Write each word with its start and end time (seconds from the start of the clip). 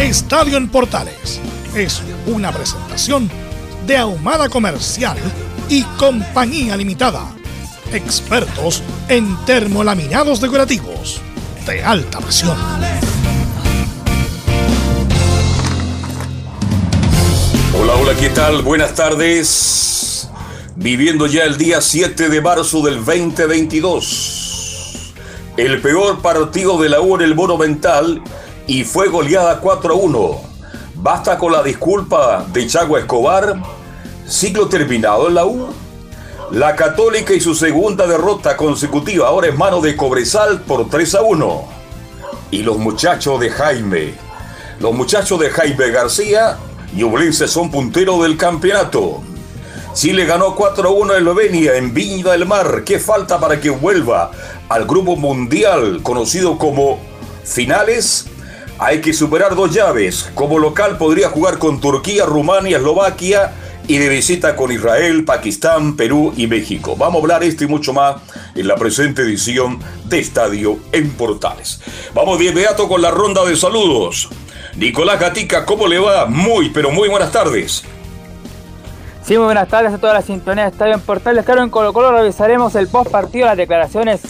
Estadio 0.00 0.56
en 0.56 0.68
Portales 0.68 1.40
es 1.74 2.02
una 2.26 2.50
presentación 2.50 3.30
de 3.86 3.98
Ahumada 3.98 4.48
Comercial 4.48 5.18
y 5.68 5.82
Compañía 5.98 6.74
Limitada. 6.74 7.30
Expertos 7.92 8.82
en 9.10 9.36
termolaminados 9.44 10.40
decorativos 10.40 11.20
de 11.66 11.84
alta 11.84 12.18
presión. 12.18 12.56
Hola, 17.78 17.94
hola, 17.96 18.14
¿qué 18.18 18.30
tal? 18.30 18.62
Buenas 18.62 18.94
tardes. 18.94 20.30
Viviendo 20.76 21.26
ya 21.26 21.44
el 21.44 21.58
día 21.58 21.82
7 21.82 22.30
de 22.30 22.40
marzo 22.40 22.80
del 22.80 23.04
2022. 23.04 25.12
El 25.58 25.82
peor 25.82 26.22
partido 26.22 26.80
de 26.80 26.88
la 26.88 27.02
U 27.02 27.16
en 27.16 27.20
el 27.20 27.34
Monumental 27.34 28.22
y 28.70 28.84
fue 28.84 29.08
goleada 29.08 29.58
4 29.58 29.92
a 29.92 29.96
1. 29.96 30.40
Basta 30.94 31.36
con 31.36 31.50
la 31.50 31.60
disculpa 31.60 32.46
de 32.52 32.68
Chago 32.68 32.96
Escobar 32.98 33.60
Ciclo 34.28 34.68
terminado 34.68 35.26
en 35.26 35.34
la 35.34 35.44
U. 35.44 35.70
La 36.52 36.76
Católica 36.76 37.34
y 37.34 37.40
su 37.40 37.56
segunda 37.56 38.06
derrota 38.06 38.56
consecutiva 38.56 39.26
ahora 39.26 39.48
es 39.48 39.58
mano 39.58 39.80
de 39.80 39.96
Cobresal 39.96 40.60
por 40.60 40.88
3 40.88 41.16
a 41.16 41.22
1. 41.22 41.64
Y 42.52 42.62
los 42.62 42.78
muchachos 42.78 43.40
de 43.40 43.50
Jaime. 43.50 44.14
Los 44.78 44.94
muchachos 44.94 45.40
de 45.40 45.50
Jaime 45.50 45.90
García 45.90 46.56
y 46.94 47.02
Ublense 47.02 47.48
son 47.48 47.72
punteros 47.72 48.22
del 48.22 48.36
campeonato. 48.36 49.20
Chile 49.94 50.26
ganó 50.26 50.54
4 50.54 50.88
a 50.88 50.92
1 50.92 51.14
en 51.14 51.18
Eslovenia, 51.18 51.74
en 51.74 51.92
Viña 51.92 52.30
del 52.30 52.46
Mar. 52.46 52.84
¿Qué 52.84 53.00
falta 53.00 53.40
para 53.40 53.60
que 53.60 53.70
vuelva 53.70 54.30
al 54.68 54.84
grupo 54.86 55.16
mundial 55.16 56.04
conocido 56.04 56.56
como 56.56 57.00
finales? 57.42 58.29
Hay 58.82 59.02
que 59.02 59.12
superar 59.12 59.54
dos 59.54 59.74
llaves. 59.74 60.30
Como 60.34 60.58
local 60.58 60.96
podría 60.96 61.28
jugar 61.28 61.58
con 61.58 61.82
Turquía, 61.82 62.24
Rumania, 62.24 62.78
Eslovaquia 62.78 63.52
y 63.86 63.98
de 63.98 64.08
visita 64.08 64.56
con 64.56 64.72
Israel, 64.72 65.26
Pakistán, 65.26 65.96
Perú 65.96 66.32
y 66.34 66.46
México. 66.46 66.96
Vamos 66.96 67.16
a 67.16 67.20
hablar 67.20 67.44
esto 67.44 67.64
y 67.64 67.66
mucho 67.66 67.92
más 67.92 68.22
en 68.54 68.66
la 68.66 68.76
presente 68.76 69.20
edición 69.20 69.80
de 70.06 70.20
Estadio 70.20 70.78
en 70.92 71.10
Portales. 71.10 71.82
Vamos 72.14 72.38
de 72.38 72.46
inmediato 72.46 72.88
con 72.88 73.02
la 73.02 73.10
ronda 73.10 73.44
de 73.44 73.54
saludos. 73.54 74.30
Nicolás 74.76 75.20
Gatica, 75.20 75.66
¿cómo 75.66 75.86
le 75.86 75.98
va? 75.98 76.24
Muy, 76.24 76.70
pero 76.70 76.90
muy 76.90 77.10
buenas 77.10 77.32
tardes. 77.32 77.84
Sí, 79.22 79.36
muy 79.36 79.44
buenas 79.44 79.68
tardes 79.68 79.92
a 79.92 79.98
toda 79.98 80.14
la 80.14 80.22
sintonía 80.22 80.64
de 80.64 80.70
Estadio 80.70 80.94
en 80.94 81.00
Portales. 81.00 81.44
Claro, 81.44 81.62
en 81.62 81.68
Colo 81.68 81.92
Colo 81.92 82.12
revisaremos 82.12 82.74
el 82.76 82.88
post 82.88 83.10
partido, 83.10 83.44
las 83.44 83.58
declaraciones 83.58 84.22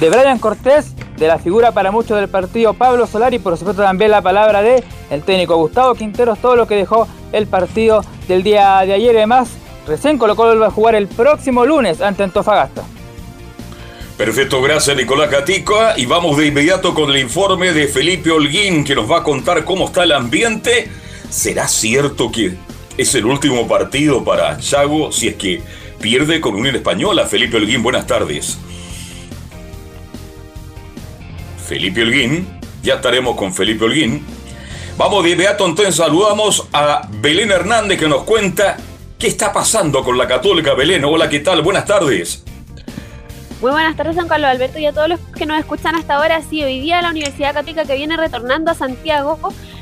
de 0.00 0.08
Brian 0.08 0.38
Cortés, 0.38 0.94
de 1.18 1.26
la 1.26 1.38
figura 1.38 1.72
para 1.72 1.90
muchos 1.90 2.18
del 2.18 2.28
partido 2.28 2.74
Pablo 2.74 3.06
Solari 3.06 3.36
y 3.36 3.38
por 3.38 3.56
supuesto 3.56 3.82
también 3.82 4.10
la 4.10 4.22
palabra 4.22 4.62
de 4.62 4.82
el 5.10 5.22
técnico 5.22 5.56
Gustavo 5.56 5.94
Quinteros, 5.94 6.38
todo 6.38 6.56
lo 6.56 6.66
que 6.66 6.76
dejó 6.76 7.08
el 7.32 7.46
partido 7.46 8.04
del 8.28 8.42
día 8.42 8.80
de 8.86 8.92
ayer. 8.92 9.16
Además, 9.16 9.48
recién 9.86 10.18
Colo 10.18 10.36
Colo 10.36 10.58
va 10.60 10.68
a 10.68 10.70
jugar 10.70 10.94
el 10.94 11.08
próximo 11.08 11.66
lunes 11.66 12.00
ante 12.00 12.22
Antofagasta. 12.22 12.84
Perfecto, 14.16 14.60
gracias 14.60 14.96
Nicolás 14.96 15.30
Gatica. 15.30 15.96
Y 15.96 16.06
vamos 16.06 16.36
de 16.36 16.46
inmediato 16.46 16.92
con 16.92 17.10
el 17.10 17.18
informe 17.18 17.72
de 17.72 17.86
Felipe 17.86 18.30
Holguín 18.30 18.84
que 18.84 18.94
nos 18.94 19.10
va 19.10 19.18
a 19.18 19.22
contar 19.22 19.64
cómo 19.64 19.86
está 19.86 20.02
el 20.02 20.12
ambiente. 20.12 20.90
¿Será 21.30 21.68
cierto 21.68 22.32
que 22.32 22.56
es 22.96 23.14
el 23.14 23.26
último 23.26 23.68
partido 23.68 24.24
para 24.24 24.58
Chago 24.58 25.12
si 25.12 25.28
es 25.28 25.36
que 25.36 25.62
pierde 26.00 26.40
con 26.40 26.54
Unión 26.54 26.74
Española? 26.74 27.26
Felipe 27.26 27.58
Holguín, 27.58 27.82
buenas 27.82 28.06
tardes. 28.06 28.58
Felipe 31.68 32.00
Holguín, 32.00 32.48
ya 32.82 32.94
estaremos 32.94 33.36
con 33.36 33.52
Felipe 33.52 33.84
Holguín. 33.84 34.24
Vamos 34.96 35.22
de 35.22 35.30
inmediato 35.30 35.66
entonces 35.66 35.96
saludamos 35.96 36.66
a 36.72 37.06
Belén 37.20 37.50
Hernández 37.50 37.98
que 37.98 38.08
nos 38.08 38.22
cuenta 38.22 38.78
qué 39.18 39.26
está 39.26 39.52
pasando 39.52 40.02
con 40.02 40.16
la 40.16 40.26
Católica 40.26 40.72
Belén. 40.72 41.04
Hola, 41.04 41.28
¿qué 41.28 41.40
tal? 41.40 41.60
Buenas 41.60 41.84
tardes. 41.84 42.42
Muy 43.60 43.70
buenas 43.70 43.96
tardes, 43.96 44.16
San 44.16 44.28
Carlos 44.28 44.48
Alberto, 44.48 44.78
y 44.78 44.86
a 44.86 44.92
todos 44.92 45.10
los 45.10 45.20
que 45.36 45.44
nos 45.44 45.58
escuchan 45.58 45.94
hasta 45.94 46.14
ahora. 46.14 46.40
Sí, 46.40 46.64
hoy 46.64 46.80
día 46.80 47.02
la 47.02 47.10
Universidad 47.10 47.52
Católica 47.52 47.84
que 47.84 47.96
viene 47.96 48.16
retornando 48.16 48.70
a 48.70 48.74
Santiago 48.74 49.38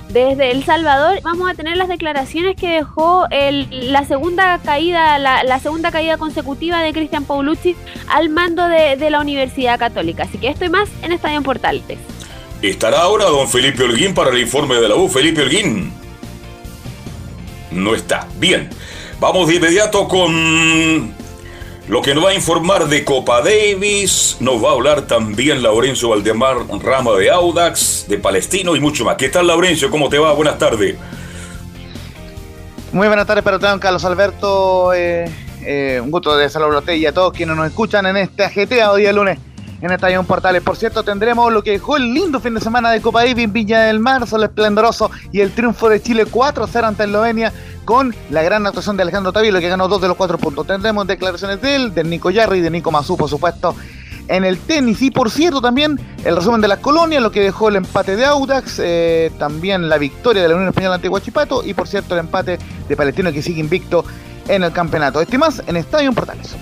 desde 0.09 0.51
El 0.51 0.65
Salvador. 0.65 1.21
Vamos 1.23 1.51
a 1.51 1.55
tener 1.55 1.77
las 1.77 1.89
declaraciones 1.89 2.57
que 2.57 2.69
dejó 2.69 3.27
la 3.31 4.05
segunda 4.05 4.59
caída, 4.59 5.19
la, 5.19 5.59
segunda 5.61 5.91
caída 5.91 6.17
consecutiva 6.17 6.81
de 6.81 6.93
Cristian 6.93 7.25
Paulucci 7.25 7.77
al 8.09 8.29
mando 8.29 8.69
de, 8.69 9.11
la 9.11 9.21
Universidad 9.21 9.79
Católica. 9.79 10.25
Así 10.25 10.39
que 10.39 10.49
esto 10.49 10.65
y 10.65 10.69
más 10.69 10.89
en 11.03 11.13
Estadio 11.13 11.43
Portales. 11.43 11.83
¿Estará 12.63 13.01
ahora 13.01 13.27
don 13.27 13.49
Felipe 13.49 13.83
Holguín 13.83 14.15
para 14.15 14.31
el 14.31 14.41
informe 14.41 14.77
de 14.77 14.89
la 14.89 14.97
U? 14.97 15.09
Felipe 15.09 15.43
Holguín. 15.43 15.93
No 17.71 17.95
está. 17.95 18.27
Bien. 18.39 18.71
Vamos 19.21 19.49
de 19.49 19.57
inmediato 19.57 20.09
con 20.09 21.15
lo 21.89 22.03
que 22.03 22.15
nos 22.15 22.25
va 22.25 22.31
a 22.31 22.35
informar 22.35 22.87
de 22.87 23.05
Copa 23.05 23.41
Davis. 23.41 24.37
Nos 24.41 24.63
va 24.63 24.71
a 24.71 24.73
hablar 24.73 25.03
también 25.03 25.63
Laurencio 25.63 26.09
Valdemar 26.09 26.57
Rama 26.83 27.13
de 27.13 27.31
Audax, 27.31 28.07
de 28.09 28.19
Palestino 28.19 28.75
y 28.75 28.81
mucho 28.81 29.05
más. 29.05 29.17
¿Qué 29.17 29.29
tal, 29.29 29.47
Laurencio? 29.47 29.91
¿Cómo 29.91 30.09
te 30.09 30.19
va? 30.19 30.33
Buenas 30.33 30.59
tardes. 30.59 30.97
Muy 32.93 33.07
buenas 33.09 33.27
tardes 33.27 33.45
don 33.61 33.79
Carlos 33.79 34.05
Alberto. 34.05 34.93
Eh, 34.95 35.31
eh, 35.63 36.01
un 36.03 36.11
gusto 36.11 36.37
de 36.37 36.49
saludarte 36.49 36.97
y 36.97 37.07
a 37.07 37.13
todos 37.13 37.33
quienes 37.33 37.57
nos 37.57 37.67
escuchan 37.67 38.07
en 38.07 38.17
este 38.17 38.45
ajeteado 38.45 38.97
día 38.97 39.13
lunes 39.13 39.39
en 39.81 39.91
Estadio 39.91 40.23
Portales. 40.23 40.63
Por 40.63 40.77
cierto, 40.77 41.03
tendremos 41.03 41.53
lo 41.53 41.63
que 41.63 41.73
dejó 41.73 41.97
el 41.97 42.13
lindo 42.13 42.41
fin 42.41 42.55
de 42.55 42.61
semana 42.61 42.91
de 42.91 43.01
Copa 43.01 43.25
Davis 43.25 43.53
Viña 43.53 43.83
del 43.83 44.01
Mar, 44.01 44.27
Sol 44.27 44.45
Esplendoroso 44.45 45.11
y 45.33 45.41
el 45.41 45.53
triunfo 45.53 45.89
de 45.89 46.03
Chile 46.03 46.27
4-0 46.27 46.85
ante 46.85 47.05
Eslovenia 47.05 47.53
con 47.85 48.15
la 48.31 48.43
gran 48.43 48.67
actuación 48.67 48.97
de 48.97 49.03
Alejandro 49.03 49.33
Tavilo 49.33 49.61
que 49.61 49.69
ganó 49.69 49.89
dos 49.89 50.01
de 50.01 50.09
los 50.09 50.17
cuatro 50.17 50.39
puntos. 50.39 50.67
Tendremos 50.67 51.07
declaraciones 51.07 51.61
de 51.61 51.77
él, 51.77 51.95
de 51.95 52.05
Nico 52.05 52.31
Yarri 52.31 52.59
y 52.59 52.63
de 52.63 52.71
Nico 52.71 52.91
Mazú, 52.91 53.17
por 53.17 53.29
supuesto. 53.29 53.75
En 54.29 54.45
el 54.45 54.59
tenis 54.59 55.01
y 55.03 55.13
por 55.13 55.31
cierto 55.31 55.61
también 55.61 56.01
el 56.25 56.35
resumen 56.35 56.61
de 56.61 56.67
las 56.67 56.81
colonias, 56.81 57.23
lo 57.23 57.31
que 57.31 57.41
dejó 57.41 57.69
el 57.69 57.77
empate 57.77 58.17
de 58.17 58.25
Audax, 58.25 58.81
eh, 58.81 59.31
también 59.39 59.89
la 59.89 59.99
victoria 59.99 60.43
de 60.43 60.49
la 60.49 60.57
Unión 60.57 60.71
Española 60.71 60.97
ante 60.97 61.09
Huachipato 61.09 61.63
y 61.65 61.75
por 61.75 61.87
cierto 61.87 62.15
el 62.15 62.21
empate 62.21 62.59
de 62.89 62.97
Palestino 62.97 63.33
que 63.33 63.41
sigue 63.41 63.61
invicto 63.61 64.05
en 64.49 64.65
el 64.65 64.73
campeonato. 64.73 65.21
Este 65.21 65.39
más 65.39 65.63
en 65.69 65.77
Estadio 65.77 66.13
Portales. 66.13 66.57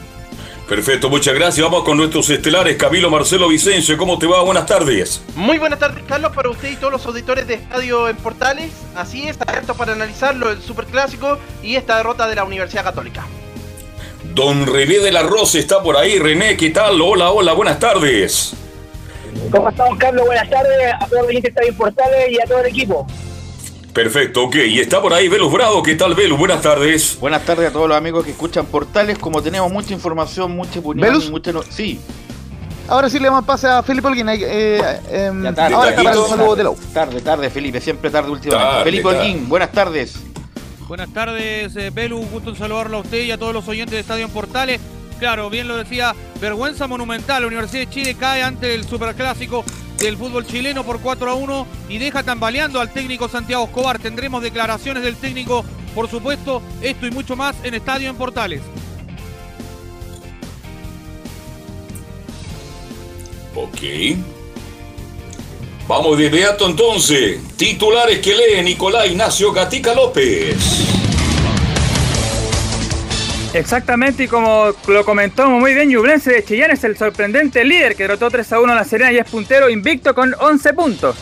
Perfecto, 0.69 1.11
muchas 1.11 1.35
gracias. 1.35 1.63
Vamos 1.63 1.85
con 1.85 1.99
nuestros 1.99 2.31
estelares. 2.31 2.77
Camilo 2.77 3.11
Marcelo 3.11 3.49
Vicencio, 3.49 3.99
¿cómo 3.99 4.19
te 4.19 4.27
va? 4.27 4.43
Buenas 4.43 4.65
tardes. 4.65 5.23
Muy 5.37 5.59
buenas 5.59 5.79
tardes, 5.79 6.03
Carlos, 6.09 6.33
para 6.35 6.49
usted 6.49 6.71
y 6.71 6.77
todos 6.77 6.93
los 6.93 7.05
auditores 7.05 7.47
de 7.47 7.55
Estadio 7.55 8.09
en 8.09 8.17
Portales. 8.17 8.73
Así 8.97 9.29
es, 9.29 9.39
abierto 9.47 9.75
para 9.75 9.93
analizarlo 9.93 10.51
el 10.51 10.63
Superclásico 10.63 11.39
y 11.63 11.77
esta 11.77 11.99
derrota 11.99 12.27
de 12.27 12.37
la 12.37 12.45
Universidad 12.45 12.83
Católica. 12.83 13.27
Don 14.35 14.67
René 14.67 15.01
de 15.01 15.13
la 15.13 15.23
Rosa 15.23 15.59
está 15.59 15.83
por 15.83 15.99
ahí. 15.99 16.19
René, 16.19 16.57
¿qué 16.57 16.71
tal? 16.71 17.01
Hola, 17.01 17.31
hola, 17.31 17.53
buenas 17.53 17.79
tardes. 17.79 18.55
¿Cómo 19.51 19.69
estamos, 19.69 19.99
Carlos? 19.99 20.25
Buenas 20.25 20.49
tardes 20.49 20.95
a 20.99 21.07
todos 21.07 21.31
los 21.31 21.43
de 21.43 21.49
Estadio 21.49 21.69
en 21.69 21.77
Portales 21.77 22.31
y 22.31 22.41
a 22.41 22.45
todo 22.47 22.61
el 22.61 22.67
equipo. 22.67 23.07
Perfecto, 23.95 24.43
ok. 24.45 24.57
Y 24.57 24.81
está 24.81 25.01
por 25.01 25.15
ahí 25.15 25.29
Velus 25.29 25.53
Bravo. 25.53 25.81
¿Qué 25.83 25.95
tal, 25.95 26.15
Velus? 26.17 26.37
Buenas 26.37 26.61
tardes. 26.61 27.17
Buenas 27.21 27.45
tardes 27.45 27.69
a 27.69 27.73
todos 27.73 27.89
los 27.89 27.97
amigos 27.97 28.25
que 28.25 28.33
escuchan 28.33 28.67
Portales. 28.67 29.19
Como 29.19 29.41
tenemos 29.41 29.71
mucha 29.71 29.95
información, 29.95 30.51
mucha 30.51 30.81
opinión, 30.81 31.09
¿Velus? 31.09 31.31
mucha 31.31 31.53
no... 31.53 31.63
Sí. 31.63 32.01
Ahora 32.89 33.09
sí 33.09 33.21
le 33.21 33.27
damos 33.27 33.45
pase 33.45 33.69
a 33.69 33.83
Felipe 33.85 34.09
Holguín. 34.09 34.29
Eh, 34.29 34.39
eh, 34.43 35.31
Ya 35.43 35.55
tarde. 35.55 35.75
ahora 35.75 35.91
está 35.91 36.13
saludo 36.27 36.57
de 36.57 36.65
la. 36.65 36.73
Tarde, 36.93 37.21
tarde, 37.21 37.49
Felipe, 37.51 37.81
siempre 37.81 38.11
tarde 38.11 38.31
últimamente. 38.31 38.69
Tarde, 38.71 38.85
Felipe 38.85 39.05
tarde. 39.05 39.19
Holguín, 39.21 39.49
buenas 39.49 39.71
tardes. 39.73 40.17
Buenas 40.89 41.09
tardes, 41.15 41.75
eh, 41.77 41.91
Belu, 41.95 42.19
gusto 42.27 42.51
en 42.51 42.57
saludarlo 42.57 42.99
a 42.99 43.01
usted 43.01 43.23
y 43.23 43.31
a 43.31 43.39
todos 43.39 43.55
los 43.55 43.67
oyentes 43.69 43.93
de 43.93 44.01
Estadio 44.01 44.27
en 44.27 44.31
Portales. 44.31 44.81
Claro, 45.25 45.49
bien 45.49 45.67
lo 45.67 45.79
decía, 45.79 46.15
vergüenza 46.39 46.87
monumental. 46.87 47.41
La 47.41 47.47
Universidad 47.47 47.87
de 47.87 47.89
Chile 47.89 48.15
cae 48.15 48.43
ante 48.43 48.75
el 48.75 48.87
superclásico 48.87 49.65
del 49.97 50.19
fútbol 50.19 50.47
chileno 50.47 50.85
por 50.85 51.01
4 51.01 51.31
a 51.31 51.35
1 51.35 51.67
y 51.89 51.97
deja 51.97 52.23
tambaleando 52.23 52.79
al 52.79 52.93
técnico 52.93 53.27
Santiago 53.27 53.65
Escobar. 53.65 53.99
Tendremos 53.99 54.43
declaraciones 54.43 55.03
del 55.03 55.17
técnico, 55.17 55.65
por 55.95 56.11
supuesto, 56.11 56.61
esto 56.83 57.07
y 57.07 57.11
mucho 57.11 57.37
más 57.37 57.57
en 57.63 57.73
Estadio 57.73 58.11
en 58.11 58.17
Portales. 58.17 58.61
Ok. 63.55 64.19
Vamos 65.89 66.19
de 66.19 66.27
inmediato 66.27 66.69
entonces. 66.69 67.41
Titulares 67.57 68.19
que 68.19 68.35
lee 68.35 68.63
Nicolás 68.63 69.07
Ignacio 69.07 69.53
Gatica 69.55 69.95
López. 69.95 71.14
Exactamente, 73.55 74.25
y 74.25 74.29
como 74.29 74.75
lo 74.89 75.05
comentó 75.05 75.49
muy 75.49 75.75
bien 75.75 75.89
Ñublense 75.89 76.33
de 76.33 76.45
Chillán, 76.45 76.73
es 76.73 76.83
el 76.83 76.97
sorprendente 76.97 77.65
líder 77.65 77.95
que 77.95 78.03
derrotó 78.03 78.29
3 78.29 78.53
a 78.53 78.61
1 78.61 78.73
a 78.73 78.75
la 78.75 78.85
Serena 78.85 79.13
y 79.13 79.19
es 79.19 79.31
puntero 79.31 79.71
invicto 79.71 80.13
con 80.13 80.35
11 80.41 80.75
puntos. 80.75 81.17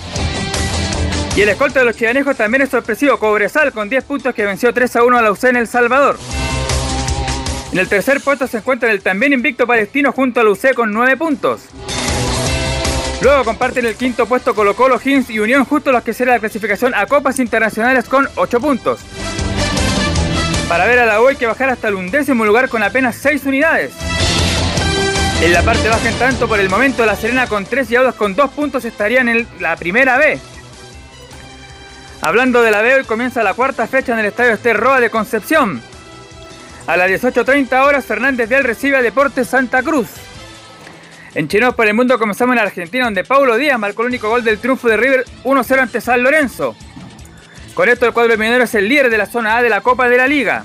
Y 1.37 1.43
el 1.43 1.51
escolta 1.51 1.81
de 1.81 1.85
los 1.85 1.97
chillanejos 1.97 2.35
también 2.35 2.63
es 2.63 2.71
sorpresivo, 2.71 3.19
Cobresal 3.19 3.71
con 3.73 3.91
10 3.91 4.05
puntos 4.05 4.35
que 4.35 4.47
venció 4.47 4.73
3 4.73 4.97
a 4.97 5.05
1 5.05 5.19
a 5.19 5.23
la 5.23 5.31
UC 5.31 5.45
en 5.45 5.57
El 5.57 5.69
Salvador. 5.69 6.19
En 7.71 7.79
el 7.79 7.89
tercer 7.89 8.23
puesto 8.23 8.47
se 8.47 8.59
encuentra 8.59 8.91
el 8.91 9.03
también 9.03 9.35
invicto 9.35 9.67
palestino 9.67 10.11
junto 10.13 10.41
a 10.41 10.45
la 10.45 10.51
UC 10.51 10.73
con 10.75 10.91
9 10.91 11.19
puntos. 11.19 11.61
Luego 13.21 13.45
comparten 13.45 13.85
el 13.85 13.95
quinto 13.95 14.25
puesto 14.25 14.55
Colo 14.55 14.75
Colo, 14.75 14.99
Hins 15.05 15.29
y 15.29 15.39
Unión 15.39 15.67
justo 15.67 15.93
los 15.93 16.03
que 16.03 16.15
será 16.15 16.33
la 16.33 16.41
clasificación 16.41 16.95
a 16.95 17.05
Copas 17.05 17.39
Internacionales 17.39 18.07
con 18.09 18.27
8 18.37 18.59
puntos. 18.59 19.01
Para 20.73 20.87
ver 20.87 21.01
a 21.01 21.05
la 21.05 21.21
U 21.21 21.29
hay 21.29 21.37
que 21.37 21.45
bajar 21.45 21.69
hasta 21.69 21.89
el 21.89 21.97
undécimo 21.97 22.47
lugar 22.47 22.71
con 22.71 22.83
apenas 22.83 23.17
6 23.17 23.45
unidades. 23.45 23.93
En 25.43 25.53
la 25.53 25.61
parte 25.61 25.87
baja 25.87 26.09
en 26.09 26.19
tanto, 26.19 26.49
por 26.49 26.59
el 26.59 26.71
momento 26.71 27.05
La 27.05 27.15
Serena 27.15 27.47
con 27.47 27.67
3 27.67 27.91
y 27.91 27.97
Audas 27.97 28.15
con 28.15 28.35
2 28.35 28.51
puntos 28.53 28.87
estarían 28.87 29.29
en 29.29 29.47
la 29.61 29.77
primera 29.77 30.17
B. 30.17 30.39
Hablando 32.23 32.63
de 32.63 32.71
la 32.71 32.81
B, 32.81 32.95
hoy 32.95 33.05
comienza 33.05 33.43
la 33.43 33.53
cuarta 33.53 33.87
fecha 33.87 34.15
en 34.15 34.21
el 34.21 34.25
Estadio 34.25 34.53
Esterroa 34.53 34.99
de 34.99 35.11
Concepción. 35.11 35.83
A 36.87 36.97
las 36.97 37.11
18.30 37.11 37.85
horas, 37.85 38.07
Fernández 38.07 38.49
Vial 38.49 38.65
recibe 38.65 38.97
a 38.97 39.03
Deportes 39.03 39.49
Santa 39.49 39.83
Cruz. 39.83 40.09
En 41.35 41.49
Chinos 41.49 41.75
por 41.75 41.87
el 41.87 41.93
Mundo 41.93 42.19
comenzamos 42.19 42.57
en 42.57 42.63
Argentina, 42.63 43.05
donde 43.05 43.25
Paulo 43.25 43.59
Díaz 43.59 43.79
marcó 43.79 44.01
el 44.05 44.09
único 44.09 44.31
gol 44.31 44.43
del 44.43 44.57
triunfo 44.57 44.89
de 44.89 44.97
River 44.97 45.27
1-0 45.45 45.81
ante 45.81 46.01
San 46.01 46.23
Lorenzo. 46.23 46.75
Con 47.75 47.89
esto 47.89 48.07
el 48.07 48.13
cuadro 48.13 48.37
minero 48.37 48.65
es 48.65 48.75
el 48.75 48.89
líder 48.89 49.09
de 49.09 49.19
la 49.19 49.27
zona 49.27 49.57
A 49.57 49.63
de 49.63 49.71
la 49.71 49.81
Copa 49.81 50.09
de 50.09 50.19
la 50.19 50.27
Liga. 50.27 50.65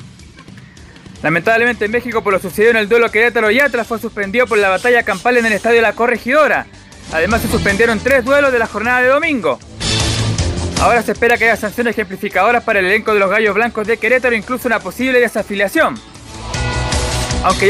Lamentablemente 1.23 1.85
en 1.85 1.91
México 1.91 2.21
por 2.21 2.33
lo 2.33 2.39
sucedido 2.39 2.71
en 2.71 2.77
el 2.77 2.89
duelo 2.89 3.09
Querétaro 3.09 3.49
y 3.49 3.59
Atlas 3.59 3.87
fue 3.87 3.97
suspendido 3.97 4.45
por 4.45 4.57
la 4.57 4.69
batalla 4.69 5.03
campal 5.03 5.37
en 5.37 5.45
el 5.45 5.53
estadio 5.53 5.81
La 5.81 5.93
Corregidora. 5.93 6.67
Además 7.13 7.41
se 7.41 7.47
suspendieron 7.47 7.99
tres 7.99 8.25
duelos 8.25 8.51
de 8.51 8.59
la 8.59 8.67
jornada 8.67 9.01
de 9.01 9.07
domingo. 9.07 9.57
Ahora 10.81 11.01
se 11.01 11.13
espera 11.13 11.37
que 11.37 11.45
haya 11.45 11.55
sanciones 11.55 11.91
ejemplificadoras 11.91 12.63
para 12.63 12.79
el 12.79 12.85
elenco 12.85 13.13
de 13.13 13.19
los 13.19 13.31
Gallos 13.31 13.55
Blancos 13.55 13.87
de 13.87 13.97
Querétaro, 13.97 14.35
incluso 14.35 14.67
una 14.67 14.79
posible 14.79 15.19
desafiliación. 15.19 15.95
Aunque 17.43 17.67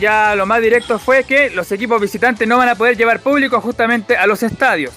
ya, 0.00 0.34
lo 0.36 0.46
más 0.46 0.62
directo 0.62 0.98
fue 0.98 1.24
que 1.24 1.50
los 1.50 1.70
equipos 1.72 2.00
visitantes 2.00 2.46
no 2.46 2.56
van 2.56 2.68
a 2.68 2.76
poder 2.76 2.96
llevar 2.96 3.20
público 3.20 3.60
justamente 3.60 4.16
a 4.16 4.26
los 4.26 4.42
estadios. 4.42 4.92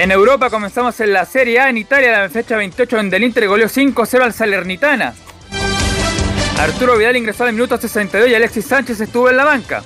En 0.00 0.10
Europa 0.10 0.48
comenzamos 0.48 0.98
en 1.00 1.12
la 1.12 1.26
Serie 1.26 1.60
A 1.60 1.68
en 1.68 1.76
Italia, 1.76 2.22
la 2.22 2.30
fecha 2.30 2.56
28 2.56 2.96
donde 2.96 3.18
el 3.18 3.24
Inter 3.24 3.46
goleó 3.46 3.66
5-0 3.68 4.22
al 4.22 4.32
Salernitana. 4.32 5.12
Arturo 6.58 6.96
Vidal 6.96 7.18
ingresó 7.18 7.44
al 7.44 7.52
minuto 7.52 7.76
62 7.76 8.30
y 8.30 8.34
Alexis 8.34 8.64
Sánchez 8.64 8.98
estuvo 8.98 9.28
en 9.28 9.36
la 9.36 9.44
banca. 9.44 9.82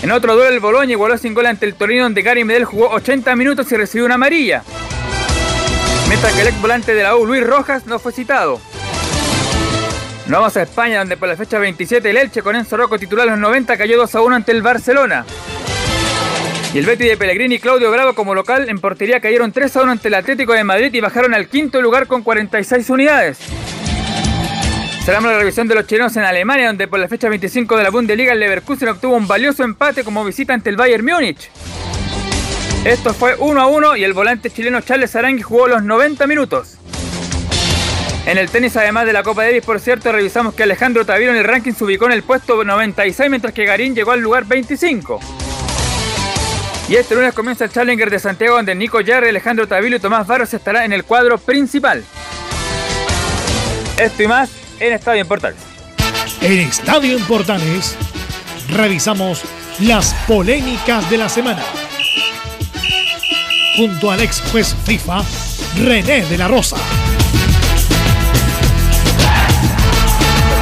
En 0.00 0.10
otro 0.10 0.36
duelo 0.36 0.54
el 0.54 0.60
Boloña 0.60 0.92
igualó 0.92 1.18
sin 1.18 1.34
gol 1.34 1.44
ante 1.44 1.66
el 1.66 1.74
Torino 1.74 2.04
donde 2.04 2.22
Gary 2.22 2.44
Medel 2.44 2.64
jugó 2.64 2.88
80 2.88 3.36
minutos 3.36 3.70
y 3.70 3.76
recibió 3.76 4.06
una 4.06 4.14
amarilla. 4.14 4.62
Mientras 6.08 6.32
que 6.32 6.40
el 6.40 6.48
ex 6.48 6.60
volante 6.62 6.94
de 6.94 7.02
la 7.02 7.14
U, 7.14 7.26
Luis 7.26 7.46
Rojas, 7.46 7.84
no 7.84 7.98
fue 7.98 8.12
citado. 8.12 8.58
Nos 10.28 10.40
vamos 10.40 10.56
a 10.56 10.62
España 10.62 11.00
donde 11.00 11.18
por 11.18 11.28
la 11.28 11.36
fecha 11.36 11.58
27 11.58 12.08
el 12.08 12.16
Elche 12.16 12.40
con 12.40 12.56
Enzo 12.56 12.78
Rocco 12.78 12.98
titular 12.98 13.26
los 13.26 13.38
90 13.38 13.76
cayó 13.76 13.98
2 13.98 14.14
a 14.14 14.22
1 14.22 14.34
ante 14.34 14.52
el 14.52 14.62
Barcelona. 14.62 15.26
Y 16.74 16.78
el 16.78 16.86
Betis 16.86 17.06
de 17.06 17.16
Pellegrini 17.18 17.56
y 17.56 17.58
Claudio 17.58 17.90
Bravo 17.90 18.14
como 18.14 18.34
local 18.34 18.70
en 18.70 18.78
portería 18.78 19.20
cayeron 19.20 19.52
3 19.52 19.76
a 19.76 19.82
1 19.82 19.92
ante 19.92 20.08
el 20.08 20.14
Atlético 20.14 20.54
de 20.54 20.64
Madrid 20.64 20.92
y 20.94 21.00
bajaron 21.00 21.34
al 21.34 21.48
quinto 21.48 21.82
lugar 21.82 22.06
con 22.06 22.22
46 22.22 22.88
unidades. 22.88 23.38
Cerramos 25.04 25.32
la 25.32 25.38
revisión 25.38 25.68
de 25.68 25.74
los 25.74 25.86
chilenos 25.86 26.16
en 26.16 26.22
Alemania, 26.22 26.68
donde 26.68 26.88
por 26.88 26.98
la 26.98 27.08
fecha 27.08 27.28
25 27.28 27.76
de 27.76 27.82
la 27.82 27.90
Bundesliga 27.90 28.32
el 28.32 28.40
Leverkusen 28.40 28.88
obtuvo 28.88 29.16
un 29.16 29.28
valioso 29.28 29.64
empate 29.64 30.02
como 30.02 30.24
visita 30.24 30.54
ante 30.54 30.70
el 30.70 30.76
Bayern 30.76 31.04
Múnich. 31.04 31.50
Esto 32.86 33.12
fue 33.12 33.34
1 33.38 33.60
a 33.60 33.66
1 33.66 33.96
y 33.96 34.04
el 34.04 34.14
volante 34.14 34.48
chileno 34.48 34.80
Charles 34.80 35.14
Arangui 35.14 35.42
jugó 35.42 35.68
los 35.68 35.82
90 35.82 36.26
minutos. 36.26 36.78
En 38.24 38.38
el 38.38 38.48
tenis, 38.48 38.76
además 38.78 39.04
de 39.04 39.12
la 39.12 39.22
Copa 39.22 39.42
Davis, 39.42 39.64
por 39.64 39.78
cierto, 39.78 40.10
revisamos 40.10 40.54
que 40.54 40.62
Alejandro 40.62 41.04
Taviro 41.04 41.32
en 41.32 41.38
el 41.38 41.44
ranking 41.44 41.72
se 41.72 41.84
ubicó 41.84 42.06
en 42.06 42.12
el 42.12 42.22
puesto 42.22 42.64
96, 42.64 43.28
mientras 43.28 43.52
que 43.52 43.66
Garín 43.66 43.94
llegó 43.94 44.12
al 44.12 44.20
lugar 44.20 44.46
25. 44.46 45.20
Y 46.88 46.96
este 46.96 47.14
lunes 47.14 47.32
comienza 47.32 47.64
el 47.64 47.70
Challenger 47.70 48.10
de 48.10 48.18
Santiago, 48.18 48.56
donde 48.56 48.74
Nico 48.74 49.00
Yarri, 49.00 49.28
Alejandro 49.28 49.66
Tavilo 49.66 49.96
y 49.96 50.00
Tomás 50.00 50.26
Barros 50.26 50.52
estarán 50.52 50.84
en 50.84 50.92
el 50.92 51.04
cuadro 51.04 51.38
principal. 51.38 52.04
Esto 53.96 54.22
y 54.22 54.26
más 54.26 54.50
en 54.80 54.92
Estadio 54.92 55.22
en 55.22 55.28
Portales. 55.28 55.60
En 56.40 56.58
Estadio 56.58 57.16
en 57.16 57.24
Portales 57.24 57.96
revisamos 58.68 59.42
las 59.80 60.12
polémicas 60.26 61.08
de 61.08 61.18
la 61.18 61.28
semana. 61.28 61.62
Junto 63.76 64.10
al 64.10 64.20
ex 64.20 64.42
juez 64.50 64.74
FIFA, 64.84 65.22
René 65.82 66.26
de 66.26 66.36
la 66.36 66.48
Rosa. 66.48 66.76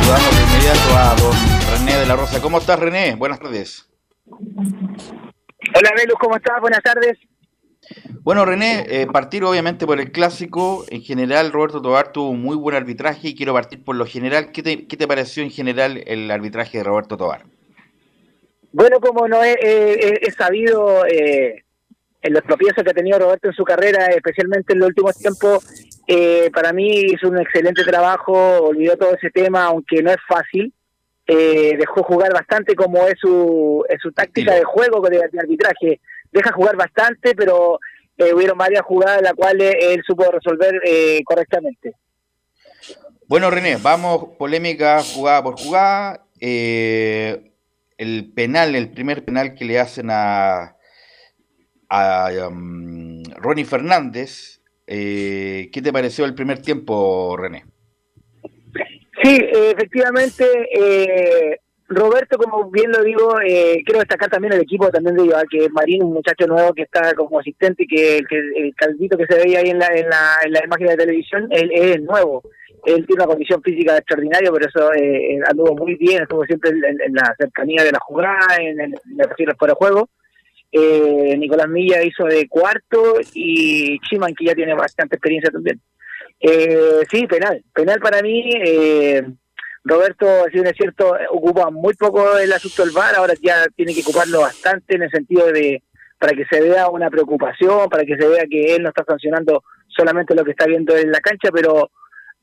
Saludamos 0.00 0.36
de 0.36 0.42
inmediato 0.42 0.96
a 0.96 1.14
don 1.16 1.36
René 1.72 1.98
de 1.98 2.06
la 2.06 2.16
Rosa. 2.16 2.40
¿Cómo 2.40 2.58
estás, 2.58 2.78
René? 2.78 3.14
Buenas 3.16 3.40
tardes. 3.40 3.86
Hola, 5.74 5.90
Velus, 5.96 6.16
¿cómo 6.20 6.36
estás? 6.36 6.60
Buenas 6.60 6.82
tardes. 6.82 7.18
Bueno, 8.22 8.44
René, 8.44 8.84
eh, 8.88 9.06
partir 9.06 9.44
obviamente 9.44 9.86
por 9.86 9.98
el 10.00 10.12
clásico. 10.12 10.84
En 10.90 11.02
general, 11.02 11.52
Roberto 11.52 11.80
Tobar 11.80 12.12
tuvo 12.12 12.30
un 12.30 12.42
muy 12.42 12.56
buen 12.56 12.76
arbitraje 12.76 13.28
y 13.28 13.34
quiero 13.34 13.52
partir 13.54 13.82
por 13.82 13.96
lo 13.96 14.06
general. 14.06 14.52
¿Qué 14.52 14.62
te, 14.62 14.86
qué 14.86 14.96
te 14.96 15.08
pareció 15.08 15.42
en 15.42 15.50
general 15.50 16.02
el 16.06 16.30
arbitraje 16.30 16.78
de 16.78 16.84
Roberto 16.84 17.16
Tobar? 17.16 17.44
Bueno, 18.72 19.00
como 19.00 19.26
no 19.26 19.42
he, 19.42 19.52
he- 19.60 20.18
he 20.22 20.30
sabido 20.32 21.04
eh, 21.06 21.64
en 22.22 22.32
los 22.32 22.42
tropiezos 22.44 22.84
que 22.84 22.90
ha 22.90 22.94
tenido 22.94 23.18
Roberto 23.18 23.48
en 23.48 23.54
su 23.54 23.64
carrera, 23.64 24.06
especialmente 24.06 24.74
en 24.74 24.80
los 24.80 24.88
últimos 24.88 25.16
tiempos, 25.16 25.64
eh, 26.06 26.50
para 26.52 26.72
mí 26.72 26.88
hizo 27.06 27.28
un 27.28 27.38
excelente 27.38 27.82
trabajo, 27.84 28.32
olvidó 28.62 28.96
todo 28.96 29.14
ese 29.14 29.30
tema, 29.30 29.64
aunque 29.64 30.02
no 30.02 30.10
es 30.10 30.18
fácil. 30.28 30.72
Eh, 31.32 31.76
dejó 31.78 32.02
jugar 32.02 32.32
bastante 32.32 32.74
como 32.74 33.06
es 33.06 33.14
su, 33.20 33.84
es 33.88 34.00
su 34.02 34.10
táctica 34.10 34.52
de 34.52 34.64
juego 34.64 35.00
de, 35.08 35.18
de 35.30 35.38
arbitraje. 35.38 36.00
Deja 36.32 36.50
jugar 36.50 36.74
bastante, 36.74 37.36
pero 37.36 37.78
eh, 38.16 38.34
hubieron 38.34 38.58
varias 38.58 38.82
jugadas 38.82 39.18
en 39.18 39.24
las 39.24 39.34
cuales 39.34 39.76
él 39.80 40.02
supo 40.04 40.24
resolver 40.28 40.80
eh, 40.84 41.22
correctamente. 41.24 41.94
Bueno, 43.28 43.48
René, 43.48 43.76
vamos 43.76 44.30
polémica 44.40 45.00
jugada 45.04 45.40
por 45.44 45.56
jugada. 45.56 46.26
Eh, 46.40 47.52
el 47.96 48.32
penal, 48.34 48.74
el 48.74 48.90
primer 48.90 49.24
penal 49.24 49.54
que 49.54 49.64
le 49.64 49.78
hacen 49.78 50.08
a, 50.10 50.74
a 51.88 52.30
um, 52.48 53.22
Ronnie 53.36 53.64
Fernández. 53.64 54.62
eh, 54.88 55.70
¿Qué 55.72 55.80
te 55.80 55.92
pareció 55.92 56.24
el 56.24 56.34
primer 56.34 56.60
tiempo, 56.60 57.36
René? 57.36 57.69
Sí, 59.22 59.36
eh, 59.36 59.72
efectivamente, 59.72 60.44
eh, 60.72 61.58
Roberto, 61.90 62.38
como 62.38 62.70
bien 62.70 62.92
lo 62.92 63.02
digo, 63.02 63.40
eh, 63.44 63.82
quiero 63.84 63.98
destacar 63.98 64.30
también 64.30 64.52
el 64.52 64.60
equipo 64.60 64.88
también 64.90 65.16
de 65.16 65.24
Iván, 65.24 65.46
que 65.50 65.64
es 65.64 65.72
Marín, 65.72 66.04
un 66.04 66.12
muchacho 66.12 66.46
nuevo 66.46 66.72
que 66.72 66.82
está 66.82 67.14
como 67.14 67.40
asistente, 67.40 67.84
que 67.84 68.18
el, 68.18 68.28
que, 68.28 68.38
el 68.38 68.74
caldito 68.76 69.18
que 69.18 69.26
se 69.26 69.34
veía 69.34 69.58
ahí 69.58 69.70
en 69.70 69.80
la, 69.80 69.88
en 69.88 70.08
la, 70.08 70.36
en 70.44 70.52
la 70.52 70.64
imagen 70.64 70.86
de 70.86 70.96
televisión, 70.96 71.48
él, 71.50 71.70
es 71.72 72.00
nuevo. 72.00 72.42
Él 72.86 73.04
tiene 73.06 73.24
una 73.24 73.26
condición 73.26 73.60
física 73.60 73.96
extraordinaria, 73.96 74.50
por 74.50 74.64
eso 74.64 74.94
eh, 74.94 75.40
anduvo 75.48 75.74
muy 75.74 75.96
bien, 75.96 76.22
estuvo 76.22 76.44
siempre 76.44 76.70
en, 76.70 77.12
la 77.12 77.34
cercanía 77.36 77.82
de 77.82 77.92
la 77.92 77.98
jugada, 77.98 78.56
en 78.60 78.80
el, 78.80 78.94
en 78.94 79.20
el 79.20 79.56
fuera 79.58 79.74
juego. 79.74 80.08
Eh, 80.70 81.36
Nicolás 81.36 81.68
Milla 81.68 82.04
hizo 82.04 82.24
de 82.24 82.48
cuarto 82.48 83.14
y 83.34 83.98
Chiman, 84.08 84.32
que 84.34 84.44
ya 84.44 84.54
tiene 84.54 84.74
bastante 84.74 85.16
experiencia 85.16 85.50
también. 85.50 85.80
Eh, 86.40 87.00
sí, 87.10 87.26
penal. 87.26 87.62
Penal 87.74 88.00
para 88.00 88.22
mí, 88.22 88.50
eh, 88.64 89.22
Roberto, 89.84 90.26
si 90.46 90.52
bien 90.52 90.66
es 90.66 90.76
cierto, 90.76 91.14
ocupa 91.30 91.70
muy 91.70 91.94
poco 91.94 92.38
el 92.38 92.52
asunto 92.52 92.82
del 92.84 92.92
VAR, 92.94 93.14
ahora 93.16 93.34
ya 93.40 93.66
tiene 93.76 93.94
que 93.94 94.00
ocuparlo 94.02 94.40
bastante 94.40 94.96
en 94.96 95.02
el 95.02 95.10
sentido 95.10 95.46
de 95.52 95.82
para 96.18 96.32
que 96.34 96.44
se 96.50 96.60
vea 96.60 96.88
una 96.90 97.08
preocupación, 97.08 97.88
para 97.88 98.04
que 98.04 98.14
se 98.16 98.28
vea 98.28 98.44
que 98.50 98.74
él 98.74 98.82
no 98.82 98.90
está 98.90 99.04
sancionando 99.08 99.62
solamente 99.88 100.34
lo 100.34 100.44
que 100.44 100.50
está 100.50 100.66
viendo 100.66 100.94
en 100.94 101.10
la 101.10 101.20
cancha, 101.20 101.48
pero 101.50 101.90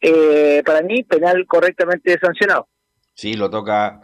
eh, 0.01 0.63
para 0.65 0.81
mí 0.81 1.03
penal 1.03 1.45
correctamente 1.47 2.17
sancionado. 2.19 2.67
Sí, 3.13 3.33
lo 3.35 3.49
toca 3.51 4.01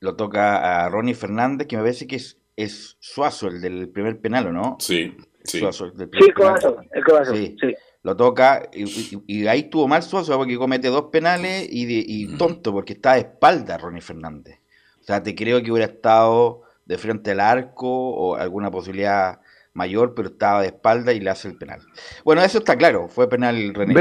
lo 0.00 0.16
toca 0.16 0.84
a 0.84 0.88
Ronnie 0.90 1.14
Fernández, 1.14 1.66
que 1.68 1.76
me 1.76 1.82
parece 1.82 2.06
que 2.06 2.16
es, 2.16 2.38
es 2.56 2.96
Suazo, 3.00 3.46
el 3.48 3.60
del 3.60 3.88
primer 3.88 4.20
penal, 4.20 4.48
¿o 4.48 4.52
no? 4.52 4.76
Sí, 4.80 5.16
sí. 5.44 5.60
Suazo, 5.60 5.86
el 5.86 5.96
del 5.96 6.10
Sí. 6.20 6.30
Cobazo, 6.32 6.76
el 6.92 7.04
Cobazo, 7.04 7.34
Sí. 7.34 7.56
sí. 7.60 7.74
Lo 8.04 8.14
toca 8.16 8.68
y, 8.72 8.84
y- 8.84 9.22
y 9.26 9.46
ahí 9.48 9.60
estuvo 9.60 9.88
mal 9.88 10.02
Suazo 10.04 10.36
porque 10.38 10.56
comete 10.56 10.88
dos 10.88 11.06
penales 11.10 11.66
y, 11.68 11.86
de- 11.86 12.04
y 12.06 12.36
tonto 12.36 12.70
porque 12.72 12.92
está 12.92 13.14
de 13.14 13.20
espalda 13.20 13.76
Ronnie 13.78 14.00
Fernández. 14.02 14.60
O 15.00 15.04
sea, 15.04 15.22
te 15.22 15.34
creo 15.34 15.60
que 15.62 15.72
hubiera 15.72 15.90
estado 15.90 16.62
de 16.84 16.98
frente 16.98 17.32
al 17.32 17.40
arco 17.40 17.88
o 17.88 18.36
alguna 18.36 18.70
posibilidad 18.70 19.40
mayor, 19.72 20.14
pero 20.14 20.28
estaba 20.28 20.60
de 20.60 20.68
espalda 20.68 21.12
y 21.12 21.20
le 21.20 21.30
hace 21.30 21.48
el 21.48 21.56
penal. 21.56 21.80
Bueno, 22.24 22.42
eso 22.42 22.58
está 22.58 22.76
claro, 22.76 23.08
fue 23.08 23.28
penal 23.28 23.72
René. 23.74 23.92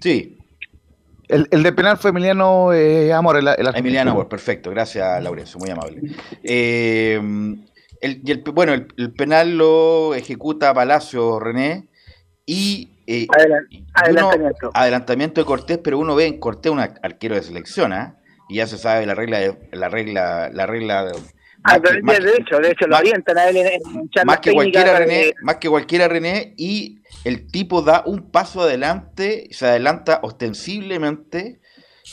Sí, 0.00 0.38
El, 1.28 1.48
el 1.50 1.62
de 1.64 1.72
penal 1.72 1.96
fue 1.98 2.10
Emiliano 2.10 2.72
eh, 2.72 3.12
Amor. 3.12 3.36
El, 3.38 3.48
el. 3.48 3.74
Emiliano 3.74 4.12
Amor, 4.12 4.28
perfecto, 4.28 4.70
gracias 4.70 5.22
Laurencio, 5.22 5.58
muy 5.58 5.70
amable. 5.70 6.00
Eh, 6.44 7.20
el, 8.00 8.20
y 8.24 8.30
el- 8.30 8.42
bueno, 8.54 8.72
el, 8.72 8.86
el 8.96 9.12
penal 9.12 9.56
lo 9.58 10.14
ejecuta 10.14 10.72
Palacio 10.74 11.38
René 11.40 11.88
y, 12.46 12.88
eh, 13.20 13.26
uno- 13.28 13.80
adelantamiento. 13.94 14.70
adelantamiento 14.74 15.40
de 15.40 15.44
Cortés, 15.44 15.78
pero 15.78 15.98
uno 15.98 16.14
ve 16.14 16.26
en 16.26 16.38
Cortés 16.40 16.72
un 16.72 16.78
ar- 16.80 16.98
arquero 17.02 17.34
de 17.34 17.42
selección, 17.42 17.92
¿ah? 17.92 18.16
y 18.48 18.56
ya 18.56 18.66
se 18.66 18.76
sabe 18.78 19.06
la 19.06 19.14
regla, 19.14 19.38
de- 19.40 19.58
la 19.72 19.88
regla, 19.88 20.50
la 20.52 20.66
regla. 20.66 21.04
de- 21.04 21.12
Ah, 21.64 21.78
que- 21.80 21.92
de, 22.02 22.30
hecho, 22.38 22.58
de 22.58 22.70
hecho, 22.72 22.86
lo 22.88 22.96
avientan 22.96 23.38
a 23.38 23.48
él 23.48 23.56
en, 23.58 23.66
en 23.66 24.10
más 24.26 24.40
que 24.40 24.52
cualquiera 24.52 24.98
René, 24.98 25.32
más 25.42 25.56
que 25.56 25.68
cualquiera 25.68 26.08
René, 26.08 26.54
y 26.56 26.98
el 27.24 27.46
tipo 27.46 27.82
da 27.82 28.02
un 28.04 28.30
paso 28.32 28.62
adelante, 28.62 29.46
se 29.52 29.66
adelanta 29.66 30.18
ostensiblemente, 30.24 31.60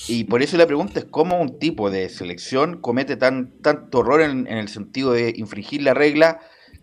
y 0.08 0.26
por 0.26 0.44
eso 0.44 0.56
la 0.56 0.68
pregunta 0.68 1.00
es 1.00 1.06
cómo 1.06 1.42
un 1.42 1.58
tipo 1.58 1.90
de 1.90 2.10
selección 2.10 2.80
comete 2.80 3.18
tan 3.18 3.60
tanto 3.62 4.02
error 4.02 4.22
en, 4.22 4.46
en 4.46 4.58
el 4.60 4.68
sentido 4.68 5.14
de 5.14 5.34
infringir 5.36 5.82
la 5.82 5.96
regla 5.96 6.40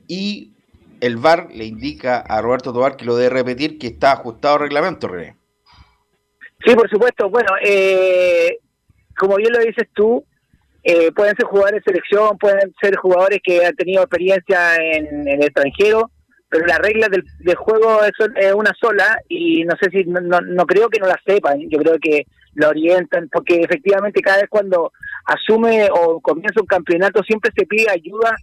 y 0.08 0.55
el 1.00 1.16
VAR 1.16 1.48
le 1.52 1.64
indica 1.64 2.18
a 2.18 2.40
Roberto 2.40 2.72
Tobar 2.72 2.96
que 2.96 3.04
lo 3.04 3.16
debe 3.16 3.30
repetir 3.30 3.78
que 3.78 3.88
está 3.88 4.12
ajustado 4.12 4.54
al 4.54 4.60
reglamento, 4.62 5.08
René. 5.08 5.36
Sí, 6.64 6.74
por 6.74 6.88
supuesto. 6.88 7.28
Bueno, 7.28 7.50
eh, 7.62 8.58
como 9.16 9.36
bien 9.36 9.52
lo 9.52 9.60
dices 9.60 9.88
tú, 9.92 10.24
eh, 10.82 11.10
pueden 11.12 11.34
ser 11.36 11.46
jugadores 11.46 11.82
de 11.84 11.92
selección, 11.92 12.38
pueden 12.38 12.74
ser 12.80 12.96
jugadores 12.96 13.40
que 13.42 13.64
han 13.64 13.74
tenido 13.74 14.02
experiencia 14.02 14.76
en, 14.76 15.28
el 15.28 15.42
extranjero, 15.42 16.10
pero 16.48 16.64
las 16.66 16.78
reglas 16.78 17.10
del, 17.10 17.56
juego 17.56 18.04
es, 18.04 18.12
es 18.36 18.54
una 18.54 18.72
sola 18.80 19.18
y 19.28 19.64
no 19.64 19.74
sé 19.80 19.90
si, 19.90 20.04
no, 20.04 20.20
no, 20.20 20.40
no 20.40 20.64
creo 20.64 20.88
que 20.88 21.00
no 21.00 21.06
la 21.06 21.20
sepan, 21.26 21.68
yo 21.68 21.78
creo 21.80 21.98
que 22.00 22.26
lo 22.54 22.68
orientan, 22.68 23.28
porque 23.30 23.56
efectivamente 23.60 24.22
cada 24.22 24.38
vez 24.38 24.46
cuando 24.48 24.92
asume 25.26 25.88
o 25.92 26.20
comienza 26.20 26.60
un 26.60 26.66
campeonato 26.66 27.22
siempre 27.22 27.50
se 27.54 27.66
pide 27.66 27.90
ayuda 27.90 28.36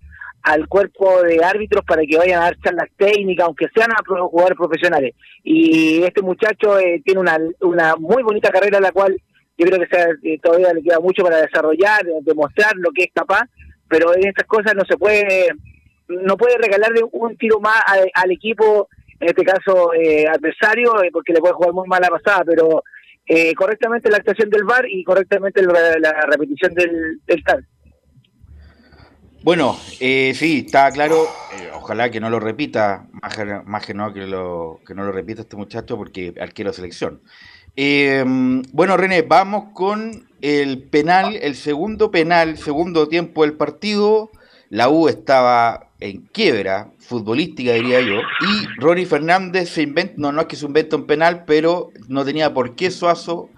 al 0.43 0.67
cuerpo 0.67 1.21
de 1.23 1.43
árbitros 1.43 1.83
para 1.85 2.03
que 2.05 2.17
vayan 2.17 2.41
a 2.41 2.45
dar 2.45 2.57
charlas 2.59 2.89
técnicas, 2.97 3.45
aunque 3.45 3.67
sean 3.73 3.91
a 3.91 4.03
jugadores 4.05 4.57
profesionales. 4.57 5.15
Y 5.43 6.03
este 6.03 6.21
muchacho 6.21 6.77
eh, 6.77 7.01
tiene 7.03 7.21
una, 7.21 7.38
una 7.62 7.95
muy 7.95 8.23
bonita 8.23 8.51
carrera, 8.51 8.79
la 8.79 8.91
cual 8.91 9.15
yo 9.57 9.65
creo 9.65 9.79
que 9.79 9.95
sea, 9.95 10.07
todavía 10.41 10.73
le 10.73 10.83
queda 10.83 11.00
mucho 11.00 11.23
para 11.23 11.38
desarrollar, 11.38 12.03
demostrar 12.21 12.73
lo 12.75 12.91
que 12.91 13.03
es 13.03 13.12
capaz, 13.13 13.43
pero 13.88 14.15
en 14.15 14.27
estas 14.27 14.47
cosas 14.47 14.73
no 14.75 14.83
se 14.85 14.97
puede, 14.97 15.47
no 16.07 16.35
puede 16.35 16.57
regalarle 16.57 17.01
un 17.12 17.38
tiro 17.38 17.59
más 17.59 17.81
al, 18.13 18.31
equipo, 18.31 18.89
en 19.19 19.29
este 19.29 19.43
caso 19.43 19.93
eh, 19.93 20.25
adversario, 20.27 21.03
eh, 21.03 21.09
porque 21.13 21.33
le 21.33 21.39
puede 21.39 21.53
jugar 21.53 21.73
muy 21.73 21.88
mal 21.88 22.01
la 22.01 22.09
pasada, 22.09 22.43
pero 22.45 22.83
eh, 23.27 23.53
correctamente 23.53 24.09
la 24.09 24.17
actuación 24.17 24.50
del 24.50 24.63
VAR 24.65 24.85
y 24.89 25.03
correctamente 25.03 25.62
la, 25.62 25.97
la 26.00 26.21
repetición 26.29 26.73
del, 26.73 27.21
del. 27.25 27.43
Bueno, 29.43 29.77
eh, 30.00 30.31
sí, 30.35 30.63
está 30.65 30.89
claro. 30.91 31.27
eh, 31.59 31.69
ojalá 31.75 32.09
que 32.09 32.21
no 32.21 32.29
lo 32.29 32.39
repita, 32.39 33.07
más, 33.12 33.38
más 33.65 33.85
que 33.85 33.93
no 33.93 34.13
que 34.13 34.25
lo, 34.25 34.79
que 34.88 34.95
no 34.95 35.03
lo 35.03 35.12
repita 35.12 35.41
este 35.41 35.57
muchacho 35.57 35.97
porque 35.97 36.33
arquero 36.39 36.71
selección. 36.71 37.21
Eh, 37.75 38.23
bueno, 38.71 38.95
René, 38.95 39.21
vamos 39.23 39.73
con 39.73 40.29
el 40.39 40.83
penal, 40.83 41.35
el 41.35 41.55
segundo 41.55 42.09
penal, 42.09 42.57
segundo 42.57 43.09
tiempo 43.09 43.43
del 43.43 43.53
partido. 43.53 44.31
La 44.69 44.88
U 44.88 45.09
estaba 45.09 45.89
en 46.00 46.21
quiebra 46.31 46.91
futbolística, 47.00 47.73
diría 47.73 48.00
yo. 48.00 48.15
Y 48.15 48.79
Ronnie 48.79 49.05
Fernández 49.05 49.69
se 49.69 49.81
inventa, 49.81 50.13
no, 50.15 50.31
no 50.31 50.39
es 50.39 50.47
que 50.47 50.55
se 50.55 50.67
invente 50.67 50.95
un 50.95 51.05
penal, 51.05 51.43
pero 51.45 51.91
no 52.07 52.23
tenía 52.23 52.53
por 52.53 52.75
qué 52.75 52.89
Suazo 52.91 53.50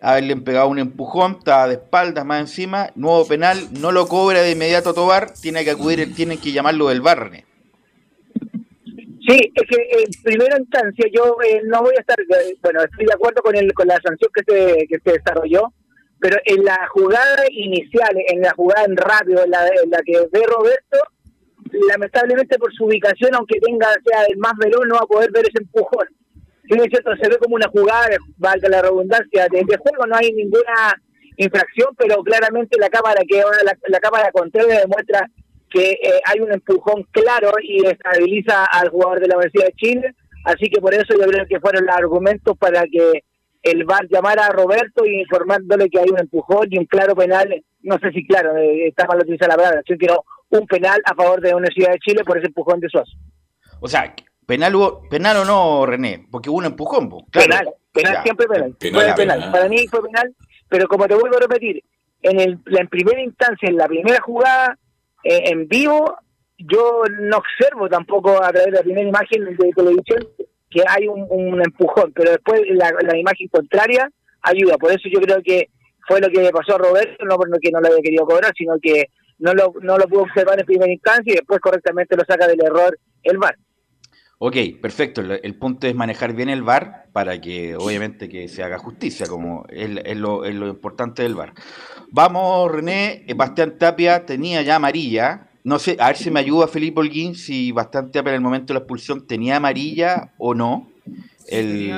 haberle 0.00 0.36
pegado 0.36 0.68
un 0.68 0.78
empujón, 0.78 1.36
estaba 1.38 1.68
de 1.68 1.74
espaldas 1.74 2.24
más 2.24 2.40
encima, 2.40 2.90
nuevo 2.94 3.26
penal, 3.26 3.58
no 3.80 3.92
lo 3.92 4.06
cobra 4.06 4.42
de 4.42 4.52
inmediato 4.52 4.94
Tobar, 4.94 5.32
tiene 5.34 5.64
que 5.64 5.72
acudir, 5.72 6.14
tienen 6.14 6.38
que 6.38 6.52
llamarlo 6.52 6.88
del 6.88 7.00
bar, 7.00 7.24
René. 7.24 7.44
Sí, 9.26 9.38
es 9.54 9.68
que 9.68 9.76
en 9.76 10.22
primera 10.22 10.58
instancia 10.58 11.06
yo 11.12 11.36
eh, 11.44 11.60
no 11.64 11.82
voy 11.82 11.92
a 11.96 12.00
estar, 12.00 12.18
eh, 12.18 12.56
bueno, 12.62 12.82
estoy 12.82 13.04
de 13.04 13.12
acuerdo 13.12 13.42
con 13.42 13.54
el 13.56 13.72
con 13.74 13.86
la 13.86 14.00
sanción 14.00 14.30
que 14.32 14.42
se, 14.46 14.86
que 14.86 14.98
se 15.04 15.18
desarrolló, 15.18 15.72
pero 16.18 16.38
en 16.44 16.64
la 16.64 16.78
jugada 16.90 17.44
inicial, 17.50 18.16
en 18.28 18.40
la 18.40 18.52
jugada 18.52 18.84
en 18.84 18.96
rápido, 18.96 19.44
en 19.44 19.50
la, 19.50 19.66
en 19.66 19.90
la 19.90 20.00
que 20.02 20.18
ve 20.32 20.42
Roberto, 20.46 20.98
lamentablemente 21.88 22.58
por 22.58 22.72
su 22.72 22.86
ubicación, 22.86 23.34
aunque 23.34 23.60
tenga 23.60 23.88
sea 24.04 24.24
el 24.24 24.38
más 24.38 24.54
veloz, 24.56 24.86
no 24.86 24.94
va 24.94 25.02
a 25.02 25.06
poder 25.06 25.30
ver 25.30 25.44
ese 25.44 25.62
empujón. 25.62 26.08
Bien 26.68 26.82
es 26.82 26.88
cierto, 26.90 27.10
se 27.16 27.28
ve 27.28 27.38
como 27.38 27.56
una 27.56 27.68
jugada, 27.68 28.08
valga 28.36 28.68
la 28.68 28.82
redundancia, 28.82 29.48
de, 29.50 29.64
de 29.64 29.76
juego, 29.78 30.06
no 30.06 30.16
hay 30.16 30.32
ninguna 30.32 31.00
infracción, 31.36 31.94
pero 31.96 32.22
claramente 32.22 32.78
la 32.78 32.90
cámara 32.90 33.22
que 33.26 33.40
ahora 33.40 33.58
la, 33.64 33.72
la 33.86 34.00
cámara 34.00 34.30
contraria 34.32 34.80
demuestra 34.80 35.26
que 35.70 35.92
eh, 35.92 36.20
hay 36.24 36.40
un 36.40 36.52
empujón 36.52 37.04
claro 37.10 37.52
y 37.62 37.86
estabiliza 37.86 38.66
al 38.66 38.90
jugador 38.90 39.20
de 39.20 39.28
la 39.28 39.36
Universidad 39.36 39.66
de 39.66 39.74
Chile, 39.76 40.14
así 40.44 40.68
que 40.68 40.80
por 40.80 40.92
eso 40.92 41.14
yo 41.18 41.26
creo 41.26 41.46
que 41.46 41.60
fueron 41.60 41.86
los 41.86 41.96
argumentos 41.96 42.56
para 42.58 42.82
que 42.82 43.24
el 43.62 43.84
VAR 43.84 44.06
llamara 44.08 44.46
a 44.46 44.52
Roberto 44.52 45.04
y 45.04 45.20
informándole 45.20 45.88
que 45.88 46.00
hay 46.00 46.08
un 46.10 46.18
empujón 46.18 46.66
y 46.70 46.78
un 46.78 46.86
claro 46.86 47.14
penal, 47.14 47.48
no 47.82 47.98
sé 47.98 48.10
si 48.12 48.26
claro, 48.26 48.56
eh, 48.56 48.88
está 48.88 49.06
mal 49.06 49.18
utilizar 49.18 49.48
la 49.48 49.56
palabra, 49.56 49.82
quiero 49.84 50.24
un 50.50 50.66
penal 50.66 51.00
a 51.04 51.14
favor 51.14 51.40
de 51.40 51.50
la 51.50 51.56
Universidad 51.56 51.92
de 51.92 51.98
Chile 51.98 52.24
por 52.24 52.38
ese 52.38 52.46
empujón 52.46 52.80
de 52.80 52.88
Suazo. 52.88 53.12
O 53.80 53.88
sea, 53.88 54.14
penal, 54.48 54.74
hubo- 54.74 55.02
penal 55.10 55.36
o 55.36 55.44
no, 55.44 55.84
René, 55.86 56.26
porque 56.30 56.48
hubo 56.50 56.58
un 56.58 56.64
empujón, 56.64 57.08
claro. 57.30 57.48
Penal, 57.48 57.68
penal 57.92 58.14
Ya. 58.14 58.22
siempre 58.22 58.46
penal. 58.48 58.74
Penal, 58.80 58.94
Fue 59.04 59.14
penal. 59.14 59.38
penal. 59.38 59.52
Para 59.52 59.68
mí 59.68 59.86
fue 59.88 60.02
penal, 60.02 60.34
pero 60.68 60.88
como 60.88 61.06
te 61.06 61.14
vuelvo 61.14 61.36
a 61.36 61.40
repetir, 61.40 61.84
en, 62.22 62.40
el, 62.40 62.58
la- 62.64 62.80
en 62.80 62.88
primera 62.88 63.20
instancia, 63.20 63.68
en 63.68 63.76
la 63.76 63.86
primera 63.86 64.20
jugada, 64.22 64.76
eh, 65.22 65.42
en 65.50 65.68
vivo, 65.68 66.16
yo 66.58 67.02
no 67.20 67.36
observo 67.36 67.88
tampoco 67.88 68.42
a 68.42 68.48
través 68.50 68.66
de 68.66 68.78
la 68.78 68.82
primera 68.82 69.06
imagen 69.08 69.44
de 69.44 69.70
televisión 69.72 70.26
que 70.70 70.82
hay 70.88 71.06
un, 71.06 71.26
un 71.30 71.60
empujón, 71.62 72.12
pero 72.14 72.30
después 72.32 72.60
la, 72.70 72.90
la 73.02 73.16
imagen 73.16 73.48
contraria 73.48 74.10
ayuda. 74.42 74.76
Por 74.78 74.90
eso 74.90 75.08
yo 75.12 75.20
creo 75.20 75.38
que 75.44 75.68
fue 76.08 76.20
lo 76.20 76.28
que 76.30 76.40
le 76.42 76.50
pasó 76.50 76.74
a 76.74 76.78
Roberto, 76.78 77.24
no 77.24 77.36
porque 77.36 77.70
no 77.70 77.80
lo 77.80 77.88
había 77.88 78.00
querido 78.02 78.26
cobrar, 78.26 78.52
sino 78.56 78.74
que 78.82 79.06
no 79.38 79.54
lo, 79.54 79.72
no 79.82 79.96
lo 79.98 80.08
pudo 80.08 80.22
observar 80.22 80.58
en 80.58 80.66
primera 80.66 80.90
instancia 80.92 81.32
y 81.32 81.36
después 81.36 81.60
correctamente 81.60 82.16
lo 82.16 82.24
saca 82.26 82.46
del 82.48 82.60
error 82.64 82.98
el 83.22 83.38
VAR. 83.38 83.56
Ok, 84.40 84.56
perfecto. 84.80 85.20
El, 85.20 85.40
el 85.42 85.54
punto 85.56 85.88
es 85.88 85.94
manejar 85.94 86.32
bien 86.32 86.48
el 86.48 86.62
VAR 86.62 87.06
para 87.12 87.40
que 87.40 87.74
obviamente 87.74 88.28
que 88.28 88.46
se 88.46 88.62
haga 88.62 88.78
justicia, 88.78 89.26
como 89.26 89.64
es, 89.68 89.90
es 90.04 90.16
lo, 90.16 90.44
es 90.44 90.54
lo 90.54 90.68
importante 90.68 91.22
del 91.22 91.34
VAR. 91.34 91.54
Vamos, 92.10 92.70
René. 92.70 93.24
Eh, 93.26 93.34
Bastián 93.34 93.76
Tapia 93.78 94.24
tenía 94.24 94.62
ya 94.62 94.76
amarilla. 94.76 95.48
No 95.64 95.80
sé, 95.80 95.96
a 95.98 96.06
ver 96.06 96.16
si 96.16 96.30
me 96.30 96.40
ayuda 96.40 96.68
Felipe 96.68 97.00
Holguín 97.00 97.34
si 97.34 97.72
Bastián 97.72 98.12
Tapia 98.12 98.30
en 98.30 98.36
el 98.36 98.40
momento 98.40 98.68
de 98.68 98.74
la 98.74 98.84
expulsión 98.84 99.26
tenía 99.26 99.56
amarilla 99.56 100.32
o 100.38 100.54
no. 100.54 100.88
El, 101.48 101.92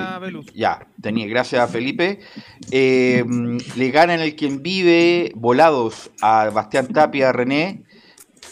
ya, 0.54 0.86
tenía, 1.02 1.26
gracias 1.26 1.60
a 1.60 1.68
Felipe. 1.68 2.20
Eh, 2.70 3.24
le 3.76 3.90
ganan 3.90 4.20
el 4.20 4.34
quien 4.34 4.62
vive 4.62 5.32
volados 5.34 6.10
a 6.22 6.48
Bastián 6.50 6.86
Tapia, 6.88 7.32
René. 7.32 7.82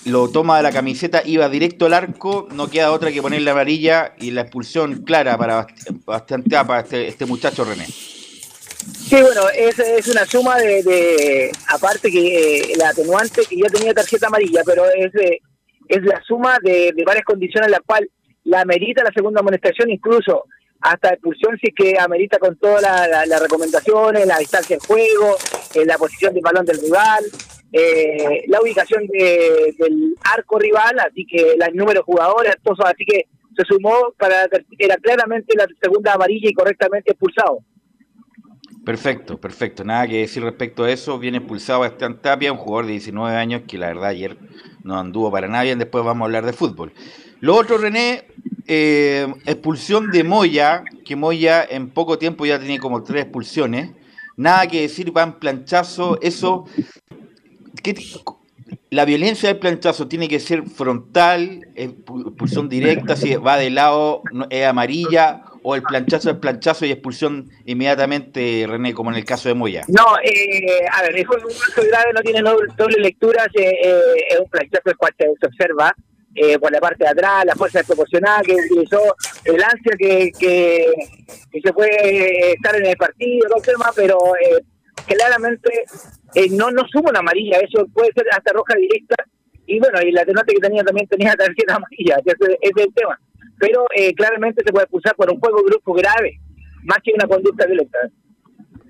Lo 0.05 0.29
toma 0.31 0.57
de 0.59 0.63
la 0.63 0.73
camiseta, 0.73 1.23
iba 1.25 1.49
directo 1.49 1.87
al 1.87 1.95
arco, 1.95 2.49
no 2.53 2.71
queda 2.71 2.93
otra 2.93 3.11
que 3.13 3.21
ponerle 3.21 3.51
amarilla 3.51 4.15
y 4.19 4.31
la 4.31 4.43
expulsión 4.43 5.03
clara 5.03 5.37
para 5.37 5.67
Bast- 5.67 6.05
Bastián 6.05 6.45
Tapia, 6.45 6.81
este, 6.81 7.09
este 7.09 7.27
muchacho 7.27 7.65
René. 7.65 7.85
Sí, 7.87 9.21
bueno, 9.21 9.43
es, 9.55 9.79
es 9.79 10.09
una 10.09 10.25
suma 10.25 10.57
de, 10.57 10.83
de 10.83 11.53
aparte 11.69 12.11
que 12.11 12.59
eh, 12.59 12.73
la 12.77 12.91
atenuante 12.91 13.43
que 13.45 13.57
ya 13.57 13.69
tenía 13.71 13.93
tarjeta 13.93 14.29
amarilla, 14.29 14.63
pero 14.65 14.85
es 14.87 15.15
eh, 15.17 15.41
es 15.89 16.03
la 16.05 16.23
suma 16.27 16.59
de, 16.63 16.93
de 16.95 17.05
varias 17.05 17.25
condiciones 17.25 17.67
en 17.67 17.73
las 17.73 17.81
cuales 17.85 18.09
la 18.45 18.65
merita 18.65 19.03
la 19.03 19.13
segunda 19.13 19.41
amonestación, 19.41 19.91
incluso 19.91 20.45
hasta 20.81 21.09
expulsión 21.11 21.59
si 21.61 21.69
es 21.69 21.75
que 21.75 21.99
amerita 21.99 22.39
con 22.39 22.57
todas 22.57 22.83
las 23.27 23.43
recomendaciones, 23.43 24.27
la 24.27 24.39
distancia 24.39 24.77
del 24.77 24.87
juego, 24.87 25.37
eh, 25.75 25.85
la 25.85 25.99
posición 25.99 26.33
del 26.35 26.43
balón 26.43 26.65
del 26.65 26.81
rival, 26.81 27.25
eh, 27.73 28.45
la 28.47 28.61
ubicación 28.61 29.07
del 29.07 30.17
arco 30.23 30.59
rival, 30.59 30.99
así 31.01 31.27
que 31.27 31.53
el 31.53 31.77
número 31.77 32.01
de 32.01 32.05
jugadores, 32.05 32.57
así 32.85 33.05
que 33.05 33.27
se 33.57 33.65
sumó 33.65 34.15
para 34.17 34.47
era 34.79 34.97
claramente 34.97 35.57
la 35.57 35.67
segunda 35.83 36.15
amarilla 36.15 36.49
y 36.49 36.55
correctamente 36.55 37.11
expulsado. 37.11 37.59
Perfecto, 38.85 39.39
perfecto. 39.39 39.85
Nada 39.85 40.07
que 40.07 40.21
decir 40.21 40.43
respecto 40.43 40.85
a 40.85 40.91
eso. 40.91 41.19
Viene 41.19 41.39
expulsado 41.39 41.85
Esteban 41.85 42.23
Tapia, 42.23 42.53
un 42.53 42.59
jugador 42.59 42.87
de 42.87 42.93
19 42.93 43.37
años 43.37 43.63
que 43.69 43.77
la 43.77 43.89
verdad 43.89 44.07
ayer 44.07 44.39
no 44.83 44.99
anduvo 44.99 45.31
para 45.31 45.47
nadie. 45.47 45.77
Después 45.77 46.03
vamos 46.05 46.23
a 46.23 46.25
hablar 46.25 46.47
de 46.47 46.55
fútbol. 46.55 46.93
Lo 47.41 47.55
otro, 47.55 47.77
René, 47.77 48.29
eh, 48.67 49.27
expulsión 49.45 50.11
de 50.11 50.25
Moya, 50.25 50.85
que 51.05 51.17
Moya 51.17 51.67
en 51.69 51.91
poco 51.91 52.19
tiempo 52.19 52.47
ya 52.47 52.59
tenía 52.59 52.79
como 52.79 53.03
tres 53.03 53.25
expulsiones. 53.25 53.91
Nada 54.37 54.67
que 54.67 54.81
decir, 54.81 55.15
va 55.15 55.25
en 55.25 55.33
planchazo. 55.35 56.19
Eso, 56.23 56.65
la 58.91 59.05
violencia 59.05 59.49
del 59.49 59.59
planchazo 59.59 60.09
tiene 60.09 60.29
que 60.29 60.41
ser 60.41 60.65
frontal, 60.65 61.69
expulsión 61.75 62.69
directa, 62.69 63.17
si 63.17 63.35
va 63.37 63.57
de 63.57 63.71
lado, 63.71 64.23
es 64.51 64.65
amarilla, 64.67 65.43
o 65.63 65.75
el 65.75 65.83
planchazo 65.83 66.31
es 66.31 66.37
planchazo 66.37 66.87
y 66.87 66.93
expulsión 66.93 67.51
inmediatamente, 67.67 68.65
René, 68.67 68.95
como 68.95 69.11
en 69.11 69.17
el 69.17 69.25
caso 69.25 69.49
de 69.49 69.55
Moya? 69.55 69.85
No, 69.89 70.05
eh, 70.23 70.87
a 70.91 71.03
ver, 71.03 71.17
es 71.17 71.29
un 71.29 71.37
caso 71.37 71.83
grave, 71.89 72.13
no 72.15 72.21
tiene 72.23 72.43
doble, 72.43 72.97
lectura, 72.99 73.45
eh, 73.55 73.73
eh, 73.83 74.01
es 74.31 74.41
un 74.41 74.49
planchazo 74.49 74.91
el 74.91 74.97
cual 74.97 75.15
se, 75.19 75.47
observa 75.47 75.95
eh, 76.35 76.59
por 76.59 76.73
la 76.73 76.81
parte 76.81 77.05
de 77.05 77.11
atrás, 77.11 77.45
la 77.45 77.55
fuerza 77.55 77.79
desproporcionada 77.79 78.41
que 78.43 78.55
utilizó, 78.55 79.01
el 79.45 79.63
ansia 79.63 79.93
que, 79.99 80.31
que, 80.39 80.87
se 81.63 81.73
puede 81.73 82.53
estar 82.53 82.75
en 82.77 82.87
el 82.87 82.97
partido, 82.97 83.49
no 83.55 83.61
tema, 83.61 83.91
pero 83.95 84.19
eh, 86.35 86.49
no, 86.51 86.71
no 86.71 86.87
suma 86.89 87.11
una 87.11 87.21
amarilla, 87.21 87.59
eso 87.59 87.87
puede 87.93 88.13
ser 88.13 88.27
hasta 88.31 88.53
roja 88.53 88.75
directa, 88.75 89.17
y 89.67 89.79
bueno, 89.79 90.01
y 90.03 90.13
la 90.13 90.25
tenante 90.25 90.55
que 90.55 90.61
tenía 90.61 90.83
también 90.85 91.07
tenía 91.09 91.35
tarjeta 91.35 91.75
amarilla, 91.77 92.17
ese, 92.25 92.59
ese 92.61 92.73
es 92.77 92.87
el 92.87 92.95
tema 92.95 93.19
pero 93.59 93.87
eh, 93.95 94.15
claramente 94.15 94.63
se 94.65 94.73
puede 94.73 94.85
expulsar 94.85 95.15
por 95.17 95.31
un 95.31 95.39
juego 95.39 95.63
grupo 95.65 95.93
grave, 95.93 96.41
más 96.85 96.99
que 97.03 97.13
una 97.15 97.27
conducta 97.27 97.67
violenta. 97.67 97.99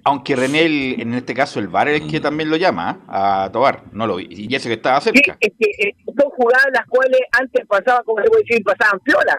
Aunque 0.04 0.37
René, 0.37 1.00
en 1.00 1.14
este 1.14 1.35
caso, 1.35 1.59
el 1.59 1.68
VAR 1.68 1.88
es 1.88 2.02
que 2.02 2.21
también 2.21 2.49
lo 2.49 2.57
llama 2.57 3.02
¿ah? 3.09 3.45
a 3.45 3.52
Tobar, 3.52 3.83
no 3.92 4.07
lo 4.07 4.21
y 4.21 4.49
ese 4.54 4.68
que 4.68 4.76
estaba 4.76 5.00
cerca. 5.00 5.37
Sí, 5.40 5.49
es 5.49 5.52
que 5.59 5.88
eh, 5.88 5.95
son 6.07 6.30
jugadas 6.30 6.68
las 6.73 6.87
cuales 6.87 7.21
antes 7.33 7.66
pasaban, 7.66 8.04
como 8.04 8.23
se 8.23 8.28
puede 8.28 8.42
decir, 8.45 8.64
pasaban 8.64 9.00
piola, 9.00 9.38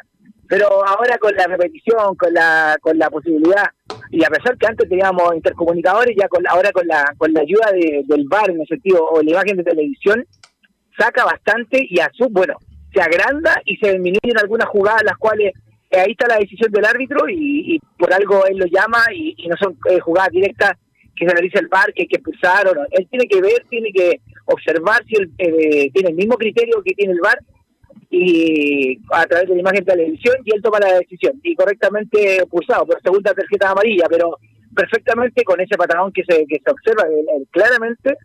pero 0.50 0.84
ahora 0.84 1.20
con 1.20 1.34
la 1.36 1.46
repetición, 1.46 2.16
con 2.16 2.34
la 2.34 2.76
con 2.82 2.98
la 2.98 3.10
posibilidad, 3.12 3.68
y 4.10 4.26
a 4.26 4.30
pesar 4.30 4.58
que 4.58 4.66
antes 4.66 4.90
teníamos 4.90 5.36
intercomunicadores, 5.36 6.18
ya 6.20 6.28
con 6.28 6.46
ahora 6.48 6.72
con 6.72 6.88
la 6.88 7.14
con 7.18 7.32
la 7.32 7.42
ayuda 7.42 7.72
del 7.72 8.28
VAR, 8.28 8.50
en 8.50 8.60
el 8.60 8.68
sentido, 8.68 9.06
o 9.06 9.22
la 9.22 9.30
imagen 9.30 9.58
de 9.58 9.64
televisión, 9.64 10.26
saca 10.98 11.24
bastante 11.24 11.86
y 11.88 12.00
a 12.00 12.10
su, 12.14 12.28
bueno, 12.30 12.56
se 12.92 13.00
agranda 13.00 13.62
y 13.64 13.78
se 13.78 13.92
disminuyen 13.92 14.40
algunas 14.42 14.68
jugadas 14.70 15.04
las 15.04 15.18
cuales 15.18 15.54
eh, 15.92 16.00
ahí 16.00 16.12
está 16.12 16.28
la 16.28 16.40
decisión 16.40 16.72
del 16.72 16.86
árbitro 16.86 17.30
y, 17.30 17.80
por 18.00 18.12
algo 18.12 18.44
él 18.48 18.58
lo 18.58 18.66
llama 18.66 19.04
y, 19.14 19.48
no 19.48 19.56
son 19.56 19.78
eh, 19.88 20.00
jugadas 20.00 20.32
directas 20.32 20.72
que 21.16 21.26
se 21.26 21.32
analiza 21.32 21.60
el 21.60 21.68
VAR, 21.68 21.94
que 21.94 22.04
hay 22.04 22.08
que 22.08 22.16
expulsar 22.16 22.68
o 22.70 22.74
no. 22.74 22.82
Él 22.90 23.08
tiene 23.12 23.28
que 23.28 23.40
ver, 23.40 23.66
tiene 23.70 23.92
que 23.94 24.22
observar 24.46 25.04
si 25.06 25.16
él 25.16 25.32
eh, 25.38 25.92
tiene 25.94 26.10
el 26.10 26.16
mismo 26.16 26.38
criterio 26.38 26.82
que 26.84 26.96
tiene 26.96 27.14
el 27.14 27.20
VAR 27.20 27.38
y 28.10 29.00
a 29.12 29.26
través 29.26 29.48
de 29.48 29.56
la 29.56 29.62
imagen 29.62 29.84
de 29.84 29.92
televisión 29.92 30.36
y 30.44 30.56
él 30.56 30.62
toma 30.62 30.80
la 30.80 31.00
decisión 31.00 31.40
y 31.44 31.56
correctamente 31.56 32.38
expulsado 32.38 32.86
por 32.86 33.02
segunda 33.02 33.34
tarjeta 33.34 33.72
amarilla, 33.72 34.06
pero 34.10 34.38
perfectamente 34.76 35.44
con 35.44 35.60
ese 35.60 35.78
patagón 35.78 36.12
que 36.12 36.24
se, 36.28 36.46
que 36.46 36.62
se 36.64 36.72
observa 36.72 37.04
claramente 37.52 38.16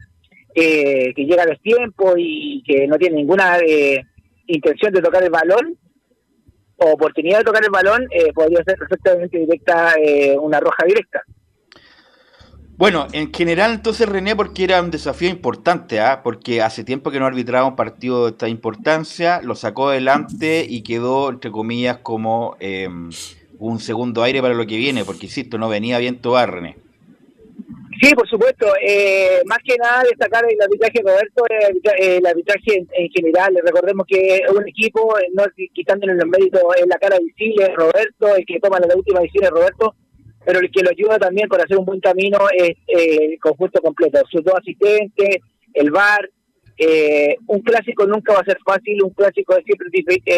que 0.54 1.14
llega 1.16 1.42
a 1.42 1.56
tiempo 1.56 2.14
y 2.16 2.62
que 2.64 2.86
no 2.86 2.96
tiene 2.96 3.16
ninguna 3.16 3.58
intención 4.46 4.92
de 4.92 5.02
tocar 5.02 5.24
el 5.24 5.30
balón 5.30 5.76
oportunidad 6.92 7.38
de 7.38 7.44
tocar 7.44 7.64
el 7.64 7.70
balón, 7.70 8.06
eh, 8.10 8.32
podría 8.32 8.62
ser 8.64 8.76
perfectamente 8.76 9.38
directa 9.38 9.94
eh, 10.00 10.36
una 10.38 10.60
roja 10.60 10.84
directa. 10.86 11.22
Bueno, 12.76 13.06
en 13.12 13.32
general 13.32 13.72
entonces 13.72 14.08
René, 14.08 14.34
porque 14.34 14.64
era 14.64 14.82
un 14.82 14.90
desafío 14.90 15.28
importante, 15.28 16.00
¿ah? 16.00 16.22
porque 16.24 16.60
hace 16.60 16.82
tiempo 16.82 17.10
que 17.10 17.20
no 17.20 17.26
arbitraba 17.26 17.68
un 17.68 17.76
partido 17.76 18.24
de 18.24 18.32
esta 18.32 18.48
importancia, 18.48 19.40
lo 19.42 19.54
sacó 19.54 19.90
adelante 19.90 20.66
y 20.68 20.82
quedó, 20.82 21.30
entre 21.30 21.52
comillas, 21.52 21.98
como 21.98 22.56
eh, 22.58 22.88
un 23.58 23.78
segundo 23.78 24.22
aire 24.24 24.42
para 24.42 24.54
lo 24.54 24.66
que 24.66 24.76
viene, 24.76 25.04
porque 25.04 25.26
insisto, 25.26 25.56
no 25.56 25.68
venía 25.68 25.98
bien 25.98 26.20
Tobar, 26.20 26.52
René. 26.52 26.76
Sí, 28.00 28.14
por 28.14 28.28
supuesto. 28.28 28.66
Eh, 28.82 29.40
más 29.46 29.58
que 29.64 29.76
nada 29.76 30.02
destacar 30.02 30.44
el 30.48 30.60
arbitraje 30.60 31.00
de 31.02 31.10
Roberto, 31.10 31.44
eh, 31.48 32.16
el 32.16 32.26
arbitraje 32.26 32.84
en, 32.92 33.08
general. 33.10 33.54
Recordemos 33.64 34.06
que 34.06 34.40
un 34.54 34.68
equipo, 34.68 35.16
eh, 35.18 35.28
no 35.32 35.44
quitándole 35.72 36.14
los 36.14 36.26
méritos 36.26 36.60
en 36.82 36.88
la 36.88 36.98
cara 36.98 37.18
visible, 37.18 37.72
Roberto, 37.74 38.34
el 38.36 38.44
que 38.44 38.58
toma 38.60 38.80
la 38.80 38.96
última 38.96 39.20
decisión 39.20 39.44
es 39.44 39.50
Roberto, 39.50 39.94
pero 40.44 40.60
el 40.60 40.70
que 40.70 40.82
lo 40.82 40.90
ayuda 40.90 41.18
también 41.18 41.48
con 41.48 41.60
hacer 41.60 41.78
un 41.78 41.84
buen 41.84 42.00
camino 42.00 42.38
es 42.56 42.76
el 42.86 43.38
conjunto 43.40 43.80
completo. 43.80 44.20
Sus 44.30 44.44
dos 44.44 44.54
asistentes, 44.54 45.38
el 45.72 45.90
VAR. 45.90 46.28
un 47.46 47.60
clásico 47.60 48.06
nunca 48.06 48.34
va 48.34 48.40
a 48.40 48.44
ser 48.44 48.58
fácil, 48.64 49.02
un 49.02 49.10
clásico 49.10 49.56
es 49.56 49.64
siempre 49.64 49.88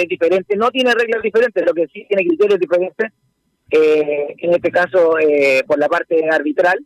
diferente. 0.09 0.57
No 0.57 0.71
tiene 0.71 0.93
reglas 0.93 1.23
diferentes, 1.23 1.65
lo 1.65 1.75
que 1.75 1.87
sí 1.89 2.07
tiene 2.09 2.27
criterios 2.27 2.61
diferentes. 2.61 3.13
en 3.71 4.55
este 4.55 4.71
caso, 4.71 5.17
por 5.67 5.79
la 5.79 5.89
parte 5.89 6.29
arbitral 6.31 6.79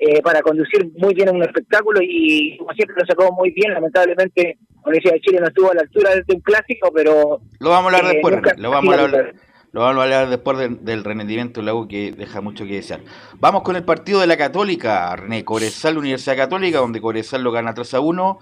eh, 0.00 0.22
para 0.22 0.42
conducir 0.42 0.88
muy 0.96 1.12
bien 1.12 1.28
un 1.34 1.42
espectáculo 1.42 1.98
y 2.00 2.56
como 2.56 2.72
siempre 2.72 2.94
lo 3.00 3.04
sacó 3.04 3.32
muy 3.34 3.50
bien, 3.50 3.74
lamentablemente 3.74 4.56
la 4.76 4.90
Universidad 4.90 5.14
de 5.14 5.20
Chile 5.20 5.40
no 5.40 5.48
estuvo 5.48 5.72
a 5.72 5.74
la 5.74 5.80
altura 5.80 6.14
de 6.14 6.34
un 6.34 6.40
clásico, 6.40 6.92
pero... 6.94 7.40
Lo 7.58 7.70
vamos 7.70 7.92
a 7.92 7.96
hablar 7.96 8.12
eh, 8.12 8.14
después, 8.14 8.58
lo 8.58 8.70
vamos 8.70 8.94
a 8.94 9.02
hablar, 9.02 9.34
lo 9.72 9.82
vamos 9.82 10.00
a 10.00 10.04
hablar 10.04 10.28
después 10.30 10.58
del 10.80 11.04
rendimiento 11.04 11.60
de 11.60 11.66
la 11.66 11.88
que 11.88 12.12
deja 12.12 12.40
mucho 12.40 12.64
que 12.64 12.74
desear. 12.74 13.00
Vamos 13.38 13.62
con 13.62 13.76
el 13.76 13.84
partido 13.84 14.20
de 14.20 14.26
la 14.26 14.36
Católica, 14.36 15.14
René, 15.14 15.44
Cobresal, 15.44 15.98
Universidad 15.98 16.36
Católica, 16.36 16.78
donde 16.78 17.00
Cobresal 17.00 17.42
lo 17.42 17.52
gana 17.52 17.74
3 17.74 17.94
a 17.94 18.00
1. 18.00 18.38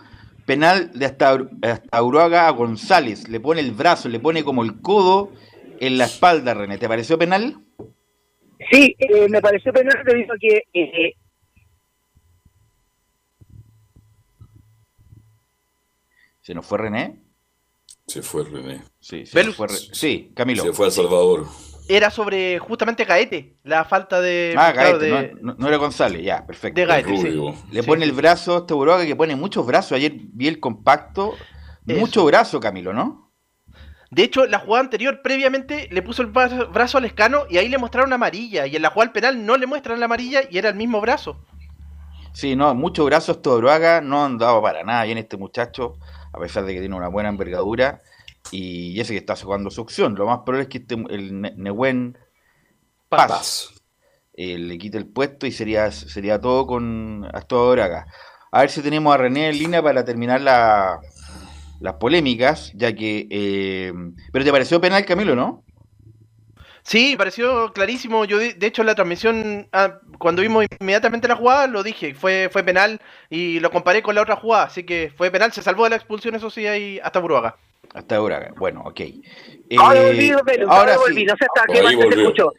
Penal 0.47 0.93
de 0.93 1.07
hasta, 1.07 1.37
hasta 1.62 2.03
Uruaga 2.03 2.47
a 2.47 2.53
González, 2.53 3.29
le 3.29 3.41
pone 3.41 3.61
el 3.61 3.73
brazo, 3.73 4.09
le 4.09 4.21
pone 4.21 4.45
como 4.45 4.62
el 4.62 4.81
codo 4.81 5.33
en 5.81 5.99
la 5.99 6.05
espalda, 6.05 6.55
René. 6.55 6.79
¿Te 6.79 6.89
pareció 6.89 7.19
penal? 7.19 7.59
Sí, 8.71 8.95
eh, 8.97 9.29
me 9.29 9.41
pareció 9.41 9.73
penal 9.73 10.03
debido 10.05 10.33
a 10.33 10.39
que 10.39 10.62
eh, 10.73 11.15
¿Se 16.41 16.55
nos 16.55 16.65
fue 16.65 16.79
René? 16.79 17.26
Se 18.07 18.23
fue 18.23 18.45
René. 18.45 18.83
Sí, 19.01 19.27
se 19.27 19.53
fue 19.53 19.69
sí, 19.69 20.33
Camilo. 20.35 20.62
Se 20.62 20.73
fue 20.73 20.87
a 20.87 20.90
Salvador. 20.90 21.47
Era 21.88 22.11
sobre 22.11 22.59
justamente 22.59 23.05
Gaete, 23.05 23.57
la 23.64 23.85
falta 23.85 24.21
de. 24.21 24.55
Ah, 24.57 24.73
Gaete, 24.73 25.35
no, 25.40 25.66
era 25.66 25.77
González, 25.77 26.23
ya, 26.23 26.47
perfecto. 26.47 26.81
De 26.81 26.87
Gaete, 26.87 27.16
sí. 27.16 27.40
Le 27.71 27.83
pone 27.83 28.05
el 28.05 28.12
brazo 28.12 28.57
a 28.57 28.59
este 28.59 28.75
Uruguay 28.75 29.07
que 29.07 29.16
pone 29.16 29.35
muchos 29.37 29.66
brazos. 29.66 29.92
Ayer 29.92 30.12
vi 30.14 30.49
el 30.49 30.61
compacto. 30.61 31.35
Mucho 31.85 32.25
brazo, 32.25 32.59
Camilo, 32.59 32.92
¿no? 32.92 33.33
De 34.11 34.25
hecho, 34.25 34.47
la 34.47 34.59
jugada 34.59 34.85
anterior, 34.85 35.21
previamente, 35.23 35.88
le 35.90 36.03
puso 36.03 36.23
el 36.23 36.29
brazo 36.29 36.99
al 36.99 37.05
escano 37.05 37.45
y 37.49 37.59
ahí 37.59 37.69
le 37.69 37.79
mostraron 37.79 38.12
amarilla. 38.12 38.66
Y 38.66 38.75
en 38.75 38.83
la 38.83 38.90
jugada 38.90 39.12
penal 39.12 39.45
no 39.45 39.57
le 39.57 39.66
muestran 39.66 40.01
la 40.01 40.07
amarilla 40.07 40.42
y 40.51 40.59
era 40.59 40.71
el 40.71 40.75
mismo 40.75 41.01
brazo. 41.01 41.45
Sí, 42.33 42.55
no, 42.55 42.75
muchos 42.75 43.07
brazos 43.07 43.38
Uruguay 43.45 44.01
no 44.03 44.25
han 44.25 44.37
dado 44.37 44.61
para 44.61 44.83
nada 44.83 45.05
bien 45.05 45.19
este 45.19 45.37
muchacho 45.37 45.97
a 46.37 46.40
pesar 46.40 46.64
de 46.64 46.75
que 46.75 46.81
tiene 46.81 46.94
una 46.94 47.09
buena 47.09 47.31
envergadura, 47.31 48.03
y 48.51 49.01
ese 49.01 49.12
que 49.12 49.18
está 49.18 49.35
jugando 49.37 49.70
su 49.70 49.81
opción. 49.81 50.14
Lo 50.14 50.27
más 50.27 50.40
probable 50.44 50.62
es 50.62 50.68
que 50.68 50.79
este, 50.79 50.94
el 51.11 51.40
Nehuen 51.57 52.18
Paz, 53.09 53.70
eh, 54.35 54.59
le 54.59 54.79
quite 54.79 54.99
el 54.99 55.07
puesto 55.07 55.46
y 55.46 55.53
sería, 55.53 55.90
sería 55.90 56.40
todo 56.40 56.66
con 56.66 57.27
Astor 57.33 57.81
acá. 57.81 58.07
A 58.53 58.61
ver 58.61 58.70
si 58.70 58.83
tenemos 58.83 59.14
a 59.14 59.18
René 59.18 59.49
en 59.49 59.59
línea 59.59 59.83
para 59.83 60.05
terminar 60.05 60.40
la, 60.40 61.01
las 61.81 61.94
polémicas, 61.94 62.72
ya 62.75 62.94
que... 62.94 63.27
Eh, 63.31 63.92
pero 64.33 64.44
te 64.44 64.53
pareció 64.53 64.81
penal, 64.81 65.05
Camilo, 65.05 65.35
¿no? 65.35 65.64
Sí, 66.87 67.16
pareció 67.18 67.72
clarísimo. 67.72 68.25
Yo, 68.27 68.38
de, 68.38 68.55
hecho, 68.61 68.83
en 68.83 68.87
la 68.87 68.94
transmisión, 68.94 69.68
ah, 69.72 69.99
cuando 70.20 70.42
vimos 70.42 70.66
inmediatamente 70.79 71.27
la 71.27 71.35
jugada, 71.35 71.66
lo 71.66 71.83
dije, 71.83 72.14
fue, 72.14 72.49
fue 72.53 72.62
penal 72.62 73.01
y 73.29 73.59
lo 73.59 73.72
comparé 73.72 74.05
con 74.05 74.14
la 74.14 74.22
otra 74.22 74.37
jugada. 74.37 74.66
Así 74.66 74.85
que 74.85 75.12
fue 75.16 75.33
penal, 75.33 75.51
se 75.51 75.62
salvó 75.62 75.83
de 75.83 75.90
la 75.90 75.96
expulsión, 75.96 76.37
eso 76.37 76.49
sí, 76.49 76.64
ahí 76.64 77.01
hasta 77.03 77.18
Buraga. 77.18 77.57
Hasta 77.92 78.20
Buraga, 78.20 78.53
bueno, 78.57 78.85
ok. 78.87 79.01
ahora 79.81 80.03
volví, 80.03 80.31
ahora 80.68 80.96
volví, 80.96 81.25
no 81.25 81.35
sé 81.37 81.46
hasta 81.46 81.72
qué 81.72 81.83
más 81.83 81.92
se 81.92 82.20
escuchó. 82.22 82.53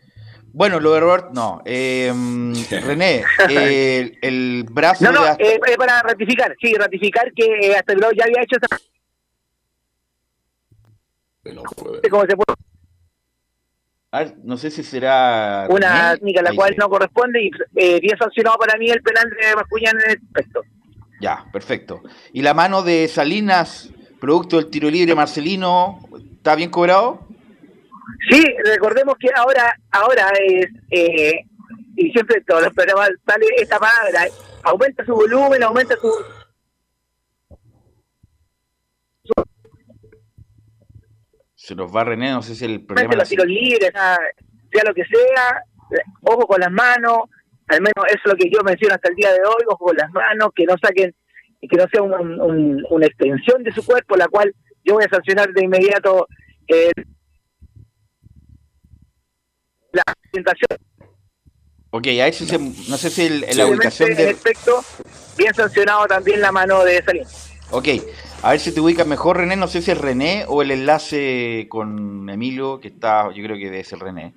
Bueno, 0.52 0.82
lo 0.82 0.92
de 0.92 1.00
Robert, 1.00 1.28
no. 1.32 1.62
Eh, 1.64 2.12
René, 2.86 3.24
el, 3.48 4.66
brazo. 4.70 5.06
No, 5.06 5.14
no, 5.14 5.26
eh, 5.40 5.58
para 5.78 6.02
ratificar, 6.02 6.54
sí, 6.60 6.74
ratificar 6.74 7.32
que 7.34 7.78
hasta 7.78 7.94
el 7.94 8.02
ya 8.02 8.26
había 8.26 8.42
hecho 8.42 8.58
esa. 8.62 8.78
No 11.56 11.64
puede. 11.64 12.10
¿Cómo 12.10 12.26
se 12.26 12.36
puede? 12.36 12.68
A 14.18 14.22
ver, 14.22 14.34
no 14.44 14.58
sé 14.58 14.72
si 14.72 14.82
será. 14.82 15.68
Una 15.70 16.14
técnica 16.14 16.40
a 16.40 16.44
la 16.44 16.50
Ahí 16.50 16.56
cual 16.56 16.72
sí. 16.72 16.78
no 16.80 16.90
corresponde 16.90 17.40
y 17.44 17.52
eh, 17.76 18.00
bien 18.00 18.18
sancionado 18.18 18.58
para 18.58 18.76
mí 18.80 18.90
el 18.90 19.04
penal 19.04 19.30
de 19.30 19.54
Bascuñán 19.54 19.96
en 20.04 20.10
el 20.10 20.18
aspecto. 20.18 20.64
Ya, 21.22 21.46
perfecto. 21.54 22.02
¿Y 22.34 22.42
la 22.42 22.56
mano 22.56 22.82
de 22.82 23.08
Salinas, 23.10 23.92
producto 24.20 24.56
del 24.56 24.72
tiro 24.72 24.90
libre 24.90 25.14
Marcelino, 25.14 26.00
está 26.36 26.56
bien 26.56 26.72
cobrado? 26.72 27.28
Sí, 28.32 28.44
recordemos 28.66 29.14
que 29.20 29.30
ahora 29.36 29.78
ahora 29.92 30.32
es, 30.44 30.68
eh, 30.90 31.46
y 31.96 32.12
siempre 32.12 32.38
en 32.38 32.46
todos 32.46 32.64
los 32.64 32.74
programas 32.74 33.12
sale 33.24 33.46
esta 33.58 33.78
palabra, 33.78 34.22
aumenta 34.64 35.06
su 35.06 35.14
volumen, 35.14 35.62
aumenta 35.62 35.96
su... 35.98 36.12
Se 41.68 41.76
nos 41.76 41.94
va 41.94 42.06
René, 42.06 42.32
no 42.32 42.42
sé 42.42 42.56
si 42.56 42.64
el 42.64 42.80
problema. 42.86 43.14
los 43.16 43.28
tiros 43.28 43.46
libres, 43.46 43.90
sea, 43.92 44.18
sea 44.72 44.84
lo 44.86 44.94
que 44.94 45.04
sea, 45.04 45.62
eh, 45.92 46.02
ojo 46.22 46.48
con 46.48 46.62
las 46.62 46.72
manos, 46.72 47.24
al 47.68 47.82
menos 47.82 48.06
eso 48.08 48.22
es 48.24 48.32
lo 48.32 48.36
que 48.38 48.50
yo 48.50 48.62
menciono 48.64 48.96
hasta 48.96 49.10
el 49.10 49.16
día 49.18 49.34
de 49.34 49.40
hoy, 49.40 49.64
ojo 49.68 49.84
con 49.88 49.98
las 49.98 50.10
manos, 50.14 50.48
que 50.56 50.64
no 50.64 50.76
saquen, 50.82 51.14
que 51.60 51.76
no 51.76 51.86
sea 51.92 52.02
un- 52.04 52.40
un- 52.40 52.86
una 52.90 53.06
extensión 53.06 53.64
de 53.64 53.74
su 53.74 53.86
cuerpo, 53.86 54.16
la 54.16 54.30
cual 54.30 54.56
yo 54.86 54.94
voy 54.94 55.04
a 55.04 55.10
sancionar 55.10 55.52
de 55.52 55.66
inmediato 55.66 56.26
eh, 56.70 56.92
la 59.92 60.04
presentación 60.22 60.80
Ok, 61.90 62.08
a 62.08 62.26
ver 62.26 62.34
si 62.34 62.46
se- 62.46 62.60
no 62.60 62.98
sé 62.98 63.10
si 63.10 63.26
el- 63.26 63.58
la 63.58 63.66
ubicación 63.68 64.12
En 64.12 64.18
de. 64.18 64.30
efecto, 64.30 64.82
bien 65.38 65.54
sancionado 65.54 66.06
también 66.08 66.40
la 66.40 66.52
mano 66.54 66.84
de 66.84 67.02
Salinas. 67.04 67.52
Ok, 67.72 67.88
a 68.42 68.52
ver 68.52 68.60
si 68.60 68.72
te 68.72 68.82
ubicas 68.82 69.08
mejor, 69.08 69.38
René. 69.38 69.56
No 69.56 69.68
sé 69.68 69.82
si 69.82 69.92
es 69.92 69.98
René 69.98 70.46
o 70.48 70.62
el 70.62 70.72
enlace 70.72 71.68
con 71.70 72.30
Emilio, 72.30 72.80
que 72.80 72.90
está, 72.90 73.32
yo 73.34 73.44
creo 73.44 73.58
que 73.58 73.66
debe 73.66 73.84
ser 73.84 74.00
René, 74.00 74.34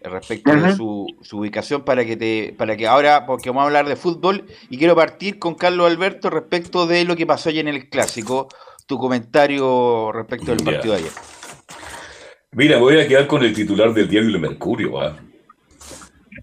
eh, 0.00 0.08
respecto 0.08 0.52
de 0.52 0.62
Ujú. 0.62 0.76
su, 0.76 1.06
su 1.22 1.38
ubicación 1.38 1.82
para 1.82 2.04
que 2.04 2.16
te, 2.16 2.54
para 2.56 2.76
que 2.76 2.86
ahora, 2.86 3.26
porque 3.26 3.50
vamos 3.50 3.62
a 3.62 3.66
hablar 3.66 3.88
de 3.88 3.96
fútbol, 3.96 4.46
y 4.70 4.78
quiero 4.78 4.96
partir 4.96 5.38
con 5.38 5.54
Carlos 5.54 5.90
Alberto 5.90 6.30
respecto 6.30 6.86
de 6.86 7.04
lo 7.04 7.14
que 7.14 7.26
pasó 7.26 7.50
ayer 7.50 7.66
en 7.66 7.74
el 7.74 7.88
clásico, 7.88 8.48
tu 8.86 8.98
comentario 8.98 10.10
respecto 10.12 10.54
del 10.54 10.64
partido 10.64 10.94
de 10.94 11.00
ayer. 11.00 11.12
Mira, 12.52 12.78
voy 12.78 13.00
a 13.00 13.08
quedar 13.08 13.26
con 13.26 13.42
el 13.42 13.54
titular 13.54 13.94
del 13.94 14.08
diario 14.08 14.28
El 14.28 14.40
Mercurio. 14.40 14.92
¿va? 14.92 15.18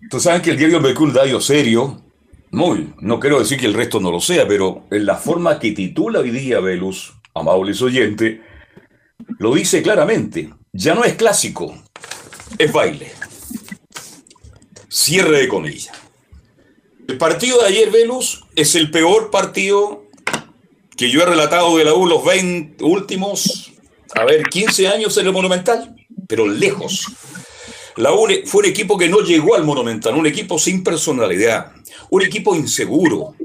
Tú 0.10 0.20
sabes 0.20 0.42
que 0.42 0.52
el 0.52 0.58
diario 0.58 0.78
El 0.78 0.84
Mercurio 0.84 1.12
es 1.12 1.16
un 1.16 1.22
diario 1.22 1.42
serio. 1.42 2.02
Muy, 2.52 2.94
no 3.00 3.20
quiero 3.20 3.40
decir 3.40 3.60
que 3.60 3.68
el 3.68 3.76
resto 3.76 4.00
no 4.00 4.12
lo 4.12 4.20
sea, 4.20 4.48
pero 4.48 4.86
en 4.90 5.06
la 5.06 5.16
forma 5.16 5.60
que 5.60 5.72
titula 5.72 6.20
hoy 6.20 6.32
día 6.32 6.60
Velus, 6.60 7.14
amables 7.36 7.82
oyentes, 7.82 8.40
lo 9.38 9.54
dice 9.54 9.84
claramente. 9.84 10.50
Ya 10.74 10.96
no 10.96 11.04
es 11.04 11.14
clásico, 11.14 11.76
es 12.58 12.72
baile. 12.72 13.12
Cierre 14.88 15.42
de 15.42 15.48
comillas. 15.48 15.92
El 17.08 17.18
partido 17.18 17.60
de 17.60 17.68
ayer, 17.68 17.92
Velus, 17.92 18.46
es 18.56 18.76
el 18.76 18.90
peor 18.90 19.30
partido 19.30 20.04
que 20.96 21.10
yo 21.10 21.22
he 21.22 21.26
relatado 21.26 21.78
de 21.78 21.86
la 21.86 21.94
U 21.94 22.06
los 22.08 22.26
20 22.26 22.84
últimos, 22.84 23.72
a 24.16 24.26
ver, 24.26 24.44
15 24.44 24.88
años 24.88 25.18
en 25.18 25.28
el 25.28 25.34
Monumental, 25.34 25.96
pero 26.28 26.48
lejos. 26.48 27.06
La 27.96 28.12
U 28.14 28.28
fue 28.46 28.64
un 28.64 28.70
equipo 28.70 28.98
que 28.98 29.10
no 29.10 29.22
llegó 29.22 29.56
al 29.56 29.64
Monumental, 29.64 30.16
un 30.16 30.28
equipo 30.28 30.60
sin 30.60 30.84
personalidad, 30.84 31.74
un 32.10 32.22
equipo 32.22 32.56
inseguro, 32.56 33.36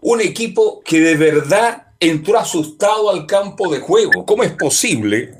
un 0.00 0.20
equipo 0.20 0.82
que 0.84 1.00
de 1.00 1.16
verdad 1.16 1.88
entró 2.00 2.38
asustado 2.38 3.10
al 3.10 3.26
campo 3.26 3.72
de 3.72 3.80
juego. 3.80 4.26
¿Cómo 4.26 4.42
es 4.42 4.52
posible? 4.52 5.34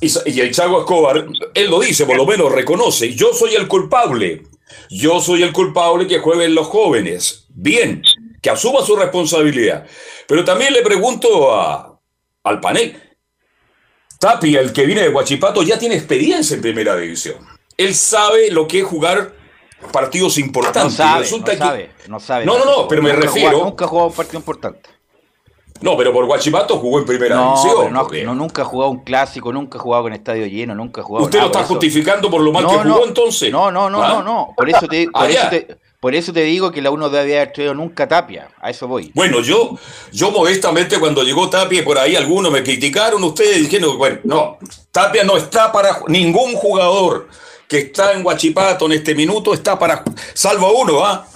Y, 0.00 0.40
el 0.40 0.54
Chago 0.54 0.80
Escobar, 0.80 1.26
él 1.54 1.70
lo 1.70 1.80
dice, 1.80 2.06
por 2.06 2.16
lo 2.16 2.26
menos 2.26 2.52
reconoce, 2.52 3.14
yo 3.14 3.32
soy 3.32 3.54
el 3.54 3.66
culpable, 3.66 4.44
yo 4.90 5.20
soy 5.20 5.42
el 5.42 5.52
culpable 5.52 6.06
que 6.06 6.18
jueguen 6.20 6.54
los 6.54 6.68
jóvenes. 6.68 7.46
Bien, 7.48 8.02
que 8.40 8.50
asuma 8.50 8.82
su 8.84 8.94
responsabilidad. 8.94 9.86
Pero 10.28 10.44
también 10.44 10.72
le 10.72 10.82
pregunto 10.82 11.52
a- 11.54 11.98
al 12.44 12.60
panel, 12.60 13.02
Tapia, 14.20 14.60
el 14.60 14.72
que 14.72 14.84
viene 14.84 15.02
de 15.02 15.08
Huachipato, 15.10 15.62
ya 15.62 15.78
tiene 15.78 15.94
experiencia 15.94 16.54
en 16.54 16.62
primera 16.62 16.96
división. 16.96 17.36
Él 17.76 17.94
sabe 17.94 18.50
lo 18.50 18.66
que 18.66 18.80
es 18.80 18.84
jugar 18.84 19.32
partidos 19.92 20.36
No 20.38 20.44
importantes. 20.46 20.94
sabe, 20.94 21.20
Resulta 21.20 21.52
no 21.52 21.58
que- 21.58 21.64
sabe, 21.64 21.90
no 22.08 22.20
sabe. 22.20 22.44
No, 22.44 22.58
no, 22.58 22.64
no, 22.64 22.88
pero 22.88 23.02
me 23.02 23.12
Nunca 23.12 23.26
refiero- 23.26 23.50
jugado- 23.50 23.64
nunca 23.70 23.84
ha 23.84 23.88
jugado 23.88 24.08
un 24.08 24.14
partido 24.14 24.38
importante. 24.38 24.90
No, 25.80 25.96
pero 25.96 26.12
por 26.12 26.26
Guachipato 26.26 26.76
jugó 26.78 26.98
en 26.98 27.04
primera 27.04 27.36
No, 27.36 27.50
división. 27.56 27.92
no, 27.92 28.08
no, 28.24 28.34
nunca 28.34 28.62
ha 28.62 28.64
jugado 28.64 28.90
un 28.90 29.04
clásico, 29.04 29.52
nunca 29.52 29.78
ha 29.78 29.80
jugado 29.80 30.02
con 30.04 30.12
estadio 30.12 30.44
lleno, 30.46 30.74
nunca 30.74 31.02
ha 31.02 31.04
jugado 31.04 31.24
¿Usted 31.26 31.38
lo 31.38 31.46
está 31.46 31.60
por 31.60 31.68
justificando 31.68 32.28
por 32.28 32.40
lo 32.40 32.50
mal 32.50 32.64
No, 32.64 32.70
que 32.70 32.76
jugó 32.78 32.88
no, 32.88 33.04
entonces? 33.04 33.52
No, 33.52 33.70
no, 33.70 33.88
no, 33.88 34.02
¿Ah? 34.02 34.08
no, 34.08 34.22
no. 34.24 34.54
Por 34.56 34.68
eso 34.68 34.88
te, 34.88 35.08
por 35.08 35.22
Ah, 35.22 35.28
eso 35.30 35.48
te, 35.50 35.76
por 36.00 36.16
eso 36.16 36.32
te 36.32 36.42
digo 36.42 36.72
que 36.72 36.82
la 36.82 36.90
uno 36.90 37.08
debe 37.08 37.36
haber 37.36 37.52
traído 37.52 37.74
nunca 37.74 38.08
Tapia. 38.08 38.48
A 38.60 38.70
eso 38.70 38.88
voy. 38.88 39.12
Bueno, 39.14 39.38
yo, 39.40 39.78
yo 40.12 40.32
modestamente 40.32 40.98
cuando 40.98 41.22
llegó 41.22 41.48
Tapia, 41.48 41.84
por 41.84 41.96
ahí 41.96 42.16
algunos 42.16 42.50
me 42.50 42.64
criticaron, 42.64 43.22
ustedes 43.22 43.58
dijeron, 43.58 43.96
bueno, 43.98 44.18
no, 44.24 44.58
Tapia 44.90 45.22
no 45.22 45.36
está 45.36 45.70
para 45.70 46.00
ningún 46.08 46.54
jugador 46.54 47.28
que 47.68 47.78
está 47.78 48.12
en 48.12 48.24
Huachipato 48.24 48.86
en 48.86 48.92
este 48.92 49.14
minuto, 49.14 49.52
está 49.52 49.78
para, 49.78 50.02
salvo 50.32 50.80
uno, 50.80 51.04
¿ah? 51.04 51.28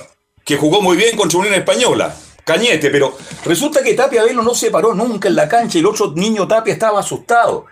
que 0.44 0.56
jugó 0.56 0.80
muy 0.80 0.96
bien 0.96 1.16
contra 1.16 1.38
Unión 1.38 1.54
Española, 1.54 2.14
Cañete, 2.44 2.90
pero 2.90 3.16
resulta 3.44 3.82
que 3.82 3.94
Tapia 3.94 4.24
Velo 4.24 4.42
no 4.42 4.54
se 4.54 4.70
paró 4.70 4.94
nunca 4.94 5.28
en 5.28 5.36
la 5.36 5.48
cancha 5.48 5.78
y 5.78 5.80
el 5.80 5.86
otro 5.86 6.12
niño 6.16 6.48
Tapia 6.48 6.72
estaba 6.72 6.98
asustado. 7.00 7.66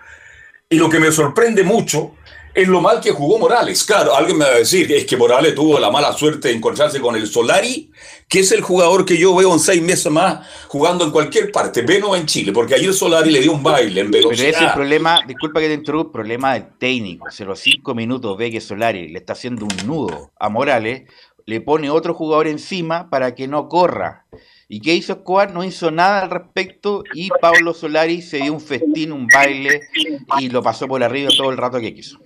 Y 0.69 0.77
lo 0.77 0.89
que 0.89 0.99
me 0.99 1.11
sorprende 1.11 1.63
mucho 1.63 2.11
es 2.53 2.67
lo 2.67 2.81
mal 2.81 2.99
que 2.99 3.11
jugó 3.11 3.39
Morales. 3.39 3.83
Claro, 3.83 4.15
alguien 4.15 4.37
me 4.37 4.45
va 4.45 4.51
a 4.51 4.57
decir 4.57 4.91
es 4.91 5.05
que 5.05 5.15
Morales 5.17 5.55
tuvo 5.55 5.79
la 5.79 5.89
mala 5.89 6.11
suerte 6.13 6.49
de 6.49 6.55
encontrarse 6.55 6.99
con 6.99 7.15
el 7.15 7.27
Solari, 7.27 7.91
que 8.27 8.39
es 8.39 8.51
el 8.51 8.61
jugador 8.61 9.05
que 9.05 9.17
yo 9.17 9.35
veo 9.35 9.53
en 9.53 9.59
seis 9.59 9.81
meses 9.81 10.11
más 10.11 10.45
jugando 10.67 11.05
en 11.05 11.11
cualquier 11.11 11.51
parte, 11.51 11.81
Veno 11.81 12.15
en 12.15 12.25
Chile, 12.25 12.51
porque 12.51 12.75
ayer 12.75 12.93
Solari 12.93 13.31
le 13.31 13.39
dio 13.39 13.53
un 13.53 13.63
baile 13.63 14.01
en 14.01 14.11
Pero 14.11 14.31
ese 14.31 14.41
es 14.41 14.47
el 14.47 14.51
velocidad. 14.53 14.73
problema, 14.73 15.19
disculpa 15.27 15.59
que 15.59 15.67
te 15.67 15.73
interrumpa, 15.73 16.11
problema 16.11 16.53
del 16.53 16.77
técnico. 16.77 17.27
A 17.27 17.43
los 17.43 17.59
cinco 17.59 17.95
minutos 17.95 18.37
ve 18.37 18.51
que 18.51 18.61
Solari 18.61 19.07
le 19.07 19.19
está 19.19 19.33
haciendo 19.33 19.65
un 19.65 19.87
nudo 19.87 20.31
a 20.39 20.49
Morales, 20.49 21.03
le 21.45 21.61
pone 21.61 21.89
otro 21.89 22.13
jugador 22.13 22.47
encima 22.47 23.09
para 23.09 23.33
que 23.35 23.47
no 23.47 23.67
corra. 23.67 24.25
¿Y 24.67 24.79
qué 24.79 24.93
hizo 24.93 25.13
Escobar? 25.13 25.53
No 25.53 25.65
hizo 25.65 25.91
nada 25.91 26.21
al 26.21 26.29
respecto 26.29 27.03
y 27.13 27.29
Pablo 27.41 27.73
Solari 27.73 28.21
se 28.21 28.37
dio 28.37 28.53
un 28.53 28.61
festín, 28.61 29.11
un 29.11 29.27
baile 29.27 29.81
y 30.39 30.47
lo 30.47 30.63
pasó 30.63 30.87
por 30.87 31.03
arriba 31.03 31.29
todo 31.35 31.51
el 31.51 31.57
rato 31.57 31.79
que 31.79 31.93
quiso. 31.93 32.19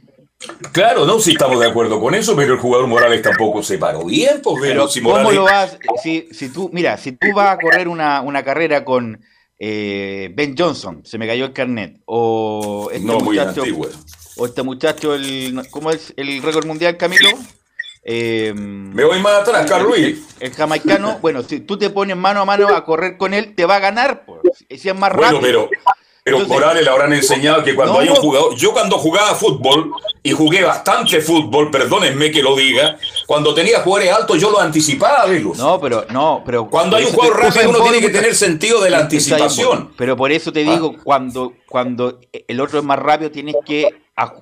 Claro, 0.72 1.06
no, 1.06 1.20
si 1.20 1.32
estamos 1.32 1.60
de 1.60 1.68
acuerdo 1.68 2.00
con 2.00 2.14
eso, 2.14 2.36
pero 2.36 2.54
el 2.54 2.60
jugador 2.60 2.88
Morales 2.88 3.22
tampoco 3.22 3.64
se 3.64 3.78
paró 3.78 4.04
bien, 4.06 4.42
pues 4.44 4.58
Pero 4.62 4.88
si 4.88 5.02
¿cómo 5.02 5.32
lo 5.32 5.44
vas? 5.44 5.78
Si, 6.04 6.28
si 6.32 6.50
tú, 6.50 6.70
mira, 6.74 6.98
si 6.98 7.14
tú 7.14 7.28
vas 7.34 7.52
a 7.56 7.58
correr 7.60 7.88
una, 7.88 8.22
una 8.22 8.44
carrera 8.44 8.84
con 8.86 9.22
eh, 9.58 10.32
Ben 10.36 10.56
Johnson, 10.58 11.02
se 11.06 11.18
me 11.18 11.26
cayó 11.28 11.46
el 11.46 11.54
carnet, 11.54 12.00
o 12.06 12.90
este 12.92 13.06
No, 13.08 13.20
muchacho, 13.22 13.64
o 14.38 14.46
este 14.46 14.62
muchacho, 14.64 15.16
el, 15.16 15.60
¿cómo 15.72 15.90
es 15.92 16.14
el 16.18 16.42
récord 16.44 16.66
mundial, 16.68 16.98
Camilo? 16.98 17.30
Eh, 18.04 18.54
Me 18.56 19.04
voy 19.04 19.20
más 19.22 19.42
atrás, 19.42 19.66
Carlos 19.68 19.98
Luis. 19.98 20.20
el 20.40 20.52
jamaicano, 20.54 21.18
bueno, 21.22 21.42
si 21.42 21.62
tú 21.62 21.78
te 21.80 21.90
pones 21.90 22.16
mano 22.18 22.42
a 22.42 22.46
mano 22.46 22.68
a 22.76 22.84
correr 22.86 23.18
con 23.18 23.34
él, 23.34 23.56
te 23.56 23.66
va 23.66 23.78
a 23.78 23.80
ganar, 23.80 24.26
pues, 24.26 24.42
si 24.80 24.90
es 24.90 24.96
más 24.96 25.12
Bueno, 25.16 25.40
rápido. 25.40 25.42
pero, 25.42 25.70
pero 26.26 26.38
Entonces- 26.40 26.60
Morales 26.60 26.84
le 26.84 26.90
habrán 26.90 27.14
enseñado 27.14 27.64
que 27.64 27.76
cuando 27.76 27.94
No, 27.94 28.00
hay 28.00 28.10
un 28.10 28.16
jugador. 28.16 28.56
Yo 28.56 28.74
cuando 28.74 28.98
jugaba 28.98 29.36
fútbol, 29.36 29.92
y 30.24 30.32
jugué 30.32 30.64
bastante 30.64 31.22
fútbol, 31.22 31.70
perdónenme 31.70 32.32
que 32.32 32.42
lo 32.42 32.56
diga, 32.56 32.98
cuando 33.28 33.54
tenía 33.54 33.82
jugadores 33.82 34.12
altos 34.12 34.42
yo 34.42 34.50
lo 34.50 34.60
anticipaba, 34.60 35.28
Velus. 35.28 35.56
No, 35.60 35.80
pero 35.80 36.04
no, 36.10 36.42
pero 36.44 36.68
Cuando 36.68 36.98
hay 36.98 37.06
un 37.06 37.12
jugador 37.12 37.44
rápido, 37.44 37.70
uno 37.70 37.80
tiene 37.84 38.00
que 38.00 38.10
tener 38.10 38.34
sentido 38.34 38.82
de 38.82 38.90
la 38.90 39.02
anticipación. 39.02 39.92
Pero 39.96 40.18
por 40.18 40.32
eso 40.32 40.52
te 40.52 40.68
Ah. 40.68 40.72
digo, 40.74 40.96
cuando, 41.04 41.54
cuando 41.68 42.20
el 42.48 42.60
otro 42.60 42.80
es 42.80 42.86
más 42.86 42.98
rápido, 42.98 43.30
tienes 43.30 43.54
que 43.64 43.88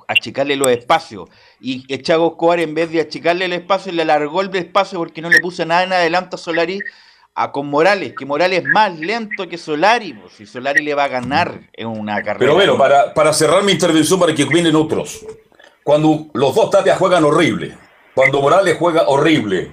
achicarle 0.08 0.56
los 0.56 0.70
espacios. 0.70 1.28
Y 1.60 1.86
Chago 2.02 2.28
Escobar, 2.32 2.62
en 2.62 2.76
vez 2.76 2.92
de 2.92 3.02
achicarle 3.02 3.44
el 3.44 3.52
espacio, 3.54 3.92
le 3.92 4.04
alargó 4.04 4.40
el 4.40 4.56
espacio 4.56 5.00
porque 5.00 5.22
no 5.22 5.30
le 5.30 5.42
puso 5.42 5.66
nada 5.66 5.84
en 5.84 5.92
adelante 5.92 6.38
a 6.38 6.40
Solari 6.40 6.80
a, 7.36 7.52
con 7.52 7.68
Morales, 7.68 8.14
que 8.18 8.26
Morales 8.26 8.64
es 8.64 8.66
más 8.66 8.98
lento 8.98 9.48
que 9.48 9.58
Solari, 9.58 10.14
pues, 10.14 10.40
y 10.40 10.46
Solari 10.46 10.84
le 10.84 10.94
va 10.94 11.06
a 11.06 11.08
ganar 11.08 11.70
en 11.74 11.88
una 11.88 12.18
carrera. 12.18 12.40
Pero 12.40 12.56
bueno, 12.56 12.78
para, 12.78 13.14
para 13.14 13.34
cerrar 13.34 13.64
mi 13.64 13.72
intervención, 13.72 14.20
para 14.20 14.34
que 14.34 14.46
vienen 14.46 14.76
otros. 14.76 15.26
Cuando 15.84 16.28
los 16.34 16.56
dos 16.56 16.70
tapias 16.70 16.98
juegan 16.98 17.24
horrible, 17.26 17.78
cuando 18.14 18.42
Morales 18.42 18.78
juega 18.80 19.08
horrible, 19.08 19.72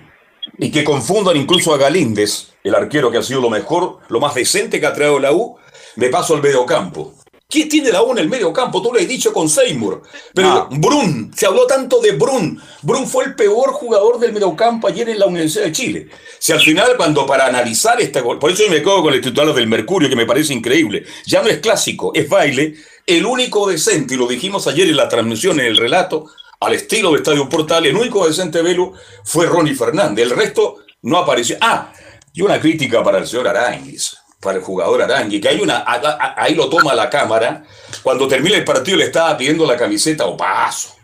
y 0.59 0.71
que 0.71 0.85
confundan 0.85 1.37
incluso 1.37 1.75
a 1.75 1.79
Galíndez, 1.79 2.55
el 2.65 2.75
arquero 2.75 3.11
que 3.11 3.19
ha 3.19 3.23
sido 3.23 3.41
lo 3.41 3.51
mejor, 3.51 3.99
lo 4.09 4.21
más 4.21 4.35
decente 4.35 4.81
que 4.81 4.87
ha 4.87 4.95
traído 4.95 5.19
la 5.19 5.33
U, 5.33 5.57
me 5.97 6.09
paso 6.09 6.35
al 6.35 6.43
mediocampo. 6.43 7.15
¿Quién 7.51 7.69
tiene 7.69 7.91
la 7.91 8.03
U 8.03 8.13
en 8.13 8.19
el 8.19 8.29
mediocampo? 8.29 8.81
Tú 8.81 8.93
lo 8.93 9.01
has 9.01 9.09
dicho 9.09 9.33
con 9.33 9.49
Seymour. 9.49 10.03
Pero 10.33 10.49
No. 10.49 10.69
Brun, 10.71 11.33
se 11.37 11.47
habló 11.47 11.67
tanto 11.67 12.01
de 12.01 12.13
Brun. 12.13 12.63
Brun 12.83 13.09
fue 13.09 13.25
el 13.25 13.35
peor 13.35 13.73
jugador 13.73 14.21
del 14.21 14.33
mediocampo 14.33 14.87
ayer 14.87 15.09
en 15.09 15.19
la 15.19 15.27
Universidad 15.27 15.65
de 15.65 15.73
Chile. 15.73 16.09
Si 16.39 16.53
al 16.53 16.61
final, 16.61 16.97
cuando 16.97 17.27
para 17.27 17.47
analizar 17.47 18.01
esta 18.01 18.21
gol, 18.21 18.39
por 18.39 18.53
eso 18.53 18.63
yo 18.63 18.71
me 18.71 18.81
quedo 18.81 19.03
con 19.03 19.13
el 19.13 19.21
titular 19.21 19.53
del 19.53 19.67
Mercurio, 19.67 20.09
que 20.09 20.15
me 20.15 20.27
parece 20.27 20.55
increíble, 20.55 21.05
ya 21.27 21.43
no 21.43 21.49
es 21.49 21.59
clásico, 21.59 22.13
es 22.15 22.29
baile. 22.29 22.77
El 23.05 23.27
único 23.27 23.69
decente, 23.69 24.15
y 24.15 24.17
lo 24.17 24.29
dijimos 24.29 24.69
ayer 24.69 24.89
en 24.89 24.97
la 24.97 25.09
transmisión, 25.09 25.59
en 25.59 25.67
el 25.67 25.77
relato, 25.77 26.27
al 26.61 26.75
estilo 26.75 27.11
de 27.11 27.17
Estadio 27.17 27.49
Portal, 27.49 27.85
el 27.87 27.97
único 27.97 28.29
decente 28.29 28.63
Velu 28.63 28.93
fue 29.25 29.47
Ronnie 29.47 29.75
Fernández. 29.75 30.25
El 30.25 30.31
resto 30.31 30.77
no 31.03 31.19
apareció. 31.19 31.57
Ah, 31.61 31.93
y 32.33 32.43
una 32.43 32.61
crítica 32.61 33.03
para 33.03 33.19
el 33.19 33.27
señor 33.27 33.49
Aranguis, 33.49 34.17
para 34.41 34.59
el 34.59 34.65
jugador 34.65 35.03
Aranguis, 35.03 35.41
que 35.41 35.49
hay 35.49 35.61
una, 35.61 35.85
ahí 36.37 36.55
lo 36.55 36.69
toma 36.69 36.95
la 36.95 37.11
cámara. 37.11 37.63
Cuando 38.03 38.27
termina 38.27 38.57
el 38.57 38.65
partido 38.65 38.97
le 38.97 39.05
estaba 39.05 39.37
pidiendo 39.37 39.67
la 39.67 39.77
camiseta 39.77 40.27
o 40.27 40.37
paso. 40.37 40.97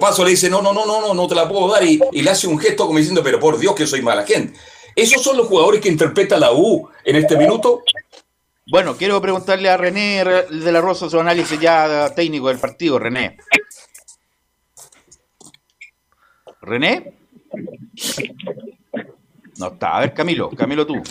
Paso 0.00 0.22
le 0.22 0.30
dice, 0.30 0.50
no, 0.50 0.62
no, 0.62 0.72
no, 0.72 0.86
no, 0.86 1.00
no, 1.00 1.14
no 1.14 1.26
te 1.26 1.34
la 1.34 1.48
puedo 1.48 1.72
dar. 1.72 1.82
Y, 1.82 2.00
y, 2.12 2.22
le 2.22 2.30
hace 2.30 2.46
un 2.46 2.58
gesto 2.58 2.86
como 2.86 2.98
diciendo, 2.98 3.22
pero 3.22 3.40
por 3.40 3.58
Dios 3.58 3.74
que 3.74 3.86
soy 3.86 4.02
mala 4.02 4.24
gente. 4.24 4.58
¿Esos 4.94 5.22
son 5.22 5.36
los 5.36 5.46
jugadores 5.46 5.80
que 5.80 5.88
interpreta 5.88 6.36
la 6.36 6.52
U 6.52 6.88
en 7.04 7.16
este 7.16 7.36
minuto? 7.36 7.82
Bueno, 8.70 8.96
quiero 8.96 9.20
preguntarle 9.20 9.70
a 9.70 9.76
René 9.76 10.24
de 10.24 10.72
la 10.72 10.80
Rosa 10.80 11.08
su 11.08 11.18
análisis 11.18 11.58
ya 11.58 12.12
técnico 12.14 12.48
del 12.48 12.58
partido, 12.58 12.98
René. 12.98 13.38
¿René? 16.60 17.14
No 19.56 19.68
está. 19.68 19.96
A 19.96 20.00
ver, 20.00 20.12
Camilo, 20.12 20.50
Camilo 20.50 20.86
tú. 20.86 21.02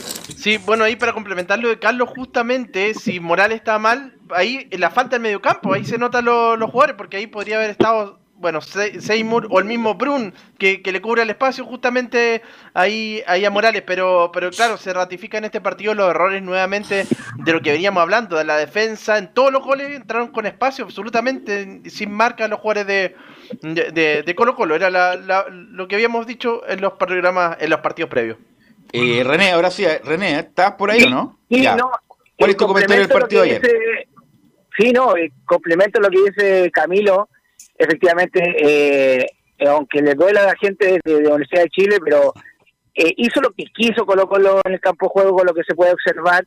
Sí, 0.47 0.57
bueno, 0.65 0.85
ahí 0.85 0.95
para 0.95 1.11
complementar 1.11 1.59
lo 1.59 1.67
de 1.67 1.77
Carlos, 1.77 2.07
justamente, 2.15 2.93
si 2.93 3.19
Morales 3.19 3.57
está 3.57 3.79
mal, 3.79 4.13
ahí 4.29 4.69
la 4.71 4.89
falta 4.89 5.17
del 5.17 5.21
mediocampo, 5.21 5.73
ahí 5.73 5.83
se 5.83 5.97
notan 5.97 6.23
los 6.23 6.71
jugadores, 6.71 6.95
porque 6.95 7.17
ahí 7.17 7.27
podría 7.27 7.57
haber 7.57 7.71
estado 7.71 8.21
bueno, 8.35 8.61
Seymour 8.61 9.47
o 9.49 9.59
el 9.59 9.65
mismo 9.65 9.95
Brun 9.95 10.33
que, 10.57 10.81
le 10.85 11.01
cubre 11.01 11.23
el 11.23 11.29
espacio 11.29 11.65
justamente 11.65 12.43
ahí, 12.73 13.21
ahí 13.27 13.43
a 13.43 13.49
Morales, 13.49 13.83
pero, 13.85 14.31
pero 14.33 14.49
claro, 14.51 14.77
se 14.77 14.93
ratifica 14.93 15.37
en 15.37 15.43
este 15.43 15.59
partido 15.59 15.93
los 15.93 16.09
errores 16.11 16.41
nuevamente 16.41 17.05
de 17.35 17.51
lo 17.51 17.59
que 17.61 17.73
veníamos 17.73 18.01
hablando, 18.01 18.37
de 18.37 18.45
la 18.45 18.55
defensa, 18.55 19.17
en 19.17 19.33
todos 19.33 19.51
los 19.51 19.61
goles 19.63 19.97
entraron 19.97 20.29
con 20.29 20.45
espacio, 20.45 20.85
absolutamente 20.85 21.81
sin 21.89 22.09
marca 22.09 22.47
los 22.47 22.61
jugadores 22.61 22.87
de, 22.87 24.23
de, 24.23 24.35
Colo 24.35 24.55
Colo, 24.55 24.75
era 24.77 24.89
lo 25.17 25.87
que 25.89 25.95
habíamos 25.95 26.25
dicho 26.25 26.61
en 26.69 26.79
los 26.79 26.93
programas, 26.93 27.57
en 27.59 27.69
los 27.69 27.81
partidos 27.81 28.09
previos. 28.09 28.37
Eh, 28.91 29.23
René, 29.23 29.51
ahora 29.51 29.69
sí, 29.69 29.85
René, 30.03 30.39
¿estás 30.39 30.73
por 30.73 30.91
ahí 30.91 31.03
o 31.03 31.09
no? 31.09 31.39
Sí, 31.49 31.61
no. 31.61 31.91
¿Cuál 32.37 32.51
es 32.51 32.57
tu 32.57 32.67
comentario 32.67 33.07
del 33.07 33.11
partido 33.11 33.43
ayer? 33.43 33.61
sí, 34.77 34.91
no, 34.91 35.13
complemento 35.45 35.99
lo 35.99 36.09
que 36.09 36.21
dice 36.23 36.71
Camilo 36.71 37.29
efectivamente, 37.77 38.41
eh, 38.59 39.25
aunque 39.67 40.01
le 40.01 40.15
duela 40.15 40.41
a 40.41 40.47
la 40.47 40.55
gente 40.55 40.99
de, 41.03 41.21
la 41.21 41.35
Universidad 41.35 41.63
de 41.63 41.69
Chile, 41.69 41.97
pero 42.03 42.33
eh, 42.95 43.13
hizo 43.17 43.41
lo 43.41 43.51
que 43.51 43.65
quiso 43.65 44.05
Colo 44.05 44.27
Colo 44.27 44.61
en 44.65 44.73
el 44.73 44.79
campo 44.79 45.05
de 45.05 45.11
juego, 45.11 45.37
con 45.37 45.47
lo 45.47 45.53
que 45.53 45.63
se 45.63 45.75
puede 45.75 45.93
observar. 45.93 46.45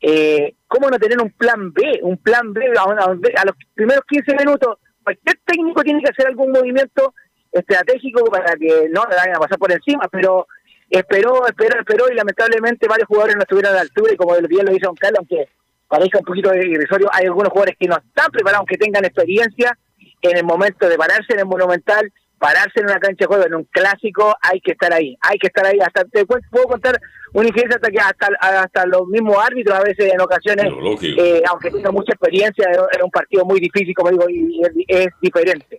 Eh, 0.00 0.54
¿Cómo 0.68 0.88
no 0.88 0.98
tener 0.98 1.20
un 1.20 1.30
plan 1.30 1.72
B? 1.72 2.00
Un 2.02 2.18
plan 2.18 2.52
B 2.52 2.64
a, 2.66 3.44
los 3.44 3.56
primeros 3.74 4.04
15 4.08 4.36
minutos. 4.36 4.78
Cualquier 5.02 5.40
técnico 5.44 5.82
tiene 5.82 6.02
que 6.02 6.10
hacer 6.10 6.26
algún 6.26 6.52
movimiento 6.52 7.14
estratégico 7.50 8.24
para 8.26 8.54
que 8.56 8.88
no 8.90 9.04
le 9.08 9.16
vayan 9.16 9.36
a 9.36 9.40
pasar 9.40 9.58
por 9.58 9.72
encima, 9.72 10.06
pero 10.10 10.46
esperó, 10.90 11.46
esperó, 11.46 11.80
esperó 11.80 12.10
y 12.10 12.14
lamentablemente 12.14 12.88
varios 12.88 13.08
jugadores 13.08 13.36
no 13.36 13.42
estuvieron 13.42 13.72
a 13.72 13.76
la 13.76 13.82
altura 13.82 14.12
y 14.12 14.16
como 14.16 14.34
bien 14.48 14.66
lo 14.66 14.72
dice 14.72 14.86
Don 14.86 14.96
Carlos, 14.96 15.18
aunque 15.18 15.48
parezca 15.88 16.18
un 16.18 16.24
poquito 16.24 16.54
irrisorio, 16.54 17.08
hay 17.12 17.26
algunos 17.26 17.50
jugadores 17.50 17.76
que 17.78 17.88
no 17.88 17.96
están 17.96 18.30
preparados, 18.30 18.60
aunque 18.60 18.76
tengan 18.76 19.04
experiencia 19.04 19.76
en 20.22 20.36
el 20.36 20.44
momento 20.44 20.88
de 20.88 20.96
pararse 20.96 21.32
en 21.32 21.40
el 21.40 21.46
Monumental, 21.46 22.12
pararse 22.38 22.80
en 22.80 22.86
una 22.86 22.98
cancha 23.00 23.24
de 23.24 23.26
juego, 23.26 23.46
en 23.46 23.54
un 23.54 23.64
clásico, 23.64 24.34
hay 24.40 24.60
que 24.60 24.72
estar 24.72 24.92
ahí, 24.92 25.16
hay 25.20 25.38
que 25.38 25.48
estar 25.48 25.66
ahí. 25.66 25.78
Hasta 25.80 26.04
te 26.04 26.24
puedo 26.24 26.66
contar 26.68 26.98
una 27.32 27.48
injerencia 27.48 27.76
hasta 27.76 27.90
que 27.90 27.98
hasta, 27.98 28.28
hasta 28.60 28.86
los 28.86 29.06
mismos 29.08 29.36
árbitros 29.38 29.76
a 29.76 29.82
veces 29.82 30.12
en 30.12 30.20
ocasiones, 30.20 30.66
eh, 31.02 31.42
aunque 31.48 31.70
tenga 31.70 31.90
mucha 31.90 32.12
experiencia, 32.12 32.68
era 32.92 33.04
un 33.04 33.10
partido 33.10 33.44
muy 33.44 33.60
difícil, 33.60 33.94
como 33.94 34.10
digo, 34.10 34.28
y 34.28 34.60
es, 34.86 35.08
diferente. 35.20 35.78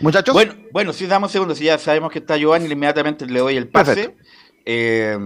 Muchachos. 0.00 0.32
Bueno, 0.32 0.54
bueno, 0.72 0.92
si 0.92 1.06
damos 1.06 1.30
segundos, 1.30 1.58
si 1.58 1.64
ya 1.64 1.78
sabemos 1.78 2.10
que 2.10 2.20
está 2.20 2.36
Giovanni, 2.36 2.70
inmediatamente 2.70 3.26
le 3.26 3.40
doy 3.40 3.56
el 3.56 3.68
pase. 3.68 4.16
Eh, 4.64 5.16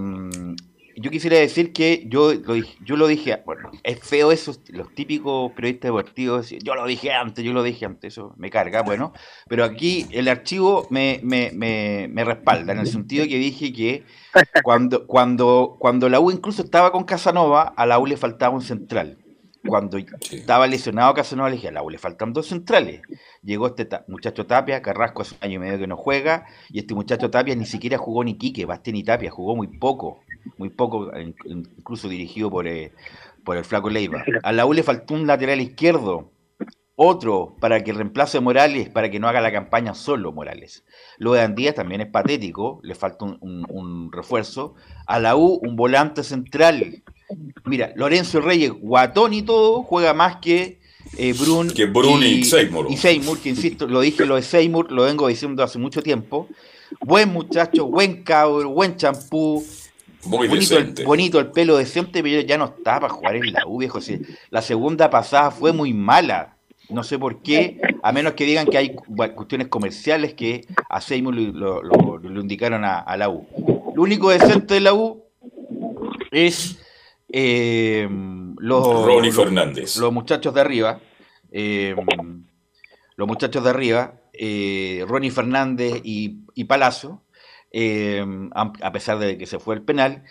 yo 0.96 1.10
quisiera 1.10 1.38
decir 1.38 1.72
que 1.72 2.04
yo 2.06 2.32
lo 2.34 2.54
dije, 2.54 2.76
yo 2.84 2.96
lo 2.96 3.06
dije, 3.06 3.42
bueno, 3.44 3.70
es 3.82 4.00
feo 4.00 4.30
eso, 4.32 4.54
los 4.68 4.94
típicos 4.94 5.52
periodistas 5.52 5.88
deportivos, 5.88 6.50
yo 6.50 6.74
lo 6.74 6.86
dije 6.86 7.12
antes, 7.12 7.44
yo 7.44 7.52
lo 7.52 7.62
dije 7.62 7.84
antes, 7.86 8.14
eso 8.14 8.34
me 8.36 8.50
carga, 8.50 8.82
bueno, 8.82 9.12
pero 9.48 9.64
aquí 9.64 10.06
el 10.12 10.28
archivo 10.28 10.86
me, 10.90 11.20
me, 11.22 11.50
me, 11.52 12.08
me 12.08 12.24
respalda, 12.24 12.72
en 12.72 12.78
el 12.78 12.86
sentido 12.86 13.26
que 13.26 13.38
dije 13.38 13.72
que 13.72 14.04
cuando, 14.62 15.06
cuando, 15.06 15.76
cuando 15.78 16.08
la 16.08 16.20
U 16.20 16.30
incluso 16.30 16.62
estaba 16.62 16.92
con 16.92 17.04
Casanova, 17.04 17.74
a 17.76 17.86
la 17.86 17.98
U 17.98 18.06
le 18.06 18.16
faltaba 18.16 18.54
un 18.54 18.62
central. 18.62 19.18
Cuando 19.66 19.98
estaba 19.98 20.66
lesionado 20.66 21.14
Casanova, 21.14 21.48
le 21.48 21.56
dije, 21.56 21.68
a 21.68 21.72
la 21.72 21.82
U 21.82 21.90
le 21.90 21.98
faltan 21.98 22.32
dos 22.32 22.48
centrales. 22.48 23.02
Llegó 23.42 23.68
este 23.68 23.88
muchacho 24.08 24.46
Tapia, 24.46 24.82
Carrasco 24.82 25.22
hace 25.22 25.34
un 25.34 25.44
año 25.44 25.54
y 25.54 25.58
medio 25.58 25.78
que 25.78 25.86
no 25.86 25.96
juega, 25.96 26.46
y 26.70 26.80
este 26.80 26.94
muchacho 26.94 27.30
Tapia 27.30 27.54
ni 27.54 27.66
siquiera 27.66 27.98
jugó 27.98 28.24
ni 28.24 28.36
Quique, 28.36 28.66
Bastien 28.66 28.96
y 28.96 29.04
Tapia, 29.04 29.30
jugó 29.30 29.56
muy 29.56 29.68
poco 29.68 30.20
muy 30.56 30.70
poco, 30.70 31.10
incluso 31.44 32.08
dirigido 32.08 32.50
por, 32.50 32.66
eh, 32.66 32.92
por 33.44 33.56
el 33.56 33.64
Flaco 33.64 33.90
Leiva. 33.90 34.24
A 34.42 34.52
la 34.52 34.66
U 34.66 34.72
le 34.72 34.82
faltó 34.82 35.14
un 35.14 35.26
lateral 35.26 35.60
izquierdo, 35.60 36.30
otro 36.96 37.56
para 37.60 37.82
que 37.82 37.92
reemplace 37.92 38.38
a 38.38 38.40
Morales, 38.40 38.88
para 38.88 39.10
que 39.10 39.18
no 39.18 39.28
haga 39.28 39.40
la 39.40 39.52
campaña 39.52 39.94
solo 39.94 40.32
Morales. 40.32 40.84
Lo 41.18 41.32
de 41.32 41.42
Andías 41.42 41.74
también 41.74 42.00
es 42.00 42.08
patético, 42.08 42.80
le 42.82 42.94
falta 42.94 43.24
un, 43.24 44.10
refuerzo. 44.12 44.74
A 45.06 45.18
la 45.18 45.36
U, 45.36 45.58
un 45.62 45.76
volante 45.76 46.22
central. 46.22 47.02
Mira, 47.64 47.92
Lorenzo 47.96 48.40
Reyes, 48.40 48.72
guatón 48.72 49.32
y 49.32 49.42
todo, 49.42 49.82
juega 49.82 50.14
más 50.14 50.36
que 50.36 50.78
eh, 51.16 51.32
Brun, 51.32 51.70
que 51.70 51.86
Brun 51.86 52.22
y, 52.22 52.44
Seymour. 52.44 52.86
Y 52.90 52.96
Seymour, 52.96 53.38
que 53.38 53.50
insisto, 53.50 53.86
lo 53.86 54.00
dije 54.00 54.26
lo 54.26 54.36
de 54.36 54.42
Seymour, 54.42 54.90
lo 54.90 55.04
vengo 55.04 55.28
diciendo 55.28 55.62
hace 55.62 55.78
mucho 55.78 56.02
tiempo. 56.02 56.48
Buen 57.00 57.32
muchacho, 57.32 57.86
buen 57.86 58.22
cabro, 58.22 58.70
buen 58.70 58.96
champú, 58.96 59.64
bonito, 60.24 60.78
el, 60.78 60.94
bonito 61.04 61.40
el 61.40 61.50
pelo 61.50 61.76
decente, 61.76 62.22
pero 62.22 62.40
ya 62.40 62.58
no 62.58 62.66
está 62.66 63.00
para 63.00 63.12
jugar 63.12 63.36
en 63.36 63.52
la 63.52 63.66
U, 63.66 63.78
viejo. 63.78 63.98
la 64.50 64.62
segunda 64.62 65.10
pasada 65.10 65.50
fue 65.50 65.72
muy 65.72 65.92
mala. 65.92 66.56
No 66.90 67.02
sé 67.02 67.18
por 67.18 67.40
qué, 67.40 67.80
a 68.02 68.12
menos 68.12 68.34
que 68.34 68.44
digan 68.44 68.66
que 68.66 68.76
hay 68.76 68.94
cuestiones 69.34 69.68
comerciales 69.68 70.34
que 70.34 70.66
a 70.90 71.00
Seymour 71.00 71.34
lo, 71.34 71.82
lo, 71.82 72.40
indicaron 72.40 72.84
a, 72.84 73.16
la 73.16 73.30
U. 73.30 73.46
Lo 73.94 74.02
único 74.02 74.30
decente 74.30 74.74
de 74.74 74.80
la 74.80 74.92
U 74.92 75.24
es 76.30 76.78
eh, 77.36 78.08
los, 78.58 79.34
Fernández. 79.34 79.96
los 79.96 80.12
muchachos 80.12 80.54
de 80.54 80.60
arriba. 80.60 81.00
Eh, 81.50 81.96
los 83.16 83.28
muchachos 83.28 83.62
de 83.62 83.70
arriba, 83.70 84.20
eh, 84.32 85.04
Ronnie 85.08 85.30
Fernández 85.30 86.00
y, 86.04 86.44
y 86.54 86.64
Palazzo, 86.64 87.22
eh, 87.72 88.24
a 88.54 88.92
pesar 88.92 89.18
de 89.18 89.36
que 89.36 89.46
se 89.46 89.58
fue 89.58 89.74
el 89.74 89.82
penal. 89.82 90.22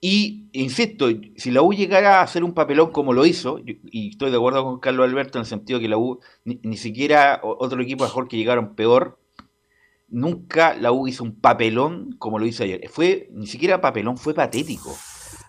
Y, 0.00 0.46
insisto, 0.52 1.08
si 1.36 1.50
la 1.52 1.62
U 1.62 1.72
llegara 1.72 2.18
a 2.18 2.22
hacer 2.22 2.42
un 2.42 2.54
papelón 2.54 2.90
como 2.90 3.12
lo 3.12 3.26
hizo, 3.26 3.60
y 3.64 4.10
estoy 4.10 4.30
de 4.30 4.36
acuerdo 4.36 4.64
con 4.64 4.80
Carlos 4.80 5.08
Alberto 5.08 5.38
en 5.38 5.42
el 5.42 5.46
sentido 5.46 5.78
que 5.78 5.88
la 5.88 5.98
U, 5.98 6.20
ni, 6.44 6.76
siquiera 6.76 7.40
otro 7.42 7.80
equipo 7.80 8.04
mejor 8.04 8.26
que 8.26 8.36
llegaron 8.36 8.74
peor, 8.74 9.18
nunca 10.08 10.74
la 10.74 10.90
U 10.92 11.06
hizo 11.06 11.22
un 11.22 11.40
papelón 11.40 12.16
como 12.18 12.40
lo 12.40 12.46
hizo 12.46 12.64
ayer. 12.64 12.88
Fue, 12.88 13.28
ni 13.32 13.46
siquiera 13.46 13.80
papelón, 13.80 14.16
fue 14.16 14.34
patético. 14.34 14.96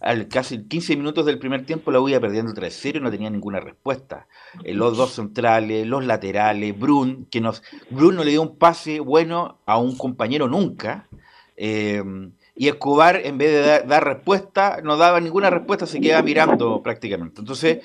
Al 0.03 0.27
casi 0.27 0.67
15 0.67 0.97
minutos 0.97 1.25
del 1.25 1.39
primer 1.39 1.65
tiempo 1.65 1.89
la 1.91 1.99
iba 2.07 2.19
perdiendo 2.19 2.53
3-0 2.53 2.97
y 2.97 2.99
no 2.99 3.09
tenía 3.09 3.29
ninguna 3.29 3.59
respuesta. 3.59 4.27
Eh, 4.63 4.73
los 4.73 4.97
dos 4.97 5.13
centrales, 5.13 5.87
los 5.87 6.05
laterales, 6.05 6.77
Brun, 6.77 7.25
que 7.31 7.41
nos, 7.41 7.63
Brun 7.89 8.15
no 8.15 8.23
le 8.23 8.31
dio 8.31 8.41
un 8.41 8.57
pase 8.57 8.99
bueno 8.99 9.59
a 9.65 9.77
un 9.77 9.97
compañero 9.97 10.47
nunca. 10.47 11.07
Em, 11.55 12.33
y 12.55 12.67
Escobar, 12.67 13.21
en 13.23 13.37
vez 13.37 13.51
de 13.51 13.87
dar, 13.87 14.03
respuesta, 14.03 14.79
no 14.83 14.97
daba 14.97 15.19
ninguna 15.19 15.49
respuesta, 15.49 15.87
se 15.87 15.99
quedaba 15.99 16.21
mirando 16.21 16.83
prácticamente. 16.83 17.41
Entonces, 17.41 17.79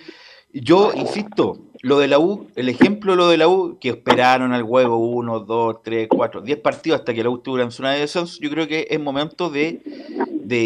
yo 0.52 0.92
insisto, 0.94 1.58
lo 1.82 1.98
de 1.98 2.08
la 2.08 2.18
U, 2.18 2.48
el 2.54 2.68
ejemplo 2.68 3.12
de 3.12 3.16
lo 3.16 3.28
de 3.28 3.36
la 3.38 3.48
U, 3.48 3.78
que 3.80 3.90
esperaron 3.90 4.52
al 4.52 4.62
huevo 4.62 4.98
1, 4.98 5.40
2, 5.40 5.82
3, 5.82 6.08
4, 6.10 6.40
10 6.42 6.58
partidos 6.60 7.00
hasta 7.00 7.14
que 7.14 7.22
la 7.22 7.30
U 7.30 7.36
estuviera 7.36 7.64
en 7.64 7.70
zona 7.70 7.92
de 7.92 8.00
descenso, 8.00 8.38
yo 8.40 8.50
creo 8.50 8.66
que 8.66 8.86
es 8.90 9.00
momento 9.00 9.48
de, 9.48 9.82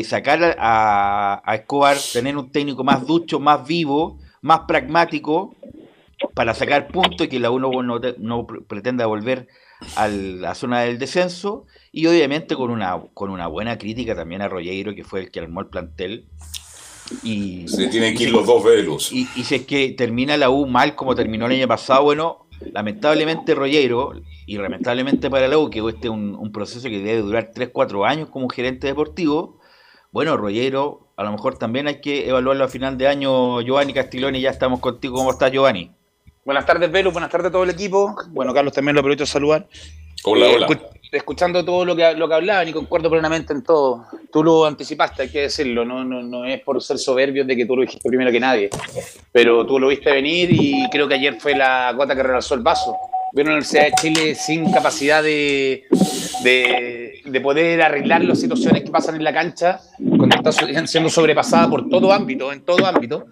sacar 0.05 0.57
a, 0.59 1.43
Escobar, 1.55 1.97
tener 2.13 2.37
un 2.37 2.51
técnico 2.51 2.85
más 2.85 3.07
ducho, 3.07 3.41
más 3.41 3.67
vivo, 3.67 4.19
más 4.41 4.61
pragmático, 4.61 5.55
para 6.35 6.55
sacar 6.55 6.89
puntos 6.89 7.27
y 7.27 7.31
que 7.31 7.41
la 7.41 7.51
U 7.51 7.59
no, 7.59 8.01
no 8.19 8.47
pretenda 8.47 9.07
volver 9.07 9.49
a 9.97 10.09
la 10.09 10.55
zona 10.55 10.81
del 10.83 10.99
descenso 10.99 11.67
y 11.91 12.07
obviamente 12.07 12.55
con 12.55 12.71
una, 12.71 13.03
con 13.15 13.31
una 13.31 13.47
buena 13.47 13.79
crítica 13.79 14.15
también 14.15 14.43
a 14.43 14.49
Rollero, 14.49 14.95
que 14.95 15.05
fue 15.05 15.21
el 15.21 15.31
que 15.31 15.41
armó 15.41 15.61
el 15.61 15.67
plantel. 15.67 16.27
Y, 17.23 17.69
se 17.69 17.89
tienen 17.89 18.17
que 18.17 18.25
ir 18.25 18.31
los 18.31 18.47
dos 18.47 18.65
velos. 18.65 19.13
Y, 19.13 19.27
si 19.27 19.57
es 19.57 19.67
que 19.67 19.91
termina 19.91 20.37
la 20.37 20.51
U 20.51 20.67
mal 20.67 20.95
como 20.97 21.15
terminó 21.15 21.47
el 21.47 21.53
año 21.53 21.69
pasado, 21.69 22.05
bueno, 22.05 22.47
lamentablemente 22.73 23.55
Rollero, 23.55 24.15
y 24.47 24.57
lamentablemente 24.57 25.29
para 25.29 25.49
la 25.49 25.59
U, 25.59 25.69
que 25.69 25.81
este 25.81 26.09
es 26.09 26.11
un, 26.11 26.53
proceso 26.53 26.89
que 26.89 27.01
debe 27.01 27.21
durar 27.21 27.53
3-4 27.53 28.09
años 28.09 28.31
como 28.31 28.49
gerente 28.49 28.87
deportivo, 28.87 29.59
bueno, 30.13 30.37
Rollero, 30.37 31.09
a 31.17 31.25
lo 31.25 31.33
mejor 31.33 31.59
también 31.59 31.89
hay 31.89 32.01
que 32.01 32.29
evaluarlo 32.29 32.65
a 32.65 32.69
final 32.69 32.99
de 32.99 33.09
año. 33.09 33.61
Giovanni 33.63 33.93
Castiglione, 33.95 34.41
ya 34.41 34.51
estamos 34.51 34.79
contigo. 34.81 35.17
¿Cómo 35.17 35.31
está 35.31 35.49
Giovanni? 35.49 35.91
Buenas 36.45 36.67
tardes, 36.67 36.91
Velo. 36.93 37.13
Buenas 37.13 37.31
tardes 37.31 37.49
a 37.49 37.53
todo 37.53 37.65
el 37.65 37.71
equipo. 37.71 38.15
Bueno, 38.29 38.53
Carlos 38.53 38.73
también 38.75 38.95
lo 38.95 39.01
aprovecho 39.01 39.25
a 39.25 39.27
saludar. 39.27 39.67
Hola, 40.25 40.47
Eh, 40.47 40.55
hola. 40.57 40.69
escu- 40.69 40.89
escuchando 41.13 41.65
todo 41.65 41.85
lo 41.85 41.95
que, 41.97 42.15
lo 42.15 42.29
que 42.29 42.35
hablaban 42.35 42.69
y 42.69 42.73
concuerdo 42.73 43.11
plenamente 43.11 43.53
en 43.53 43.63
todo. 43.63 44.05
Tú 44.33 44.43
lo 44.43 44.65
anticipaste, 44.67 45.23
hay 45.23 45.29
que 45.31 45.41
decirlo. 45.43 45.85
No, 45.85 46.05
no, 46.05 46.23
no 46.23 46.45
es 46.45 46.61
por 46.63 46.83
ser 46.83 46.99
soberbio 46.99 47.45
de 47.45 47.57
que 47.57 47.65
tú 47.67 47.77
lo 47.77 47.83
dijiste 47.83 48.09
primero 48.09 48.31
que 48.31 48.41
nadie. 48.41 48.71
Pero 49.33 49.65
tú 49.67 49.79
lo 49.79 49.89
viste 49.89 50.11
venir 50.13 50.51
y 50.53 50.89
creo 50.91 51.09
que 51.09 51.15
ayer 51.15 51.41
fue 51.41 51.55
la 51.57 51.93
gota 51.93 52.15
que 52.15 52.23
rebasó 52.23 52.55
el 52.55 52.61
vaso. 52.61 52.97
Vieron 53.35 53.53
una 53.55 53.59
Universidad 53.61 53.85
de 53.87 53.93
Chile 54.01 54.35
sin 54.35 54.71
capacidad 54.73 55.23
de, 55.23 55.85
de, 56.43 57.23
de 57.25 57.41
poder 57.41 57.81
arreglar 57.83 58.23
las 58.25 58.39
situaciones 58.41 58.83
que 58.85 58.91
pasan 58.91 59.17
en 59.17 59.25
la 59.25 59.33
cancha 59.33 59.81
cuando 60.17 60.37
está 60.37 60.53
siendo 60.87 61.09
sobrepasada 61.09 61.69
por 61.69 61.89
todo 61.89 62.13
ámbito, 62.13 62.53
en 62.53 62.63
todo 62.65 62.85
ámbito. 62.87 63.27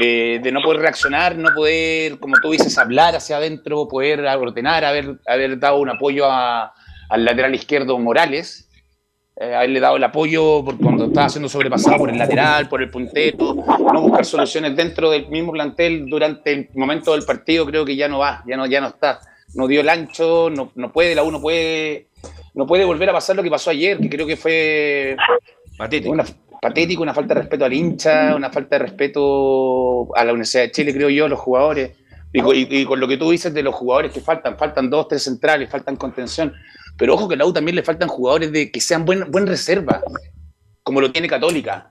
eh, 0.00 0.40
de 0.42 0.50
no 0.50 0.62
poder 0.62 0.80
reaccionar, 0.80 1.36
no 1.36 1.50
poder, 1.54 2.18
como 2.18 2.34
tú 2.42 2.50
dices, 2.52 2.78
hablar 2.78 3.14
hacia 3.14 3.36
adentro, 3.36 3.86
poder 3.88 4.20
ordenar, 4.26 4.84
haber, 4.86 5.18
haber 5.26 5.58
dado 5.58 5.80
un 5.80 5.90
apoyo 5.90 6.24
a- 6.30 6.72
al 7.10 7.24
lateral 7.26 7.54
izquierdo 7.54 7.98
Morales, 7.98 8.70
eh, 9.36 9.54
haberle 9.54 9.80
dado 9.80 9.96
el 9.96 10.04
apoyo 10.04 10.62
por 10.64 10.76
cuando 10.78 11.06
estaba 11.06 11.28
siendo 11.28 11.48
sobrepasado 11.48 11.96
por 11.98 12.10
el 12.10 12.18
lateral, 12.18 12.68
por 12.68 12.82
el 12.82 12.90
puntero, 12.90 13.54
no 13.54 14.00
buscar 14.02 14.24
soluciones 14.24 14.76
dentro 14.76 15.10
del 15.10 15.28
mismo 15.28 15.52
plantel 15.52 16.06
durante 16.06 16.52
el 16.52 16.68
momento 16.74 17.12
del 17.12 17.24
partido, 17.24 17.64
creo 17.66 17.84
que 17.84 17.96
ya 17.96 18.08
no 18.08 18.18
va, 18.18 18.42
ya 18.46 18.56
no, 18.56 18.66
ya 18.66 18.80
no 18.80 18.88
está. 18.88 19.20
No 19.54 19.66
dio 19.66 19.80
el 19.80 19.88
ancho, 19.88 20.48
no, 20.50 20.70
no 20.74 20.92
puede, 20.92 21.14
la 21.14 21.22
uno 21.22 21.40
puede, 21.40 22.08
no 22.54 22.66
puede 22.66 22.84
volver 22.84 23.10
a 23.10 23.12
pasar 23.12 23.36
lo 23.36 23.42
que 23.42 23.50
pasó 23.50 23.70
ayer, 23.70 23.98
que 23.98 24.08
creo 24.08 24.26
que 24.26 24.36
fue 24.36 25.16
Patético. 25.76 26.12
una, 26.12 26.24
patético, 26.60 27.02
una 27.02 27.12
falta 27.14 27.34
de 27.34 27.40
respeto 27.40 27.64
al 27.64 27.72
hincha, 27.72 28.34
una 28.36 28.50
falta 28.50 28.76
de 28.78 28.84
respeto 28.84 30.14
a 30.16 30.24
la 30.24 30.32
Universidad 30.32 30.62
de 30.64 30.70
Chile, 30.72 30.92
creo 30.94 31.08
yo, 31.10 31.24
a 31.26 31.28
los 31.28 31.38
jugadores. 31.40 31.92
Y, 32.32 32.40
y- 32.40 32.66
y 32.80 32.84
con 32.86 32.98
lo 32.98 33.06
que 33.08 33.16
tú 33.18 33.30
dices 33.30 33.52
de 33.52 33.62
los 33.62 33.74
jugadores 33.74 34.12
que 34.12 34.20
faltan, 34.20 34.56
faltan 34.56 34.88
dos, 34.88 35.08
tres 35.08 35.22
centrales, 35.22 35.68
faltan 35.68 35.96
contención. 35.96 36.54
Pero 36.96 37.14
ojo 37.14 37.28
que 37.28 37.34
a 37.34 37.38
la 37.38 37.46
U 37.46 37.52
también 37.52 37.74
le 37.76 37.82
faltan 37.82 38.08
jugadores 38.08 38.52
de 38.52 38.70
que 38.70 38.80
sean 38.80 39.04
buen, 39.04 39.30
buen 39.30 39.46
reserva, 39.46 40.02
como 40.82 41.00
lo 41.00 41.10
tiene 41.12 41.28
Católica, 41.28 41.86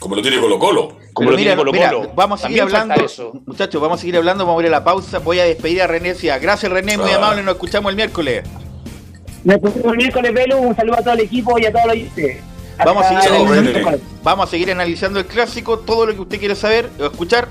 Como 0.00 0.14
lo 0.16 0.22
tiene 0.22 0.38
Colo 0.40 0.58
Colo. 0.58 0.88
como 1.12 1.28
Pero 1.28 1.30
lo 1.32 1.36
mira, 1.36 1.50
tiene 1.50 1.56
Colo 1.56 1.72
mira, 1.72 1.90
Colo. 1.92 2.12
vamos 2.14 2.40
a 2.40 2.42
seguir 2.46 2.58
También 2.60 2.80
hablando. 2.82 3.04
eso. 3.04 3.32
Muchachos, 3.46 3.80
vamos 3.82 3.98
a 3.98 4.00
seguir 4.00 4.16
hablando, 4.16 4.46
vamos 4.46 4.60
a 4.60 4.66
ir 4.66 4.68
a 4.68 4.78
la 4.78 4.84
pausa. 4.84 5.18
Voy 5.18 5.38
a 5.40 5.44
despedir 5.44 5.82
a 5.82 5.86
René 5.86 6.14
Cia. 6.14 6.38
Gracias, 6.38 6.70
René, 6.70 6.96
muy 6.96 7.10
Ah. 7.10 7.16
amable. 7.16 7.42
Nos 7.42 7.54
escuchamos 7.54 7.90
el 7.90 7.96
miércoles. 7.96 8.44
Nos 9.44 9.56
escuchamos 9.56 9.92
el 9.92 9.96
miércoles, 9.98 10.32
Velo. 10.34 10.58
Un 10.58 10.74
saludo 10.76 10.96
a 10.98 11.02
todo 11.02 11.14
el 11.14 11.20
equipo 11.20 11.58
y 11.58 11.66
a 11.66 11.72
todos 11.72 11.84
los 11.86 11.94
oyentes. 11.94 12.38
Vamos 12.84 13.04
a 13.06 13.22
seguir, 13.22 14.00
vamos 14.22 14.46
a 14.46 14.50
seguir 14.50 14.70
analizando 14.70 15.18
el 15.18 15.26
clásico, 15.26 15.80
todo 15.80 16.06
lo 16.06 16.14
que 16.14 16.20
usted 16.20 16.38
quiere 16.38 16.54
saber 16.54 16.88
o 17.00 17.06
escuchar. 17.06 17.48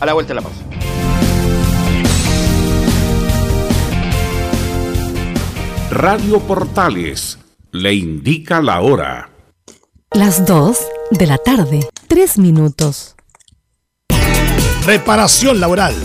A 0.00 0.06
la 0.06 0.12
vuelta 0.14 0.30
de 0.30 0.40
la 0.40 0.42
pausa. 0.42 0.60
Radio 5.90 6.38
Portales 6.38 7.36
le 7.72 7.92
indica 7.94 8.62
la 8.62 8.80
hora. 8.80 9.28
Las 10.12 10.46
2 10.46 10.78
de 11.10 11.26
la 11.26 11.36
tarde, 11.36 11.80
3 12.06 12.38
minutos. 12.38 13.16
Reparación 14.86 15.58
laboral. 15.58 15.96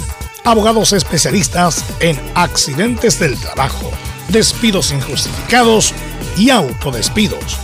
Abogados 0.44 0.92
especialistas 0.92 1.86
en 2.00 2.20
accidentes 2.34 3.20
del 3.20 3.38
trabajo, 3.38 3.92
despidos 4.30 4.92
injustificados 4.92 5.94
y 6.36 6.50
autodespidos. 6.50 7.60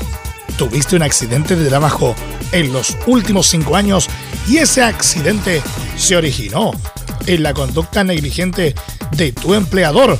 ¿Tuviste 0.60 0.96
un 0.96 1.02
accidente 1.02 1.56
de 1.56 1.70
trabajo 1.70 2.16
en 2.52 2.72
los 2.72 2.96
últimos 3.08 3.48
cinco 3.48 3.76
años 3.76 4.08
y 4.48 4.58
ese 4.58 4.84
accidente 4.84 5.64
se 5.98 6.16
originó 6.16 6.72
en 7.26 7.42
la 7.42 7.56
conducta 7.56 8.04
negligente 8.04 8.76
de 9.14 9.32
tu 9.32 9.56
empleador? 9.56 10.20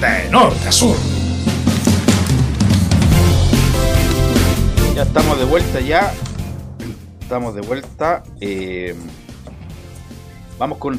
de 0.00 0.30
norte 0.30 0.66
a 0.66 0.72
sur. 0.72 0.96
Ya 4.94 5.02
estamos 5.02 5.38
de 5.38 5.44
vuelta 5.44 5.80
ya. 5.80 6.14
Estamos 7.20 7.54
de 7.54 7.60
vuelta. 7.60 8.22
Eh, 8.40 8.94
vamos 10.58 10.78
con... 10.78 10.96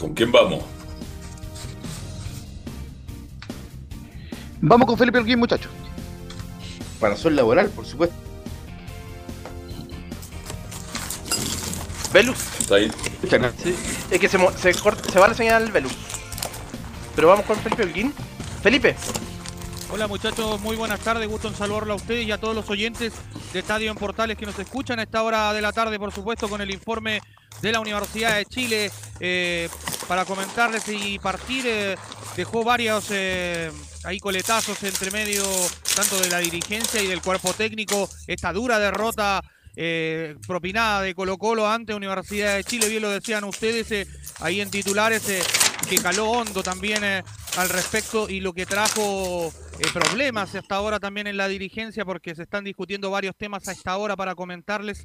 ¿Con 0.00 0.14
quién 0.14 0.32
vamos? 0.32 0.64
Vamos 4.60 4.86
con 4.86 4.98
Felipe 4.98 5.18
Alguín, 5.18 5.38
muchachos. 5.38 5.70
Para 6.98 7.16
sol 7.16 7.36
laboral, 7.36 7.68
por 7.68 7.86
supuesto. 7.86 8.16
Velus. 12.12 12.53
Está 12.64 12.76
ahí. 12.76 12.90
Sí, 13.62 13.74
es 14.10 14.18
que 14.18 14.28
se, 14.28 14.38
se, 14.56 14.74
corta- 14.74 15.12
se 15.12 15.18
va 15.18 15.28
la 15.28 15.34
señal 15.34 15.70
Velus. 15.70 15.92
Pero 17.14 17.28
vamos 17.28 17.44
con 17.44 17.58
Felipe 17.58 17.82
Holguín. 17.82 18.14
Felipe. 18.62 18.96
Hola 19.90 20.06
muchachos, 20.08 20.58
muy 20.62 20.74
buenas 20.74 20.98
tardes, 21.00 21.28
gusto 21.28 21.48
en 21.48 21.54
saludarlo 21.54 21.92
a 21.92 21.96
ustedes 21.96 22.26
y 22.26 22.32
a 22.32 22.38
todos 22.38 22.54
los 22.54 22.68
oyentes 22.70 23.12
de 23.52 23.58
Estadio 23.58 23.90
en 23.90 23.96
Portales 23.98 24.36
que 24.38 24.46
nos 24.46 24.58
escuchan 24.58 24.98
a 24.98 25.02
esta 25.02 25.22
hora 25.22 25.52
de 25.52 25.60
la 25.60 25.72
tarde, 25.72 25.98
por 25.98 26.10
supuesto, 26.10 26.48
con 26.48 26.62
el 26.62 26.70
informe 26.70 27.20
de 27.60 27.70
la 27.70 27.80
Universidad 27.80 28.34
de 28.36 28.46
Chile 28.46 28.90
eh, 29.20 29.68
para 30.08 30.24
comentarles 30.24 30.88
y 30.88 31.18
partir. 31.18 31.64
eh, 31.68 31.96
dejó 32.34 32.64
varios 32.64 33.04
eh, 33.10 33.70
ahí 34.04 34.18
coletazos 34.18 34.82
entre 34.82 35.10
medio, 35.10 35.44
tanto 35.94 36.18
de 36.18 36.30
la 36.30 36.38
dirigencia 36.38 37.00
y 37.02 37.06
del 37.06 37.20
cuerpo 37.20 37.52
técnico, 37.52 38.08
esta 38.26 38.52
dura 38.52 38.78
derrota 38.80 39.40
eh, 39.76 40.36
propinada 40.46 41.02
de 41.02 41.14
Colo 41.14 41.36
Colo 41.38 41.68
ante 41.68 41.94
Universidad 41.94 42.56
de 42.56 42.64
Chile, 42.64 42.88
bien 42.88 43.02
lo 43.02 43.10
decían 43.10 43.44
ustedes 43.44 43.90
eh, 43.92 44.06
ahí 44.40 44.60
en 44.60 44.70
titulares, 44.70 45.28
eh, 45.28 45.42
que 45.88 45.96
caló 45.98 46.30
hondo 46.30 46.62
también 46.62 47.02
al 47.04 47.68
respecto 47.68 48.28
y 48.28 48.40
lo 48.40 48.52
que 48.52 48.66
trajo 48.66 49.52
problemas 49.92 50.54
hasta 50.54 50.76
ahora 50.76 50.98
también 50.98 51.26
en 51.26 51.36
la 51.36 51.48
dirigencia 51.48 52.04
porque 52.04 52.34
se 52.34 52.42
están 52.44 52.64
discutiendo 52.64 53.10
varios 53.10 53.36
temas 53.36 53.68
a 53.68 53.72
esta 53.72 53.96
hora 53.98 54.16
para 54.16 54.34
comentarles 54.34 55.04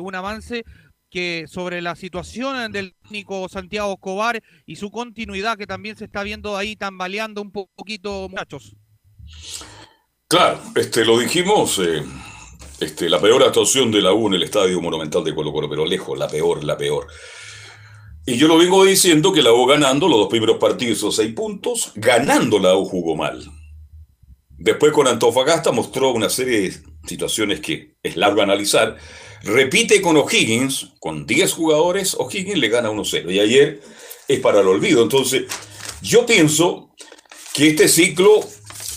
un 0.00 0.14
avance 0.14 0.64
que 1.10 1.44
sobre 1.46 1.82
la 1.82 1.94
situación 1.94 2.72
del 2.72 2.94
técnico 3.02 3.48
Santiago 3.48 3.92
Escobar 3.92 4.42
y 4.66 4.76
su 4.76 4.90
continuidad 4.90 5.58
que 5.58 5.66
también 5.66 5.96
se 5.96 6.04
está 6.06 6.22
viendo 6.22 6.56
ahí 6.56 6.74
tambaleando 6.76 7.42
un 7.42 7.50
po- 7.50 7.68
poquito, 7.74 8.28
muchachos. 8.30 8.76
Claro, 10.26 10.60
este, 10.74 11.04
lo 11.04 11.18
dijimos, 11.18 11.80
este, 12.80 13.08
la 13.08 13.20
peor 13.20 13.42
actuación 13.42 13.90
de 13.90 14.00
la 14.00 14.12
U 14.12 14.28
en 14.28 14.34
el 14.34 14.42
Estadio 14.42 14.80
Monumental 14.80 15.24
de 15.24 15.34
Colo 15.34 15.52
Colo, 15.52 15.68
pero 15.68 15.84
lejos, 15.84 16.18
la 16.18 16.28
peor, 16.28 16.64
la 16.64 16.76
peor. 16.76 17.06
Y 18.24 18.36
yo 18.36 18.46
lo 18.46 18.58
vengo 18.58 18.84
diciendo 18.84 19.32
que 19.32 19.42
la 19.42 19.52
U 19.52 19.66
ganando 19.66 20.06
los 20.06 20.18
dos 20.18 20.28
primeros 20.28 20.58
partidos, 20.58 20.98
esos 20.98 21.16
seis 21.16 21.32
puntos, 21.34 21.92
ganando 21.94 22.58
la 22.58 22.76
U 22.76 22.84
jugó 22.84 23.16
mal. 23.16 23.50
Después 24.58 24.92
con 24.92 25.06
Antofagasta 25.06 25.72
mostró 25.72 26.10
una 26.10 26.28
serie 26.28 26.60
de 26.60 26.76
situaciones 27.06 27.60
que 27.60 27.96
es 28.02 28.16
largo 28.16 28.42
analizar. 28.42 28.96
Repite 29.42 30.02
con 30.02 30.16
O'Higgins, 30.16 30.94
con 30.98 31.26
10 31.26 31.52
jugadores, 31.52 32.16
O'Higgins 32.18 32.58
le 32.58 32.68
gana 32.68 32.90
1-0. 32.90 33.32
Y 33.32 33.38
ayer 33.38 33.80
es 34.26 34.40
para 34.40 34.60
el 34.60 34.66
olvido. 34.66 35.02
Entonces, 35.02 35.44
yo 36.02 36.26
pienso 36.26 36.90
que 37.54 37.68
este 37.68 37.88
ciclo 37.88 38.40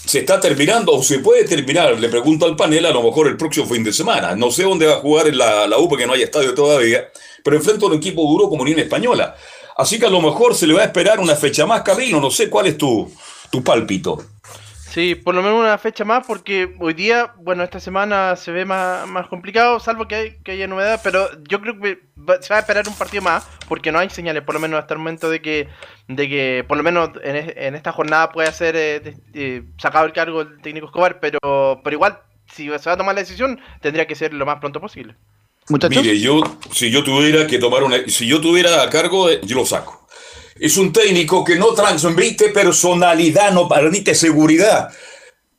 se 0.06 0.20
está 0.20 0.40
terminando 0.40 0.94
o 0.94 1.04
se 1.04 1.20
puede 1.20 1.46
terminar, 1.46 2.00
le 2.00 2.10
pregunto 2.10 2.46
al 2.46 2.56
panel, 2.56 2.86
a 2.86 2.92
lo 2.92 3.04
mejor 3.04 3.28
el 3.28 3.38
próximo 3.38 3.66
fin 3.66 3.84
de 3.84 3.94
semana. 3.94 4.36
No 4.36 4.52
sé 4.52 4.64
dónde 4.64 4.88
va 4.88 4.96
a 4.96 5.00
jugar 5.00 5.28
en 5.28 5.38
la, 5.38 5.68
la 5.68 5.78
U 5.78 5.88
porque 5.88 6.08
no 6.08 6.14
hay 6.14 6.24
estadio 6.24 6.54
todavía, 6.54 7.10
pero 7.44 7.56
enfrenta 7.56 7.86
a 7.86 7.90
un 7.90 7.96
equipo 7.96 8.22
duro 8.24 8.50
como 8.50 8.64
Unión 8.64 8.80
Española. 8.80 9.36
Así 9.78 10.00
que 10.00 10.06
a 10.06 10.10
lo 10.10 10.22
mejor 10.22 10.56
se 10.56 10.68
le 10.68 10.74
va 10.74 10.82
a 10.82 10.86
esperar 10.86 11.20
una 11.20 11.36
fecha 11.36 11.66
más, 11.66 11.82
Camilo. 11.82 12.20
No 12.20 12.30
sé 12.30 12.50
cuál 12.50 12.68
es 12.68 12.78
tu, 12.78 13.12
tu 13.50 13.64
pálpito. 13.64 14.24
Sí, 14.94 15.16
por 15.16 15.34
lo 15.34 15.42
menos 15.42 15.58
una 15.62 15.78
fecha 15.78 16.04
más, 16.04 16.28
porque 16.28 16.76
hoy 16.82 16.94
día, 16.94 17.34
bueno, 17.38 17.64
esta 17.64 17.80
semana 17.80 18.36
se 18.36 18.52
ve 18.52 18.66
más, 18.66 19.08
más 19.08 19.28
complicado, 19.28 19.80
salvo 19.80 20.06
que, 20.06 20.16
hay, 20.16 20.38
que 20.44 20.52
haya 20.52 20.68
novedades, 20.68 21.00
pero 21.02 21.30
yo 21.48 21.62
creo 21.62 21.80
que 21.80 22.00
va- 22.18 22.42
se 22.42 22.50
va 22.54 22.58
a 22.58 22.60
esperar 22.60 22.86
un 22.90 22.96
partido 22.96 23.24
más, 23.24 23.48
porque 23.70 23.90
no 23.94 24.00
hay 24.00 24.10
señales, 24.10 24.44
por 24.44 24.54
lo 24.54 24.60
menos 24.60 24.78
hasta 24.82 24.94
el 24.94 24.98
momento, 24.98 25.30
de 25.30 25.42
que, 25.42 25.70
de 26.10 26.28
que 26.28 26.66
por 26.68 26.76
lo 26.76 26.84
menos 26.84 27.12
en, 27.24 27.36
es- 27.38 27.54
en 27.56 27.76
esta 27.76 27.94
jornada 27.94 28.34
puede 28.34 28.52
ser 28.52 28.76
eh, 28.76 29.00
de- 29.00 29.16
eh, 29.34 29.64
sacado 29.78 30.06
el 30.06 30.12
cargo 30.12 30.42
el 30.42 30.62
técnico 30.62 30.88
Escobar, 30.88 31.22
pero, 31.22 31.40
pero 31.86 31.94
igual, 31.96 32.20
si 32.54 32.66
se 32.66 32.90
va 32.90 32.94
a 32.94 32.98
tomar 32.98 33.16
la 33.16 33.22
decisión, 33.22 33.62
tendría 33.80 34.06
que 34.06 34.16
ser 34.16 34.34
lo 34.34 34.46
más 34.46 34.60
pronto 34.60 34.82
posible. 34.82 35.16
Muchachos. 35.70 36.04
Mire, 36.04 36.20
yo, 36.20 36.42
si 36.74 36.92
yo 36.92 37.02
tuviera 37.02 37.48
que 37.48 37.60
tomar 37.60 37.84
una, 37.84 37.98
si 38.08 38.28
yo 38.28 38.42
tuviera 38.42 38.84
a 38.84 38.90
cargo, 38.90 39.30
eh, 39.30 39.40
yo 39.44 39.56
lo 39.56 39.66
saco. 39.66 40.01
Es 40.62 40.78
un 40.78 40.94
técnico 40.94 41.44
que 41.44 41.56
no 41.56 41.74
transmite 41.74 42.50
personalidad, 42.50 43.52
no 43.52 43.68
transmite 43.68 44.14
seguridad. 44.14 44.90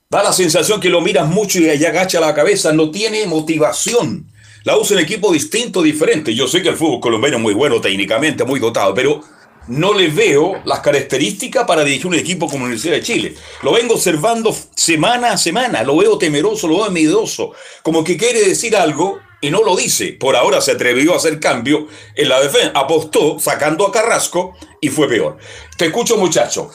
Da 0.08 0.22
la 0.22 0.32
sensación 0.32 0.80
que 0.80 0.90
lo 0.90 1.00
miras 1.00 1.26
mucho 1.26 1.58
y 1.58 1.68
allá 1.68 1.88
agacha 1.88 2.20
la 2.20 2.32
cabeza, 2.32 2.72
no 2.72 2.88
tiene 2.92 3.26
motivación. 3.26 4.30
La 4.62 4.78
usa 4.78 4.96
en 4.96 5.02
equipo 5.02 5.32
distinto, 5.32 5.82
diferente. 5.82 6.32
Yo 6.36 6.46
sé 6.46 6.62
que 6.62 6.68
el 6.68 6.76
fútbol 6.76 7.00
colombiano 7.00 7.38
es 7.38 7.42
muy 7.42 7.52
bueno 7.52 7.80
técnicamente, 7.80 8.44
muy 8.44 8.60
dotado, 8.60 8.94
pero 8.94 9.20
no 9.66 9.92
le 9.92 10.06
veo 10.06 10.62
las 10.64 10.78
características 10.78 11.64
para 11.66 11.82
dirigir 11.82 12.06
un 12.06 12.14
equipo 12.14 12.46
como 12.46 12.60
la 12.60 12.66
Universidad 12.66 12.94
de 12.94 13.02
Chile. 13.02 13.34
Lo 13.64 13.72
vengo 13.72 13.94
observando 13.94 14.56
semana 14.76 15.32
a 15.32 15.36
semana, 15.36 15.82
lo 15.82 15.96
veo 15.96 16.16
temeroso, 16.16 16.68
lo 16.68 16.76
veo 16.76 16.92
miedoso, 16.92 17.54
como 17.82 18.04
que 18.04 18.16
quiere 18.16 18.44
decir 18.44 18.76
algo 18.76 19.18
y 19.42 19.50
no 19.50 19.62
lo 19.62 19.76
dice. 19.76 20.14
Por 20.14 20.36
ahora 20.36 20.62
se 20.62 20.72
atrevió 20.72 21.12
a 21.12 21.16
hacer 21.16 21.38
cambio 21.38 21.88
en 22.14 22.28
la 22.30 22.40
defensa, 22.40 22.72
apostó 22.74 23.38
sacando 23.38 23.86
a 23.86 23.92
Carrasco 23.92 24.56
y 24.80 24.88
fue 24.88 25.08
peor. 25.08 25.36
Te 25.76 25.86
escucho, 25.86 26.16
muchacho. 26.16 26.70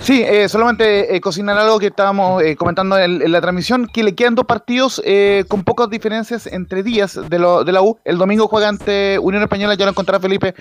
Sí, 0.00 0.22
eh, 0.22 0.48
solamente 0.48 1.14
eh, 1.14 1.20
cocinar 1.20 1.58
algo 1.58 1.78
que 1.78 1.88
estábamos 1.88 2.42
eh, 2.42 2.56
comentando 2.56 2.98
en, 2.98 3.30
la 3.30 3.40
transmisión, 3.42 3.86
que 3.86 4.02
le 4.02 4.14
quedan 4.14 4.34
dos 4.34 4.46
partidos 4.46 5.02
eh, 5.04 5.44
con 5.46 5.62
pocas 5.62 5.90
diferencias 5.90 6.46
entre 6.46 6.82
días 6.82 7.20
de, 7.28 7.38
lo- 7.38 7.64
de 7.64 7.72
la 7.72 7.82
U. 7.82 7.98
El 8.02 8.16
domingo 8.16 8.48
juega 8.48 8.68
ante 8.68 9.18
Unión 9.18 9.42
Española, 9.42 9.74
ya 9.74 9.84
lo 9.84 9.90
encontrará 9.90 10.20
Felipe, 10.20 10.54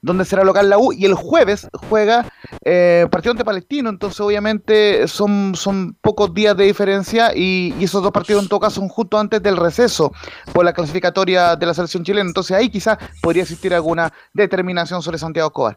donde 0.00 0.24
será 0.24 0.44
local 0.44 0.70
la 0.70 0.78
U, 0.78 0.94
y 0.94 1.04
el 1.04 1.12
jueves 1.12 1.68
juega 1.90 2.26
eh, 2.64 3.06
partido 3.10 3.32
ante 3.32 3.44
Palestino, 3.44 3.90
entonces 3.90 4.18
obviamente 4.20 5.06
son, 5.08 5.54
son 5.54 5.94
pocos 6.00 6.32
días 6.32 6.56
de 6.56 6.64
diferencia 6.64 7.32
y, 7.36 7.74
y 7.78 7.84
esos 7.84 8.02
dos 8.02 8.12
partidos 8.12 8.42
en 8.42 8.48
todo 8.48 8.60
caso 8.60 8.80
son 8.80 8.88
justo 8.88 9.18
antes 9.18 9.42
del 9.42 9.58
receso 9.58 10.10
por 10.54 10.64
la 10.64 10.72
clasificatoria 10.72 11.54
de 11.54 11.66
la 11.66 11.74
selección 11.74 12.02
chilena, 12.02 12.28
entonces 12.28 12.56
ahí 12.56 12.70
quizás 12.70 12.96
podría 13.20 13.42
existir 13.42 13.74
alguna 13.74 14.10
determinación 14.32 15.02
sobre 15.02 15.18
Santiago 15.18 15.48
Escobar. 15.48 15.76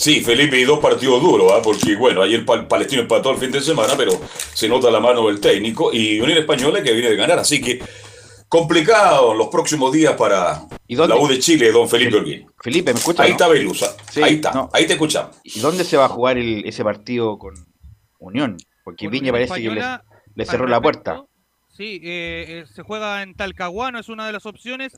Sí, 0.00 0.22
Felipe, 0.22 0.58
y 0.58 0.64
dos 0.64 0.78
partidos 0.78 1.20
duros, 1.20 1.52
¿ah? 1.54 1.60
porque 1.62 1.94
bueno, 1.94 2.22
ayer 2.22 2.42
Pal- 2.46 2.66
Palestino 2.66 3.02
empató 3.02 3.32
el 3.32 3.36
fin 3.36 3.50
de 3.50 3.60
semana, 3.60 3.92
pero 3.98 4.12
se 4.54 4.66
nota 4.66 4.90
la 4.90 4.98
mano 4.98 5.26
del 5.26 5.40
técnico 5.40 5.92
y 5.92 6.18
Unión 6.20 6.38
Española 6.38 6.82
que 6.82 6.92
viene 6.92 7.10
de 7.10 7.16
ganar, 7.16 7.38
así 7.38 7.60
que 7.60 7.80
complicado 8.48 9.34
los 9.34 9.48
próximos 9.48 9.92
días 9.92 10.14
para 10.14 10.62
la 10.88 11.16
U 11.16 11.28
de 11.28 11.38
Chile, 11.38 11.70
don 11.70 11.86
Felipe. 11.88 12.46
Felipe, 12.62 12.92
¿me 12.94 12.98
escuchas? 12.98 13.20
Ahí 13.26 13.30
no? 13.30 13.34
está 13.34 13.48
Belusa, 13.48 13.94
Sí, 14.10 14.22
ahí 14.22 14.34
está, 14.36 14.52
no. 14.52 14.70
ahí 14.72 14.86
te 14.86 14.94
escuchamos. 14.94 15.36
¿Y 15.44 15.60
dónde 15.60 15.84
se 15.84 15.96
va 15.98 16.06
a 16.06 16.08
jugar 16.08 16.38
el- 16.38 16.64
ese 16.66 16.82
partido 16.82 17.36
con 17.38 17.52
Unión? 18.18 18.56
Porque 18.84 19.06
Viña 19.08 19.32
parece 19.32 19.54
que 19.62 19.70
le, 19.70 20.44
cerró 20.46 20.66
la 20.66 20.80
puerta. 20.80 21.10
respecto, 21.12 21.30
Sí, 21.68 22.00
eh, 22.02 22.44
eh, 22.48 22.64
se 22.74 22.82
juega 22.82 23.22
en 23.22 23.34
Talcahuano, 23.34 23.98
es 24.00 24.08
una 24.08 24.26
de 24.26 24.32
las 24.32 24.44
opciones, 24.44 24.92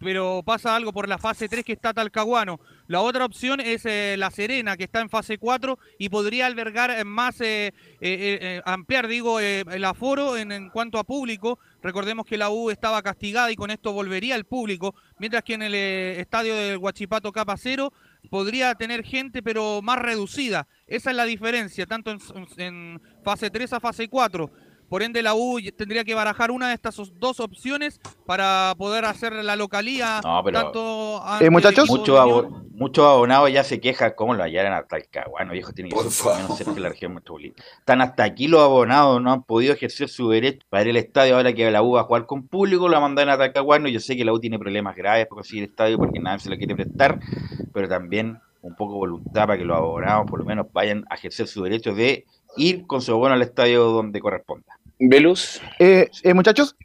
pero 0.00 0.42
pasa 0.44 0.76
algo 0.76 0.92
por 0.92 1.08
la 1.08 1.18
fase 1.18 1.48
3 1.48 1.64
que 1.64 1.72
está 1.72 1.92
Talcahuano. 1.94 2.60
La 2.90 3.02
otra 3.02 3.24
opción 3.24 3.60
es 3.60 3.86
eh, 3.86 4.16
La 4.18 4.32
Serena, 4.32 4.76
que 4.76 4.82
está 4.82 5.00
en 5.00 5.08
fase 5.08 5.38
4 5.38 5.78
y 5.96 6.08
podría 6.08 6.46
albergar 6.46 6.90
eh, 6.90 7.04
más, 7.04 7.36
eh, 7.40 7.72
ampliar, 8.64 9.06
digo, 9.06 9.38
el 9.38 9.84
aforo 9.84 10.36
en, 10.36 10.70
cuanto 10.70 10.98
a 10.98 11.04
público. 11.04 11.60
Recordemos 11.84 12.26
que 12.26 12.36
la 12.36 12.50
U 12.50 12.68
estaba 12.68 13.00
castigada 13.00 13.52
y 13.52 13.54
con 13.54 13.70
esto 13.70 13.92
volvería 13.92 14.34
el 14.34 14.44
público, 14.44 14.96
mientras 15.20 15.44
que 15.44 15.54
en 15.54 15.62
el 15.62 15.74
estadio 15.76 16.56
del 16.56 16.78
Huachipato 16.78 17.30
Capa 17.30 17.56
Cero 17.56 17.92
podría 18.28 18.74
tener 18.74 19.04
gente, 19.04 19.40
pero 19.40 19.82
más 19.82 20.00
reducida. 20.00 20.66
Esa 20.88 21.10
es 21.10 21.16
la 21.16 21.26
diferencia, 21.26 21.86
tanto 21.86 22.10
en, 22.10 22.18
en 22.56 23.00
fase 23.22 23.50
3 23.50 23.72
a 23.72 23.78
fase 23.78 24.08
4. 24.08 24.50
Por 24.90 25.02
ende, 25.04 25.22
la 25.22 25.34
U 25.34 25.58
tendría 25.76 26.02
que 26.04 26.14
barajar 26.14 26.50
una 26.50 26.68
de 26.68 26.74
estas 26.74 26.98
os- 26.98 27.18
dos 27.18 27.38
opciones 27.38 28.00
para 28.26 28.74
poder 28.76 29.04
hacer 29.04 29.32
la 29.32 29.54
localía. 29.54 30.20
No, 30.24 30.42
pero- 30.44 30.60
tanto 30.60 31.16
Eh, 31.18 31.20
ante 31.24 31.46
el 31.46 31.54
equipo 31.54 31.96
Muchos 31.96 32.52
de 32.52 32.70
muchos 32.74 33.04
abonados 33.06 33.52
ya 33.52 33.62
se 33.62 33.78
quejan 33.80 34.14
cómo 34.16 34.34
lo 34.34 34.42
hallaran 34.42 34.72
a 34.72 34.82
Talcahuano, 34.84 35.52
viejo, 35.52 35.72
tiene 35.72 35.90
que 35.90 35.96
ser 35.96 36.22
por 36.24 36.32
lo 36.32 36.38
menos 36.42 36.58
cerca 36.58 36.72
de 36.72 36.80
la 36.80 36.88
región 36.88 37.14
metropolitana. 37.14 37.64
Están 37.78 38.00
hasta 38.00 38.24
aquí 38.24 38.48
los 38.48 38.60
abonados, 38.62 39.22
no 39.22 39.30
han 39.32 39.42
podido 39.44 39.72
ejercer 39.74 40.08
su 40.08 40.28
derecho 40.30 40.66
para 40.68 40.82
ir 40.82 40.90
al 40.90 40.96
estadio 40.96 41.36
ahora 41.36 41.52
que 41.52 41.70
la 41.70 41.82
U 41.82 41.92
va 41.92 42.00
a 42.00 42.04
jugar 42.04 42.26
con 42.26 42.48
público, 42.48 42.88
la 42.88 42.98
mandan 42.98 43.28
a 43.28 43.38
Talcahuano, 43.38 43.86
yo 43.88 44.00
sé 44.00 44.16
que 44.16 44.24
la 44.24 44.32
U 44.32 44.40
tiene 44.40 44.58
problemas 44.58 44.96
graves 44.96 45.26
para 45.26 45.36
conseguir 45.36 45.64
el 45.64 45.70
estadio 45.70 45.98
porque 45.98 46.18
nadie 46.18 46.40
se 46.40 46.50
lo 46.50 46.56
quiere 46.56 46.74
prestar, 46.74 47.20
pero 47.72 47.86
también 47.88 48.40
un 48.62 48.74
poco 48.74 48.94
voluntad 48.94 49.46
para 49.46 49.56
que 49.58 49.64
los 49.64 49.76
abonados 49.76 50.26
por 50.28 50.40
lo 50.40 50.44
menos 50.44 50.66
vayan 50.72 51.04
a 51.10 51.14
ejercer 51.14 51.46
su 51.46 51.62
derecho 51.62 51.94
de 51.94 52.26
ir 52.56 52.86
con 52.86 53.00
su 53.02 53.12
abono 53.12 53.34
al 53.34 53.42
estadio 53.42 53.84
donde 53.84 54.20
corresponda. 54.20 54.79
Velus. 55.00 55.60
Eh, 55.78 56.08
eh, 56.22 56.34
muchachos, 56.34 56.76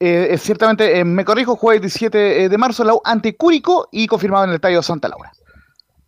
eh, 0.00 0.28
eh, 0.30 0.38
ciertamente 0.38 0.98
eh, 0.98 1.04
me 1.04 1.24
corrijo, 1.24 1.56
jueves 1.56 1.82
17 1.82 2.48
de 2.48 2.58
marzo, 2.58 2.82
la 2.84 2.94
U 2.94 3.00
ante 3.04 3.36
Cúrico 3.36 3.88
y 3.92 4.06
confirmado 4.06 4.44
en 4.44 4.50
el 4.50 4.56
estadio 4.56 4.82
Santa 4.82 5.08
Laura. 5.08 5.30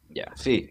Ya, 0.09 0.33
sí. 0.35 0.69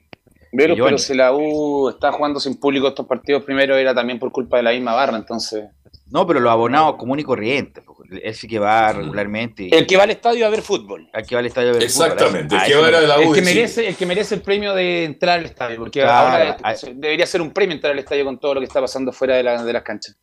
Giovanni. 0.54 0.82
pero 0.84 0.98
si 0.98 1.14
la 1.14 1.32
U 1.34 1.88
está 1.90 2.12
jugando 2.12 2.38
sin 2.40 2.60
público 2.60 2.90
estos 2.90 3.06
partidos 3.08 3.44
primero 3.46 3.76
era 3.78 3.96
también 3.96 4.20
por 4.20 4.34
culpa 4.34 4.58
de 4.58 4.64
la 4.64 4.72
misma 4.72 4.94
barra, 4.94 5.16
entonces. 5.18 5.64
No, 6.08 6.28
pero 6.28 6.42
los 6.42 6.52
abonados 6.52 6.96
común 6.98 7.20
y 7.20 7.24
corriente. 7.24 7.82
po. 7.82 7.96
Él 8.22 8.36
sí 8.36 8.50
que 8.50 8.60
va 8.60 8.92
regularmente. 8.92 9.70
El 9.74 9.88
que 9.88 9.96
va 9.96 10.04
al 10.04 10.10
estadio 10.12 10.46
a 10.46 10.50
ver 10.50 10.62
fútbol. 10.62 11.10
El 11.14 11.26
que 11.26 11.36
va 11.36 11.40
al 11.40 11.46
estadio 11.46 11.70
a 11.70 11.74
ver 11.74 11.84
Exactamente, 11.84 12.54
fútbol. 12.54 12.58
el 12.58 12.64
A 12.64 12.66
que 12.66 12.72
eso 12.74 12.82
va 12.82 12.88
a 12.88 12.92
me- 12.92 12.98
ir 12.98 13.04
a 13.04 13.08
la 13.08 13.16
El 13.16 13.22
que, 13.22 13.28
de 13.28 13.34
Chile. 13.40 13.56
merece, 13.56 13.88
el 13.88 13.96
que 13.96 14.06
merece 14.06 14.36
el 14.36 14.42
premio 14.42 14.74
de 14.74 15.06
entrar 15.06 15.40
al 15.40 15.46
estadio, 15.46 15.78
porque 15.78 16.02
Claro, 16.02 16.28
ahora 16.32 16.58
a- 16.64 16.74
debería 16.96 17.26
ser 17.26 17.42
un 17.42 17.52
premio 17.52 17.74
entrar 17.76 17.94
al 17.94 18.00
estadio 18.00 18.26
con 18.26 18.38
todo 18.38 18.56
lo 18.56 18.60
que 18.60 18.66
está 18.66 18.82
pasando 18.82 19.14
fuera 19.14 19.38
de, 19.38 19.44
la- 19.44 19.64
de 19.64 19.72
las 19.72 19.84
canchas. 19.84 20.18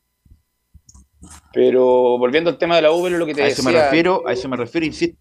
Pero 1.53 1.83
volviendo 2.19 2.51
al 2.51 2.59
tema 2.59 2.77
de 2.77 2.83
la 2.83 2.93
U, 2.93 3.09
lo 3.09 3.25
que 3.27 3.35
te 3.35 3.43
A 3.43 3.47
eso 3.47 3.63
me 3.63 3.71
decía, 3.73 3.87
refiero, 3.87 4.23
a 4.27 4.33
eso 4.33 4.49
me 4.49 4.57
refiero, 4.57 4.87
insisto. 4.87 5.19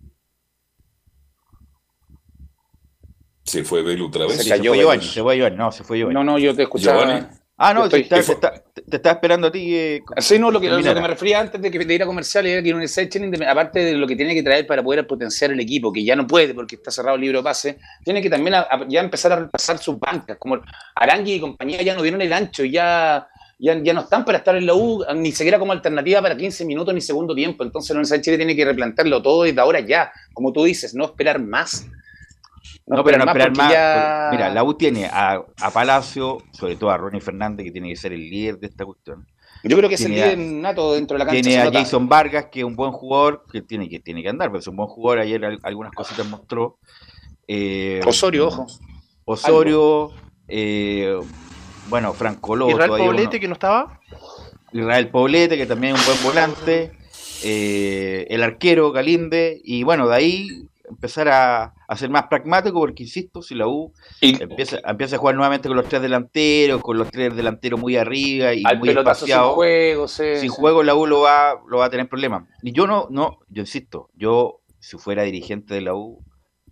Se 3.44 3.64
fue 3.64 3.82
Belu 3.82 4.08
otra 4.08 4.26
vez. 4.26 4.38
Se 4.38 4.44
Se, 4.44 4.50
cayó, 4.50 4.72
fue 4.72 4.80
Giovanni, 4.80 5.04
se 5.06 5.22
fue 5.24 5.38
Giovanni, 5.38 5.56
no, 5.58 5.72
se 5.72 5.84
fue 5.84 5.98
Giovanni. 6.00 6.14
No, 6.16 6.24
no, 6.24 6.38
yo 6.38 6.54
te 6.54 6.64
escuchaba. 6.64 7.06
Giovanni. 7.06 7.28
ah, 7.56 7.74
no, 7.74 7.86
estoy- 7.86 8.04
te, 8.04 8.20
está- 8.20 8.40
te 8.40 8.48
está- 8.58 8.64
te 8.90 8.96
estaba 8.98 9.14
esperando 9.14 9.48
a 9.48 9.52
ti. 9.52 9.74
eh, 9.74 10.02
Sí, 10.18 10.38
no, 10.38 10.52
lo 10.52 10.60
que, 10.60 10.68
lo 10.70 10.84
que 10.84 10.94
me 11.02 11.08
refería 11.08 11.40
antes 11.40 11.62
de, 11.62 11.72
que, 11.72 11.80
de 11.80 11.94
ir 11.96 12.04
a 12.04 12.06
comercial 12.06 12.46
era 12.46 12.62
que 12.62 12.70
la 12.70 12.76
Universidad 12.76 13.10
de 13.10 13.46
aparte 13.46 13.80
de 13.80 13.94
lo 13.94 14.06
que 14.06 14.18
tiene 14.18 14.34
que 14.36 14.44
traer 14.44 14.68
para 14.68 14.84
poder 14.84 15.08
potenciar 15.08 15.52
el 15.52 15.60
equipo, 15.62 15.94
que 15.94 16.04
ya 16.04 16.16
no 16.18 16.28
puede 16.28 16.54
porque 16.54 16.76
está 16.76 16.92
cerrado 16.92 17.16
el 17.16 17.22
libro 17.22 17.38
de 17.40 17.44
pase, 17.46 17.80
tiene 18.04 18.22
que 18.22 18.30
también 18.30 18.56
a- 18.56 18.68
a- 18.70 18.86
ya 18.90 19.00
empezar 19.00 19.32
a 19.32 19.38
repasar 19.40 19.78
sus 19.78 19.98
bancas, 19.98 20.38
como 20.38 20.60
Arangui 20.96 21.36
y 21.36 21.40
compañía 21.40 21.82
ya 21.82 21.96
no 21.96 22.02
vieron 22.02 22.22
el 22.22 22.34
ancho, 22.34 22.66
ya, 22.66 23.30
ya, 23.60 23.76
ya 23.82 23.93
no 23.93 24.01
están 24.01 24.24
para 24.26 24.38
estar 24.39 24.55
en 24.55 24.66
la 24.66 24.74
U, 24.76 25.03
ni 25.16 25.32
siquiera 25.32 25.58
como 25.60 25.72
alternativa 25.72 26.22
para 26.22 26.38
15 26.38 26.66
minutos 26.66 26.93
ni 26.93 27.01
segundo 27.01 27.34
tiempo. 27.36 27.64
Entonces 27.64 27.89
la 27.91 27.95
Universidad 27.99 28.18
de 28.18 28.24
Chile 28.24 28.38
tiene 28.38 28.55
que 28.55 28.66
replantearlo 28.66 29.22
todo 29.22 29.43
desde 29.43 29.60
ahora 29.62 29.80
ya, 29.80 30.12
como 30.34 30.51
tú 30.53 30.64
dices, 30.64 30.93
no 30.95 31.05
esperar 31.05 31.39
más. 31.41 31.88
No, 32.86 33.03
pero 33.03 33.18
no 33.18 33.26
esperar 33.26 33.55
más. 33.55 33.72
ya- 33.72 34.30
Mira, 34.32 34.49
la 34.49 34.64
U 34.64 34.74
tiene 34.76 35.05
a, 35.05 35.41
a 35.62 35.72
Palacio, 35.72 36.38
sobre 36.51 36.76
todo 36.76 36.89
a 36.89 36.97
Ronnie 36.97 37.20
Fernández, 37.22 37.66
que 37.66 37.72
tiene 37.72 37.89
que 37.89 37.95
ser 37.95 38.14
el 38.14 38.30
líder 38.30 38.60
de 38.60 38.68
esta 38.68 38.86
cuestión. 38.86 39.26
Yo 39.64 39.76
creo 39.76 39.89
que 39.89 39.95
es 39.95 40.05
el 40.05 40.12
líder 40.12 40.38
nato 40.38 40.93
dentro 40.93 41.16
de 41.16 41.20
la 41.20 41.26
cancha. 41.26 41.41
Tiene 41.41 41.58
a 41.62 41.66
nota. 41.66 41.80
Jason 41.80 42.08
Vargas, 42.08 42.45
que 42.51 42.60
es 42.60 42.66
un 42.66 42.76
buen 42.76 42.91
jugador, 42.91 43.43
que 43.51 43.62
tiene 43.62 43.89
que, 43.89 43.99
tiene 43.99 44.22
que 44.22 44.30
andar, 44.30 44.49
pero 44.49 44.60
es 44.60 44.68
un 44.68 44.76
buen 44.78 44.88
jugador. 44.88 45.20
Ayer 45.20 45.43
al- 45.43 45.60
algunas 45.64 45.91
cositas 45.93 46.26
mostró. 46.28 46.78
Eh, 47.47 47.99
Osorio, 48.05 48.47
ojo. 48.47 48.68
Osorio, 49.26 50.12
eh, 50.47 51.20
bueno, 51.90 52.14
Franco 52.14 52.56
Loto. 52.56 52.72
Israel 52.74 52.90
Poblete, 52.90 53.28
uno- 53.36 53.40
que 53.42 53.48
no 53.48 53.54
estaba. 53.54 54.00
Israel 54.74 55.10
Poblete, 55.10 55.58
que 55.58 55.66
también 55.66 55.96
es 55.96 56.02
un 56.02 56.14
buen 56.16 56.24
volante, 56.24 56.92
eh, 57.44 58.28
el 58.30 58.44
arquero 58.44 58.92
Galinde, 58.92 59.60
y 59.64 59.84
bueno, 59.84 60.08
de 60.08 60.16
ahí 60.16 60.68
empezar 60.90 61.28
a, 61.30 61.74
a 61.88 61.98
ser 61.98 62.10
más 62.10 62.28
pragmático, 62.28 62.80
porque 62.80 63.04
insisto, 63.04 63.42
si 63.42 63.56
la 63.56 63.68
U 63.68 63.94
Y 64.22 64.42
empieza, 64.42 64.80
empieza 64.86 65.16
a 65.16 65.20
jugar 65.20 65.36
nuevamente 65.36 65.68
con 65.68 65.78
los 65.78 65.88
tres 65.88 66.02
delanteros, 66.02 66.82
con 66.82 66.98
los 66.98 67.10
tres 67.12 67.36
delanteros 67.36 67.80
muy 67.80 67.96
arriba 67.98 68.54
y 68.54 68.64
al 68.66 68.80
muy 68.80 68.90
pelotazo 68.90 69.26
sin 69.26 69.34
espaciados, 69.34 69.56
juego, 69.56 70.08
sí, 70.08 70.24
sin 70.36 70.50
sí. 70.50 70.56
juego 70.56 70.84
la 70.84 70.96
U 70.96 71.06
lo 71.06 71.22
va, 71.22 71.60
lo 71.68 71.78
va 71.80 71.86
a 71.86 71.90
tener 71.90 72.08
problemas. 72.08 72.44
Y 72.62 72.72
yo 72.72 72.88
no, 72.88 73.08
no, 73.10 73.40
yo 73.50 73.62
insisto, 73.62 74.10
yo 74.16 74.62
si 74.80 74.98
fuera 74.98 75.24
dirigente 75.24 75.74
de 75.74 75.82
la 75.82 75.94
U, 75.94 76.24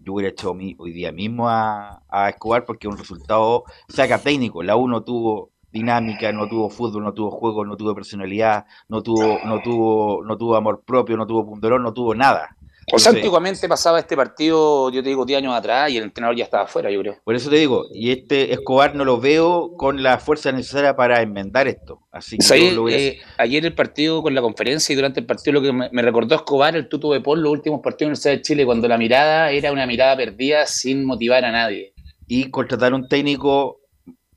yo 0.05 0.13
hubiera 0.13 0.29
echado 0.29 0.53
mi, 0.53 0.75
hoy 0.77 0.91
día 0.93 1.11
mismo 1.11 1.49
a, 1.49 2.03
a 2.09 2.29
Escobar 2.29 2.63
porque 2.63 2.87
un 2.87 2.97
resultado 2.97 3.63
saca 3.89 4.19
técnico. 4.19 4.61
La 4.61 4.75
U 4.77 4.87
no 4.87 5.03
tuvo 5.03 5.49
dinámica, 5.71 6.31
no 6.31 6.47
tuvo 6.47 6.69
fútbol, 6.69 7.03
no 7.03 7.13
tuvo 7.13 7.31
juego, 7.31 7.65
no 7.65 7.75
tuvo 7.75 7.95
personalidad, 7.95 8.65
no 8.87 9.01
tuvo, 9.01 9.39
no 9.45 9.61
tuvo, 9.61 10.23
no 10.23 10.37
tuvo 10.37 10.55
amor 10.55 10.83
propio, 10.85 11.17
no 11.17 11.25
tuvo 11.27 11.45
punderón, 11.45 11.83
no 11.83 11.93
tuvo 11.93 12.13
nada. 12.15 12.54
O 12.93 12.99
sea, 12.99 13.11
antiguamente 13.13 13.67
pasaba 13.67 13.97
este 13.99 14.15
partido, 14.15 14.91
yo 14.91 15.01
te 15.01 15.09
digo, 15.09 15.25
10 15.25 15.39
años 15.39 15.55
atrás 15.55 15.89
y 15.89 15.97
el 15.97 16.03
entrenador 16.03 16.35
ya 16.37 16.43
estaba 16.43 16.63
afuera, 16.65 16.91
yo 16.91 16.99
creo. 17.01 17.15
Por 17.23 17.33
eso 17.35 17.49
te 17.49 17.55
digo, 17.55 17.85
y 17.91 18.11
este 18.11 18.53
Escobar 18.53 18.93
no 18.95 19.03
lo 19.03 19.19
veo 19.19 19.71
con 19.75 20.03
la 20.03 20.19
fuerza 20.19 20.51
necesaria 20.51 20.95
para 20.95 21.21
enmendar 21.21 21.67
esto. 21.67 22.01
Así 22.11 22.37
que 22.37 22.43
yo 22.69 22.75
lo 22.75 22.83
hubiera- 22.83 23.01
Eh, 23.01 23.19
ayer 23.39 23.65
el 23.65 23.73
partido 23.73 24.21
con 24.21 24.35
la 24.35 24.41
conferencia 24.41 24.93
y 24.93 24.95
durante 24.95 25.19
el 25.19 25.25
partido 25.25 25.53
lo 25.53 25.61
que 25.63 25.73
me, 25.73 25.89
me 25.91 26.01
recordó 26.03 26.35
Escobar, 26.35 26.75
el 26.75 26.87
tuto 26.87 27.11
de 27.13 27.21
Paul, 27.21 27.41
los 27.41 27.51
últimos 27.51 27.81
partidos 27.81 27.97
de 27.99 28.05
la 28.05 28.07
Universidad 28.09 28.33
de 28.35 28.41
Chile, 28.43 28.65
cuando 28.65 28.87
la 28.87 28.97
mirada 28.99 29.51
era 29.51 29.71
una 29.71 29.87
mirada 29.87 30.15
perdida 30.15 30.65
sin 30.67 31.05
motivar 31.05 31.43
a 31.45 31.51
nadie. 31.51 31.93
y 32.27 32.49
contratar 32.49 32.91
un 32.93 33.07
técnico 33.07 33.81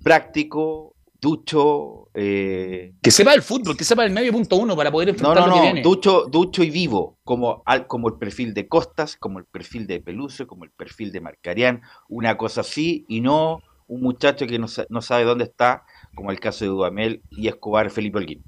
práctico, 0.02 0.94
ducho, 1.20 1.97
eh, 2.14 2.92
Que 3.02 3.10
sepa 3.10 3.34
el 3.34 3.42
fútbol, 3.42 3.76
que 3.76 3.84
sepa 3.84 4.04
el 4.04 4.12
medio 4.12 4.32
punto 4.32 4.56
uno 4.56 4.76
para 4.76 4.90
poder 4.90 5.08
no, 5.08 5.12
enfrentar 5.12 5.40
no, 5.42 5.46
lo 5.48 5.52
que 5.54 5.58
no, 5.58 5.62
viene. 5.62 5.82
ducho, 5.82 6.26
ducho 6.30 6.62
y 6.62 6.70
vivo, 6.70 7.18
como, 7.24 7.62
al- 7.66 7.86
como 7.86 8.08
el 8.08 8.14
perfil 8.18 8.54
de 8.54 8.68
Costas, 8.68 9.16
como 9.16 9.38
el 9.38 9.44
perfil 9.44 9.86
de 9.86 10.00
Peluso, 10.00 10.46
como 10.46 10.64
el 10.64 10.70
perfil 10.70 11.12
de 11.12 11.20
Marcarián, 11.20 11.82
una 12.08 12.36
cosa 12.36 12.62
así, 12.62 13.04
y 13.08 13.20
no 13.20 13.60
un 13.86 14.02
muchacho 14.02 14.46
que 14.46 14.58
no, 14.58 14.66
no 14.90 15.00
sabe 15.02 15.24
dónde 15.24 15.44
está, 15.44 15.84
como 16.14 16.30
el 16.30 16.40
caso 16.40 16.64
de 16.64 16.70
Dudamel 16.70 17.22
y 17.30 17.48
Escobar 17.48 17.90
Felipe 17.90 18.18
Holguín. 18.18 18.42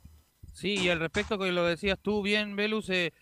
Sí, 0.53 0.75
y 0.75 0.89
al 0.91 1.01
respecto 1.01 1.39
que 1.39 1.51
lo 1.53 1.65
decías 1.65 1.99
tú 2.03 2.23
bien, 2.23 2.57
Velus, 2.57 2.91
eh, 2.91 3.13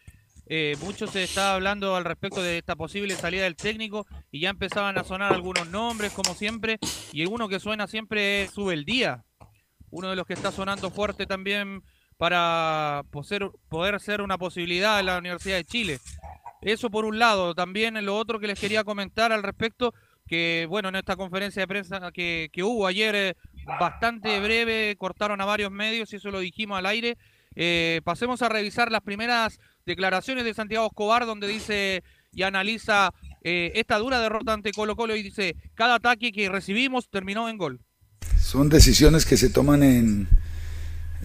eh, 0.46 0.76
mucho 0.82 1.06
se 1.06 1.22
está 1.22 1.54
hablando 1.54 1.94
al 1.94 2.04
respecto 2.04 2.42
de 2.42 2.58
esta 2.58 2.74
posible 2.74 3.14
salida 3.14 3.44
del 3.44 3.54
técnico 3.54 4.06
y 4.32 4.40
ya 4.40 4.50
empezaban 4.50 4.98
a 4.98 5.04
sonar 5.04 5.32
algunos 5.32 5.68
nombres, 5.68 6.10
como 6.12 6.34
siempre, 6.34 6.78
y 7.12 7.24
uno 7.26 7.48
que 7.48 7.60
suena 7.60 7.86
siempre 7.86 8.42
es 8.44 8.50
Subeldía, 8.50 9.24
uno 9.90 10.10
de 10.10 10.16
los 10.16 10.26
que 10.26 10.34
está 10.34 10.52
sonando 10.52 10.90
fuerte 10.90 11.26
también 11.26 11.82
para 12.16 13.04
poder 13.68 14.00
ser 14.00 14.22
una 14.22 14.38
posibilidad 14.38 14.98
en 15.00 15.06
la 15.06 15.18
Universidad 15.18 15.56
de 15.56 15.64
Chile. 15.64 15.98
Eso 16.60 16.90
por 16.90 17.04
un 17.04 17.18
lado. 17.18 17.54
También 17.54 18.04
lo 18.04 18.16
otro 18.16 18.40
que 18.40 18.48
les 18.48 18.58
quería 18.58 18.84
comentar 18.84 19.32
al 19.32 19.42
respecto, 19.42 19.94
que 20.26 20.66
bueno, 20.68 20.88
en 20.88 20.96
esta 20.96 21.16
conferencia 21.16 21.62
de 21.62 21.68
prensa 21.68 22.10
que, 22.12 22.50
que 22.52 22.62
hubo 22.62 22.86
ayer, 22.86 23.14
eh, 23.14 23.34
bastante 23.78 24.40
breve, 24.40 24.96
cortaron 24.98 25.40
a 25.40 25.44
varios 25.44 25.70
medios 25.70 26.12
y 26.12 26.16
eso 26.16 26.30
lo 26.30 26.40
dijimos 26.40 26.78
al 26.78 26.86
aire. 26.86 27.16
Eh, 27.54 28.00
pasemos 28.04 28.42
a 28.42 28.48
revisar 28.48 28.90
las 28.90 29.00
primeras 29.00 29.58
declaraciones 29.86 30.44
de 30.44 30.54
Santiago 30.54 30.86
Escobar, 30.86 31.24
donde 31.26 31.48
dice 31.48 32.02
y 32.32 32.42
analiza 32.42 33.12
eh, 33.42 33.72
esta 33.74 33.98
dura 33.98 34.20
derrota 34.20 34.52
ante 34.52 34.72
Colo 34.72 34.96
Colo 34.96 35.16
y 35.16 35.22
dice, 35.22 35.56
cada 35.74 35.96
ataque 35.96 36.30
que 36.30 36.48
recibimos 36.48 37.08
terminó 37.08 37.48
en 37.48 37.56
gol. 37.56 37.80
Son 38.40 38.68
decisiones 38.68 39.26
que 39.26 39.36
se 39.36 39.50
toman 39.50 39.82
en, 39.82 40.28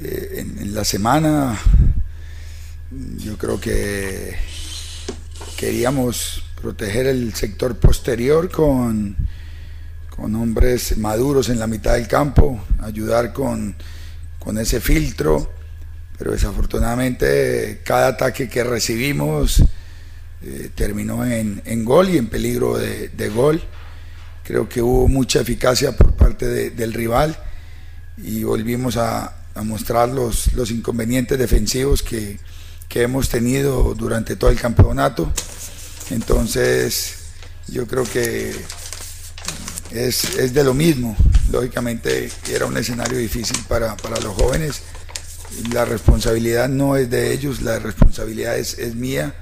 eh, 0.01 0.35
en, 0.37 0.59
en 0.59 0.75
la 0.75 0.83
semana. 0.83 1.57
Yo 3.17 3.37
creo 3.37 3.59
que 3.59 4.35
queríamos 5.57 6.43
proteger 6.61 7.07
el 7.07 7.33
sector 7.33 7.77
posterior 7.77 8.49
con, 8.51 9.15
con 10.15 10.35
hombres 10.35 10.97
maduros 10.97 11.49
en 11.49 11.59
la 11.59 11.67
mitad 11.67 11.93
del 11.93 12.07
campo, 12.07 12.63
ayudar 12.81 13.33
con, 13.33 13.75
con 14.39 14.57
ese 14.57 14.79
filtro, 14.79 15.51
pero 16.17 16.31
desafortunadamente 16.31 17.81
cada 17.83 18.07
ataque 18.07 18.47
que 18.47 18.63
recibimos 18.63 19.63
eh, 20.41 20.69
terminó 20.75 21.25
en, 21.25 21.61
en 21.65 21.85
gol 21.85 22.09
y 22.09 22.17
en 22.17 22.27
peligro 22.27 22.77
de, 22.77 23.09
de 23.09 23.29
gol. 23.29 23.61
Creo 24.43 24.67
que 24.67 24.81
hubo 24.81 25.07
mucha 25.07 25.39
eficacia 25.41 25.95
por 25.95 26.13
parte 26.13 26.45
de- 26.45 26.71
del 26.71 26.93
rival 26.93 27.37
y 28.17 28.43
volvimos 28.43 28.97
a, 28.97 29.37
mostrar 29.63 30.09
los, 30.09 30.49
inconvenientes 30.71 31.37
defensivos 31.37 32.01
que, 32.01 32.39
hemos 32.95 33.27
tenido 33.29 33.95
durante 33.95 34.35
todo 34.35 34.51
el 34.51 34.59
campeonato. 34.59 35.31
Entonces, 36.11 37.15
yo 37.67 37.87
creo 37.87 38.03
que 38.03 38.53
es, 39.91 40.37
es 40.37 40.53
de 40.53 40.63
lo 40.63 40.75
mismo. 40.75 41.15
Lógicamente 41.51 42.29
era 42.51 42.67
un 42.67 42.77
escenario 42.77 43.17
difícil 43.17 43.57
para, 43.67 43.97
para 43.97 44.19
los 44.19 44.35
jóvenes. 44.35 44.81
La 45.71 45.85
responsabilidad 45.85 46.69
no 46.69 46.95
es 46.95 47.09
de 47.09 47.33
ellos, 47.33 47.61
la 47.61 47.79
responsabilidad 47.79 48.57
es, 48.57 48.77
es 48.77 48.93
mía. 48.95 49.33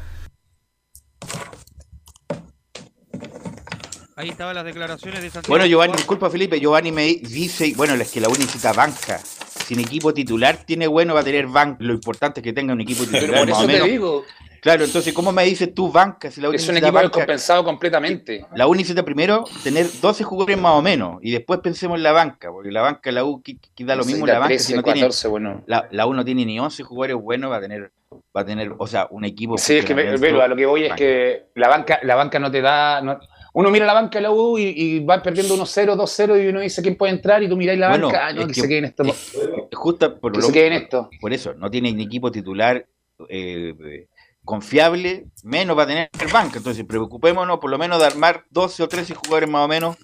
Ahí 4.15 4.29
estaban 4.29 4.55
las 4.55 4.65
declaraciones 4.65 5.21
de 5.21 5.29
Santiago 5.29 5.51
Bueno, 5.53 5.65
Giovanni, 5.65 5.93
disculpa 5.95 6.29
Felipe, 6.29 6.59
Giovanni 6.59 6.91
me 6.91 7.03
dice, 7.05 7.73
bueno, 7.75 7.93
es 7.95 8.11
que 8.11 8.19
la 8.19 8.27
U 8.27 8.33
necesita 8.33 8.73
banca. 8.73 9.19
Sin 9.19 9.79
equipo 9.79 10.13
titular 10.13 10.57
tiene 10.65 10.87
bueno, 10.87 11.13
va 11.13 11.21
a 11.21 11.23
tener 11.23 11.47
banca. 11.47 11.77
Lo 11.79 11.93
importante 11.93 12.41
es 12.41 12.43
que 12.43 12.51
tenga 12.53 12.73
un 12.73 12.81
equipo 12.81 13.03
Pero 13.05 13.19
titular 13.19 13.39
por 13.41 13.49
más 13.49 13.57
eso 13.57 13.63
o 13.63 13.67
te 13.67 13.73
menos. 13.73 13.87
digo, 13.87 14.23
Claro, 14.61 14.83
entonces, 14.83 15.11
¿cómo 15.11 15.31
me 15.31 15.43
dices 15.45 15.73
tú 15.73 15.91
banca? 15.91 16.29
Si 16.29 16.39
la 16.39 16.49
U 16.49 16.53
es 16.53 16.67
un 16.69 16.77
equipo 16.77 16.91
banca? 16.91 17.07
descompensado 17.07 17.63
completamente. 17.63 18.45
La 18.53 18.67
U 18.67 18.75
necesita 18.75 19.03
primero 19.03 19.43
tener 19.63 19.87
12 20.01 20.23
jugadores 20.23 20.59
más 20.59 20.73
o 20.73 20.81
menos 20.83 21.17
y 21.23 21.31
después 21.31 21.61
pensemos 21.61 21.97
en 21.97 22.03
la 22.03 22.11
banca, 22.11 22.51
porque 22.51 22.69
la 22.71 22.81
banca, 22.81 23.11
la 23.11 23.23
U, 23.23 23.41
que, 23.41 23.55
da 23.79 23.95
lo 23.95 24.05
mismo 24.05 24.27
la 24.27 24.33
banca 24.33 24.49
13, 24.49 24.63
si 24.63 24.73
no 24.75 24.83
tiene, 24.83 24.99
14, 24.99 25.27
bueno. 25.29 25.63
la, 25.65 25.87
la 25.89 26.05
U 26.05 26.13
no 26.13 26.23
tiene 26.23 26.45
ni 26.45 26.59
11 26.59 26.83
jugadores 26.83 27.15
buenos, 27.19 27.49
va 27.51 27.57
a 27.57 27.61
tener, 27.61 27.91
va 28.37 28.41
a 28.41 28.45
tener, 28.45 28.71
o 28.77 28.85
sea, 28.85 29.07
un 29.09 29.25
equipo. 29.25 29.57
Sí, 29.57 29.77
es 29.77 29.85
que 29.85 29.95
me- 29.95 30.15
Velo, 30.17 30.43
a 30.43 30.47
lo 30.47 30.55
que 30.55 30.65
voy 30.67 30.83
es 30.85 30.93
que 30.93 31.45
la 31.55 31.67
banca, 31.67 31.99
la 32.03 32.13
banca 32.15 32.37
no 32.37 32.51
te 32.51 32.61
da. 32.61 33.01
no- 33.01 33.19
uno 33.53 33.69
mira 33.69 33.85
la 33.85 33.93
banca 33.93 34.17
de 34.19 34.21
la 34.23 34.31
U 34.31 34.57
y, 34.57 34.63
y 34.75 34.99
va 35.03 35.21
perdiendo 35.21 35.55
1-0, 35.57 35.95
2-0 35.95 36.43
y 36.43 36.47
uno 36.47 36.61
dice 36.61 36.81
quién 36.81 36.95
puede 36.95 37.11
entrar 37.13 37.43
y 37.43 37.49
tú 37.49 37.57
miráis 37.57 37.79
la 37.79 37.89
Bueno, 37.89 38.07
banca, 38.07 38.27
ah, 38.27 38.33
no, 38.33 38.41
es 38.41 38.47
que, 38.47 38.53
que- 38.53 38.61
se 38.61 38.67
quede 38.67 38.77
en 38.79 38.85
esto. 38.85 39.03
es- 39.03 39.37
Justo 39.73 40.19
por, 40.19 40.31
Que 40.31 40.39
lo- 40.39 40.45
se 40.47 40.53
quede 40.53 40.67
en 40.67 40.73
esto. 40.73 41.09
por 41.19 41.33
eso, 41.33 41.53
no 41.53 41.69
tiene 41.69 41.91
ni 41.91 42.03
equipo 42.03 42.31
titular 42.31 42.85
eh, 43.29 44.07
confiable, 44.45 45.25
menos 45.43 45.77
va 45.77 45.83
a 45.83 45.87
tener 45.87 46.09
banca. 46.33 46.57
Entonces, 46.57 46.83
preocupémonos 46.85 47.59
por 47.59 47.69
lo 47.69 47.77
menos 47.77 47.99
de 47.99 48.05
armar 48.05 48.45
12 48.49 48.81
o 48.83 48.87
13 48.87 49.13
jugadores 49.15 49.49
más 49.49 49.65
o 49.65 49.67
menos 49.67 49.97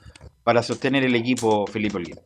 para 0.43 0.61
sostener 0.61 1.03
el 1.03 1.15
equipo 1.15 1.65
Felipe 1.67 1.97
Olguín. 1.97 2.19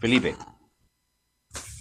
Felipe. 0.00 0.36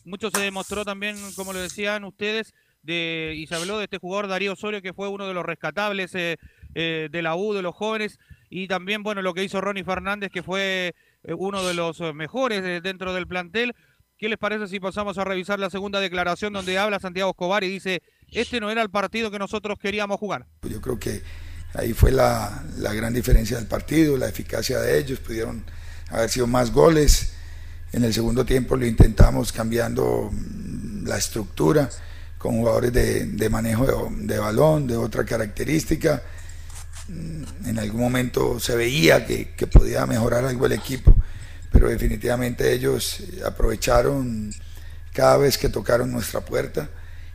Mucho 0.05 0.29
se 0.29 0.39
demostró 0.41 0.85
también, 0.85 1.17
como 1.35 1.51
lo 1.51 1.59
decían 1.59 2.03
ustedes, 2.05 2.53
de, 2.85 3.33
y 3.35 3.47
se 3.47 3.55
habló 3.55 3.77
de 3.77 3.85
este 3.85 3.97
jugador 3.97 4.27
Darío 4.27 4.53
Osorio, 4.53 4.81
que 4.81 4.93
fue 4.93 5.07
uno 5.07 5.27
de 5.27 5.33
los 5.33 5.45
rescatables 5.45 6.13
eh, 6.15 6.37
eh, 6.73 7.09
de 7.11 7.21
la 7.21 7.35
U, 7.35 7.53
de 7.53 7.61
los 7.61 7.75
jóvenes, 7.75 8.19
y 8.49 8.67
también, 8.67 9.03
bueno, 9.03 9.21
lo 9.21 9.33
que 9.33 9.43
hizo 9.43 9.61
Ronnie 9.61 9.83
Fernández, 9.83 10.29
que 10.31 10.43
fue 10.43 10.93
eh, 11.23 11.33
uno 11.33 11.65
de 11.65 11.73
los 11.73 11.99
mejores 12.13 12.83
dentro 12.83 13.13
del 13.13 13.27
plantel. 13.27 13.73
¿Qué 14.17 14.29
les 14.29 14.37
parece 14.37 14.67
si 14.67 14.79
pasamos 14.79 15.17
a 15.17 15.25
revisar 15.25 15.59
la 15.59 15.69
segunda 15.69 15.99
declaración 15.99 16.53
donde 16.53 16.77
habla 16.77 16.99
Santiago 16.99 17.31
Escobar 17.31 17.65
y 17.65 17.67
dice, 17.67 18.01
este 18.31 18.61
no 18.61 18.69
era 18.69 18.81
el 18.81 18.89
partido 18.89 19.29
que 19.29 19.39
nosotros 19.39 19.77
queríamos 19.77 20.17
jugar? 20.19 20.45
Yo 20.61 20.79
creo 20.79 20.97
que 20.97 21.21
ahí 21.73 21.91
fue 21.91 22.13
la, 22.13 22.63
la 22.77 22.93
gran 22.93 23.13
diferencia 23.13 23.57
del 23.57 23.67
partido, 23.67 24.15
la 24.15 24.29
eficacia 24.29 24.79
de 24.79 24.99
ellos, 24.99 25.19
pudieron 25.19 25.65
haber 26.11 26.29
sido 26.29 26.47
más 26.47 26.71
goles 26.71 27.35
en 27.95 28.03
el 28.03 28.13
segundo 28.13 28.45
tiempo 28.45 28.75
lo 28.75 28.85
intentamos 28.85 29.53
cambiando 29.53 30.29
mm, 30.29 31.07
la 31.07 31.17
estructura 31.17 31.89
con 32.45 32.59
jugadores 32.59 32.93
de, 32.93 33.49
manejo 33.49 34.11
de, 34.11 34.37
balón, 34.37 34.85
de 34.85 34.95
otra 34.95 35.25
característica. 35.25 36.21
Mm, 37.07 37.69
en 37.69 37.79
algún 37.79 38.01
momento 38.01 38.59
se 38.59 38.75
veía 38.75 39.25
que, 39.25 39.47
podía 39.65 40.05
mejorar 40.05 40.45
algo 40.45 40.67
el 40.67 40.73
equipo, 40.73 41.15
pero 41.71 41.89
definitivamente 41.89 42.71
ellos 42.71 43.23
aprovecharon 43.43 44.53
cada 45.11 45.37
vez 45.37 45.57
que 45.57 45.69
tocaron 45.69 46.11
nuestra 46.11 46.41
puerta, 46.41 46.87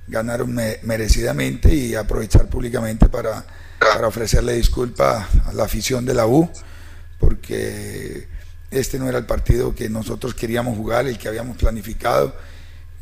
ganaron 0.07 0.55
merecidamente 0.55 1.75
y 1.75 1.97
aprovechar 1.97 2.47
públicamente 2.47 3.09
para, 3.09 3.45
ofrecerle 4.07 4.53
disculpa 4.53 5.29
a 5.45 5.53
la 5.53 5.65
afición 5.65 6.07
de 6.07 6.15
la 6.15 6.29
U, 6.29 6.49
porque 7.19 8.29
este 8.71 9.01
no 9.01 9.09
era 9.09 9.19
el 9.19 9.27
partido 9.27 9.75
que 9.75 9.89
nosotros 9.89 10.37
queríamos 10.37 10.77
jugar, 10.77 11.09
el 11.09 11.19
que 11.19 11.27
habíamos 11.27 11.57
planificado. 11.57 12.33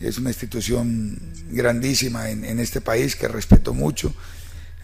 Es 0.00 0.16
una 0.18 0.30
institución 0.30 1.18
grandísima 1.50 2.30
en, 2.30 2.60
este 2.60 2.80
país 2.80 3.16
que 3.16 3.26
respeto 3.26 3.74
mucho 3.74 4.14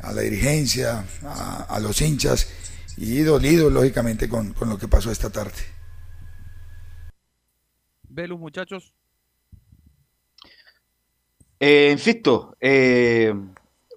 a 0.01 0.13
la 0.13 0.23
dirigencia, 0.23 1.05
a, 1.23 1.79
los 1.81 2.01
hinchas 2.01 2.51
y 2.97 3.21
dolido 3.21 3.71
lógicamente 3.71 4.29
con, 4.29 4.55
lo 4.61 4.77
que 4.77 4.89
pasó 4.89 5.13
esta 5.13 5.31
tarde. 5.31 5.63
Velus, 8.09 8.41
muchachos. 8.41 8.93
Eh, 11.61 11.91
insisto, 11.93 12.57
eh, 12.61 13.33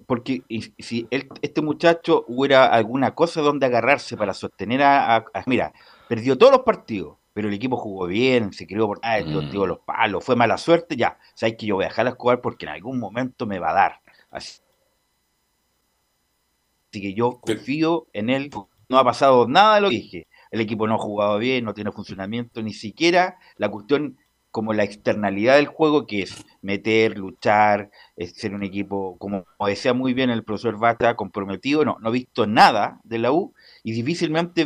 porque 0.06 0.44
si 0.78 1.08
este 1.10 1.60
muchacho 1.60 2.24
hubiera 2.28 2.66
alguna 2.66 3.14
cosa 3.14 3.40
donde 3.40 3.66
agarrarse 3.66 4.16
para 4.16 4.32
sostener 4.34 4.82
a 4.82 5.24
mira, 5.46 5.72
perdió 6.08 6.38
todos 6.38 6.52
los 6.52 6.62
partidos, 6.62 7.17
pero 7.38 7.46
el 7.46 7.54
equipo 7.54 7.76
jugó 7.76 8.08
bien, 8.08 8.52
se 8.52 8.66
creó 8.66 8.88
por 8.88 8.98
ah, 9.04 9.20
mm. 9.20 9.54
los 9.54 9.78
palos, 9.86 10.24
fue 10.24 10.34
mala 10.34 10.58
suerte, 10.58 10.96
ya, 10.96 11.20
sabes 11.34 11.54
que 11.56 11.66
yo 11.66 11.76
voy 11.76 11.84
a 11.84 11.88
dejarla 11.88 12.16
jugar 12.18 12.40
porque 12.40 12.66
en 12.66 12.72
algún 12.72 12.98
momento 12.98 13.46
me 13.46 13.60
va 13.60 13.70
a 13.70 13.74
dar. 13.74 14.00
Así, 14.32 14.58
que 16.90 17.14
yo 17.14 17.38
confío 17.40 18.08
en 18.12 18.30
él, 18.30 18.50
no 18.88 18.98
ha 18.98 19.04
pasado 19.04 19.46
nada 19.46 19.76
de 19.76 19.80
lo 19.82 19.88
que 19.88 19.94
dije. 19.94 20.26
El 20.50 20.60
equipo 20.60 20.88
no 20.88 20.96
ha 20.96 20.98
jugado 20.98 21.38
bien, 21.38 21.64
no 21.64 21.74
tiene 21.74 21.92
funcionamiento, 21.92 22.60
ni 22.60 22.72
siquiera 22.72 23.38
la 23.56 23.68
cuestión 23.68 24.18
como 24.50 24.72
la 24.72 24.82
externalidad 24.82 25.54
del 25.54 25.68
juego, 25.68 26.08
que 26.08 26.22
es 26.22 26.44
meter, 26.60 27.18
luchar, 27.18 27.92
ser 28.34 28.52
un 28.52 28.64
equipo, 28.64 29.16
como 29.18 29.46
decía 29.64 29.94
muy 29.94 30.12
bien 30.12 30.30
el 30.30 30.42
profesor 30.42 30.76
Bata, 30.76 31.14
comprometido, 31.14 31.84
no, 31.84 31.98
no 32.00 32.08
he 32.08 32.14
visto 32.14 32.48
nada 32.48 32.98
de 33.04 33.18
la 33.18 33.30
U 33.30 33.54
y 33.84 33.92
difícilmente 33.92 34.64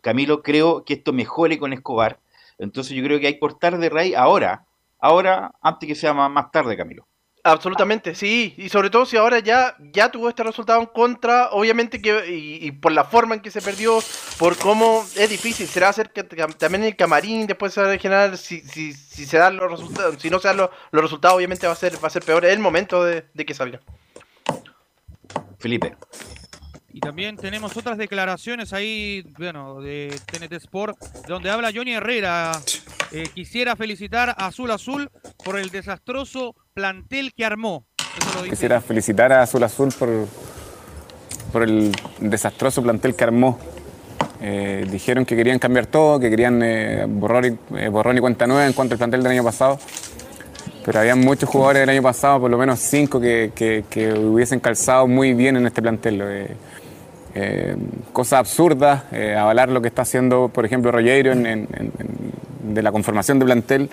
Camilo, 0.00 0.42
creo 0.42 0.84
que 0.84 0.94
esto 0.94 1.12
mejore 1.12 1.58
con 1.58 1.72
Escobar. 1.72 2.18
Entonces 2.58 2.96
yo 2.96 3.04
creo 3.04 3.20
que 3.20 3.26
hay 3.26 3.34
que 3.34 3.40
cortar 3.40 3.78
de 3.78 3.88
raíz 3.88 4.16
ahora, 4.16 4.64
ahora, 4.98 5.52
antes 5.60 5.86
que 5.86 5.94
sea 5.94 6.14
más, 6.14 6.50
tarde, 6.50 6.76
Camilo. 6.76 7.06
Absolutamente, 7.44 8.16
sí, 8.16 8.54
y 8.56 8.68
sobre 8.70 8.90
todo 8.90 9.06
si 9.06 9.16
ahora 9.16 9.38
ya, 9.38 9.76
ya 9.92 10.10
tuvo 10.10 10.28
este 10.28 10.42
resultado 10.42 10.80
en 10.80 10.86
contra, 10.86 11.50
obviamente 11.52 12.02
que, 12.02 12.26
y, 12.28 12.72
por 12.72 12.90
la 12.90 13.04
forma 13.04 13.36
en 13.36 13.40
que 13.40 13.52
se 13.52 13.62
perdió, 13.62 14.00
por 14.36 14.56
cómo 14.58 15.06
es 15.14 15.30
difícil, 15.30 15.68
será 15.68 15.90
hacer 15.90 16.10
que 16.10 16.24
también 16.24 16.82
el 16.82 16.96
camarín 16.96 17.46
después 17.46 17.72
se 17.72 17.80
va 17.80 17.92
a 17.92 17.98
generar, 17.98 18.36
si, 18.36 18.62
si, 18.62 18.92
si 18.94 19.26
se 19.26 19.38
dan 19.38 19.58
los 19.58 19.70
resultados, 19.70 20.16
si 20.18 20.28
no 20.28 20.40
se 20.40 20.48
dan 20.48 20.56
los, 20.56 20.70
resultados, 20.90 21.36
obviamente 21.36 21.68
va 21.68 21.74
a 21.74 21.76
ser, 21.76 22.02
va 22.02 22.08
a 22.08 22.10
ser 22.10 22.24
peor, 22.24 22.44
es 22.44 22.52
el 22.52 22.58
momento 22.58 23.04
de 23.04 23.22
que 23.46 23.54
salga. 23.54 23.80
Felipe. 25.58 25.96
Y 26.96 27.00
también 27.00 27.36
tenemos 27.36 27.76
otras 27.76 27.98
declaraciones 27.98 28.72
ahí, 28.72 29.22
bueno, 29.36 29.82
de 29.82 30.18
TNT 30.24 30.54
Sport, 30.54 30.96
donde 31.28 31.50
habla 31.50 31.70
Johnny 31.74 31.92
Herrera. 31.92 32.52
Eh, 33.12 33.28
quisiera 33.34 33.76
felicitar 33.76 34.30
a 34.30 34.46
Azul 34.46 34.70
Azul 34.70 35.10
por 35.44 35.58
el 35.58 35.68
desastroso 35.68 36.54
plantel 36.72 37.34
que 37.34 37.44
armó. 37.44 37.84
Quisiera 38.48 38.80
felicitar 38.80 39.30
a 39.30 39.42
Azul 39.42 39.62
Azul 39.62 39.92
por, 39.98 40.08
por 41.52 41.64
el 41.64 41.92
desastroso 42.18 42.82
plantel 42.82 43.14
que 43.14 43.24
armó. 43.24 43.58
Eh, 44.40 44.86
dijeron 44.90 45.26
que 45.26 45.36
querían 45.36 45.58
cambiar 45.58 45.84
todo, 45.84 46.18
que 46.18 46.30
querían 46.30 46.62
eh, 46.62 47.04
borrar 47.06 47.44
y, 47.44 47.88
borrón 47.90 48.16
y 48.16 48.20
cuenta 48.20 48.46
nueva 48.46 48.66
en 48.66 48.72
cuanto 48.72 48.94
al 48.94 48.98
plantel 48.98 49.22
del 49.22 49.32
año 49.32 49.44
pasado. 49.44 49.78
Pero 50.82 51.00
había 51.00 51.14
muchos 51.14 51.50
jugadores 51.50 51.82
del 51.82 51.90
año 51.90 52.02
pasado, 52.02 52.40
por 52.40 52.50
lo 52.50 52.56
menos 52.56 52.78
cinco, 52.78 53.20
que, 53.20 54.14
hubiesen 54.18 54.60
calzado 54.60 55.06
muy 55.06 55.34
bien 55.34 55.58
en 55.58 55.66
este 55.66 55.82
plantel. 55.82 56.56
Eh, 57.38 57.76
cosas 58.14 58.38
absurdas, 58.38 59.02
eh, 59.12 59.36
avalar 59.36 59.68
lo 59.68 59.82
que 59.82 59.88
está 59.88 60.00
haciendo, 60.00 60.48
por 60.48 60.64
ejemplo, 60.64 60.98
en, 60.98 61.68
de 62.62 62.82
la 62.82 62.90
conformación 62.90 63.38
de 63.38 63.44
plantel, 63.44 63.90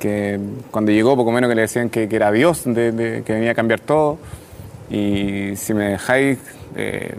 que 0.00 0.40
cuando 0.72 0.90
llegó 0.90 1.14
poco 1.14 1.30
menos 1.30 1.48
que 1.48 1.54
le 1.54 1.62
decían 1.62 1.88
que, 1.88 2.08
era 2.10 2.32
Dios, 2.32 2.62
que 2.64 3.22
venía 3.28 3.52
a 3.52 3.54
cambiar 3.54 3.78
todo. 3.78 4.18
Y 4.90 5.54
si 5.54 5.72
me 5.72 5.90
dejáis 5.90 6.40
eh, 6.74 7.14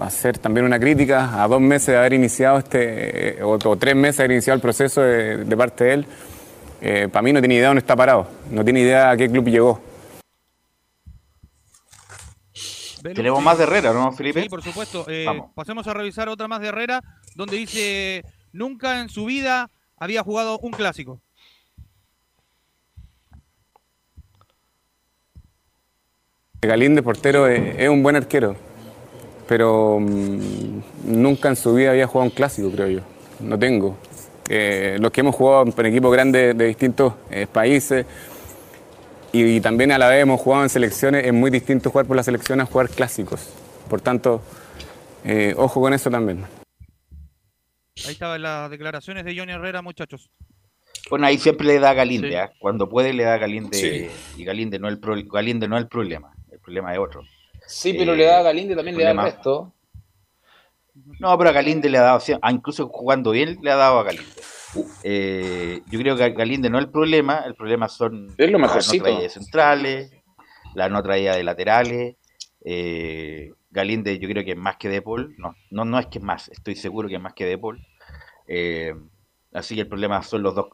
hacer 0.00 0.36
también 0.36 0.66
una 0.66 0.78
crítica 0.78 1.42
a 1.42 1.48
dos 1.48 1.62
meses 1.62 1.86
de 1.86 1.96
haber 1.96 2.12
iniciado 2.12 2.58
este, 2.58 3.42
o, 3.42 3.56
tres 3.78 3.96
meses 3.96 4.18
de 4.18 4.24
haber 4.24 4.32
iniciado 4.32 4.56
el 4.56 4.60
proceso 4.60 5.00
de, 5.00 5.38
de 5.38 5.56
parte 5.56 5.84
de 5.84 5.94
él, 5.94 6.06
para 7.10 7.22
mí 7.22 7.32
no 7.32 7.40
tiene 7.40 7.54
idea 7.54 7.68
dónde 7.68 7.80
está 7.80 7.96
parado, 7.96 8.26
no 8.50 8.62
tiene 8.64 8.80
idea 8.80 9.12
a 9.12 9.16
qué 9.16 9.30
club 9.30 9.48
llegó. 9.48 9.89
Tenemos 13.02 13.42
más 13.42 13.58
de 13.58 13.64
Herrera, 13.64 13.92
¿no, 13.92 14.12
Felipe? 14.12 14.42
Sí, 14.42 14.48
por 14.48 14.62
supuesto. 14.62 15.04
Eh, 15.08 15.26
pasemos 15.54 15.86
a 15.86 15.94
revisar 15.94 16.28
otra 16.28 16.48
más 16.48 16.60
de 16.60 16.68
Herrera, 16.68 17.02
donde 17.34 17.56
dice, 17.56 18.22
nunca 18.52 19.00
en 19.00 19.08
su 19.08 19.24
vida 19.24 19.70
había 19.96 20.22
jugado 20.22 20.58
un 20.58 20.72
clásico. 20.72 21.20
Galíndez, 26.62 27.02
portero, 27.02 27.46
es, 27.46 27.88
un 27.88 28.02
buen 28.02 28.16
arquero, 28.16 28.54
pero 29.48 29.98
mm, 29.98 30.80
nunca 31.04 31.48
en 31.48 31.56
su 31.56 31.74
vida 31.74 31.90
había 31.90 32.06
jugado 32.06 32.28
un 32.28 32.34
clásico, 32.34 32.70
creo 32.70 32.88
yo. 32.88 33.00
No 33.40 33.58
tengo. 33.58 33.96
Eh, 34.46 34.98
los 35.00 35.10
que 35.10 35.22
hemos 35.22 35.34
jugado 35.34 35.64
en 35.74 35.86
equipos 35.86 36.12
grandes 36.12 36.58
de 36.58 36.66
distintos 36.66 37.14
eh, 37.30 37.46
países, 37.50 38.04
y, 39.32 39.60
también 39.60 39.92
a 39.92 39.98
la 39.98 40.08
vez 40.08 40.22
hemos 40.22 40.40
jugado 40.40 40.64
en 40.64 40.68
selecciones, 40.68 41.24
es 41.24 41.32
muy 41.32 41.50
distinto 41.50 41.90
jugar 41.90 42.06
por 42.06 42.16
las 42.16 42.26
selecciones 42.26 42.68
a 42.68 42.70
jugar 42.70 42.88
clásicos. 42.88 43.48
Por 43.88 44.00
tanto, 44.00 44.42
eh, 45.24 45.54
ojo 45.56 45.80
con 45.80 45.92
eso 45.92 46.10
también. 46.10 46.44
Ahí 48.06 48.12
estaban 48.12 48.42
las 48.42 48.70
declaraciones 48.70 49.24
de 49.24 49.36
Johnny 49.36 49.52
Herrera, 49.52 49.82
muchachos. 49.82 50.30
Bueno, 51.08 51.26
ahí 51.26 51.38
siempre 51.38 51.66
le 51.66 51.78
da 51.78 51.90
a 51.90 51.94
Galinde, 51.94 52.38
¿ah? 52.38 52.52
cuando 52.58 52.88
puede 52.88 53.12
le 53.12 53.24
da 53.24 53.34
a 53.34 53.38
Galinde 53.38 54.10
y 54.36 54.44
Galinde 54.44 54.78
no, 54.78 54.88
el 54.88 55.00
Galinde 55.00 55.66
no 55.66 55.76
es 55.76 55.82
el 55.82 55.88
problema, 55.88 56.32
el 56.50 56.58
problema 56.60 56.92
es 56.92 56.98
otro. 56.98 57.22
Sí, 57.66 57.94
pero 57.94 58.14
le 58.14 58.24
da 58.24 58.40
a 58.40 58.42
Galinde 58.42 58.74
también 58.74 58.96
le 58.96 59.04
da 59.04 59.10
al 59.10 59.22
resto. 59.22 59.72
No, 61.18 61.36
pero 61.38 61.50
a 61.50 61.52
Galinde 61.52 61.88
le 61.88 61.98
ha 61.98 62.02
dado, 62.02 62.20
incluso 62.50 62.88
jugando 62.88 63.30
bien 63.30 63.58
le 63.62 63.70
ha 63.70 63.76
dado 63.76 63.98
a 63.98 64.04
Galinde. 64.04 64.42
Eh, 65.02 65.82
yo 65.90 65.98
creo 65.98 66.16
que 66.16 66.30
Galinde 66.30 66.70
no 66.70 66.78
es 66.78 66.84
el 66.84 66.90
problema, 66.90 67.42
el 67.46 67.54
problema 67.54 67.88
son 67.88 68.34
las 68.36 68.50
no 68.50 68.68
traídas 68.68 69.22
de 69.22 69.28
centrales, 69.28 70.10
las 70.74 70.90
no 70.90 71.02
traídas 71.02 71.36
de 71.36 71.44
laterales. 71.44 72.16
Eh, 72.64 73.52
Galinde 73.70 74.18
yo 74.18 74.28
creo 74.28 74.44
que 74.44 74.52
es 74.52 74.56
más 74.56 74.76
que 74.76 74.88
Depol, 74.88 75.34
no, 75.38 75.54
no, 75.70 75.84
no 75.84 75.98
es 75.98 76.06
que 76.06 76.18
es 76.18 76.24
más, 76.24 76.48
estoy 76.48 76.76
seguro 76.76 77.08
que 77.08 77.16
es 77.16 77.20
más 77.20 77.34
que 77.34 77.46
Depol. 77.46 77.80
Eh, 78.46 78.94
así 79.52 79.74
que 79.74 79.82
el 79.82 79.88
problema 79.88 80.22
son 80.22 80.42
los 80.42 80.54
dos, 80.54 80.66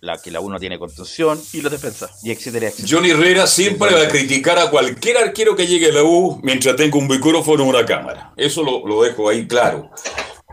la, 0.00 0.18
que 0.18 0.30
la 0.30 0.40
uno 0.40 0.58
tiene 0.58 0.78
contención 0.78 1.38
y 1.52 1.60
los 1.60 1.70
defensas. 1.70 2.24
Y 2.24 2.30
etcétera, 2.30 2.70
Johnny 2.88 3.10
Herrera 3.10 3.46
siempre 3.46 3.92
va 3.94 4.02
a 4.02 4.08
criticar 4.08 4.58
a 4.58 4.70
cualquier 4.70 5.18
arquero 5.18 5.54
que 5.54 5.66
llegue 5.66 5.90
a 5.90 5.92
la 5.92 6.02
U 6.02 6.40
mientras 6.42 6.76
tenga 6.76 6.98
un 6.98 7.08
micrófono 7.08 7.64
o 7.64 7.68
una 7.68 7.84
cámara. 7.84 8.32
Eso 8.36 8.62
lo, 8.62 8.86
lo 8.86 9.02
dejo 9.02 9.28
ahí 9.28 9.46
claro. 9.46 9.90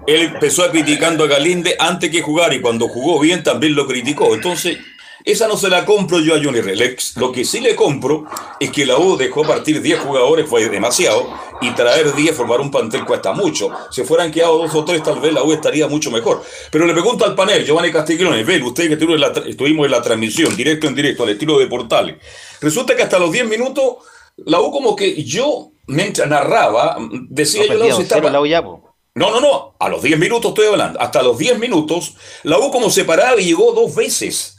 Él 0.05 0.21
empezó 0.21 0.63
a 0.63 0.71
criticando 0.71 1.23
a 1.23 1.27
Galinde 1.27 1.75
antes 1.79 2.09
que 2.09 2.21
jugar 2.21 2.53
y 2.53 2.61
cuando 2.61 2.87
jugó 2.87 3.19
bien 3.19 3.43
también 3.43 3.75
lo 3.75 3.87
criticó. 3.87 4.33
Entonces, 4.33 4.77
Esa 5.25 5.47
no 5.47 5.55
se 5.55 5.69
la 5.69 5.85
compro 5.85 6.19
yo 6.19 6.35
a 6.35 6.43
Johnny 6.43 6.59
Relex. 6.59 7.15
Lo 7.15 7.31
que 7.31 7.45
sí 7.45 7.61
le 7.61 7.75
compro 7.75 8.25
es 8.59 8.71
que 8.71 8.85
la 8.85 8.97
U 8.97 9.15
dejó 9.15 9.43
partir 9.43 9.81
10 9.81 10.01
jugadores, 10.01 10.49
fue 10.49 10.67
demasiado, 10.67 11.33
y 11.61 11.71
traer 11.71 12.13
10, 12.13 12.35
formar 12.35 12.59
un 12.59 12.69
plantel 12.69 13.05
cuesta 13.05 13.31
mucho. 13.31 13.69
Si 13.89 14.03
fueran 14.03 14.31
quedado 14.31 14.57
dos 14.57 14.75
o 14.75 14.83
tres, 14.83 15.01
tal 15.01 15.21
vez 15.21 15.31
la 15.31 15.41
U 15.41 15.53
estaría 15.53 15.87
mucho 15.87 16.11
mejor. 16.11 16.43
Pero 16.69 16.85
le 16.85 16.91
pregunto 16.91 17.23
al 17.23 17.35
panel, 17.35 17.65
Giovanni 17.65 17.89
Castiglione, 17.89 18.43
ven, 18.43 18.63
usted 18.63 18.87
que 18.87 18.93
estuvimos 18.93 19.15
en, 19.15 19.21
la, 19.21 19.49
estuvimos 19.49 19.85
en 19.85 19.91
la 19.91 20.01
transmisión, 20.01 20.53
directo 20.57 20.87
en 20.87 20.95
directo, 20.95 21.23
al 21.23 21.29
estilo 21.29 21.57
de 21.57 21.67
Portales. 21.67 22.17
Resulta 22.59 22.93
que 22.93 23.03
hasta 23.03 23.17
los 23.17 23.31
10 23.31 23.47
minutos, 23.47 23.99
la 24.45 24.59
U 24.59 24.71
como 24.71 24.93
que 24.93 25.23
yo, 25.23 25.71
mientras 25.87 26.27
narraba, 26.27 26.97
decía 27.29 27.61
No, 27.61 27.67
yo, 27.67 27.73
la 27.75 27.75
U 27.75 27.79
perdía 27.79 27.95
se 27.95 28.01
2-0 28.01 28.03
estaba... 28.03 28.29
la 28.29 28.41
U 28.41 28.45
ya, 28.45 28.61
po. 28.61 28.82
No, 29.15 29.29
no, 29.29 29.39
no. 29.39 29.75
A 29.79 29.89
los 29.89 30.01
10 30.01 30.17
minutos 30.17 30.49
estoy 30.49 30.67
hablando. 30.67 30.99
Hasta 30.99 31.21
los 31.21 31.37
10 31.37 31.59
minutos, 31.59 32.15
la 32.43 32.57
U 32.57 32.71
como 32.71 32.89
separada 32.89 33.39
y 33.39 33.45
llegó 33.45 33.71
dos 33.73 33.93
veces. 33.95 34.57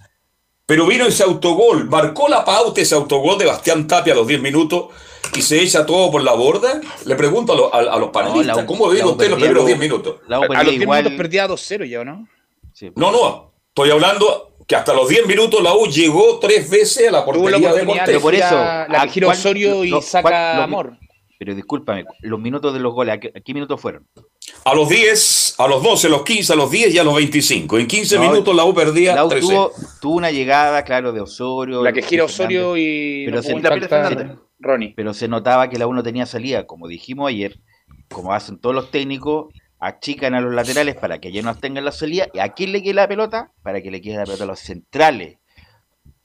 Pero 0.66 0.86
vino 0.86 1.04
ese 1.06 1.24
autogol, 1.24 1.88
marcó 1.90 2.28
la 2.28 2.44
pauta 2.44 2.80
ese 2.80 2.94
autogol 2.94 3.36
de 3.36 3.46
Bastián 3.46 3.86
Tapia 3.86 4.12
a 4.12 4.16
los 4.16 4.26
10 4.26 4.40
minutos 4.40 4.86
y 5.36 5.42
se 5.42 5.60
echa 5.60 5.84
todo 5.84 6.10
por 6.10 6.22
la 6.22 6.32
borda. 6.32 6.80
Le 7.04 7.16
pregunto 7.16 7.52
a, 7.52 7.56
lo- 7.56 7.74
a- 7.74 7.94
a 7.94 7.98
los 7.98 8.10
panelistas, 8.10 8.56
la 8.56 8.62
U- 8.62 8.66
¿cómo 8.66 8.88
vieron 8.88 9.08
U 9.10 9.12
ustedes 9.12 9.30
los 9.32 9.38
primeros 9.40 9.62
lo- 9.64 9.66
10 9.66 9.78
minutos? 9.78 10.16
La 10.28 10.38
U 10.40 10.44
A 10.44 10.46
perdía 10.46 10.62
los 10.64 10.72
10 10.72 10.82
igual. 10.82 11.02
minutos 11.04 11.18
perdía 11.18 11.46
2-0 11.48 11.84
ya, 11.90 12.00
¿o 12.00 12.04
¿no? 12.04 12.28
No, 12.96 13.10
no. 13.12 13.52
Estoy 13.68 13.90
hablando 13.90 14.52
que 14.66 14.76
hasta 14.76 14.94
los 14.94 15.08
10 15.08 15.26
minutos 15.26 15.60
la 15.62 15.74
U 15.74 15.86
llegó 15.86 16.38
tres 16.38 16.70
veces 16.70 17.08
a 17.08 17.10
la 17.10 17.24
Tuvo 17.24 17.32
la 17.50 17.58
portería 17.58 17.72
de 17.74 17.84
Cortés. 17.84 18.06
de 18.06 18.20
por 18.20 18.34
eso, 18.34 18.54
la, 18.54 18.86
la 18.88 19.02
¿a 19.02 19.30
Osorio 19.32 19.84
y 19.84 19.90
lo- 19.90 20.00
saca 20.00 20.22
cuál- 20.22 20.56
lo- 20.56 20.62
Amor. 20.62 20.92
Pero 21.44 21.54
discúlpame, 21.56 22.04
los 22.22 22.40
minutos 22.40 22.72
de 22.72 22.80
los 22.80 22.94
goles, 22.94 23.16
¿a 23.16 23.20
qué, 23.20 23.30
a 23.36 23.40
qué 23.40 23.52
minutos 23.52 23.78
fueron? 23.78 24.08
A 24.64 24.74
los 24.74 24.88
10, 24.88 25.56
a 25.58 25.68
los 25.68 25.82
12, 25.82 26.06
a 26.06 26.10
los 26.10 26.22
15, 26.22 26.52
a 26.54 26.56
los 26.56 26.70
10 26.70 26.94
y 26.94 26.98
a 26.98 27.04
los 27.04 27.14
25. 27.14 27.78
En 27.78 27.86
15 27.86 28.16
No, 28.16 28.22
minutos 28.22 28.56
la 28.56 28.64
U 28.64 28.72
perdía 28.72 29.14
La 29.14 29.26
U 29.26 29.28
13. 29.28 29.46
tuvo, 29.46 29.72
tuvo 30.00 30.14
una 30.16 30.30
llegada, 30.30 30.82
claro, 30.84 31.12
de 31.12 31.20
Osorio. 31.20 31.82
La 31.82 31.92
que 31.92 32.00
gira 32.00 32.24
Osorio 32.24 32.78
y 32.78 33.24
Pero 33.26 33.36
no 33.36 33.42
se- 33.42 33.60
la. 33.60 34.38
Ronnie. 34.58 34.94
pero 34.96 35.12
se 35.12 35.28
notaba 35.28 35.68
que 35.68 35.78
la 35.78 35.86
U 35.86 35.92
no 35.92 36.02
tenía 36.02 36.24
salida. 36.24 36.66
Como 36.66 36.88
dijimos 36.88 37.28
ayer, 37.28 37.60
como 38.10 38.32
hacen 38.32 38.58
todos 38.58 38.74
los 38.74 38.90
técnicos, 38.90 39.52
achican 39.78 40.34
a 40.34 40.40
los 40.40 40.54
laterales 40.54 40.94
para 40.94 41.18
que 41.18 41.28
ellos 41.28 41.44
no 41.44 41.54
tengan 41.56 41.84
la 41.84 41.92
salida. 41.92 42.28
¿Y 42.32 42.38
a 42.38 42.54
quién 42.54 42.72
le 42.72 42.82
quede 42.82 42.94
la 42.94 43.06
pelota? 43.08 43.52
Para 43.62 43.82
que 43.82 43.90
le 43.90 44.00
quede 44.00 44.16
la 44.16 44.24
pelota 44.24 44.44
a 44.44 44.46
los 44.46 44.60
centrales, 44.60 45.36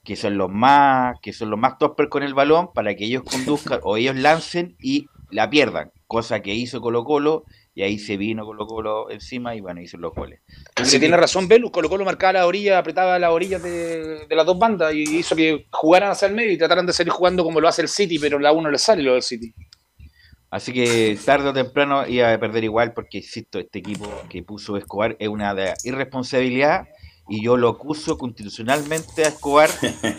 que 0.04 0.16
son 0.16 0.38
los 0.38 0.50
más, 0.50 1.18
que 1.20 1.32
son 1.32 1.50
los 1.50 1.58
más 1.58 1.78
topper 1.78 2.08
con 2.08 2.22
el 2.22 2.34
balón, 2.34 2.72
para 2.72 2.94
que 2.94 3.04
ellos 3.04 3.22
conduzcan 3.24 3.80
o 3.84 3.96
ellos 3.96 4.16
lancen 4.16 4.76
y 4.80 5.06
la 5.30 5.48
pierdan. 5.50 5.92
Cosa 6.06 6.40
que 6.40 6.54
hizo 6.54 6.80
Colo 6.80 7.04
Colo, 7.04 7.44
y 7.74 7.82
ahí 7.82 7.98
se 7.98 8.16
vino 8.16 8.44
Colo 8.44 8.66
Colo 8.66 9.10
encima 9.10 9.54
y 9.54 9.60
bueno, 9.60 9.80
hizo 9.80 9.96
los 9.96 10.12
goles. 10.12 10.40
Si 10.82 10.98
tiene 10.98 11.16
razón, 11.16 11.46
Velus, 11.46 11.70
Colo 11.70 11.88
Colo 11.88 12.04
marcaba 12.04 12.34
la 12.34 12.46
orilla, 12.46 12.78
apretaba 12.78 13.18
las 13.18 13.30
orillas 13.30 13.62
de, 13.62 14.26
de 14.26 14.36
las 14.36 14.44
dos 14.44 14.58
bandas 14.58 14.92
y 14.94 15.02
hizo 15.02 15.36
que 15.36 15.66
jugaran 15.70 16.10
hacia 16.10 16.28
el 16.28 16.34
medio 16.34 16.52
y 16.52 16.58
trataran 16.58 16.86
de 16.86 16.92
salir 16.92 17.12
jugando 17.12 17.44
como 17.44 17.60
lo 17.60 17.68
hace 17.68 17.82
el 17.82 17.88
City, 17.88 18.18
pero 18.18 18.38
la 18.38 18.52
uno 18.52 18.70
le 18.70 18.78
sale 18.78 19.02
lo 19.02 19.12
del 19.12 19.22
City. 19.22 19.54
Así 20.50 20.72
que 20.72 21.16
tarde 21.24 21.50
o 21.50 21.52
temprano 21.52 22.06
iba 22.08 22.32
a 22.32 22.40
perder 22.40 22.64
igual 22.64 22.92
porque, 22.92 23.18
insisto, 23.18 23.60
este 23.60 23.78
equipo 23.78 24.10
que 24.28 24.42
puso 24.42 24.76
Escobar 24.76 25.16
es 25.20 25.28
una 25.28 25.54
de 25.54 25.74
irresponsabilidad 25.84 26.88
y 27.30 27.42
yo 27.44 27.56
lo 27.56 27.68
acuso 27.68 28.18
constitucionalmente 28.18 29.24
a 29.24 29.28
Escobar 29.28 29.70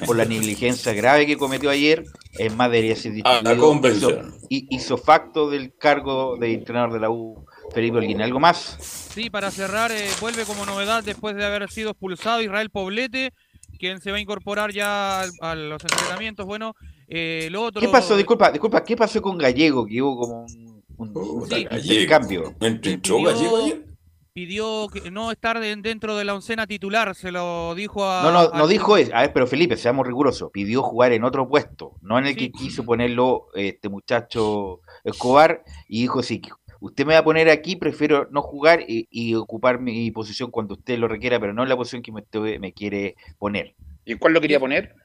por 0.05 0.15
la 0.15 0.25
negligencia 0.25 0.93
grave 0.93 1.25
que 1.27 1.37
cometió 1.37 1.69
ayer. 1.69 2.05
Es 2.39 2.55
más, 2.55 2.71
debería 2.71 2.95
ser 2.95 3.13
A 3.25 3.41
la 3.41 3.57
convención. 3.57 4.33
Hizo, 4.39 4.47
y- 4.49 4.67
hizo 4.75 4.97
facto 4.97 5.49
del 5.49 5.75
cargo 5.77 6.37
de 6.37 6.53
entrenador 6.53 6.93
de 6.93 6.99
la 7.01 7.09
U, 7.09 7.45
Felipe 7.73 7.97
Holguín. 7.97 8.21
¿Algo 8.21 8.39
más? 8.39 8.77
Sí, 9.13 9.29
para 9.29 9.51
cerrar, 9.51 9.91
eh, 9.91 10.07
vuelve 10.21 10.45
como 10.45 10.65
novedad 10.65 11.03
después 11.03 11.35
de 11.35 11.45
haber 11.45 11.69
sido 11.69 11.91
expulsado 11.91 12.41
Israel 12.41 12.69
Poblete, 12.69 13.33
quien 13.77 13.99
se 13.99 14.11
va 14.11 14.17
a 14.17 14.21
incorporar 14.21 14.71
ya 14.71 15.21
al- 15.21 15.31
a 15.41 15.55
los 15.55 15.83
entrenamientos. 15.83 16.45
Bueno, 16.45 16.75
eh, 17.09 17.49
lo 17.51 17.63
otro. 17.63 17.81
¿Qué 17.81 17.89
pasó? 17.89 18.15
Disculpa, 18.15 18.51
disculpa, 18.51 18.83
¿qué 18.83 18.95
pasó 18.95 19.21
con 19.21 19.37
Gallego? 19.37 19.85
Que 19.85 20.01
hubo 20.01 20.17
como 20.19 20.45
un, 20.45 20.83
un- 20.97 21.17
un 21.17 21.49
Sí. 21.49 21.67
intercambio. 21.83 22.55
¿Entró 22.61 23.17
pidió- 23.17 23.23
Gallego 23.33 23.57
ayer? 23.57 23.85
Pidió 24.33 24.87
que 24.87 25.11
no 25.11 25.29
estar 25.29 25.59
de- 25.59 25.75
dentro 25.75 26.15
de 26.15 26.23
la 26.23 26.33
oncena 26.33 26.65
titular, 26.65 27.15
se 27.15 27.33
lo 27.33 27.75
dijo 27.75 28.09
a. 28.09 28.23
No, 28.23 28.31
no, 28.31 28.49
no 28.57 28.67
dijo 28.67 28.95
eso. 28.95 29.13
A 29.13 29.21
ver, 29.21 29.33
pero 29.33 29.45
Felipe, 29.45 29.75
seamos 29.75 30.07
rigurosos. 30.07 30.51
Pidió 30.53 30.81
jugar 30.83 31.11
en 31.11 31.25
otro 31.25 31.49
puesto, 31.49 31.97
no 32.01 32.17
en 32.17 32.27
el 32.27 32.37
que 32.37 32.49
quiso 32.49 32.85
ponerlo 32.85 33.47
este 33.55 33.89
muchacho 33.89 34.79
Escobar. 35.03 35.63
Y 35.89 36.03
dijo: 36.03 36.23
Si 36.23 36.41
usted 36.79 37.05
me 37.05 37.13
va 37.13 37.19
a 37.19 37.23
poner 37.25 37.49
aquí, 37.49 37.75
prefiero 37.75 38.29
no 38.31 38.41
jugar 38.41 38.85
y, 38.87 39.05
y 39.11 39.35
ocupar 39.35 39.81
mi 39.81 40.09
posición 40.11 40.49
cuando 40.49 40.75
usted 40.75 40.97
lo 40.97 41.09
requiera, 41.09 41.37
pero 41.37 41.53
no 41.53 41.63
en 41.63 41.69
la 41.69 41.75
posición 41.75 42.01
que 42.01 42.13
me, 42.13 42.21
usted 42.21 42.57
me 42.59 42.71
quiere 42.71 43.15
poner. 43.37 43.75
¿Y 44.05 44.15
cuál 44.15 44.31
lo 44.31 44.39
quería 44.39 44.61
poner? 44.61 44.95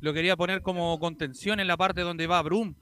Lo 0.00 0.12
quería 0.12 0.36
poner 0.36 0.60
como 0.60 0.98
contención 0.98 1.60
en 1.60 1.68
la 1.68 1.76
parte 1.76 2.00
donde 2.00 2.26
va 2.26 2.42
Brum. 2.42 2.74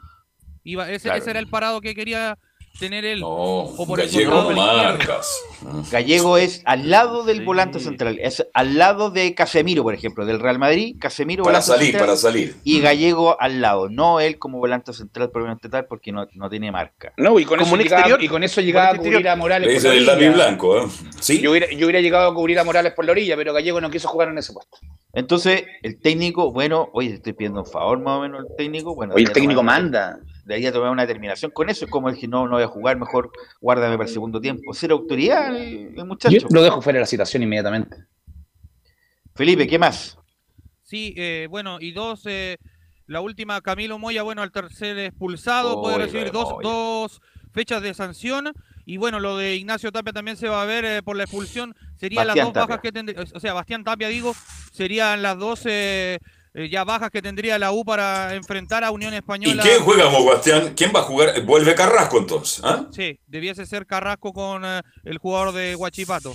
Iba, 0.64 0.90
ese, 0.90 1.08
Claro. 1.08 1.18
ese 1.20 1.30
era 1.30 1.40
el 1.40 1.48
parado 1.48 1.80
que 1.82 1.94
quería 1.94 2.38
tener 2.78 3.04
él. 3.04 3.20
No, 3.20 3.28
o 3.28 3.86
por 3.86 4.00
el 4.00 4.06
Gallego 4.08 4.50
izquierdo. 4.50 4.52
marcas. 4.56 5.42
Gallego 5.90 6.36
es 6.38 6.62
al 6.64 6.90
lado 6.90 7.22
del 7.24 7.44
volante 7.44 7.78
central, 7.80 8.18
es 8.20 8.44
al 8.54 8.76
lado 8.78 9.10
de 9.10 9.34
Casemiro, 9.34 9.82
por 9.82 9.94
ejemplo, 9.94 10.26
del 10.26 10.40
Real 10.40 10.58
Madrid. 10.58 10.96
Casemiro 10.98 11.44
Para 11.44 11.58
volante 11.60 11.66
salir, 11.72 11.86
central, 11.86 12.06
para 12.06 12.16
salir. 12.16 12.56
Y 12.64 12.80
Gallego 12.80 13.40
al 13.40 13.60
lado, 13.60 13.88
no 13.88 14.20
él 14.20 14.38
como 14.38 14.58
volante 14.58 14.92
central 14.92 15.30
propiamente 15.30 15.68
tal, 15.68 15.86
porque 15.86 16.10
no, 16.12 16.26
no 16.34 16.50
tiene 16.50 16.72
marca. 16.72 17.12
No, 17.16 17.38
y 17.38 17.44
con, 17.44 17.58
Como 17.58 17.76
eso 17.76 17.82
llegaba, 17.84 18.00
exterior. 18.02 18.22
y 18.22 18.28
con 18.28 18.42
eso 18.42 18.60
llegaba 18.60 18.90
a 18.90 18.96
cubrir 18.96 19.28
a 19.28 19.36
Morales. 19.36 19.68
Le 19.68 19.74
por 19.74 19.82
dice 19.92 20.04
la 20.04 20.12
el 20.14 20.18
orilla. 20.18 20.32
blanco, 20.32 20.78
¿eh? 20.78 20.86
¿Sí? 21.20 21.40
Yo 21.40 21.50
hubiera, 21.52 21.70
yo 21.70 21.86
hubiera 21.86 22.00
llegado 22.00 22.30
a 22.30 22.34
cubrir 22.34 22.58
a 22.58 22.64
Morales 22.64 22.92
por 22.94 23.04
la 23.04 23.12
orilla, 23.12 23.36
pero 23.36 23.52
Gallego 23.52 23.80
no 23.80 23.90
quiso 23.90 24.08
jugar 24.08 24.28
en 24.28 24.38
ese 24.38 24.52
puesto. 24.52 24.78
Entonces, 25.14 25.64
el 25.82 26.00
técnico, 26.00 26.52
bueno, 26.52 26.88
oye, 26.94 27.14
estoy 27.14 27.34
pidiendo 27.34 27.60
un 27.60 27.66
favor 27.66 27.98
más 28.00 28.18
o 28.18 28.20
menos 28.22 28.40
al 28.40 28.56
técnico. 28.56 28.94
Bueno, 28.94 29.14
Oye, 29.14 29.24
el 29.24 29.32
técnico 29.32 29.62
manda. 29.62 30.18
Debería 30.44 30.72
tomar 30.72 30.90
una 30.90 31.02
determinación 31.02 31.50
con 31.52 31.68
eso. 31.68 31.84
Es 31.84 31.90
como 31.90 32.08
el 32.08 32.18
que 32.18 32.26
no, 32.26 32.46
no 32.46 32.54
voy 32.54 32.64
a 32.64 32.68
jugar, 32.68 32.98
mejor 32.98 33.30
guárdame 33.60 33.96
para 33.96 34.08
el 34.08 34.12
segundo 34.12 34.40
tiempo. 34.40 34.74
Ser 34.74 34.90
autoridad 34.90 35.54
el, 35.56 35.94
el 35.96 36.04
muchacho. 36.04 36.36
Yo 36.36 36.46
lo 36.50 36.62
dejo 36.62 36.82
fuera 36.82 36.96
de 36.96 37.02
la 37.02 37.06
situación 37.06 37.42
inmediatamente. 37.42 37.96
Felipe, 39.34 39.66
¿qué 39.66 39.78
más? 39.78 40.18
Sí, 40.82 41.14
eh, 41.16 41.46
bueno, 41.48 41.78
y 41.80 41.92
dos, 41.92 42.22
eh, 42.26 42.58
la 43.06 43.20
última, 43.20 43.60
Camilo 43.60 43.98
Moya, 43.98 44.22
bueno, 44.22 44.42
al 44.42 44.52
tercer 44.52 44.98
expulsado, 44.98 45.80
puede 45.80 45.98
recibir 45.98 46.32
dos, 46.32 46.50
Moya. 46.50 46.68
dos 46.68 47.20
fechas 47.52 47.80
de 47.80 47.94
sanción. 47.94 48.52
Y 48.84 48.96
bueno, 48.96 49.20
lo 49.20 49.36
de 49.36 49.54
Ignacio 49.54 49.92
Tapia 49.92 50.12
también 50.12 50.36
se 50.36 50.48
va 50.48 50.60
a 50.60 50.66
ver 50.66 50.84
eh, 50.84 51.02
por 51.02 51.16
la 51.16 51.22
expulsión. 51.22 51.74
Serían 51.96 52.26
las 52.26 52.36
dos 52.36 52.52
Tapia. 52.52 52.62
bajas 52.66 52.80
que 52.82 52.92
tendría, 52.92 53.22
o 53.32 53.40
sea, 53.40 53.52
Bastián 53.54 53.84
Tapia, 53.84 54.08
digo, 54.08 54.34
serían 54.72 55.22
las 55.22 55.38
dos 55.38 55.66
eh, 56.54 56.64
eh, 56.64 56.68
ya 56.68 56.84
bajas 56.84 57.10
que 57.10 57.22
tendría 57.22 57.58
la 57.58 57.72
U 57.72 57.84
para 57.84 58.34
enfrentar 58.34 58.84
a 58.84 58.90
Unión 58.90 59.12
¿Y 59.14 59.16
Española. 59.16 59.62
quién 59.62 59.80
juega, 59.80 60.04
Bastián? 60.08 60.72
¿Quién 60.76 60.92
va 60.94 61.00
a 61.00 61.04
jugar? 61.04 61.44
Vuelve 61.44 61.74
Carrasco 61.74 62.18
entonces. 62.18 62.62
¿ah? 62.64 62.86
Sí, 62.90 63.18
debiese 63.26 63.66
ser 63.66 63.86
Carrasco 63.86 64.32
con 64.32 64.64
eh, 64.64 64.80
el 65.04 65.18
jugador 65.18 65.52
de 65.52 65.74
Huachipato. 65.76 66.34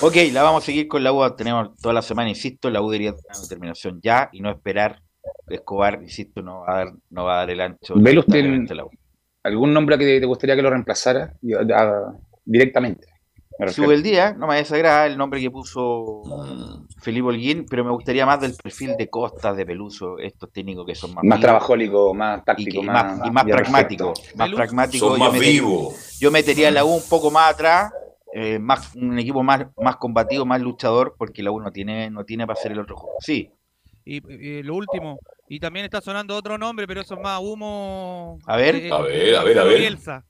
Ok, 0.00 0.16
la 0.32 0.42
vamos 0.42 0.62
a 0.62 0.66
seguir 0.66 0.86
con 0.86 1.02
la 1.02 1.12
U. 1.12 1.34
Tenemos 1.34 1.76
toda 1.76 1.94
la 1.94 2.02
semana, 2.02 2.28
insisto, 2.28 2.70
la 2.70 2.82
U 2.82 2.90
debería 2.90 3.12
tener 3.12 3.24
una 3.30 3.40
determinación 3.40 4.00
ya 4.02 4.28
y 4.32 4.40
no 4.40 4.50
esperar. 4.50 5.00
Escobar, 5.48 6.00
insisto, 6.02 6.42
no 6.42 6.60
va 6.60 6.72
a 6.72 6.76
dar, 6.76 6.92
no 7.10 7.24
va 7.24 7.34
a 7.34 7.38
dar 7.38 7.50
el 7.50 7.60
ancho. 7.60 7.94
Velo 7.96 8.20
usted. 8.20 8.44
¿Algún 9.42 9.72
nombre 9.72 9.98
que 9.98 10.20
te 10.20 10.26
gustaría 10.26 10.56
que 10.56 10.62
lo 10.62 10.70
reemplazara 10.70 11.32
Y, 11.42 11.54
ah, 11.54 12.12
directamente? 12.44 13.06
Sube 13.66 13.94
el 13.94 14.02
día, 14.04 14.34
no 14.34 14.46
me 14.46 14.56
desagrada 14.56 15.06
el 15.06 15.18
nombre 15.18 15.40
que 15.40 15.50
puso 15.50 16.22
Mm. 16.24 16.86
Felipe 17.00 17.26
Holguín, 17.28 17.66
pero 17.68 17.84
me 17.84 17.90
gustaría 17.90 18.24
más 18.24 18.40
del 18.40 18.54
perfil 18.54 18.96
de 18.96 19.08
Costas, 19.10 19.56
de 19.56 19.66
Peluso, 19.66 20.18
estos 20.18 20.52
técnicos 20.52 20.86
que 20.86 20.94
son 20.94 21.10
más, 21.14 21.24
Más 21.24 21.38
vivos 21.38 21.40
trabajólico, 21.40 22.14
más 22.14 22.40
y, 22.40 22.44
táctico, 22.44 22.70
que- 22.80 22.86
y 22.86 22.88
más, 22.90 23.26
y 23.26 23.30
más 23.30 23.46
ya 23.46 23.54
pragmático. 23.56 24.12
perfecto. 24.14 24.36
Más 24.38 24.50
pragmático. 24.50 25.06
Son 25.08 25.18
yo 25.18 25.24
más 25.24 25.32
metería- 25.32 25.52
vivos. 25.62 26.18
Yo 26.20 26.30
metería 26.30 26.70
la 26.70 26.84
U 26.84 26.94
un 26.94 27.02
poco 27.08 27.30
más 27.30 27.52
atrás, 27.54 27.92
eh, 28.32 28.58
más, 28.58 28.94
un 28.94 29.18
equipo 29.18 29.42
más, 29.42 29.66
más 29.76 29.96
combativo, 29.96 30.44
más 30.46 30.60
luchador, 30.60 31.14
porque 31.18 31.42
la 31.42 31.50
U 31.50 31.60
no 31.60 31.72
tiene, 31.72 32.10
no 32.10 32.24
tiene 32.24 32.46
para 32.46 32.58
hacer 32.58 32.72
el 32.72 32.78
otro 32.80 32.96
juego. 32.96 33.16
Sí, 33.20 33.50
Y, 34.04 34.16
y 34.32 34.62
lo 34.62 34.74
último, 34.76 35.18
y 35.50 35.60
también 35.60 35.84
está 35.84 36.00
sonando 36.00 36.34
otro 36.34 36.56
nombre, 36.56 36.86
pero 36.86 37.02
eso 37.02 37.14
es 37.14 37.20
más 37.20 37.40
humo. 37.42 38.38
A 38.46 38.56
ver. 38.56 38.76
eh, 38.76 38.90
A 38.90 39.00
ver, 39.02 39.34
a 39.36 39.42
ver, 39.44 39.58
a 39.58 39.64
ver. 39.64 39.78
Bielsa. 39.80 40.24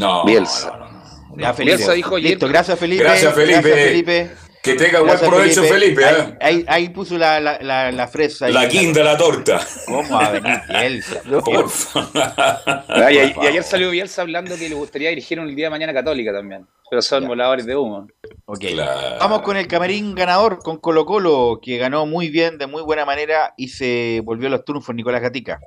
No, 0.00 0.24
Bielsa. 0.24 0.70
no, 0.70 0.78
no, 0.90 0.90
no. 1.36 1.42
ya 1.42 1.54
Felipe. 1.54 1.76
Bielsa 1.76 1.92
dijo 1.92 2.16
ayer 2.16 2.30
Listo, 2.30 2.48
gracias 2.48 2.78
Felipe. 2.78 3.04
Gracias, 3.04 3.34
Felipe. 3.34 3.60
Gracias, 3.60 3.84
Felipe. 3.88 4.30
Que 4.62 4.74
tenga 4.74 4.98
buen 5.00 5.12
Gracias, 5.12 5.30
provecho, 5.30 5.62
Felipe. 5.64 6.04
Ahí, 6.04 6.14
¿eh? 6.20 6.36
ahí, 6.40 6.64
ahí 6.68 6.88
puso 6.90 7.16
la, 7.16 7.40
la, 7.40 7.58
la, 7.62 7.90
la 7.90 8.08
fresa. 8.08 8.44
ahí. 8.44 8.52
La 8.52 8.66
guinda, 8.66 9.02
la 9.02 9.16
torta. 9.16 9.58
¿Cómo 9.86 10.06
va 10.10 10.26
a 10.26 10.30
venir 10.32 10.60
Bielsa? 10.68 11.22
Porfa. 11.44 13.10
Y, 13.10 13.14
y 13.42 13.46
ayer 13.46 13.62
salió 13.62 13.88
Bielsa 13.90 14.20
hablando 14.20 14.56
que 14.56 14.68
le 14.68 14.74
gustaría 14.74 15.08
dirigir 15.08 15.40
un 15.40 15.54
día 15.56 15.66
de 15.66 15.70
mañana 15.70 15.94
católica 15.94 16.30
también. 16.32 16.66
Pero 16.90 17.00
son 17.00 17.26
voladores 17.26 17.64
de 17.64 17.74
humo. 17.74 18.06
Ok. 18.44 18.58
Claro. 18.72 19.16
Vamos 19.18 19.40
con 19.42 19.56
el 19.56 19.66
camarín 19.66 20.14
ganador, 20.14 20.58
con 20.58 20.76
Colo 20.76 21.06
Colo, 21.06 21.58
que 21.62 21.78
ganó 21.78 22.04
muy 22.04 22.28
bien, 22.28 22.58
de 22.58 22.66
muy 22.66 22.82
buena 22.82 23.06
manera, 23.06 23.54
y 23.56 23.68
se 23.68 24.20
volvió 24.24 24.48
a 24.48 24.50
los 24.50 24.64
triunfos 24.66 24.94
Nicolás 24.94 25.22
Gatica. 25.22 25.58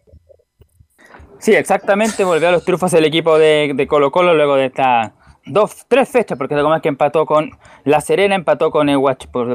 Sí, 1.43 1.53
exactamente, 1.53 2.23
volvió 2.23 2.47
a 2.47 2.51
los 2.53 2.63
triunfos 2.63 2.93
el 2.93 3.03
equipo 3.03 3.37
de, 3.37 3.73
de 3.75 3.85
Colo 3.85 4.11
Colo 4.11 4.33
luego 4.33 4.55
de 4.55 4.67
esta 4.67 5.13
dos, 5.45 5.85
tres 5.89 6.07
fechas, 6.07 6.37
porque 6.37 6.55
más 6.69 6.81
que 6.81 6.87
empató 6.87 7.25
con 7.25 7.49
La 7.83 7.99
Serena, 7.99 8.33
empató 8.33 8.71
con 8.71 8.87
eh, 8.87 8.97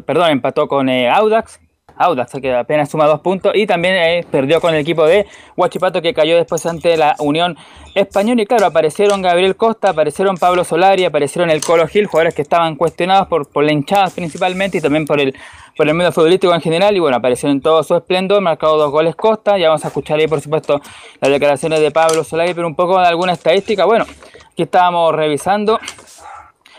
perdón, 0.05 0.29
empató 0.29 0.69
con 0.69 0.91
eh, 0.91 1.09
Audax, 1.09 1.59
Audax 1.99 2.33
que 2.41 2.55
apenas 2.55 2.91
suma 2.91 3.07
dos 3.07 3.21
puntos 3.21 3.53
y 3.55 3.67
también 3.67 3.95
eh, 3.97 4.27
perdió 4.31 4.61
con 4.61 4.75
el 4.75 4.81
equipo 4.81 5.05
de 5.05 5.27
Huachipato 5.57 6.01
que 6.01 6.15
cayó 6.15 6.37
después 6.37 6.65
ante 6.67 6.97
la 6.97 7.17
Unión 7.19 7.57
Española. 7.95 8.43
Y 8.43 8.47
claro, 8.47 8.67
aparecieron 8.67 9.21
Gabriel 9.21 9.57
Costa, 9.57 9.91
aparecieron 9.91 10.37
Pablo 10.37 10.65
Solari, 10.65 11.05
aparecieron 11.05 11.51
el 11.51 11.61
Colo 11.61 11.87
Gil, 11.89 12.07
jugadores 12.07 12.35
que 12.35 12.43
estaban 12.43 12.77
cuestionados 12.77 13.29
por, 13.29 13.49
por 13.49 13.65
la 13.65 13.73
hinchada 13.73 14.11
principalmente 14.11 14.79
y 14.79 14.81
también 14.81 15.05
por 15.05 15.21
el, 15.21 15.35
por 15.77 15.89
el 15.89 15.95
medio 15.95 16.13
futbolístico 16.13 16.55
en 16.55 16.61
general. 16.61 16.97
Y 16.97 17.01
bueno, 17.01 17.17
aparecieron 17.17 17.57
en 17.57 17.63
todo 17.63 17.83
su 17.83 17.95
esplendor, 17.97 18.41
marcado 18.41 18.77
dos 18.77 18.91
goles 18.91 19.17
Costa, 19.17 19.59
ya 19.59 19.69
vamos 19.69 19.85
a 19.85 19.89
escuchar 19.89 20.19
ahí 20.19 20.29
por 20.29 20.41
supuesto 20.41 20.81
las 21.21 21.31
declaraciones 21.31 21.81
de 21.81 21.91
Pablo 21.91 22.25
Solari, 22.25 22.55
pero 22.55 22.67
un 22.67 22.75
poco 22.75 23.01
de 23.01 23.07
alguna 23.07 23.33
estadística, 23.33 23.85
bueno, 23.85 24.07
aquí 24.53 24.63
estábamos 24.63 25.15
revisando 25.15 25.79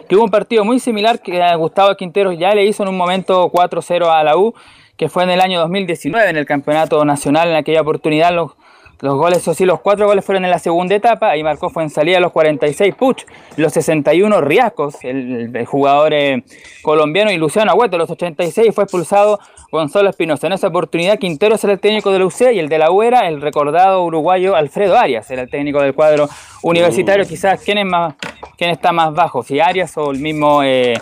que 0.08 0.16
hubo 0.16 0.24
un 0.24 0.32
partido 0.32 0.66
muy 0.66 0.80
similar 0.80 1.22
que 1.22 1.56
Gustavo 1.56 1.96
Quinteros 1.96 2.38
ya 2.38 2.54
le 2.56 2.66
hizo 2.66 2.84
en 2.84 2.90
un 2.90 2.98
momento 2.98 3.52
4-0 3.52 4.08
a 4.08 4.24
la 4.24 4.38
U 4.38 4.54
que 5.00 5.08
fue 5.08 5.24
en 5.24 5.30
el 5.30 5.40
año 5.40 5.62
2019 5.62 6.30
en 6.30 6.36
el 6.36 6.46
Campeonato 6.46 7.04
Nacional. 7.06 7.48
En 7.48 7.56
aquella 7.56 7.80
oportunidad 7.80 8.34
los, 8.34 8.52
los 9.00 9.16
goles, 9.16 9.38
eso 9.38 9.54
sí, 9.54 9.64
los 9.64 9.80
cuatro 9.80 10.06
goles 10.06 10.26
fueron 10.26 10.44
en 10.44 10.52
la 10.52 10.60
segunda 10.60 10.94
etapa. 10.94 11.30
Ahí 11.30 11.42
marcó 11.42 11.70
fue 11.70 11.84
en 11.84 11.90
salida 11.90 12.20
los 12.20 12.34
46 12.34 12.96
Puch, 12.96 13.24
los 13.56 13.72
61 13.72 14.42
Riascos, 14.42 14.96
el, 15.04 15.66
jugador 15.66 16.14
eh, 16.14 16.44
colombiano, 16.82 17.32
y 17.32 17.38
Luciano 17.38 17.72
Agüeto, 17.72 17.98
los 17.98 18.10
86, 18.10 18.76
fue 18.76 18.84
expulsado 18.84 19.40
Gonzalo 19.72 20.10
Espinosa. 20.10 20.48
En 20.48 20.54
esa 20.54 20.68
oportunidad, 20.68 21.18
Quintero 21.18 21.56
era 21.64 21.72
el 21.72 21.80
técnico 21.80 22.12
de 22.12 22.20
la 22.20 22.26
UC 22.26 22.52
y 22.54 22.60
el 22.60 22.68
de 22.68 22.78
la 22.78 22.92
U 22.92 23.02
era 23.02 23.30
el 23.30 23.40
recordado 23.40 24.04
uruguayo 24.04 24.58
Alfredo 24.58 24.98
Arias, 24.98 25.32
era 25.32 25.44
el 25.44 25.50
técnico 25.50 25.82
del 25.82 25.94
cuadro 25.94 26.28
universitario. 26.62 27.24
Uh. 27.24 27.28
Quizás, 27.28 27.62
¿quién, 27.64 27.78
es 27.78 27.86
más, 27.86 28.16
¿quién 28.58 28.72
está 28.72 28.92
más 28.92 29.14
bajo? 29.14 29.44
Si 29.44 29.62
Arias 29.62 29.98
o 29.98 30.12
el 30.12 30.20
mismo. 30.20 30.62
Eh, 30.62 30.96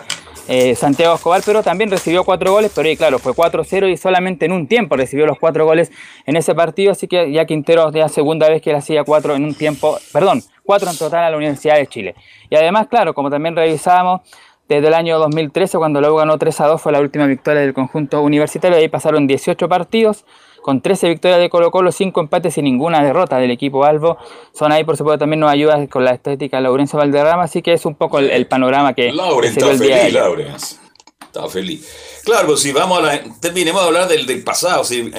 eh, 0.48 0.74
Santiago 0.74 1.14
Escobar, 1.14 1.42
pero 1.44 1.62
también 1.62 1.90
recibió 1.90 2.24
cuatro 2.24 2.52
goles, 2.52 2.72
pero 2.74 2.88
ahí 2.88 2.96
claro, 2.96 3.18
fue 3.18 3.32
4-0 3.32 3.92
y 3.92 3.96
solamente 3.96 4.46
en 4.46 4.52
un 4.52 4.66
tiempo 4.66 4.96
recibió 4.96 5.26
los 5.26 5.38
cuatro 5.38 5.64
goles 5.64 5.92
en 6.26 6.36
ese 6.36 6.54
partido, 6.54 6.92
así 6.92 7.06
que 7.06 7.30
ya 7.30 7.44
Quintero 7.44 7.88
es 7.88 7.94
la 7.94 8.08
segunda 8.08 8.48
vez 8.48 8.62
que 8.62 8.70
le 8.70 8.78
hacía 8.78 9.04
cuatro 9.04 9.34
en 9.34 9.44
un 9.44 9.54
tiempo, 9.54 9.98
perdón, 10.12 10.42
cuatro 10.64 10.90
en 10.90 10.96
total 10.96 11.24
a 11.24 11.30
la 11.30 11.36
Universidad 11.36 11.76
de 11.76 11.86
Chile. 11.86 12.14
Y 12.50 12.56
además, 12.56 12.88
claro, 12.88 13.14
como 13.14 13.30
también 13.30 13.54
revisábamos, 13.54 14.22
desde 14.68 14.86
el 14.88 14.94
año 14.94 15.18
2013, 15.18 15.78
cuando 15.78 16.00
luego 16.00 16.16
ganó 16.16 16.36
3 16.36 16.60
a 16.60 16.66
2, 16.66 16.82
fue 16.82 16.92
la 16.92 17.00
última 17.00 17.26
victoria 17.26 17.62
del 17.62 17.72
conjunto 17.72 18.22
universitario. 18.22 18.76
Ahí 18.76 18.88
pasaron 18.88 19.26
18 19.26 19.66
partidos, 19.68 20.26
con 20.68 20.82
13 20.82 21.08
victorias 21.08 21.40
de 21.40 21.48
Colo 21.48 21.70
Colo, 21.70 21.90
5 21.90 22.20
empates 22.20 22.58
y 22.58 22.60
ninguna 22.60 23.02
derrota 23.02 23.38
del 23.38 23.50
equipo 23.50 23.86
Albo. 23.86 24.18
Son 24.52 24.70
ahí, 24.70 24.84
por 24.84 24.98
supuesto, 24.98 25.20
también 25.20 25.40
nos 25.40 25.50
ayuda 25.50 25.86
con 25.86 26.04
la 26.04 26.10
estética 26.10 26.60
Laurencio 26.60 26.98
Valderrama, 26.98 27.44
así 27.44 27.62
que 27.62 27.72
es 27.72 27.86
un 27.86 27.94
poco 27.94 28.18
el, 28.18 28.46
panorama 28.46 28.92
que, 28.92 29.10
Lauren, 29.10 29.54
dio 29.54 29.70
el 29.70 29.78
día 29.78 29.96
feliz, 29.96 30.12
Lauren. 30.12 30.54
Está 31.22 31.48
feliz. 31.48 32.20
Claro, 32.22 32.54
si 32.58 32.72
vamos 32.72 32.98
a 32.98 33.00
la, 33.00 33.22
terminemos 33.40 33.80
de 33.80 33.86
hablar 33.86 34.08
del, 34.08 34.26
del 34.26 34.44
pasado, 34.44 34.84
si, 34.84 35.10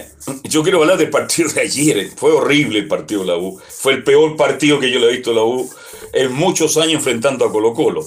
yo 0.43 0.61
quiero 0.61 0.81
hablar 0.81 0.99
del 0.99 1.09
partido 1.09 1.49
de 1.51 1.61
ayer. 1.61 2.11
Fue 2.15 2.31
horrible 2.31 2.77
el 2.77 2.87
partido 2.87 3.21
de 3.21 3.27
la 3.29 3.37
U. 3.37 3.59
Fue 3.69 3.93
el 3.93 4.03
peor 4.03 4.35
partido 4.35 4.79
que 4.79 4.91
yo 4.91 4.99
le 4.99 5.07
he 5.07 5.11
visto 5.13 5.31
a 5.31 5.33
la 5.33 5.43
U 5.45 5.67
en 6.13 6.31
muchos 6.31 6.77
años 6.77 6.93
enfrentando 6.93 7.43
a 7.43 7.51
Colo 7.51 7.73
Colo. 7.73 8.05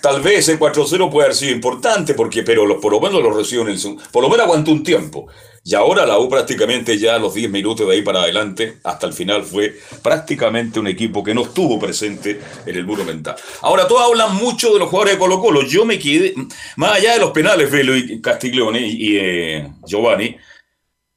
Tal 0.00 0.22
vez 0.22 0.48
el 0.48 0.58
4-0 0.58 1.10
puede 1.10 1.26
haber 1.26 1.36
sido 1.36 1.52
importante, 1.52 2.14
porque, 2.14 2.42
pero 2.42 2.80
por 2.80 2.90
lo 2.90 3.00
menos 3.00 3.22
lo 3.22 3.32
recibió 3.32 3.68
en 3.68 3.68
el 3.68 3.98
Por 4.10 4.22
lo 4.22 4.30
menos 4.30 4.46
aguantó 4.46 4.72
un 4.72 4.82
tiempo. 4.82 5.26
Y 5.70 5.74
ahora 5.76 6.04
la 6.04 6.18
U 6.18 6.28
prácticamente 6.28 6.98
ya 6.98 7.14
a 7.14 7.18
los 7.20 7.32
10 7.32 7.48
minutos 7.48 7.86
de 7.86 7.94
ahí 7.94 8.02
para 8.02 8.22
adelante, 8.22 8.78
hasta 8.82 9.06
el 9.06 9.12
final, 9.12 9.44
fue 9.44 9.78
prácticamente 10.02 10.80
un 10.80 10.88
equipo 10.88 11.22
que 11.22 11.32
no 11.32 11.42
estuvo 11.42 11.78
presente 11.78 12.40
en 12.66 12.74
el 12.74 12.84
muro 12.84 13.04
mental. 13.04 13.36
Ahora, 13.62 13.86
todos 13.86 14.02
hablan 14.02 14.34
mucho 14.34 14.72
de 14.72 14.80
los 14.80 14.88
jugadores 14.88 15.14
de 15.14 15.20
Colo 15.20 15.40
Colo. 15.40 15.62
Yo 15.62 15.84
me 15.84 15.96
quedé, 15.96 16.34
más 16.74 16.96
allá 16.96 17.12
de 17.12 17.20
los 17.20 17.30
penales, 17.30 17.70
Velo 17.70 17.96
y 17.96 18.20
Castiglione 18.20 18.80
y 18.80 19.16
eh, 19.16 19.72
Giovanni, 19.86 20.36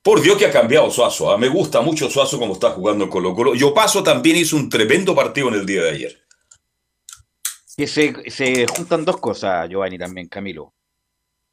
por 0.04 0.22
Dios 0.22 0.38
que 0.38 0.46
ha 0.46 0.52
cambiado 0.52 0.92
Suazo. 0.92 1.32
¿ah? 1.32 1.38
Me 1.40 1.48
gusta 1.48 1.82
mucho 1.82 2.08
Suazo 2.08 2.38
como 2.38 2.54
está 2.54 2.70
jugando 2.70 3.06
en 3.06 3.10
Colo 3.10 3.34
Colo. 3.34 3.56
Yo 3.56 3.74
paso 3.74 4.04
también 4.04 4.36
hizo 4.36 4.56
un 4.56 4.70
tremendo 4.70 5.16
partido 5.16 5.48
en 5.48 5.56
el 5.56 5.66
día 5.66 5.82
de 5.82 5.90
ayer. 5.90 6.20
Que 7.76 7.88
se, 7.88 8.30
se 8.30 8.68
juntan 8.68 9.04
dos 9.04 9.18
cosas, 9.18 9.68
Giovanni, 9.68 9.98
también, 9.98 10.28
Camilo 10.28 10.76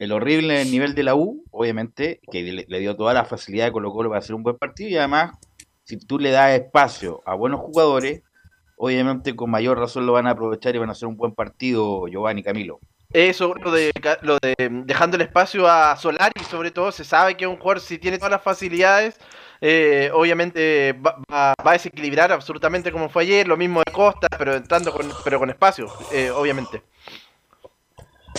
el 0.01 0.11
horrible 0.11 0.65
nivel 0.65 0.95
de 0.95 1.03
la 1.03 1.13
U, 1.13 1.45
obviamente, 1.51 2.21
que 2.31 2.41
le, 2.67 2.79
dio 2.79 2.95
toda 2.95 3.13
la 3.13 3.23
facilidad 3.23 3.65
de 3.65 3.71
Colo 3.71 3.91
Colo 3.91 4.09
para 4.09 4.17
hacer 4.17 4.33
un 4.33 4.41
buen 4.41 4.57
partido 4.57 4.89
y 4.89 4.97
además, 4.97 5.37
si 5.83 5.95
tú 5.99 6.17
le 6.17 6.31
das 6.31 6.53
espacio 6.53 7.21
a 7.23 7.35
buenos 7.35 7.59
jugadores, 7.59 8.23
obviamente 8.77 9.35
con 9.35 9.51
mayor 9.51 9.77
razón 9.77 10.07
lo 10.07 10.13
van 10.13 10.25
a 10.25 10.31
aprovechar 10.31 10.75
y 10.75 10.79
van 10.79 10.89
a 10.89 10.93
hacer 10.93 11.07
un 11.07 11.17
buen 11.17 11.33
partido, 11.33 12.07
Giovanni 12.07 12.41
Camilo. 12.41 12.79
Eso, 13.13 13.53
lo 13.53 13.71
de, 13.71 13.91
lo 14.23 14.39
de 14.39 14.55
dejando 14.85 15.17
el 15.17 15.21
espacio 15.21 15.67
a 15.67 15.95
Solari, 15.97 16.43
sobre 16.49 16.71
todo, 16.71 16.91
se 16.91 17.03
sabe 17.03 17.37
que 17.37 17.45
un 17.45 17.57
jugador, 17.57 17.79
si 17.79 17.99
tiene 17.99 18.17
todas 18.17 18.31
las 18.31 18.41
facilidades, 18.41 19.19
eh, 19.59 20.09
obviamente 20.15 20.93
va, 20.93 21.53
a 21.59 21.71
desequilibrar 21.73 22.31
absolutamente 22.31 22.91
como 22.91 23.07
fue 23.07 23.21
ayer, 23.21 23.47
lo 23.47 23.55
mismo 23.55 23.83
de 23.85 23.91
Costa, 23.91 24.27
pero 24.35 24.55
entrando 24.55 24.91
con, 24.91 25.07
pero 25.23 25.37
con 25.37 25.51
espacio, 25.51 25.85
eh, 26.11 26.31
obviamente. 26.31 26.81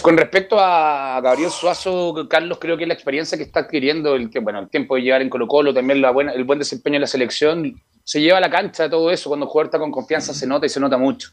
Con 0.03 0.16
respecto 0.16 0.59
a 0.59 1.20
Gabriel 1.22 1.50
Suazo, 1.50 2.26
Carlos, 2.28 2.59
creo 2.61 2.76
que 2.76 2.86
la 2.86 2.94
experiencia 2.94 3.38
que 3.38 3.44
está 3.44 3.61
adquiriendo, 3.61 4.16
el, 4.16 4.30
bueno, 4.42 4.59
el 4.59 4.68
tiempo 4.68 4.96
de 4.96 5.03
llevar 5.03 5.22
en 5.22 5.30
Colo 5.30 5.46
Colo, 5.46 5.72
también 5.72 6.03
la 6.03 6.11
buena, 6.11 6.32
el 6.32 6.42
buen 6.42 6.59
desempeño 6.59 6.96
en 6.96 7.03
la 7.03 7.07
selección, 7.07 7.80
se 8.03 8.20
lleva 8.20 8.38
a 8.38 8.40
la 8.40 8.50
cancha 8.50 8.90
todo 8.90 9.12
eso, 9.12 9.30
cuando 9.30 9.46
el 9.46 9.50
jugador 9.50 9.66
está 9.66 9.78
con 9.78 9.92
confianza 9.92 10.34
se 10.34 10.44
nota 10.44 10.66
y 10.66 10.70
se 10.70 10.80
nota 10.80 10.98
mucho. 10.98 11.30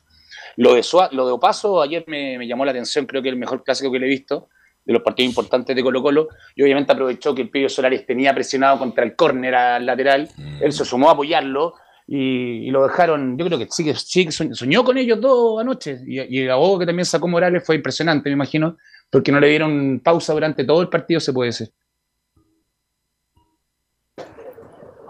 Lo 0.56 0.76
de, 0.76 0.86
lo 1.12 1.26
de 1.26 1.32
Opaso 1.32 1.82
ayer 1.82 2.04
me, 2.06 2.46
llamó 2.46 2.64
la 2.64 2.70
atención, 2.70 3.08
creo 3.08 3.24
que 3.24 3.30
el 3.30 3.38
mejor 3.38 3.64
clásico 3.64 3.92
que 3.92 3.98
le 3.98 4.06
he 4.06 4.10
visto, 4.10 4.50
de 4.86 4.94
los 4.94 5.02
partidos 5.02 5.30
importantes 5.30 5.76
de 5.76 5.82
Colo 5.82 6.04
Colo, 6.04 6.28
y 6.56 6.62
obviamente 6.62 6.92
aprovechó 6.92 7.34
que 7.34 7.42
el 7.42 7.50
Pillo 7.50 7.70
Solares 7.70 8.06
tenía 8.06 8.36
presionado 8.36 8.78
contra 8.78 9.04
el 9.04 9.16
córner 9.16 9.56
al 9.56 9.86
lateral, 9.88 10.30
mm. 10.38 10.64
él 10.64 10.74
se 10.74 10.86
sumó 10.86 11.10
a 11.10 11.14
apoyarlo, 11.14 11.74
y, 12.12 12.72
lo 12.72 12.88
dejaron, 12.88 13.38
yo 13.38 13.46
creo 13.46 13.60
que 13.60 13.68
sí, 13.70 13.94
sí 13.94 14.28
soñó 14.32 14.84
con 14.84 14.98
ellos 14.98 15.22
dos 15.22 15.62
anoche, 15.62 16.00
y, 16.08 16.20
y 16.22 16.42
el 16.42 16.52
abogo 16.52 16.80
que 16.80 16.88
también 16.88 17.06
sacó 17.06 17.28
Morales 17.28 17.64
fue 17.64 17.76
impresionante, 17.76 18.30
me 18.30 18.34
imagino, 18.34 18.78
porque 19.12 19.32
no 19.32 19.40
le 19.40 19.48
dieron 19.48 20.02
pausa 20.04 20.34
durante 20.34 20.64
todo 20.64 20.82
el 20.82 20.90
partido, 20.90 21.20
se 21.20 21.32
puede 21.32 21.50
decir. 21.50 21.70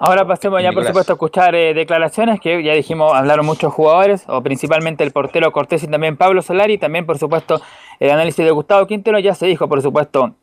Ahora 0.02 0.26
pasemos 0.26 0.62
ya, 0.62 0.72
por 0.72 0.86
supuesto, 0.86 1.14
a 1.14 1.16
escuchar 1.16 1.56
eh, 1.56 1.74
declaraciones 1.74 2.40
que 2.40 2.64
ya 2.64 2.74
dijimos, 2.74 3.14
hablaron 3.14 3.46
muchos 3.46 3.74
jugadores, 3.74 4.24
o 4.28 4.42
principalmente 4.42 5.04
el 5.04 5.12
portero 5.12 5.52
Cortés 5.52 5.84
y 5.84 5.88
también 5.88 6.18
Pablo 6.18 6.42
Solari, 6.42 6.74
y 6.74 6.78
también, 6.78 7.06
por 7.06 7.18
supuesto, 7.18 7.62
el 8.00 8.12
análisis 8.12 8.44
de 8.44 8.52
Gustavo 8.52 8.88
Quintero. 8.88 9.20
Ya 9.20 9.36
se 9.36 9.46
dijo, 9.46 9.68
por 9.68 9.82
supuesto, 9.82 10.36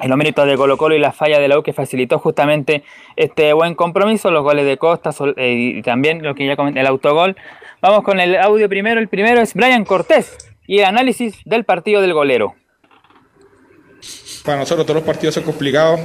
en 0.00 0.08
los 0.08 0.18
méritos 0.18 0.46
de 0.46 0.56
Colo 0.56 0.76
Colo 0.76 0.94
y 0.94 0.98
la 0.98 1.12
falla 1.12 1.38
de 1.38 1.48
la 1.48 1.58
U 1.58 1.62
que 1.62 1.72
facilitó 1.72 2.18
justamente 2.18 2.84
este 3.16 3.52
buen 3.52 3.74
compromiso, 3.74 4.30
los 4.30 4.42
goles 4.42 4.66
de 4.66 4.76
Costa 4.76 5.10
eh, 5.36 5.74
y 5.76 5.82
también 5.82 6.22
lo 6.22 6.34
que 6.34 6.46
ya 6.46 6.56
comenté, 6.56 6.80
el 6.80 6.86
autogol. 6.86 7.36
Vamos 7.80 8.02
con 8.02 8.18
el 8.20 8.36
audio 8.36 8.68
primero. 8.68 9.00
El 9.00 9.08
primero 9.08 9.40
es 9.40 9.54
Brian 9.54 9.84
Cortés 9.84 10.36
y 10.66 10.78
el 10.78 10.84
análisis 10.86 11.40
del 11.44 11.64
partido 11.64 12.00
del 12.00 12.12
golero. 12.14 12.54
Para 14.44 14.58
nosotros 14.58 14.86
todos 14.86 14.96
los 14.96 15.04
partidos 15.04 15.34
son 15.34 15.44
complicados, 15.44 16.00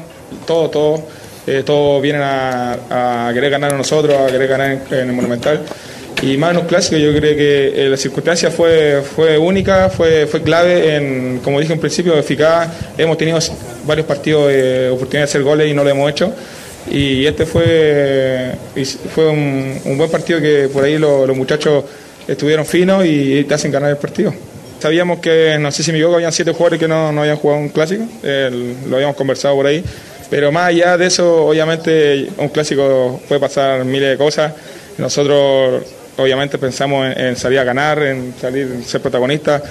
todo, 0.47 0.69
todo, 0.69 1.03
eh, 1.47 1.63
todos 1.65 2.01
vienen 2.01 2.21
a, 2.23 3.31
querer 3.33 3.49
ganar 3.49 3.73
a 3.73 3.77
nosotros, 3.77 4.15
a 4.15 4.27
querer 4.27 4.47
ganar 4.47 4.79
en 4.91 5.09
el 5.09 5.13
Monumental 5.13 5.65
y 6.22 6.36
más 6.38 6.51
en 6.51 6.57
un 6.57 6.66
clásico 6.66 6.97
yo 6.97 7.14
creo 7.16 7.36
que 7.36 7.86
eh, 7.86 7.89
la 7.89 7.97
circunstancia 7.97 8.51
fue, 8.51 9.01
fue 9.01 9.38
única, 9.38 9.89
fue, 9.89 10.28
fue 10.28 10.41
clave, 10.41 10.95
en, 10.95 11.39
como 11.43 11.60
dije 11.60 11.74
en 11.74 11.80
principio, 11.80 12.18
eficaz. 12.18 12.70
Hemos 12.97 13.18
tenido 13.18 13.39
varios 13.86 14.05
partidos 14.05 14.49
de 14.49 14.89
oportunidad 14.89 15.22
de 15.22 15.30
hacer 15.30 15.43
goles 15.43 15.72
y 15.72 15.74
no 15.74 15.84
lo 15.84 15.89
hemos 15.89 16.12
hecho. 16.12 16.34
Y 16.91 17.26
este 17.26 17.45
fue, 17.45 18.51
fue 19.14 19.30
un, 19.30 19.97
buen 19.97 20.10
partido 20.10 20.41
que 20.41 20.70
por 20.74 20.84
ahí 20.84 20.97
los, 20.97 21.36
muchachos 21.36 21.86
estuvieron 22.28 22.66
finos 22.66 23.05
y 23.05 23.43
te 23.45 23.53
hacen 23.53 23.72
ganar 23.72 23.89
el 23.89 23.97
partido. 23.97 24.34
Sabíamos 24.80 25.20
que, 25.20 25.57
no 25.60 25.72
sé 25.72 25.84
si 25.84 25.91
me 25.91 25.97
equivoco, 25.97 26.16
habían 26.16 26.32
siete 26.32 26.51
jugadores 26.51 26.80
que 26.80 26.88
no, 26.88 27.12
no 27.12 27.22
habían 27.22 27.38
jugado 27.38 27.62
un 27.62 27.70
clásico, 27.70 28.03
lo 28.24 28.95
habíamos 28.95 29.16
conversado 29.16 29.55
por 29.55 29.68
ahí. 29.68 29.84
Pero 30.30 30.51
más 30.51 30.68
allá 30.68 30.97
de 30.97 31.07
eso, 31.07 31.47
obviamente 31.47 32.30
un 32.38 32.49
clásico 32.49 33.20
puede 33.28 33.41
pasar 33.41 33.84
miles 33.84 34.10
de 34.10 34.18
cosas. 34.18 34.53
Nosotros 34.97 35.84
obviamente 36.20 36.57
pensamos 36.57 37.15
en, 37.15 37.36
salir 37.36 37.59
a 37.59 37.63
ganar, 37.63 38.01
en 38.03 38.34
salir, 38.39 38.84
ser 38.84 39.01
protagonistas. 39.01 39.63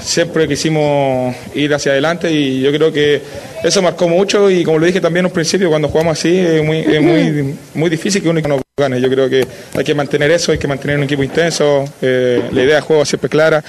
Siempre 0.00 0.46
quisimos 0.46 1.34
ir 1.54 1.72
hacia 1.72 1.92
adelante 1.92 2.30
y 2.30 2.60
yo 2.60 2.70
creo 2.72 2.92
que 2.92 3.22
eso 3.62 3.80
marcó 3.80 4.08
mucho 4.08 4.50
y 4.50 4.64
como 4.64 4.78
lo 4.78 4.86
dije 4.86 5.00
también 5.00 5.24
en 5.24 5.30
un 5.30 5.32
principio, 5.32 5.70
cuando 5.70 5.88
jugamos 5.88 6.18
así 6.18 6.38
es 6.38 6.62
muy, 6.62 6.84
muy, 7.00 7.56
muy 7.74 7.90
difícil 7.90 8.22
que 8.22 8.28
uno 8.28 8.40
no 8.40 8.60
gane. 8.76 9.00
Yo 9.00 9.08
creo 9.08 9.28
que 9.30 9.46
hay 9.74 9.84
que 9.84 9.94
mantener 9.94 10.30
eso, 10.30 10.52
hay 10.52 10.58
que 10.58 10.68
mantener 10.68 10.98
un 10.98 11.04
equipo 11.04 11.22
intenso, 11.22 11.84
eh, 12.02 12.42
la 12.52 12.62
idea 12.62 12.76
de 12.76 12.80
juego 12.82 13.04
siempre 13.04 13.30
clara 13.30 13.64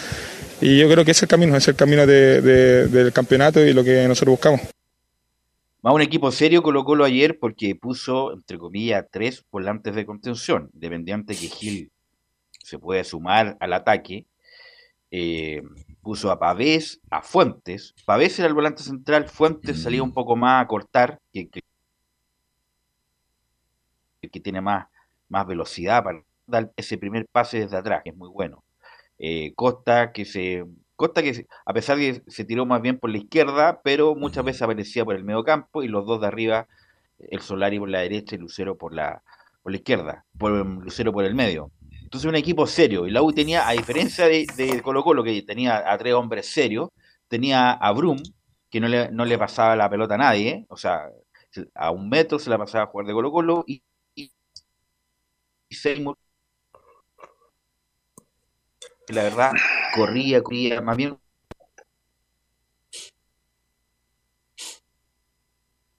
y 0.62 0.78
yo 0.78 0.90
creo 0.90 1.06
que 1.06 1.12
ese 1.12 1.20
es 1.20 1.24
el 1.24 1.30
camino, 1.30 1.56
es 1.56 1.68
el 1.68 1.76
camino 1.76 2.06
del 2.06 3.12
campeonato 3.14 3.64
y 3.64 3.74
lo 3.74 3.84
que 3.84 4.08
nosotros 4.08 4.34
buscamos. 4.34 4.62
Va 5.86 5.94
un 5.94 6.02
equipo 6.02 6.32
serio 6.32 6.64
colocólo 6.64 7.04
ayer 7.04 7.38
porque 7.38 7.76
puso, 7.76 8.34
entre 8.34 8.58
comillas, 8.58 9.06
tres 9.12 9.46
volantes 9.52 9.94
de 9.94 10.06
contención, 10.06 10.72
independiente 10.74 11.36
que 11.36 11.48
Gil 11.48 11.92
se 12.66 12.80
puede 12.80 13.04
sumar 13.04 13.58
al 13.60 13.74
ataque. 13.74 14.26
eh, 15.12 15.62
puso 16.02 16.32
a 16.32 16.40
Pavés, 16.40 17.00
a 17.10 17.22
Fuentes. 17.22 17.96
Pavés 18.06 18.38
era 18.40 18.48
el 18.48 18.54
volante 18.54 18.84
central, 18.84 19.30
Fuentes 19.30 19.82
salía 19.84 20.04
un 20.04 20.14
poco 20.14 20.36
más 20.36 20.64
a 20.64 20.68
cortar, 20.68 21.20
que, 21.34 21.50
que, 21.50 21.62
que 24.32 24.40
tiene 24.40 24.62
más, 24.62 24.88
más 25.30 25.48
velocidad 25.48 26.04
para 26.04 26.24
dar 26.48 26.72
ese 26.76 26.98
primer 26.98 27.28
pase 27.32 27.60
desde 27.60 27.78
atrás, 27.78 28.02
que 28.04 28.12
es 28.12 28.16
muy 28.18 28.30
bueno. 28.30 28.64
Eh, 29.18 29.54
Costa, 29.56 30.12
que 30.12 30.26
se 30.26 30.66
Costa 30.96 31.22
que 31.24 31.46
a 31.66 31.74
pesar 31.74 31.98
de 31.98 32.22
que 32.24 32.32
se 32.32 32.46
tiró 32.46 32.66
más 32.66 32.82
bien 32.82 33.00
por 33.00 33.10
la 33.10 33.18
izquierda, 33.18 33.82
pero 33.84 34.16
muchas 34.16 34.46
veces 34.46 34.62
aparecía 34.62 35.04
por 35.06 35.16
el 35.16 35.24
medio 35.26 35.44
campo 35.44 35.84
y 35.84 35.88
los 35.88 36.06
dos 36.06 36.22
de 36.22 36.28
arriba, 36.28 36.68
el 37.20 37.42
Solari 37.42 37.80
por 37.80 37.90
la 37.90 38.00
derecha 38.02 38.36
y 38.36 38.40
Lucero 38.40 38.78
por 38.78 38.94
la, 38.94 39.24
por 39.64 39.72
la 39.74 39.78
izquierda, 39.78 40.26
por 40.38 40.52
Lucero 40.66 41.12
por 41.12 41.26
el 41.26 41.36
medio. 41.36 41.72
Entonces 42.06 42.30
un 42.30 42.36
equipo 42.36 42.66
serio. 42.68 43.08
Y 43.08 43.12
la 43.12 43.22
U 43.24 43.34
tenía, 43.34 43.68
a 43.68 43.74
diferencia 43.74 44.28
de, 44.28 44.46
de 44.56 44.82
Colo 44.82 45.04
Colo, 45.04 45.24
que 45.24 45.42
tenía 45.42 45.92
a 45.92 45.98
tres 45.98 46.14
hombres 46.14 46.46
serios, 46.48 46.90
tenía 47.28 47.72
a 47.72 47.92
Brum, 47.92 48.18
que 48.70 48.80
no 48.80 48.88
le, 48.88 49.12
no 49.12 49.26
le 49.26 49.38
pasaba 49.38 49.76
la 49.76 49.90
pelota 49.90 50.16
a 50.16 50.20
nadie, 50.20 50.66
o 50.70 50.78
sea, 50.78 51.10
a 51.74 51.92
un 51.92 52.08
metro 52.10 52.40
se 52.40 52.50
la 52.50 52.58
pasaba 52.58 52.86
a 52.86 52.88
jugar 52.88 53.08
de 53.08 53.14
Colo 53.14 53.32
Colo, 53.32 53.64
y, 53.68 53.82
y, 54.16 54.32
y 55.70 55.76
Seymour, 55.76 56.18
que 59.08 59.14
la 59.14 59.24
verdad 59.24 59.52
corría, 59.96 60.42
corría, 60.44 60.82
más 60.82 60.98
bien 60.98 61.18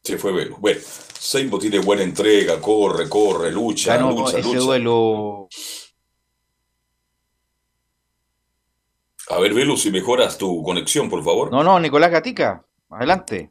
Se 0.05 0.19
fue 0.19 0.33
Velo. 0.33 0.57
Bueno, 0.61 0.81
Seymour 1.19 1.61
tiene 1.61 1.81
buena 1.81 2.05
entrega, 2.05 2.61
corre, 2.61 3.09
corre, 3.09 3.51
lucha, 3.51 3.97
ganó 3.97 4.13
lucha, 4.13 4.39
ese 4.39 4.49
lucha. 4.49 4.61
duelo. 4.61 5.49
A 9.29 9.41
ver, 9.41 9.55
Velo, 9.55 9.77
si 9.77 9.91
mejoras 9.91 10.39
tu 10.39 10.63
conexión, 10.63 11.11
por 11.11 11.23
favor. 11.25 11.51
No, 11.51 11.65
no, 11.65 11.81
Nicolás 11.81 12.11
Gatica, 12.11 12.63
adelante. 12.91 13.51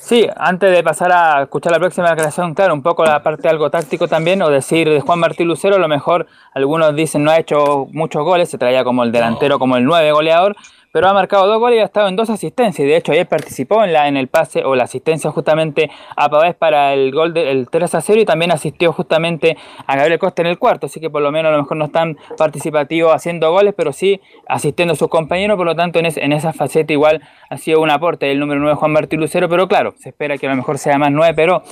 Sí, 0.00 0.26
antes 0.36 0.72
de 0.72 0.82
pasar 0.82 1.12
a 1.12 1.42
escuchar 1.42 1.72
la 1.72 1.78
próxima 1.78 2.08
declaración, 2.10 2.54
claro, 2.54 2.74
un 2.74 2.82
poco 2.82 3.04
la 3.04 3.22
parte 3.22 3.48
algo 3.48 3.70
táctico 3.70 4.08
también, 4.08 4.42
o 4.42 4.50
decir 4.50 4.88
de 4.88 5.00
Juan 5.00 5.20
Martín 5.20 5.46
Lucero, 5.46 5.76
a 5.76 5.78
lo 5.78 5.88
mejor 5.88 6.26
algunos 6.54 6.94
dicen 6.94 7.22
no 7.22 7.30
ha 7.30 7.38
hecho 7.38 7.86
muchos 7.92 8.24
goles, 8.24 8.50
se 8.50 8.58
traía 8.58 8.82
como 8.82 9.04
el 9.04 9.12
delantero, 9.12 9.58
como 9.58 9.76
el 9.76 9.84
9 9.84 10.12
goleador, 10.12 10.56
pero 10.92 11.08
ha 11.08 11.12
marcado 11.14 11.46
dos 11.46 11.58
goles 11.58 11.78
y 11.78 11.80
ha 11.80 11.84
estado 11.86 12.08
en 12.08 12.16
dos 12.16 12.30
asistencias, 12.30 12.86
de 12.86 12.96
hecho 12.96 13.12
ayer 13.12 13.26
participó 13.26 13.82
en 13.82 13.92
la 13.92 14.06
en 14.08 14.16
el 14.16 14.28
pase 14.28 14.62
o 14.64 14.76
la 14.76 14.84
asistencia 14.84 15.30
justamente 15.30 15.90
a 16.16 16.28
Pavés 16.28 16.54
para 16.54 16.92
el 16.92 17.10
gol 17.12 17.32
del 17.34 17.68
3 17.70 17.94
a 17.94 18.00
0 18.00 18.20
y 18.20 18.24
también 18.24 18.52
asistió 18.52 18.92
justamente 18.92 19.56
a 19.86 19.96
Gabriel 19.96 20.18
Costa 20.18 20.42
en 20.42 20.48
el 20.48 20.58
cuarto, 20.58 20.86
así 20.86 21.00
que 21.00 21.08
por 21.10 21.22
lo 21.22 21.32
menos 21.32 21.48
a 21.50 21.56
lo 21.56 21.62
mejor 21.62 21.76
no 21.78 21.86
están 21.86 22.16
participativos 22.36 23.12
haciendo 23.14 23.50
goles, 23.50 23.74
pero 23.76 23.92
sí 23.92 24.20
asistiendo 24.46 24.92
a 24.92 24.96
sus 24.96 25.08
compañeros, 25.08 25.56
por 25.56 25.66
lo 25.66 25.74
tanto 25.74 25.98
en, 25.98 26.06
es- 26.06 26.16
en 26.18 26.32
esa 26.32 26.52
faceta 26.52 26.92
igual 26.92 27.22
ha 27.48 27.56
sido 27.56 27.80
un 27.80 27.90
aporte 27.90 28.30
el 28.30 28.38
número 28.38 28.60
9 28.60 28.76
Juan 28.76 28.92
Martín 28.92 29.20
Lucero, 29.20 29.48
pero 29.48 29.66
claro, 29.68 29.94
se 29.98 30.10
espera 30.10 30.36
que 30.36 30.46
a 30.46 30.50
lo 30.50 30.56
mejor 30.56 30.78
sea 30.78 30.98
más 30.98 31.10
9, 31.10 31.32
pero 31.34 31.62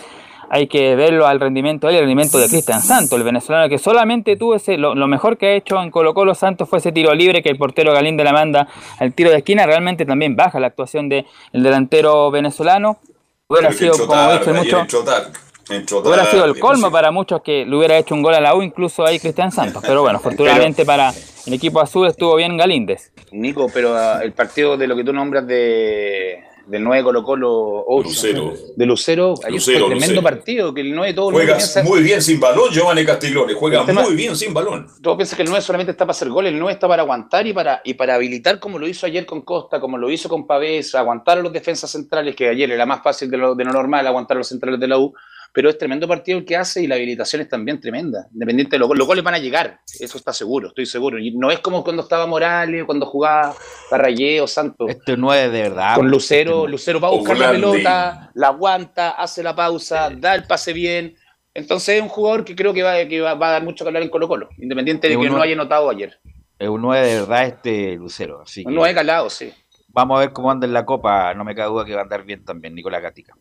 hay 0.52 0.66
que 0.66 0.96
verlo 0.96 1.28
al 1.28 1.38
rendimiento 1.38 1.86
de 1.86 1.92
él 1.92 1.94
y 1.94 1.98
el 1.98 2.04
rendimiento 2.06 2.36
de 2.36 2.48
Cristian 2.48 2.82
Santos, 2.82 3.12
el 3.12 3.22
venezolano 3.22 3.68
que 3.68 3.78
solamente 3.78 4.36
tuvo 4.36 4.56
ese, 4.56 4.76
lo, 4.76 4.96
lo 4.96 5.06
mejor 5.06 5.38
que 5.38 5.46
ha 5.46 5.52
hecho 5.54 5.80
en 5.80 5.92
Colo 5.92 6.12
Colo 6.12 6.34
Santos 6.34 6.68
fue 6.68 6.80
ese 6.80 6.90
tiro 6.90 7.14
libre 7.14 7.40
que 7.40 7.50
el 7.50 7.56
portero 7.56 7.92
Galíndez 7.92 8.24
la 8.24 8.32
manda 8.32 8.68
al 8.98 9.14
tiro 9.14 9.30
de 9.30 9.36
esquina, 9.36 9.64
realmente 9.64 10.04
también 10.04 10.34
baja 10.34 10.58
la 10.58 10.66
actuación 10.66 11.08
del 11.08 11.24
delantero 11.52 12.32
venezolano. 12.32 12.98
Hubiera 13.46 13.68
que 13.68 13.74
sido, 13.76 14.06
como 14.06 14.22
muchos, 14.54 14.80
enchotar, 14.82 15.30
enchotar, 15.70 16.06
hubiera 16.08 16.24
sido 16.26 16.44
el 16.44 16.58
colmo 16.58 16.90
para 16.90 17.12
muchos 17.12 17.42
que 17.42 17.64
le 17.64 17.76
hubiera 17.76 17.96
hecho 17.96 18.16
un 18.16 18.22
gol 18.22 18.34
a 18.34 18.40
la 18.40 18.56
U, 18.56 18.62
incluso 18.62 19.06
ahí 19.06 19.20
Cristian 19.20 19.52
Santos. 19.52 19.84
Pero 19.86 20.02
bueno, 20.02 20.18
afortunadamente 20.22 20.84
para 20.84 21.12
el 21.46 21.54
equipo 21.54 21.80
azul 21.80 22.08
estuvo 22.08 22.34
bien 22.34 22.56
Galíndez. 22.56 23.12
Nico, 23.30 23.68
pero 23.72 23.96
ah, 23.96 24.20
el 24.22 24.32
partido 24.32 24.76
de 24.76 24.88
lo 24.88 24.96
que 24.96 25.04
tú 25.04 25.12
nombras 25.12 25.46
de 25.46 26.42
del 26.70 26.84
9 26.84 27.02
Colo 27.02 27.24
Colo 27.24 27.50
oh, 27.52 28.02
Lucero. 28.02 28.54
de 28.76 28.86
Lucero, 28.86 29.34
Lucero, 29.48 29.80
fue 29.80 29.88
tremendo 29.88 29.98
Lucero. 29.98 30.22
partido, 30.22 30.72
que 30.72 30.82
el 30.82 30.94
9 30.94 31.14
todo 31.14 31.30
Juega 31.32 31.58
muy 31.84 32.02
bien 32.02 32.22
sin 32.22 32.38
balón, 32.38 32.70
Giovanni 32.72 33.04
Castiglione. 33.04 33.54
Juega 33.54 33.84
tema- 33.84 34.02
muy 34.02 34.14
bien 34.14 34.36
sin 34.36 34.54
balón. 34.54 34.86
Todo 35.02 35.16
piensa 35.16 35.34
que 35.34 35.42
el 35.42 35.48
9 35.48 35.62
solamente 35.62 35.90
está 35.90 36.04
para 36.04 36.12
hacer 36.12 36.28
goles, 36.28 36.52
el 36.52 36.58
9 36.60 36.72
está 36.72 36.86
para 36.86 37.02
aguantar 37.02 37.46
y 37.46 37.52
para, 37.52 37.80
y 37.84 37.94
para 37.94 38.14
habilitar 38.14 38.60
como 38.60 38.78
lo 38.78 38.86
hizo 38.86 39.04
ayer 39.04 39.26
con 39.26 39.42
Costa, 39.42 39.80
como 39.80 39.98
lo 39.98 40.10
hizo 40.10 40.28
con 40.28 40.46
Pavés, 40.46 40.94
aguantar 40.94 41.38
a 41.38 41.42
los 41.42 41.52
defensas 41.52 41.90
centrales, 41.90 42.36
que 42.36 42.48
ayer 42.48 42.70
era 42.70 42.86
más 42.86 43.02
fácil 43.02 43.28
de 43.28 43.36
lo, 43.36 43.54
de 43.56 43.64
lo 43.64 43.72
normal 43.72 44.06
aguantar 44.06 44.36
a 44.36 44.38
los 44.38 44.48
centrales 44.48 44.78
de 44.78 44.86
la 44.86 44.98
U, 44.98 45.12
pero 45.52 45.68
es 45.68 45.78
tremendo 45.78 46.06
partido 46.06 46.38
el 46.38 46.44
que 46.44 46.56
hace 46.56 46.82
y 46.82 46.86
la 46.86 46.94
habilitación 46.94 47.42
es 47.42 47.48
también 47.48 47.80
tremenda, 47.80 48.26
independiente 48.32 48.76
de 48.76 48.80
los, 48.80 48.96
los 48.96 49.06
goles 49.06 49.24
van 49.24 49.34
a 49.34 49.38
llegar, 49.38 49.80
eso 49.98 50.16
está 50.18 50.32
seguro, 50.32 50.68
estoy 50.68 50.86
seguro, 50.86 51.18
y 51.18 51.30
no 51.36 51.50
es 51.50 51.58
como 51.60 51.82
cuando 51.84 52.02
estaba 52.02 52.26
Morales, 52.26 52.84
cuando 52.84 53.06
jugaba 53.06 53.54
Carrayé 53.88 54.40
o 54.40 54.46
Santos. 54.46 54.88
Este 54.90 55.16
9 55.16 55.50
de 55.50 55.62
verdad. 55.62 55.96
Con 55.96 56.08
Lucero, 56.10 56.66
Lucero 56.66 57.00
va 57.00 57.08
a 57.08 57.12
buscar 57.12 57.36
la 57.38 57.50
pelota, 57.50 58.30
la 58.34 58.48
aguanta, 58.48 59.10
hace 59.10 59.42
la 59.42 59.54
pausa, 59.54 60.10
da 60.10 60.34
el 60.34 60.44
pase 60.44 60.72
bien. 60.72 61.16
Entonces 61.52 61.96
es 61.96 62.02
un 62.02 62.08
jugador 62.08 62.44
que 62.44 62.54
creo 62.54 62.72
que 62.72 62.82
va, 62.84 63.04
que 63.06 63.20
va, 63.20 63.34
va 63.34 63.48
a 63.48 63.52
dar 63.52 63.64
mucho 63.64 63.84
que 63.84 63.88
hablar 63.88 64.02
en 64.04 64.08
Colo 64.08 64.28
Colo, 64.28 64.48
independiente 64.58 65.08
de 65.08 65.14
Es 65.14 65.20
que 65.20 65.26
uno- 65.26 65.36
no 65.38 65.42
haya 65.42 65.56
notado 65.56 65.90
ayer. 65.90 66.18
Es 66.58 66.68
un 66.68 66.80
9 66.82 67.06
de 67.06 67.20
verdad 67.22 67.46
este 67.46 67.96
Lucero. 67.96 68.42
Así 68.42 68.64
que 68.64 68.70
No 68.70 68.86
he 68.86 68.94
calado, 68.94 69.28
sí. 69.30 69.52
vamos 69.88 70.18
a 70.18 70.20
ver 70.20 70.32
cómo 70.32 70.50
anda 70.50 70.66
en 70.66 70.72
la 70.72 70.84
copa. 70.86 71.34
No 71.34 71.42
me 71.42 71.54
cabe 71.54 71.70
duda 71.70 71.84
que 71.84 71.94
va 71.94 72.00
a 72.00 72.04
andar 72.04 72.22
bien 72.22 72.44
también 72.44 72.74
Nicolás 72.74 73.02
Gatica. 73.02 73.34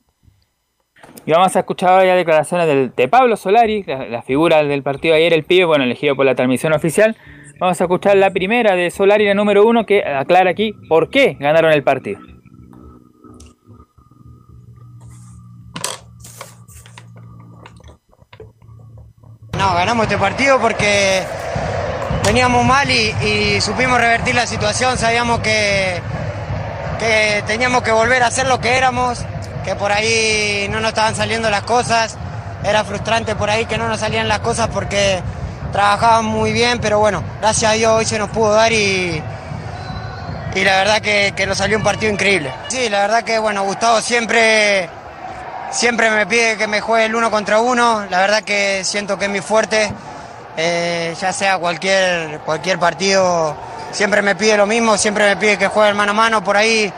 Y 1.26 1.32
vamos 1.32 1.56
a 1.56 1.60
escuchar 1.60 1.92
ahora 1.92 2.06
ya 2.06 2.16
declaraciones 2.16 2.96
de 2.96 3.08
Pablo 3.08 3.38
Solari, 3.38 3.84
la, 3.84 4.22
figura 4.22 4.64
del 4.64 4.84
partido 4.84 5.16
ayer, 5.16 5.34
el 5.34 5.44
pibe, 5.44 5.66
bueno, 5.66 5.84
elegido 5.84 6.16
por 6.16 6.26
la 6.26 6.36
transmisión 6.36 6.74
oficial. 6.74 7.16
Vamos 7.60 7.80
a 7.80 7.84
escuchar 7.84 8.18
la 8.18 8.32
primera 8.32 8.76
de 8.76 8.90
Solari, 8.90 9.26
la 9.26 9.34
número 9.34 9.66
uno, 9.66 9.86
que 9.86 10.04
aclara 10.04 10.50
aquí 10.50 10.74
por 10.88 11.10
qué 11.10 11.36
ganaron 11.40 11.72
el 11.72 11.84
partido. 11.84 12.20
No, 19.58 19.74
ganamos 19.76 20.06
este 20.06 20.18
partido 20.18 20.58
porque 20.60 21.22
veníamos 22.26 22.66
mal 22.66 22.90
y, 22.90 23.14
y 23.26 23.62
supimos 23.62 24.00
revertir 24.00 24.34
la 24.34 24.48
situación. 24.48 24.98
Sabíamos 24.98 25.40
que, 25.42 26.00
que 26.98 27.44
teníamos 27.46 27.82
que 27.82 27.92
volver 27.92 28.24
a 28.24 28.32
ser 28.32 28.48
lo 28.48 28.60
que 28.60 28.78
éramos, 28.78 29.26
que 29.70 29.76
por 29.76 29.92
ahí 29.92 30.68
no 30.72 30.80
nos 30.80 30.90
estaban 30.90 31.16
saliendo 31.16 31.48
las 31.52 31.62
cosas. 31.62 32.18
Era 32.64 32.84
frustrante 32.84 33.36
por 33.36 33.52
ahí 33.52 33.68
que 33.68 33.78
no 33.78 33.88
nos 33.88 34.00
salían 34.00 34.28
las 34.28 34.40
cosas 34.40 34.68
porque 34.74 35.22
trabajaban 35.72 36.26
muy 36.26 36.52
bien, 36.52 36.80
pero 36.80 36.98
bueno, 36.98 37.24
gracias 37.40 37.72
a 37.72 37.76
Dios 37.76 37.92
hoy 37.94 38.06
se 38.06 38.18
nos 38.18 38.32
pudo 38.32 38.52
dar 38.52 38.74
y, 38.74 39.22
y 40.56 40.64
la 40.64 40.78
verdad 40.78 41.02
que, 41.02 41.34
que 41.36 41.46
nos 41.46 41.60
salió 41.60 41.78
un 41.78 41.84
partido 41.84 42.12
increíble. 42.12 42.52
Sí, 42.70 42.90
la 42.90 43.02
verdad 43.02 43.24
que 43.24 43.38
bueno, 43.38 43.64
Gustavo 43.64 44.02
siempre 44.02 44.90
Siempre 45.70 46.10
me 46.10 46.26
pide 46.26 46.58
que 46.58 46.66
me 46.66 46.82
juegue 46.82 47.06
el 47.06 47.14
uno 47.14 47.30
contra 47.30 47.60
uno, 47.60 48.08
la 48.10 48.22
verdad 48.22 48.42
que 48.42 48.84
siento 48.84 49.20
que 49.20 49.26
es 49.26 49.32
mi 49.32 49.40
fuerte, 49.40 49.94
eh, 50.58 51.14
ya 51.22 51.32
sea 51.32 51.60
cualquier, 51.60 52.40
cualquier 52.40 52.80
partido, 52.80 53.56
siempre 53.92 54.24
me 54.24 54.34
pide 54.36 54.58
lo 54.58 54.66
mismo, 54.66 54.98
siempre 54.98 55.28
me 55.28 55.38
pide 55.38 55.60
que 55.60 55.68
juegue 55.68 55.90
el 55.90 55.96
mano 55.96 56.10
a 56.10 56.16
mano, 56.16 56.44
por 56.44 56.58
ahí 56.58 56.92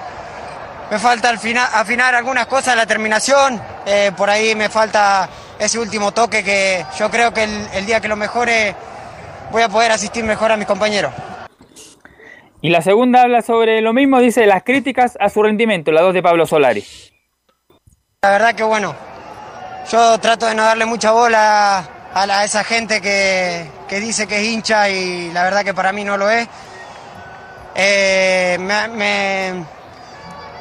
me 0.91 0.99
falta 0.99 1.29
al 1.29 1.39
fina- 1.39 1.69
afinar 1.73 2.13
algunas 2.13 2.45
cosas 2.47 2.75
la 2.75 2.85
terminación, 2.85 3.59
eh, 3.85 4.11
por 4.15 4.29
ahí 4.29 4.53
me 4.55 4.69
falta 4.69 5.27
ese 5.57 5.79
último 5.79 6.11
toque 6.11 6.43
que 6.43 6.85
yo 6.99 7.09
creo 7.09 7.33
que 7.33 7.43
el, 7.45 7.67
el 7.73 7.85
día 7.85 7.99
que 8.01 8.07
lo 8.09 8.15
mejore 8.15 8.75
voy 9.51 9.61
a 9.63 9.69
poder 9.69 9.91
asistir 9.91 10.23
mejor 10.23 10.51
a 10.51 10.57
mis 10.57 10.67
compañeros. 10.67 11.13
Y 12.61 12.69
la 12.69 12.81
segunda 12.81 13.21
habla 13.21 13.41
sobre 13.41 13.81
lo 13.81 13.93
mismo, 13.93 14.19
dice 14.19 14.45
las 14.45 14.63
críticas 14.63 15.17
a 15.19 15.29
su 15.29 15.41
rendimiento, 15.41 15.91
la 15.91 16.01
dos 16.01 16.13
de 16.13 16.21
Pablo 16.21 16.45
Solari. 16.45 16.85
La 18.21 18.29
verdad 18.29 18.53
que 18.53 18.63
bueno, 18.63 18.93
yo 19.91 20.19
trato 20.19 20.45
de 20.45 20.53
no 20.55 20.63
darle 20.63 20.85
mucha 20.85 21.11
bola 21.11 21.83
a, 22.13 22.25
la- 22.27 22.39
a 22.39 22.43
esa 22.43 22.63
gente 22.63 23.01
que, 23.01 23.65
que 23.87 23.99
dice 23.99 24.27
que 24.27 24.37
es 24.41 24.43
hincha 24.47 24.89
y 24.89 25.31
la 25.31 25.43
verdad 25.43 25.63
que 25.63 25.73
para 25.73 25.91
mí 25.91 26.03
no 26.03 26.17
lo 26.17 26.29
es. 26.29 26.47
Eh, 27.75 28.57
me- 28.59 28.87
me- 28.89 29.63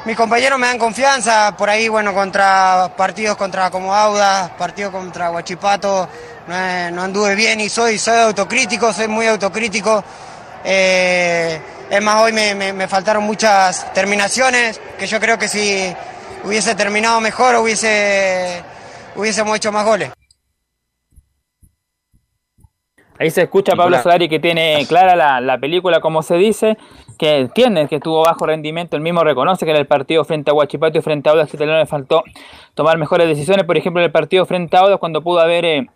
mis 0.05 0.15
compañeros 0.17 0.57
me 0.59 0.67
dan 0.67 0.79
confianza, 0.79 1.55
por 1.55 1.69
ahí 1.69 1.87
bueno, 1.87 2.13
contra 2.13 2.91
partidos 2.97 3.37
contra 3.37 3.69
como 3.69 3.93
Audas, 3.93 4.49
partidos 4.51 4.91
contra 4.91 5.29
Huachipato, 5.31 6.09
no, 6.47 6.55
eh, 6.57 6.89
no 6.91 7.03
anduve 7.03 7.35
bien 7.35 7.59
y 7.61 7.69
soy, 7.69 7.99
soy 7.99 8.17
autocrítico, 8.19 8.91
soy 8.93 9.07
muy 9.07 9.27
autocrítico. 9.27 10.03
Eh, 10.63 11.61
es 11.89 12.01
más, 12.01 12.21
hoy 12.21 12.31
me, 12.33 12.55
me- 12.55 12.73
me 12.73 12.87
faltaron 12.87 13.23
muchas 13.23 13.93
terminaciones, 13.93 14.79
que 14.97 15.05
yo 15.07 15.19
creo 15.19 15.37
que 15.37 15.47
si 15.47 15.95
hubiese 16.43 16.73
terminado 16.75 17.19
mejor 17.21 17.55
hubiese, 17.57 18.63
hubiésemos 19.15 19.55
hecho 19.57 19.71
más 19.71 19.85
goles. 19.85 20.11
Ahí 23.21 23.29
se 23.29 23.43
escucha 23.43 23.73
a 23.73 23.75
Pablo 23.75 23.97
Nicolás. 23.97 24.03
Solari 24.03 24.27
que 24.27 24.39
tiene 24.39 24.83
clara 24.89 25.15
la, 25.15 25.39
la 25.41 25.59
película, 25.59 25.99
como 25.99 26.23
se 26.23 26.37
dice, 26.37 26.75
que 27.19 27.37
entiende 27.37 27.87
que 27.87 27.99
tuvo 27.99 28.23
bajo 28.23 28.47
rendimiento, 28.47 28.95
el 28.95 29.03
mismo 29.03 29.23
reconoce 29.23 29.63
que 29.63 29.69
en 29.69 29.77
el 29.77 29.85
partido 29.85 30.25
frente 30.25 30.49
a 30.49 30.55
Huachipato 30.55 30.97
y 30.97 31.01
frente 31.01 31.29
a 31.29 31.33
Audax 31.33 31.53
Italiano 31.53 31.79
le 31.79 31.85
faltó 31.85 32.23
tomar 32.73 32.97
mejores 32.97 33.27
decisiones, 33.27 33.65
por 33.65 33.77
ejemplo 33.77 34.01
en 34.01 34.05
el 34.05 34.11
partido 34.11 34.43
frente 34.47 34.75
a 34.75 34.79
Audax 34.79 34.99
cuando 34.99 35.21
pudo 35.21 35.39
haber 35.39 35.65
eh, 35.65 35.87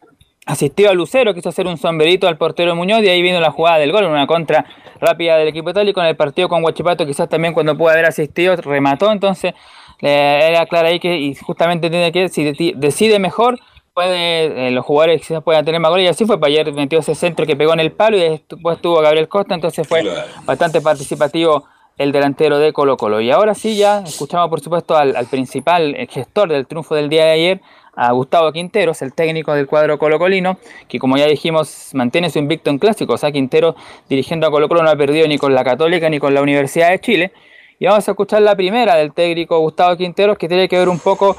asistió 0.45 0.91
a 0.91 0.93
Lucero, 0.93 1.33
quiso 1.33 1.49
hacer 1.49 1.65
un 1.65 1.79
sombrerito 1.79 2.27
al 2.27 2.37
portero 2.37 2.75
Muñoz 2.75 3.01
y 3.01 3.09
ahí 3.09 3.23
vino 3.23 3.39
la 3.39 3.49
jugada 3.49 3.79
del 3.79 3.91
gol, 3.91 4.05
una 4.05 4.27
contra 4.27 4.63
rápida 5.01 5.35
del 5.37 5.47
equipo 5.47 5.71
itálico. 5.71 6.01
En 6.01 6.05
el 6.05 6.15
partido 6.15 6.47
con 6.47 6.63
Huachipato, 6.63 7.07
quizás 7.07 7.27
también 7.27 7.55
cuando 7.55 7.75
pudo 7.75 7.89
haber 7.89 8.05
asistido 8.05 8.55
remató, 8.57 9.11
entonces 9.11 9.55
eh, 10.03 10.47
era 10.47 10.67
claro 10.67 10.89
ahí 10.89 10.99
que 10.99 11.17
y 11.17 11.33
justamente 11.33 11.89
tiene 11.89 12.11
que, 12.11 12.29
si 12.29 12.73
decide 12.75 13.17
mejor, 13.17 13.57
puede, 13.95 14.67
eh, 14.67 14.71
los 14.71 14.85
jugadores 14.85 15.21
quizás 15.21 15.41
puedan 15.41 15.63
tener 15.65 15.79
más 15.79 15.89
goles 15.89 16.05
y 16.05 16.07
así 16.09 16.25
fue, 16.25 16.39
para 16.39 16.51
ayer 16.51 16.71
metió 16.73 16.99
ese 16.99 17.15
centro 17.15 17.45
que 17.45 17.55
pegó 17.55 17.73
en 17.73 17.79
el 17.79 17.91
palo 17.91 18.17
y 18.17 18.19
después 18.19 18.79
tuvo 18.79 19.01
Gabriel 19.01 19.29
Costa, 19.29 19.55
entonces 19.55 19.87
fue 19.87 20.03
bastante 20.45 20.81
participativo 20.81 21.63
el 21.97 22.11
delantero 22.11 22.59
de 22.59 22.73
Colo 22.73 22.97
Colo. 22.97 23.21
Y 23.21 23.31
ahora 23.31 23.55
sí 23.55 23.77
ya 23.77 24.01
escuchamos 24.01 24.49
por 24.49 24.59
supuesto 24.59 24.97
al, 24.97 25.15
al 25.15 25.27
principal 25.27 25.95
gestor 26.09 26.49
del 26.49 26.67
triunfo 26.67 26.93
del 26.93 27.07
día 27.09 27.25
de 27.25 27.31
ayer, 27.31 27.61
a 27.95 28.11
Gustavo 28.11 28.51
Quinteros, 28.51 29.01
el 29.01 29.13
técnico 29.13 29.53
del 29.53 29.67
cuadro 29.67 29.97
colocolino, 29.97 30.57
que 30.89 30.99
como 30.99 31.15
ya 31.15 31.27
dijimos 31.27 31.91
mantiene 31.93 32.29
su 32.29 32.39
invicto 32.39 32.69
en 32.69 32.77
clásicos. 32.77 33.15
O 33.15 33.17
sea, 33.17 33.31
Quintero 33.31 33.77
dirigiendo 34.09 34.45
a 34.45 34.51
Colo 34.51 34.67
Colo 34.67 34.83
no 34.83 34.89
ha 34.89 34.95
perdido 34.97 35.25
ni 35.27 35.37
con 35.37 35.55
la 35.55 35.63
Católica 35.63 36.09
ni 36.09 36.19
con 36.19 36.33
la 36.33 36.41
Universidad 36.41 36.89
de 36.89 36.99
Chile. 36.99 37.31
Y 37.79 37.85
vamos 37.85 38.07
a 38.07 38.11
escuchar 38.11 38.41
la 38.41 38.55
primera 38.55 38.95
del 38.95 39.13
técnico 39.13 39.59
Gustavo 39.59 39.95
Quinteros, 39.95 40.37
que 40.37 40.47
tiene 40.47 40.67
que 40.67 40.77
ver 40.77 40.89
un 40.89 40.99
poco 40.99 41.35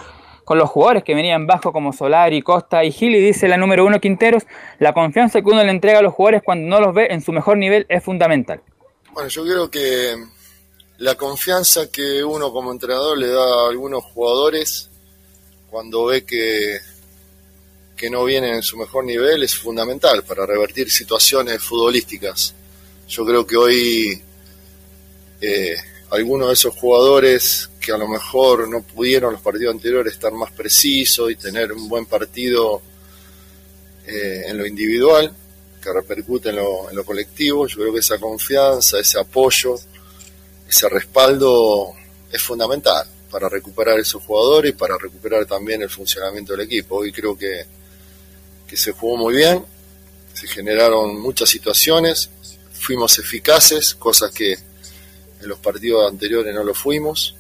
con 0.47 0.59
los 0.59 0.71
jugadores 0.71 1.03
que 1.03 1.17
venían 1.17 1.45
bajo 1.49 1.73
como 1.73 1.93
Solari, 1.93 2.41
Costa 2.41 2.85
y 2.85 2.93
Gil. 2.93 3.17
Y 3.17 3.21
dice 3.21 3.49
la 3.49 3.57
número 3.57 3.85
uno 3.85 4.01
Quinteros, 4.01 4.45
la 4.79 4.93
confianza 4.93 5.43
que 5.43 5.51
uno 5.51 5.65
le 5.65 5.73
entrega 5.73 5.99
a 5.99 6.03
los 6.03 6.15
jugadores 6.15 6.43
cuando 6.45 6.69
no 6.69 6.81
los 6.81 6.95
ve 6.95 7.09
en 7.11 7.21
su 7.21 7.33
mejor 7.33 7.59
nivel 7.59 7.85
es 7.89 8.05
fundamental. 8.05 8.63
Bueno, 9.13 9.29
yo 9.29 9.43
creo 9.43 9.69
que 9.69 10.15
la 10.99 11.17
confianza 11.17 11.91
que 11.91 12.23
uno 12.23 12.53
como 12.53 12.71
entrenador 12.71 13.19
le 13.19 13.27
da 13.27 13.43
a 13.43 13.71
algunos 13.71 14.05
jugadores 14.05 14.89
cuando 15.69 16.05
ve 16.05 16.25
que, 16.25 16.79
que 17.97 18.09
no 18.09 18.23
viene 18.23 18.55
en 18.55 18.63
su 18.63 18.77
mejor 18.77 19.05
nivel 19.05 19.43
es 19.43 19.57
fundamental 19.57 20.23
para 20.23 20.47
revertir 20.47 20.89
situaciones 20.93 21.61
futbolísticas. 21.61 22.55
Yo 23.09 23.27
creo 23.27 23.45
que 23.45 23.57
hoy 23.57 24.23
eh, 25.41 25.75
algunos 26.11 26.49
de 26.49 26.55
esos 26.55 26.75
jugadores 26.77 27.71
que 27.81 27.93
a 27.93 27.99
lo 27.99 28.09
mejor 28.09 28.69
no 28.69 28.83
pudieron 28.83 29.33
los 29.33 29.43
partidos 29.43 29.75
anteriores 29.75 30.13
estar 30.13 30.33
más 30.33 30.53
precisos 30.53 31.31
y 31.31 31.37
tener 31.37 31.73
un 31.73 31.89
buen 31.89 32.07
partido 32.07 32.83
eh, 34.07 34.45
en 34.47 34.59
lo 34.59 34.67
individual, 34.67 35.33
que 35.83 35.93
repercute 35.93 36.51
en 36.51 36.57
lo, 36.57 36.89
en 36.91 36.97
lo 36.97 37.05
colectivo, 37.05 37.67
yo 37.67 37.77
creo 37.77 37.93
que 37.93 38.01
esa 38.01 38.19
confianza, 38.19 38.99
ese 38.99 39.19
apoyo, 39.19 39.79
ese 40.69 40.89
respaldo 40.89 41.93
es 42.31 42.43
fundamental 42.43 43.07
para 43.31 43.49
recuperar 43.49 43.99
esos 43.99 44.23
jugadores 44.23 44.71
y 44.71 44.75
para 44.75 44.97
recuperar 44.97 45.45
también 45.47 45.83
el 45.83 45.91
funcionamiento 45.91 46.53
del 46.53 46.63
equipo. 46.63 46.97
Hoy 46.97 47.13
creo 47.13 47.37
que, 47.37 47.65
que 48.67 48.77
se 48.77 48.93
jugó 48.93 49.17
muy 49.17 49.37
bien, 49.37 49.65
se 50.33 50.47
generaron 50.47 51.21
muchas 51.21 51.49
situaciones, 51.49 52.31
fuimos 52.73 53.19
eficaces, 53.19 53.95
cosas 53.95 54.31
que 54.31 54.57
en 55.41 55.49
los 55.49 55.59
partidos 55.59 56.11
anteriores 56.11 56.55
no 56.55 56.65
lo 56.65 56.75
fuimos, 56.75 57.37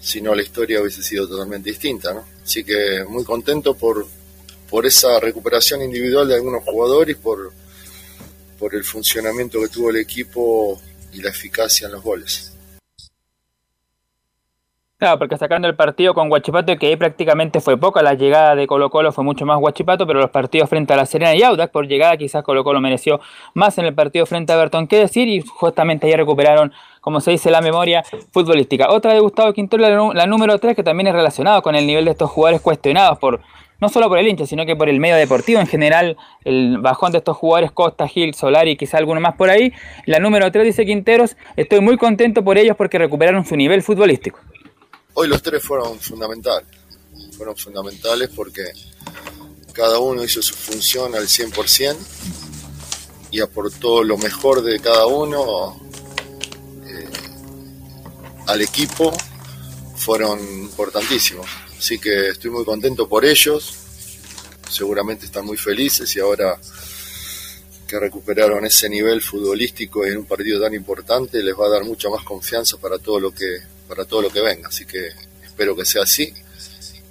si 0.00 0.20
no 0.20 0.34
la 0.34 0.42
historia 0.42 0.80
hubiese 0.80 1.02
sido 1.02 1.28
totalmente 1.28 1.70
distinta. 1.70 2.12
¿no? 2.12 2.24
Así 2.44 2.64
que 2.64 3.04
muy 3.08 3.24
contento 3.24 3.74
por, 3.74 4.06
por 4.70 4.86
esa 4.86 5.18
recuperación 5.20 5.82
individual 5.82 6.28
de 6.28 6.36
algunos 6.36 6.64
jugadores, 6.64 7.16
por, 7.16 7.52
por 8.58 8.74
el 8.74 8.84
funcionamiento 8.84 9.60
que 9.60 9.68
tuvo 9.68 9.90
el 9.90 9.96
equipo 9.96 10.80
y 11.12 11.20
la 11.20 11.30
eficacia 11.30 11.86
en 11.86 11.92
los 11.92 12.02
goles. 12.02 12.52
Claro, 14.98 15.18
porque 15.18 15.36
sacando 15.36 15.68
el 15.68 15.76
partido 15.76 16.14
con 16.14 16.30
Guachipato, 16.30 16.74
que 16.78 16.86
ahí 16.86 16.96
prácticamente 16.96 17.60
fue 17.60 17.76
poca, 17.76 18.00
la 18.00 18.14
llegada 18.14 18.54
de 18.54 18.66
Colo 18.66 18.88
Colo 18.88 19.12
fue 19.12 19.24
mucho 19.24 19.44
más 19.44 19.58
Guachipato, 19.58 20.06
pero 20.06 20.20
los 20.20 20.30
partidos 20.30 20.70
frente 20.70 20.94
a 20.94 20.96
La 20.96 21.04
Serena 21.04 21.34
y 21.34 21.42
Audax, 21.42 21.70
por 21.70 21.86
llegada 21.86 22.16
quizás 22.16 22.42
Colo 22.42 22.64
Colo 22.64 22.80
mereció 22.80 23.20
más 23.52 23.76
en 23.76 23.84
el 23.84 23.94
partido 23.94 24.24
frente 24.24 24.54
a 24.54 24.56
Bertón, 24.56 24.86
qué 24.86 25.00
decir, 25.00 25.28
y 25.28 25.42
justamente 25.42 26.06
ahí 26.06 26.14
recuperaron, 26.14 26.72
como 27.06 27.20
se 27.20 27.30
dice, 27.30 27.52
la 27.52 27.60
memoria 27.60 28.02
futbolística. 28.32 28.90
Otra 28.90 29.14
de 29.14 29.20
Gustavo 29.20 29.52
Quintero, 29.52 30.12
la, 30.12 30.26
número 30.26 30.58
3, 30.58 30.74
que 30.74 30.82
también 30.82 31.06
es 31.06 31.12
relacionado 31.12 31.62
con 31.62 31.76
el 31.76 31.86
nivel 31.86 32.04
de 32.04 32.10
estos 32.10 32.28
jugadores 32.28 32.60
cuestionados 32.60 33.16
por 33.20 33.42
no 33.80 33.88
solo 33.88 34.08
por 34.08 34.18
el 34.18 34.26
hincha, 34.26 34.44
sino 34.44 34.66
que 34.66 34.74
por 34.74 34.88
el 34.88 34.98
medio 34.98 35.14
deportivo 35.14 35.60
en 35.60 35.68
general, 35.68 36.16
el 36.44 36.78
bajón 36.78 37.12
de 37.12 37.18
estos 37.18 37.36
jugadores 37.36 37.70
Costa, 37.70 38.08
Gil, 38.08 38.34
Solari 38.34 38.72
y 38.72 38.76
quizá 38.76 38.98
alguno 38.98 39.20
más 39.20 39.36
por 39.36 39.50
ahí. 39.50 39.72
La 40.06 40.18
número 40.18 40.50
3 40.50 40.64
dice 40.64 40.84
Quinteros, 40.84 41.36
estoy 41.54 41.78
muy 41.78 41.96
contento 41.96 42.42
por 42.42 42.58
ellos 42.58 42.74
porque 42.76 42.98
recuperaron 42.98 43.46
su 43.46 43.54
nivel 43.54 43.84
futbolístico. 43.84 44.40
Hoy 45.14 45.28
los 45.28 45.40
tres 45.40 45.62
fueron 45.62 46.00
fundamentales, 46.00 46.68
fueron 47.36 47.56
fundamentales 47.56 48.30
porque 48.34 48.64
cada 49.72 50.00
uno 50.00 50.24
hizo 50.24 50.42
su 50.42 50.54
función 50.54 51.14
al 51.14 51.28
100% 51.28 51.96
y 53.30 53.40
aportó 53.40 54.02
lo 54.02 54.18
mejor 54.18 54.62
de 54.62 54.80
cada 54.80 55.06
uno 55.06 55.85
al 58.46 58.62
equipo, 58.62 59.16
fueron 59.96 60.40
importantísimos. 60.40 61.46
Así 61.78 61.98
que 61.98 62.28
estoy 62.30 62.50
muy 62.50 62.64
contento 62.64 63.08
por 63.08 63.24
ellos, 63.24 63.74
seguramente 64.70 65.26
están 65.26 65.44
muy 65.44 65.56
felices 65.56 66.14
y 66.16 66.20
ahora 66.20 66.58
que 67.86 68.00
recuperaron 68.00 68.64
ese 68.66 68.88
nivel 68.88 69.22
futbolístico 69.22 70.04
en 70.04 70.18
un 70.18 70.24
partido 70.24 70.60
tan 70.60 70.74
importante 70.74 71.42
les 71.42 71.54
va 71.54 71.66
a 71.66 71.70
dar 71.70 71.84
mucha 71.84 72.10
más 72.10 72.24
confianza 72.24 72.76
para 72.78 72.98
todo 72.98 73.20
lo 73.20 73.30
que 73.30 73.58
para 73.86 74.04
todo 74.04 74.22
lo 74.22 74.30
que 74.30 74.40
venga. 74.40 74.68
Así 74.68 74.84
que 74.84 75.10
espero 75.44 75.76
que 75.76 75.84
sea 75.84 76.02
así, 76.02 76.32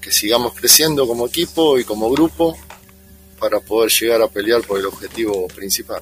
que 0.02 0.12
sigamos 0.12 0.54
creciendo 0.54 1.08
como 1.08 1.28
equipo 1.28 1.80
y 1.80 1.86
como 1.86 2.10
grupo 2.12 2.58
para 3.40 3.60
poder 3.60 3.92
llegar 3.92 4.22
a 4.22 4.28
pelear 4.28 4.62
por 4.64 4.80
el 4.80 4.86
objetivo 4.86 5.48
principal. 5.48 6.02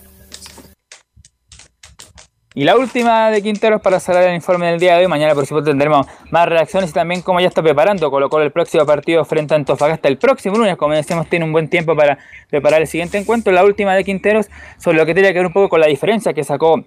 Y 2.56 2.66
la 2.66 2.78
última 2.78 3.32
de 3.32 3.41
Quinteros 3.41 3.82
para 3.82 3.99
cerrar 3.99 4.26
el 4.26 4.36
informe 4.36 4.68
del 4.68 4.80
día 4.80 4.95
de 4.95 5.04
hoy. 5.04 5.08
Mañana, 5.08 5.34
por 5.34 5.47
supuesto, 5.47 5.72
tendremos 5.72 6.06
más 6.30 6.47
reacciones 6.47 6.91
y 6.91 6.93
también 6.93 7.24
cómo 7.24 7.39
ya 7.39 7.47
está 7.47 7.64
preparando 7.64 8.12
colocó 8.12 8.39
el 8.41 8.51
próximo 8.51 8.86
partido 8.86 9.26
frente 9.26 9.56
a 9.56 9.58
Antofagasta 9.58 10.08
el 10.08 10.18
próximo 10.18 10.58
lunes. 10.58 10.78
Como 10.78 10.93
decíamos, 10.93 11.28
tiene 11.30 11.45
un 11.45 11.51
buen 11.51 11.68
tiempo 11.68 11.95
para 11.95 12.20
preparar 12.49 12.82
el 12.82 12.88
siguiente 12.88 13.18
encuentro. 13.18 13.51
La 13.51 13.64
última 13.64 13.95
de 13.95 14.04
Quinteros 14.04 14.49
sobre 14.78 14.97
lo 14.97 15.06
que 15.06 15.16
tiene 15.16 15.30
que 15.30 15.39
ver 15.39 15.47
un 15.47 15.54
poco 15.54 15.70
con 15.70 15.80
la 15.80 15.88
diferencia 15.88 16.34
que 16.34 16.43
sacó 16.43 16.84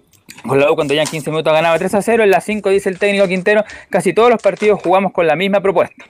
con 0.47 0.59
la 0.59 0.71
U 0.71 0.75
cuando 0.75 0.93
ya 0.93 1.01
en 1.01 1.07
15 1.07 1.31
minutos 1.31 1.51
ganaba 1.51 1.77
3 1.77 1.93
a 1.95 2.01
0. 2.01 2.23
En 2.23 2.31
la 2.31 2.39
5 2.39 2.69
dice 2.69 2.87
el 2.87 2.97
técnico 2.97 3.27
Quintero, 3.27 3.65
casi 3.89 4.13
todos 4.13 4.29
los 4.29 4.41
partidos 4.41 4.81
jugamos 4.81 5.11
con 5.11 5.27
la 5.27 5.35
misma 5.35 5.59
propuesta. 5.59 6.05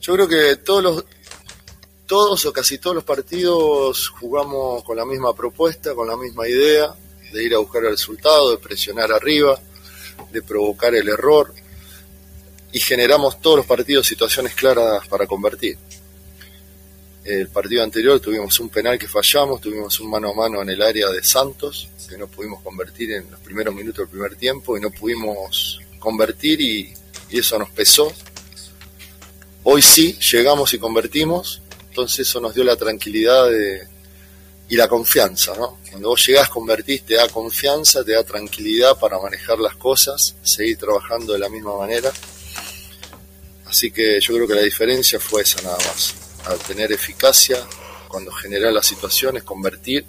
Yo 0.00 0.14
creo 0.14 0.28
que 0.28 0.56
todos 0.56 0.82
los 0.82 1.04
todos 2.10 2.44
o 2.44 2.52
casi 2.52 2.78
todos 2.78 2.96
los 2.96 3.04
partidos 3.04 4.08
jugamos 4.08 4.82
con 4.82 4.96
la 4.96 5.04
misma 5.04 5.32
propuesta, 5.32 5.94
con 5.94 6.08
la 6.08 6.16
misma 6.16 6.48
idea 6.48 6.92
de 7.32 7.44
ir 7.44 7.54
a 7.54 7.58
buscar 7.58 7.84
el 7.84 7.92
resultado, 7.92 8.50
de 8.50 8.58
presionar 8.58 9.12
arriba, 9.12 9.56
de 10.32 10.42
provocar 10.42 10.92
el 10.96 11.08
error 11.08 11.54
y 12.72 12.80
generamos 12.80 13.40
todos 13.40 13.58
los 13.58 13.66
partidos 13.66 14.08
situaciones 14.08 14.56
claras 14.56 15.06
para 15.06 15.28
convertir. 15.28 15.78
El 17.22 17.46
partido 17.46 17.84
anterior 17.84 18.18
tuvimos 18.18 18.58
un 18.58 18.70
penal 18.70 18.98
que 18.98 19.06
fallamos, 19.06 19.60
tuvimos 19.60 20.00
un 20.00 20.10
mano 20.10 20.30
a 20.30 20.34
mano 20.34 20.62
en 20.62 20.70
el 20.70 20.82
área 20.82 21.10
de 21.10 21.22
Santos, 21.22 21.90
que 22.08 22.18
no 22.18 22.26
pudimos 22.26 22.60
convertir 22.60 23.12
en 23.12 23.30
los 23.30 23.38
primeros 23.38 23.72
minutos 23.72 23.98
del 23.98 24.08
primer 24.08 24.34
tiempo 24.34 24.76
y 24.76 24.80
no 24.80 24.90
pudimos 24.90 25.78
convertir 26.00 26.60
y, 26.60 26.92
y 27.30 27.38
eso 27.38 27.56
nos 27.56 27.70
pesó. 27.70 28.12
Hoy 29.62 29.80
sí, 29.80 30.18
llegamos 30.32 30.74
y 30.74 30.78
convertimos, 30.80 31.62
entonces 31.90 32.28
eso 32.28 32.40
nos 32.40 32.54
dio 32.54 32.62
la 32.62 32.76
tranquilidad 32.76 33.50
de, 33.50 33.86
y 34.68 34.76
la 34.76 34.86
confianza, 34.86 35.52
¿no? 35.56 35.78
Cuando 35.90 36.10
vos 36.10 36.24
llegás, 36.24 36.48
convertís, 36.48 37.02
te 37.02 37.14
da 37.14 37.28
confianza, 37.28 38.04
te 38.04 38.12
da 38.12 38.22
tranquilidad 38.22 38.96
para 38.96 39.18
manejar 39.18 39.58
las 39.58 39.74
cosas, 39.74 40.36
seguir 40.42 40.78
trabajando 40.78 41.32
de 41.32 41.40
la 41.40 41.48
misma 41.48 41.76
manera. 41.76 42.12
Así 43.66 43.90
que 43.90 44.20
yo 44.20 44.34
creo 44.34 44.46
que 44.46 44.54
la 44.54 44.62
diferencia 44.62 45.18
fue 45.18 45.42
esa 45.42 45.60
nada 45.62 45.76
más 45.76 46.14
a 46.44 46.54
tener 46.54 46.92
eficacia 46.92 47.66
cuando 48.06 48.30
genera 48.30 48.70
las 48.70 48.86
situaciones, 48.86 49.42
convertir 49.42 50.04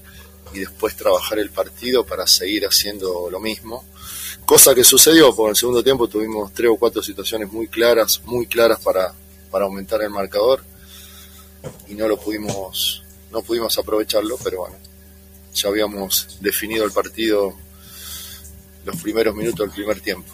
y 0.53 0.59
después 0.59 0.95
trabajar 0.95 1.39
el 1.39 1.49
partido 1.49 2.05
para 2.05 2.27
seguir 2.27 2.67
haciendo 2.67 3.31
lo 3.31 3.39
mismo. 3.39 3.83
Cosa 4.45 4.75
que 4.75 4.83
sucedió, 4.83 5.35
porque 5.35 5.47
en 5.47 5.49
el 5.49 5.55
segundo 5.55 5.83
tiempo 5.83 6.07
tuvimos 6.07 6.53
tres 6.53 6.69
o 6.69 6.77
cuatro 6.77 7.01
situaciones 7.01 7.51
muy 7.51 7.67
claras, 7.67 8.21
muy 8.25 8.45
claras 8.45 8.79
para, 8.79 9.11
para 9.49 9.65
aumentar 9.65 10.03
el 10.03 10.11
marcador 10.11 10.63
y 11.87 11.95
no 11.95 12.07
lo 12.07 12.17
pudimos, 12.17 13.03
no 13.31 13.41
pudimos 13.41 13.77
aprovecharlo, 13.77 14.37
pero 14.43 14.59
bueno, 14.59 14.75
ya 15.53 15.69
habíamos 15.69 16.39
definido 16.41 16.85
el 16.85 16.91
partido 16.91 17.55
los 18.85 19.01
primeros 19.01 19.35
minutos 19.35 19.59
del 19.59 19.71
primer 19.71 19.99
tiempo. 19.99 20.31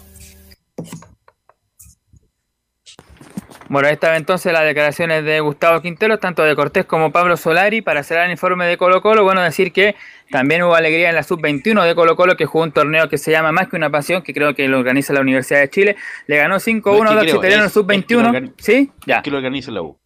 Bueno, 3.70 3.88
esta 3.88 4.16
entonces 4.16 4.50
las 4.50 4.64
declaraciones 4.64 5.24
de 5.24 5.40
Gustavo 5.40 5.82
Quintero, 5.82 6.18
tanto 6.18 6.42
de 6.42 6.56
Cortés 6.56 6.86
como 6.86 7.12
Pablo 7.12 7.36
Solari, 7.36 7.82
para 7.82 8.02
cerrar 8.02 8.24
el 8.24 8.30
informe 8.30 8.64
de 8.64 8.78
Colo 8.78 9.02
Colo. 9.02 9.24
Bueno, 9.24 9.42
decir 9.42 9.72
que 9.72 9.94
también 10.30 10.62
hubo 10.62 10.74
alegría 10.74 11.10
en 11.10 11.14
la 11.14 11.22
sub-21 11.22 11.84
de 11.84 11.94
Colo 11.94 12.16
Colo, 12.16 12.34
que 12.34 12.46
jugó 12.46 12.64
un 12.64 12.72
torneo 12.72 13.10
que 13.10 13.18
se 13.18 13.30
llama 13.30 13.52
Más 13.52 13.68
que 13.68 13.76
una 13.76 13.90
pasión, 13.90 14.22
que 14.22 14.32
creo 14.32 14.54
que 14.54 14.68
lo 14.68 14.78
organiza 14.78 15.12
la 15.12 15.20
Universidad 15.20 15.60
de 15.60 15.68
Chile. 15.68 15.96
Le 16.26 16.38
ganó 16.38 16.56
5-1 16.56 17.08
a 17.08 17.14
los 17.14 17.34
italianos 17.34 17.72
sub-21. 17.72 18.54
¿Sí? 18.56 18.90
Ya. 19.04 19.20
que 19.20 19.30
lo 19.30 19.36
organiza 19.36 19.70
la 19.70 19.82
U. 19.82 19.98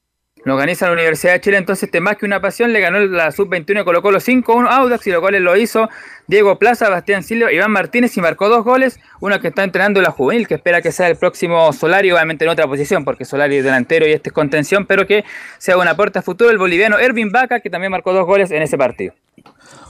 Lo 0.44 0.54
organiza 0.54 0.86
la 0.86 0.92
Universidad 0.92 1.34
de 1.34 1.40
Chile, 1.40 1.56
entonces 1.56 1.84
este 1.84 2.00
más 2.00 2.16
que 2.16 2.26
una 2.26 2.40
pasión 2.40 2.72
le 2.72 2.80
ganó 2.80 2.98
la 2.98 3.30
sub-21 3.30 3.82
y 3.82 3.84
colocó 3.84 4.10
los 4.10 4.26
5-1 4.26 4.66
Audax 4.68 5.06
y 5.06 5.10
los 5.10 5.20
goles 5.20 5.40
lo 5.40 5.56
hizo 5.56 5.88
Diego 6.26 6.58
Plaza, 6.58 6.88
Bastián 6.90 7.22
Silva, 7.22 7.52
Iván 7.52 7.70
Martínez 7.70 8.16
y 8.16 8.20
marcó 8.20 8.48
dos 8.48 8.64
goles, 8.64 8.98
uno 9.20 9.40
que 9.40 9.48
está 9.48 9.62
entrenando 9.62 10.02
la 10.02 10.10
juvenil, 10.10 10.48
que 10.48 10.54
espera 10.54 10.82
que 10.82 10.90
sea 10.90 11.08
el 11.08 11.16
próximo 11.16 11.72
Solari, 11.72 12.10
obviamente 12.10 12.44
en 12.44 12.50
otra 12.50 12.66
posición, 12.66 13.04
porque 13.04 13.24
Solari 13.24 13.58
es 13.58 13.64
delantero 13.64 14.06
y 14.06 14.12
este 14.12 14.30
es 14.30 14.32
contención, 14.32 14.86
pero 14.86 15.06
que 15.06 15.24
sea 15.58 15.76
una 15.76 15.96
puerta 15.96 16.20
a 16.20 16.22
futuro 16.22 16.50
el 16.50 16.58
boliviano 16.58 16.98
Ervin 16.98 17.30
Vaca, 17.30 17.60
que 17.60 17.70
también 17.70 17.92
marcó 17.92 18.12
dos 18.12 18.26
goles 18.26 18.50
en 18.50 18.62
ese 18.62 18.76
partido. 18.76 19.14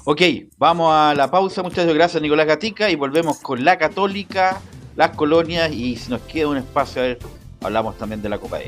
Ok, 0.05 0.20
vamos 0.59 0.93
a 0.93 1.15
la 1.15 1.31
pausa, 1.31 1.62
muchachos. 1.62 1.95
Gracias, 1.95 2.20
Nicolás 2.20 2.47
Gatica. 2.47 2.91
Y 2.91 2.97
volvemos 2.97 3.39
con 3.39 3.65
la 3.65 3.79
Católica, 3.79 4.61
las 4.97 5.11
colonias. 5.11 5.70
Y 5.73 5.97
si 5.97 6.11
nos 6.11 6.23
queda 6.23 6.49
un 6.49 6.57
espacio, 6.57 7.03
a 7.03 7.05
ver, 7.07 7.19
hablamos 7.61 7.97
también 7.99 8.20
de 8.20 8.29
la 8.29 8.39
Copa 8.39 8.59
de 8.59 8.65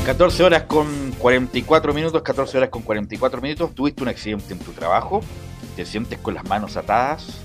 14 0.07 0.45
horas 0.45 0.63
con 0.65 1.13
44 1.19 1.93
minutos, 1.93 2.23
14 2.23 2.59
horas 2.59 2.71
con 2.71 2.83
44 2.83 3.41
minutos. 3.41 3.75
Tuviste 3.75 4.03
un 4.03 4.09
accidente 4.09 4.53
en 4.53 4.61
tu 4.61 4.71
trabajo, 4.73 5.23
te 5.77 5.85
sientes 5.85 6.19
con 6.19 6.35
las 6.35 6.45
manos 6.45 6.77
atadas, 6.77 7.43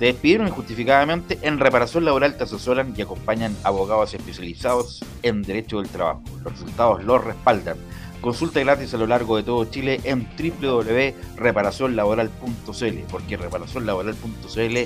despidieron 0.00 0.48
injustificadamente. 0.48 1.38
En 1.42 1.58
reparación 1.58 2.04
laboral 2.04 2.36
te 2.36 2.44
asesoran 2.44 2.94
y 2.96 3.02
acompañan 3.02 3.56
abogados 3.62 4.14
especializados 4.14 5.04
en 5.22 5.42
derecho 5.42 5.80
del 5.80 5.88
trabajo. 5.88 6.22
Los 6.42 6.52
resultados 6.52 7.02
los 7.04 7.24
respaldan. 7.24 7.78
Consulta 8.20 8.60
gratis 8.60 8.94
a 8.94 8.96
lo 8.96 9.06
largo 9.06 9.36
de 9.36 9.42
todo 9.42 9.64
Chile 9.66 10.00
en 10.04 10.26
www.reparacionlaboral.cl 10.38 12.98
porque 13.10 13.36
reparacionlaboral.cl 13.36 14.76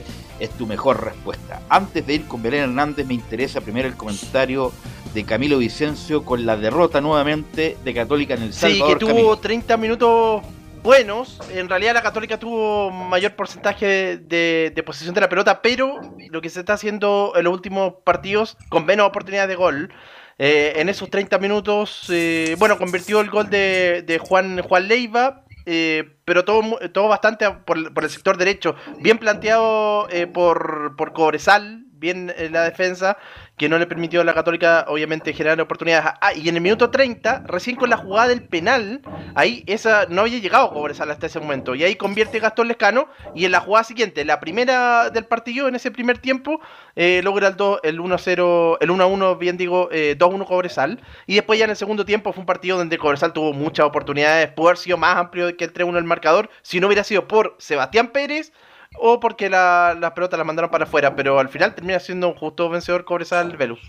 es 0.40 0.50
tu 0.58 0.66
mejor 0.66 1.04
respuesta. 1.04 1.62
Antes 1.68 2.04
de 2.04 2.14
ir 2.14 2.26
con 2.26 2.42
Belén 2.42 2.62
Hernández, 2.62 3.06
me 3.06 3.14
interesa 3.14 3.60
primero 3.60 3.86
el 3.86 3.94
comentario 3.94 4.72
de 5.14 5.22
Camilo 5.22 5.58
Vicencio 5.58 6.24
con 6.24 6.46
la 6.46 6.56
derrota 6.56 7.00
nuevamente 7.00 7.76
de 7.84 7.94
Católica 7.94 8.34
en 8.34 8.42
el 8.42 8.52
Salvador. 8.52 8.88
Sí, 8.88 8.94
que 8.94 8.98
tuvo 8.98 9.10
Camilo. 9.10 9.36
30 9.36 9.76
minutos 9.76 10.42
buenos. 10.82 11.42
En 11.48 11.68
realidad 11.68 11.94
la 11.94 12.02
Católica 12.02 12.38
tuvo 12.38 12.90
mayor 12.90 13.34
porcentaje 13.36 14.18
de, 14.18 14.72
de 14.74 14.82
posesión 14.82 15.14
de 15.14 15.20
la 15.20 15.28
pelota, 15.28 15.62
pero 15.62 16.00
lo 16.30 16.40
que 16.40 16.50
se 16.50 16.60
está 16.60 16.74
haciendo 16.74 17.32
en 17.36 17.44
los 17.44 17.52
últimos 17.52 17.94
partidos 18.04 18.56
con 18.68 18.86
menos 18.86 19.06
oportunidades 19.08 19.48
de 19.48 19.56
gol. 19.56 19.92
eh, 20.38 20.74
en 20.76 20.88
esos 20.88 21.10
30 21.10 21.38
minutos, 21.38 22.06
eh, 22.10 22.56
bueno, 22.58 22.78
convirtió 22.78 23.20
el 23.20 23.30
gol 23.30 23.50
de, 23.50 24.02
de 24.06 24.18
Juan, 24.18 24.60
Juan 24.62 24.86
Leiva, 24.88 25.44
eh, 25.66 26.16
pero 26.24 26.44
todo, 26.44 26.62
todo 26.92 27.08
bastante 27.08 27.50
por, 27.66 27.92
por 27.92 28.04
el 28.04 28.10
sector 28.10 28.36
derecho. 28.38 28.76
Bien 29.00 29.18
planteado 29.18 30.08
eh, 30.10 30.26
por, 30.28 30.94
por 30.96 31.12
Cobresal, 31.12 31.86
bien 31.98 32.32
en 32.36 32.52
la 32.52 32.62
defensa, 32.64 33.16
que 33.56 33.68
no 33.68 33.78
le 33.78 33.86
permitió 33.86 34.20
a 34.20 34.24
la 34.24 34.34
Católica, 34.34 34.84
obviamente, 34.88 35.32
generar 35.32 35.60
oportunidades. 35.60 36.12
Ah, 36.20 36.32
y 36.34 36.48
en 36.48 36.54
el 36.56 36.60
minuto 36.62 36.90
30, 36.90 37.42
recién 37.46 37.76
con 37.76 37.90
la 37.90 37.96
jugada 37.96 38.28
del 38.28 38.42
penal, 38.44 39.02
ahí 39.34 39.64
esa 39.66 40.06
no 40.08 40.22
había 40.22 40.38
llegado 40.38 40.70
Cobresal 40.72 41.10
hasta 41.10 41.26
ese 41.26 41.40
momento. 41.40 41.74
Y 41.74 41.82
ahí 41.84 41.96
convierte 41.96 42.38
Gastón 42.38 42.68
Lescano. 42.68 43.08
Y 43.34 43.44
en 43.44 43.52
la 43.52 43.60
jugada 43.60 43.84
siguiente, 43.84 44.24
la 44.24 44.38
primera 44.40 45.10
del 45.10 45.26
partido, 45.26 45.66
en 45.68 45.74
ese 45.74 45.90
primer 45.90 46.18
tiempo, 46.18 46.60
eh, 46.94 47.20
logra 47.24 47.48
el, 47.48 47.56
do- 47.56 47.80
el 47.82 47.98
1-0, 48.00 48.78
el 48.80 48.90
1-1, 48.90 49.38
bien 49.38 49.56
digo, 49.56 49.88
eh, 49.90 50.16
2-1 50.18 50.46
Cobresal. 50.46 51.00
Y 51.26 51.34
después 51.34 51.58
ya 51.58 51.64
en 51.64 51.70
el 51.70 51.76
segundo 51.76 52.04
tiempo 52.04 52.32
fue 52.32 52.40
un 52.40 52.46
partido 52.46 52.78
donde 52.78 52.96
Cobresal 52.98 53.32
tuvo 53.32 53.52
muchas 53.52 53.86
oportunidades. 53.86 54.48
Pudo 54.52 54.68
haber 54.68 54.78
sido 54.78 54.96
más 54.96 55.16
amplio 55.16 55.56
que 55.56 55.64
el 55.64 55.72
3-1 55.72 55.98
el 55.98 56.04
marcador, 56.04 56.48
si 56.62 56.78
no 56.80 56.86
hubiera 56.86 57.02
sido 57.04 57.26
por 57.26 57.56
Sebastián 57.58 58.08
Pérez 58.08 58.52
o 58.96 59.20
porque 59.20 59.48
la- 59.50 59.96
las 59.98 60.12
pelotas 60.12 60.38
las 60.38 60.46
mandaron 60.46 60.70
para 60.70 60.84
afuera. 60.84 61.14
Pero 61.16 61.38
al 61.38 61.48
final 61.48 61.74
termina 61.74 62.00
siendo 62.00 62.28
un 62.28 62.34
justo 62.34 62.68
vencedor 62.68 63.04
Cobresal 63.04 63.56
Velus. 63.56 63.80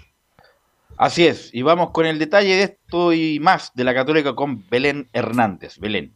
Así 0.97 1.25
es, 1.25 1.53
y 1.53 1.61
vamos 1.61 1.91
con 1.91 2.05
el 2.05 2.19
detalle 2.19 2.55
de 2.57 2.63
esto 2.63 3.13
y 3.13 3.39
más 3.39 3.71
de 3.73 3.85
la 3.85 3.93
Católica 3.93 4.35
con 4.35 4.67
Belén 4.69 5.09
Hernández. 5.13 5.77
Belén. 5.79 6.13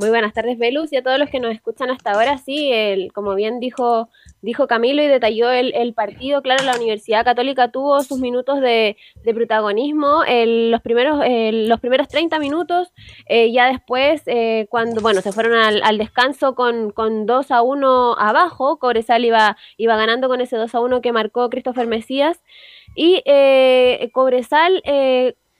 Muy 0.00 0.08
buenas 0.08 0.32
tardes, 0.32 0.58
Velus, 0.58 0.90
y 0.90 0.96
a 0.96 1.02
todos 1.02 1.18
los 1.18 1.28
que 1.28 1.38
nos 1.38 1.52
escuchan 1.52 1.90
hasta 1.90 2.12
ahora. 2.12 2.38
Sí, 2.38 2.70
el, 2.72 3.12
como 3.12 3.34
bien 3.34 3.60
dijo, 3.60 4.08
dijo 4.40 4.66
Camilo 4.66 5.02
y 5.02 5.06
detalló 5.06 5.50
el, 5.50 5.92
partido, 5.92 6.40
claro, 6.40 6.64
la 6.64 6.76
Universidad 6.76 7.26
Católica 7.26 7.70
tuvo 7.70 8.02
sus 8.02 8.18
minutos 8.18 8.62
de, 8.62 8.96
protagonismo, 9.22 10.22
los, 10.26 10.80
primeros, 10.80 11.20
los 11.68 11.78
primeros 11.78 12.08
30 12.08 12.38
minutos, 12.38 12.90
eh, 13.28 13.52
ya 13.52 13.66
después, 13.66 14.22
eh, 14.24 14.66
cuando, 14.70 15.02
bueno, 15.02 15.20
se 15.20 15.30
fueron 15.30 15.58
al, 15.58 15.98
descanso 15.98 16.54
con, 16.54 16.90
con 16.90 17.26
2 17.26 17.50
a 17.50 17.60
1 17.60 18.16
abajo, 18.18 18.78
Cobresal 18.78 19.26
iba, 19.26 19.58
iba 19.76 19.96
ganando 19.96 20.28
con 20.28 20.40
ese 20.40 20.56
2 20.56 20.74
a 20.74 20.80
1 20.80 21.02
que 21.02 21.12
marcó 21.12 21.50
Christopher 21.50 21.86
Mesías, 21.86 22.40
y 22.96 23.22
eh, 23.26 24.08
Cobresal... 24.14 24.82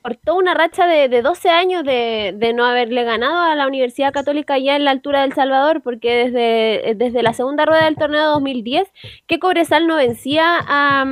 eh, 0.02 0.08
cortó 0.12 0.34
una 0.34 0.54
racha 0.54 0.86
de, 0.86 1.08
de 1.08 1.22
12 1.22 1.48
años 1.50 1.84
de, 1.84 2.52
no 2.54 2.64
haberle 2.64 3.04
ganado 3.04 3.40
a 3.40 3.54
la 3.54 3.66
Universidad 3.66 4.12
Católica 4.12 4.58
ya 4.58 4.76
en 4.76 4.84
la 4.84 4.90
altura 4.90 5.22
del 5.22 5.32
Salvador, 5.32 5.82
porque 5.82 6.26
desde, 6.26 6.94
desde 6.94 7.22
la 7.22 7.32
segunda 7.32 7.64
rueda 7.64 7.84
del 7.84 7.96
torneo 7.96 8.26
2010 8.30 8.88
que 9.26 9.38
Cobresal 9.38 9.86
no 9.86 9.96
vencía 9.96 10.58
a, 10.60 11.04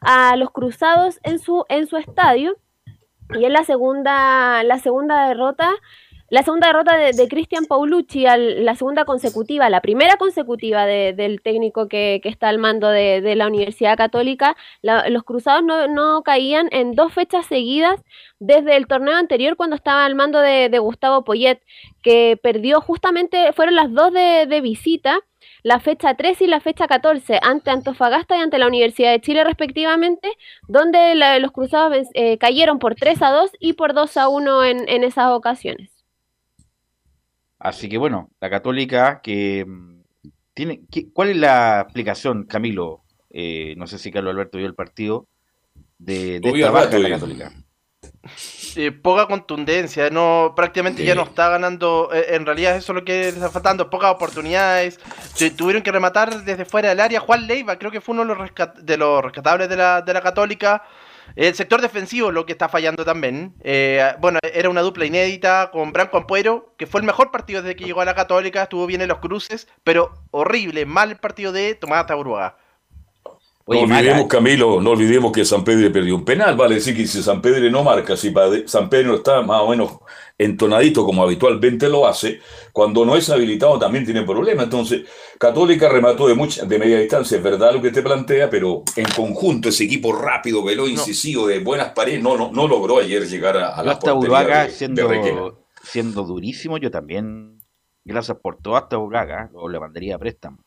a 0.00 0.36
los 0.36 0.50
Cruzados 0.50 1.20
en 1.22 1.38
su, 1.38 1.64
en 1.68 1.86
su 1.86 1.96
estadio. 1.96 2.56
Y 3.38 3.44
en 3.44 3.52
la 3.52 3.64
segunda, 3.64 4.62
la 4.62 4.78
segunda 4.78 5.28
derrota, 5.28 5.74
la 6.30 6.42
segunda 6.42 6.66
derrota 6.66 6.96
de, 6.96 7.28
Cristian 7.28 7.64
Paulucci, 7.64 8.26
al- 8.26 8.64
la 8.64 8.74
segunda 8.74 9.04
consecutiva, 9.06 9.70
la 9.70 9.80
primera 9.80 10.16
consecutiva 10.16 10.84
de- 10.84 11.14
del 11.14 11.40
técnico 11.40 11.88
que, 11.88 12.20
está 12.24 12.48
al 12.50 12.58
mando 12.58 12.88
de, 12.88 13.34
la 13.34 13.46
Universidad 13.46 13.96
Católica, 13.96 14.54
la- 14.82 15.08
los 15.08 15.22
cruzados 15.24 15.62
no, 15.64 16.22
caían 16.22 16.68
en 16.72 16.92
dos 16.92 17.12
fechas 17.14 17.46
seguidas 17.46 18.00
desde 18.40 18.76
el 18.76 18.86
torneo 18.86 19.14
anterior 19.16 19.56
cuando 19.56 19.76
estaba 19.76 20.04
al 20.04 20.14
mando 20.14 20.38
de, 20.40 20.68
Gustavo 20.78 21.24
Poyet, 21.24 21.60
que 22.02 22.38
perdió 22.42 22.80
justamente, 22.82 23.52
fueron 23.54 23.74
las 23.74 23.92
dos 23.92 24.12
de, 24.12 24.60
visita, 24.62 25.20
la 25.62 25.80
fecha 25.80 26.14
13 26.14 26.44
y 26.44 26.46
la 26.46 26.60
fecha 26.60 26.86
14 26.86 27.38
ante 27.42 27.70
Antofagasta 27.70 28.36
y 28.36 28.40
ante 28.40 28.58
la 28.58 28.66
Universidad 28.66 29.12
de 29.12 29.20
Chile 29.20 29.44
respectivamente, 29.44 30.28
donde 30.68 31.14
la- 31.14 31.38
los 31.38 31.52
cruzados 31.52 32.06
eh, 32.14 32.36
cayeron 32.38 32.78
por 32.78 32.94
3 32.96 33.22
a 33.22 33.30
2 33.30 33.50
y 33.60 33.72
por 33.74 33.94
2 33.94 34.16
a 34.18 34.28
1 34.28 34.62
en, 34.64 34.88
en 34.88 35.04
esas 35.04 35.30
ocasiones. 35.30 35.97
Así 37.58 37.88
que 37.88 37.98
bueno, 37.98 38.30
la 38.40 38.50
Católica 38.50 39.20
que 39.22 39.64
mm, 39.66 40.00
tiene, 40.54 40.82
¿qué- 40.90 41.08
¿cuál 41.12 41.30
es 41.30 41.36
la 41.36 41.80
explicación, 41.82 42.44
Camilo? 42.44 43.02
Eh, 43.30 43.74
no 43.76 43.86
sé 43.86 43.98
si 43.98 44.10
Carlos 44.10 44.32
Alberto 44.32 44.58
vio 44.58 44.66
el 44.66 44.74
partido 44.74 45.26
de, 45.98 46.40
de 46.40 46.48
esta 46.50 46.70
baja 46.70 46.98
la. 46.98 47.10
Católica. 47.10 47.52
Eh, 48.76 48.92
poca 48.92 49.26
contundencia, 49.26 50.08
no 50.10 50.52
prácticamente 50.54 51.04
ya 51.04 51.14
no 51.14 51.22
está 51.24 51.48
ganando, 51.48 52.10
eh, 52.12 52.26
en 52.36 52.46
realidad 52.46 52.76
eso 52.76 52.92
es 52.92 52.96
lo 52.96 53.04
que 53.04 53.12
le 53.22 53.28
está 53.28 53.50
faltando, 53.50 53.90
pocas 53.90 54.12
oportunidades, 54.12 55.00
Tu- 55.36 55.50
tuvieron 55.50 55.82
que 55.82 55.90
rematar 55.90 56.44
desde 56.44 56.64
fuera 56.64 56.90
del 56.90 57.00
área, 57.00 57.20
Juan 57.20 57.46
Leiva 57.46 57.76
creo 57.78 57.90
que 57.90 58.00
fue 58.00 58.12
uno 58.14 58.22
de 58.22 58.28
los, 58.28 58.38
rescat- 58.38 58.74
de 58.76 58.96
los 58.96 59.22
rescatables 59.22 59.68
de 59.68 59.76
la, 59.76 60.02
de 60.02 60.12
la 60.12 60.20
Católica, 60.20 60.82
el 61.36 61.54
sector 61.54 61.80
defensivo 61.80 62.30
lo 62.30 62.46
que 62.46 62.52
está 62.52 62.68
fallando 62.68 63.04
también, 63.04 63.54
Eh, 63.62 64.14
bueno, 64.20 64.38
era 64.42 64.70
una 64.70 64.82
dupla 64.82 65.04
inédita 65.06 65.70
con 65.72 65.92
Branco 65.92 66.16
Ampuero, 66.16 66.74
que 66.76 66.86
fue 66.86 67.00
el 67.00 67.06
mejor 67.06 67.30
partido 67.30 67.62
desde 67.62 67.76
que 67.76 67.84
llegó 67.84 68.00
a 68.00 68.04
la 68.04 68.14
Católica, 68.14 68.62
estuvo 68.62 68.86
bien 68.86 69.02
en 69.02 69.08
los 69.08 69.18
cruces, 69.18 69.68
pero 69.84 70.14
horrible, 70.30 70.86
mal 70.86 71.16
partido 71.18 71.52
de 71.52 71.74
Tomás 71.74 72.06
Taburuaga. 72.06 72.56
No 73.68 73.80
olvidemos, 73.80 74.26
Camilo, 74.28 74.80
no 74.80 74.90
olvidemos 74.90 75.30
que 75.30 75.44
San 75.44 75.62
Pedro 75.62 75.92
perdió 75.92 76.16
un 76.16 76.24
penal. 76.24 76.56
Vale 76.56 76.76
decir 76.76 76.96
que 76.96 77.06
si 77.06 77.22
San 77.22 77.42
Pedro 77.42 77.70
no 77.70 77.84
marca, 77.84 78.16
si 78.16 78.32
San 78.64 78.88
Pedro 78.88 79.16
está 79.16 79.42
más 79.42 79.60
o 79.60 79.68
menos 79.68 79.98
entonadito 80.38 81.04
como 81.04 81.22
habitualmente 81.22 81.88
lo 81.88 82.06
hace, 82.06 82.40
cuando 82.72 83.04
no 83.04 83.14
es 83.14 83.28
habilitado 83.28 83.78
también 83.78 84.06
tiene 84.06 84.22
problemas. 84.22 84.64
Entonces, 84.64 85.02
Católica 85.38 85.88
remató 85.88 86.28
de, 86.28 86.34
mucha, 86.34 86.64
de 86.64 86.78
media 86.78 86.98
distancia, 86.98 87.36
es 87.36 87.42
verdad 87.42 87.74
lo 87.74 87.82
que 87.82 87.90
te 87.90 88.02
plantea, 88.02 88.48
pero 88.48 88.84
en 88.96 89.06
conjunto 89.14 89.68
ese 89.68 89.84
equipo 89.84 90.12
rápido, 90.12 90.64
veloz, 90.64 90.88
incisivo, 90.88 91.46
de 91.46 91.58
buenas 91.58 91.90
paredes, 91.90 92.22
no, 92.22 92.38
no, 92.38 92.50
no 92.50 92.68
logró 92.68 93.00
ayer 93.00 93.26
llegar 93.26 93.56
a, 93.58 93.74
a 93.74 93.82
la 93.82 93.92
hasta 93.92 94.14
de 94.14 94.28
Requena. 94.28 94.68
siendo, 94.70 95.66
siendo 95.82 96.22
durísimo, 96.22 96.78
yo 96.78 96.90
también, 96.90 97.58
gracias 98.04 98.38
por 98.40 98.56
todo, 98.56 98.76
hasta 98.76 98.96
Uraga, 98.96 99.50
lo 99.52 99.68
le 99.68 99.78
mandaría 99.78 100.14
a 100.14 100.18
préstamo. 100.18 100.58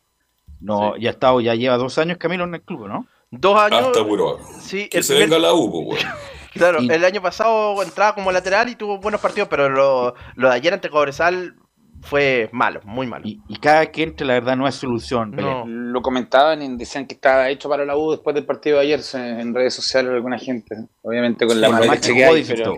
No, 0.62 0.96
ya 0.98 1.10
ha 1.10 1.14
estado, 1.14 1.42
ya 1.42 1.56
lleva 1.56 1.78
dos 1.78 1.98
años 1.98 2.18
Camilo 2.18 2.44
en 2.44 2.56
el 2.56 2.62
club, 2.62 2.88
¿no? 2.88 3.06
Dos 3.32 3.60
años. 3.60 3.88
Hasta 3.88 4.02
Uraga. 4.02 4.44
Sí, 4.60 4.88
Que 4.90 5.00
el 5.00 5.04
se 5.04 5.14
primer- 5.14 5.30
venga 5.30 5.48
la 5.48 5.54
U, 5.54 5.72
pues, 5.72 5.86
güey. 5.86 6.02
Claro, 6.54 6.80
el 6.80 7.06
año 7.06 7.22
pasado 7.22 7.82
entraba 7.82 8.14
como 8.14 8.30
lateral 8.30 8.68
y 8.68 8.76
tuvo 8.76 8.98
buenos 8.98 9.22
partidos, 9.22 9.48
pero 9.48 9.70
lo, 9.70 10.14
lo 10.36 10.50
de 10.50 10.54
ayer 10.56 10.74
ante 10.74 10.90
Cobresal 10.90 11.56
fue 12.02 12.50
malo, 12.52 12.82
muy 12.84 13.08
malo. 13.08 13.26
Y, 13.26 13.40
y 13.48 13.56
cada 13.56 13.86
que 13.90 14.04
entre, 14.04 14.28
la 14.28 14.34
verdad, 14.34 14.58
no 14.58 14.68
es 14.68 14.76
solución. 14.76 15.32
No. 15.32 15.66
Lo 15.66 16.02
comentaban 16.02 16.62
y 16.62 16.76
decían 16.76 17.08
que 17.08 17.14
estaba 17.16 17.50
hecho 17.50 17.70
para 17.70 17.86
la 17.86 17.96
U 17.96 18.12
después 18.12 18.34
del 18.36 18.46
partido 18.46 18.80
de 18.80 18.84
ayer 18.84 19.00
en 19.14 19.54
redes 19.56 19.74
sociales 19.76 20.12
alguna 20.12 20.38
gente. 20.38 20.76
Obviamente 21.04 21.48
con 21.48 21.62
la 21.62 21.70
mala 21.70 21.96
que 22.02 22.26
hay, 22.26 22.44
pero 22.44 22.76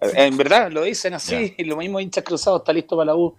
en 0.00 0.36
verdad 0.38 0.72
lo 0.72 0.82
dicen 0.84 1.12
así. 1.12 1.54
Y 1.58 1.64
lo 1.64 1.76
mismo 1.76 2.00
hinchas 2.00 2.24
cruzados 2.24 2.60
está 2.62 2.72
listo 2.72 2.96
para 2.96 3.06
la 3.06 3.16
U. 3.16 3.36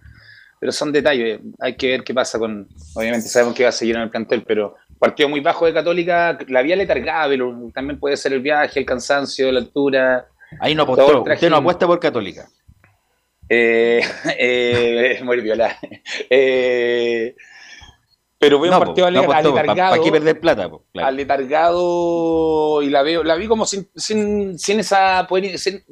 Pero 0.62 0.70
son 0.70 0.92
detalles. 0.92 1.40
Hay 1.58 1.74
que 1.74 1.88
ver 1.88 2.04
qué 2.04 2.14
pasa 2.14 2.38
con. 2.38 2.68
Obviamente 2.94 3.26
sabemos 3.26 3.52
que 3.52 3.64
va 3.64 3.70
a 3.70 3.72
seguir 3.72 3.96
en 3.96 4.02
el 4.02 4.10
plantel, 4.10 4.44
pero 4.46 4.76
partido 4.96 5.28
muy 5.28 5.40
bajo 5.40 5.66
de 5.66 5.72
Católica, 5.74 6.38
la 6.46 6.62
vía 6.62 6.76
letargada, 6.76 7.26
pero 7.26 7.52
también 7.74 7.98
puede 7.98 8.16
ser 8.16 8.32
el 8.32 8.38
viaje, 8.38 8.78
el 8.78 8.86
cansancio, 8.86 9.50
la 9.50 9.58
altura. 9.58 10.28
Ahí 10.60 10.76
no 10.76 10.84
apostó. 10.84 11.22
Usted 11.24 11.50
no 11.50 11.56
apuesta 11.56 11.84
por 11.84 11.98
Católica. 11.98 12.48
Eh, 13.48 14.02
eh, 14.38 15.20
muy 15.24 15.40
viola. 15.40 15.76
Eh, 16.30 17.34
pero 18.38 18.60
veo 18.60 18.70
No, 18.70 18.78
un 18.78 18.84
partido 18.84 19.10
no 19.10 19.24
pa- 19.26 19.38
aletargado. 19.38 19.96
¿pa' 19.96 20.04
qué 20.04 20.12
perder 20.12 20.38
plata? 20.38 20.70
Claro. 20.92 21.08
aletargado 21.08 22.82
y 22.82 22.88
la 22.90 23.02
veo, 23.02 23.24
la 23.24 23.34
vi 23.34 23.48
como 23.48 23.66
sin, 23.66 23.88
sin, 23.96 24.56
sin 24.60 24.78
esa 24.78 25.26
poder- 25.28 25.58
sin, 25.58 25.82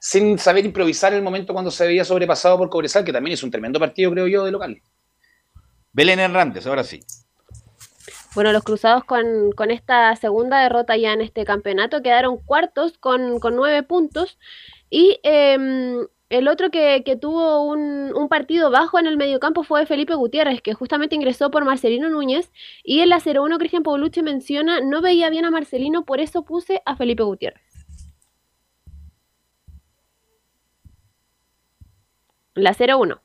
sin 0.00 0.38
saber 0.38 0.64
improvisar 0.64 1.12
el 1.12 1.22
momento 1.22 1.52
cuando 1.52 1.70
se 1.70 1.86
veía 1.86 2.04
sobrepasado 2.04 2.56
por 2.56 2.70
Cobresal, 2.70 3.04
que 3.04 3.12
también 3.12 3.34
es 3.34 3.42
un 3.42 3.50
tremendo 3.50 3.78
partido, 3.78 4.10
creo 4.10 4.26
yo, 4.26 4.44
de 4.44 4.50
local. 4.50 4.82
Belén 5.92 6.18
Hernández, 6.18 6.66
ahora 6.66 6.82
sí. 6.82 7.00
Bueno, 8.34 8.52
los 8.52 8.62
cruzados 8.62 9.04
con, 9.04 9.52
con 9.52 9.70
esta 9.70 10.16
segunda 10.16 10.62
derrota 10.62 10.96
ya 10.96 11.12
en 11.12 11.20
este 11.20 11.44
campeonato 11.44 12.00
quedaron 12.00 12.38
cuartos 12.38 12.96
con, 12.96 13.40
con 13.40 13.56
nueve 13.56 13.82
puntos. 13.82 14.38
Y 14.88 15.20
em, 15.22 16.06
el 16.30 16.48
otro 16.48 16.70
que, 16.70 17.02
que 17.04 17.16
tuvo 17.16 17.64
un, 17.64 18.14
un 18.14 18.28
partido 18.28 18.70
bajo 18.70 18.98
en 18.98 19.06
el 19.06 19.18
mediocampo 19.18 19.64
fue 19.64 19.84
Felipe 19.84 20.14
Gutiérrez, 20.14 20.62
que 20.62 20.72
justamente 20.72 21.14
ingresó 21.16 21.50
por 21.50 21.64
Marcelino 21.66 22.08
Núñez. 22.08 22.52
Y 22.84 23.00
en 23.00 23.10
la 23.10 23.20
0-1 23.20 23.58
Cristian 23.58 23.82
Paulucci 23.82 24.22
menciona, 24.22 24.80
no 24.80 25.02
veía 25.02 25.28
bien 25.28 25.44
a 25.44 25.50
Marcelino, 25.50 26.06
por 26.06 26.20
eso 26.20 26.42
puse 26.42 26.80
a 26.86 26.96
Felipe 26.96 27.24
Gutiérrez. 27.24 27.69
La 32.60 32.74
0-1. 32.74 33.18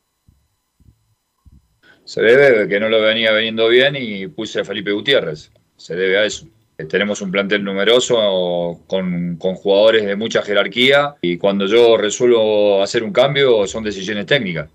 Se 2.06 2.22
debe 2.22 2.60
de 2.60 2.68
que 2.70 2.80
no 2.80 2.88
lo 2.88 3.02
venía 3.02 3.34
veniendo 3.34 3.68
bien 3.68 3.96
y 3.98 4.28
puse 4.28 4.62
a 4.62 4.64
Felipe 4.64 4.92
Gutiérrez. 4.94 5.52
Se 5.76 5.96
debe 5.96 6.20
a 6.20 6.26
eso. 6.26 6.48
Eh, 6.78 6.86
Tenemos 6.86 7.22
un 7.22 7.32
plantel 7.32 7.64
numeroso 7.64 8.82
con, 8.88 9.36
con 9.38 9.56
jugadores 9.56 10.06
de 10.06 10.16
mucha 10.16 10.42
jerarquía 10.42 11.16
y 11.22 11.38
cuando 11.38 11.66
yo 11.66 11.98
resuelvo 11.98 12.82
hacer 12.82 13.04
un 13.04 13.12
cambio 13.12 13.68
son 13.68 13.84
decisiones 13.84 14.26
técnicas. 14.26 14.70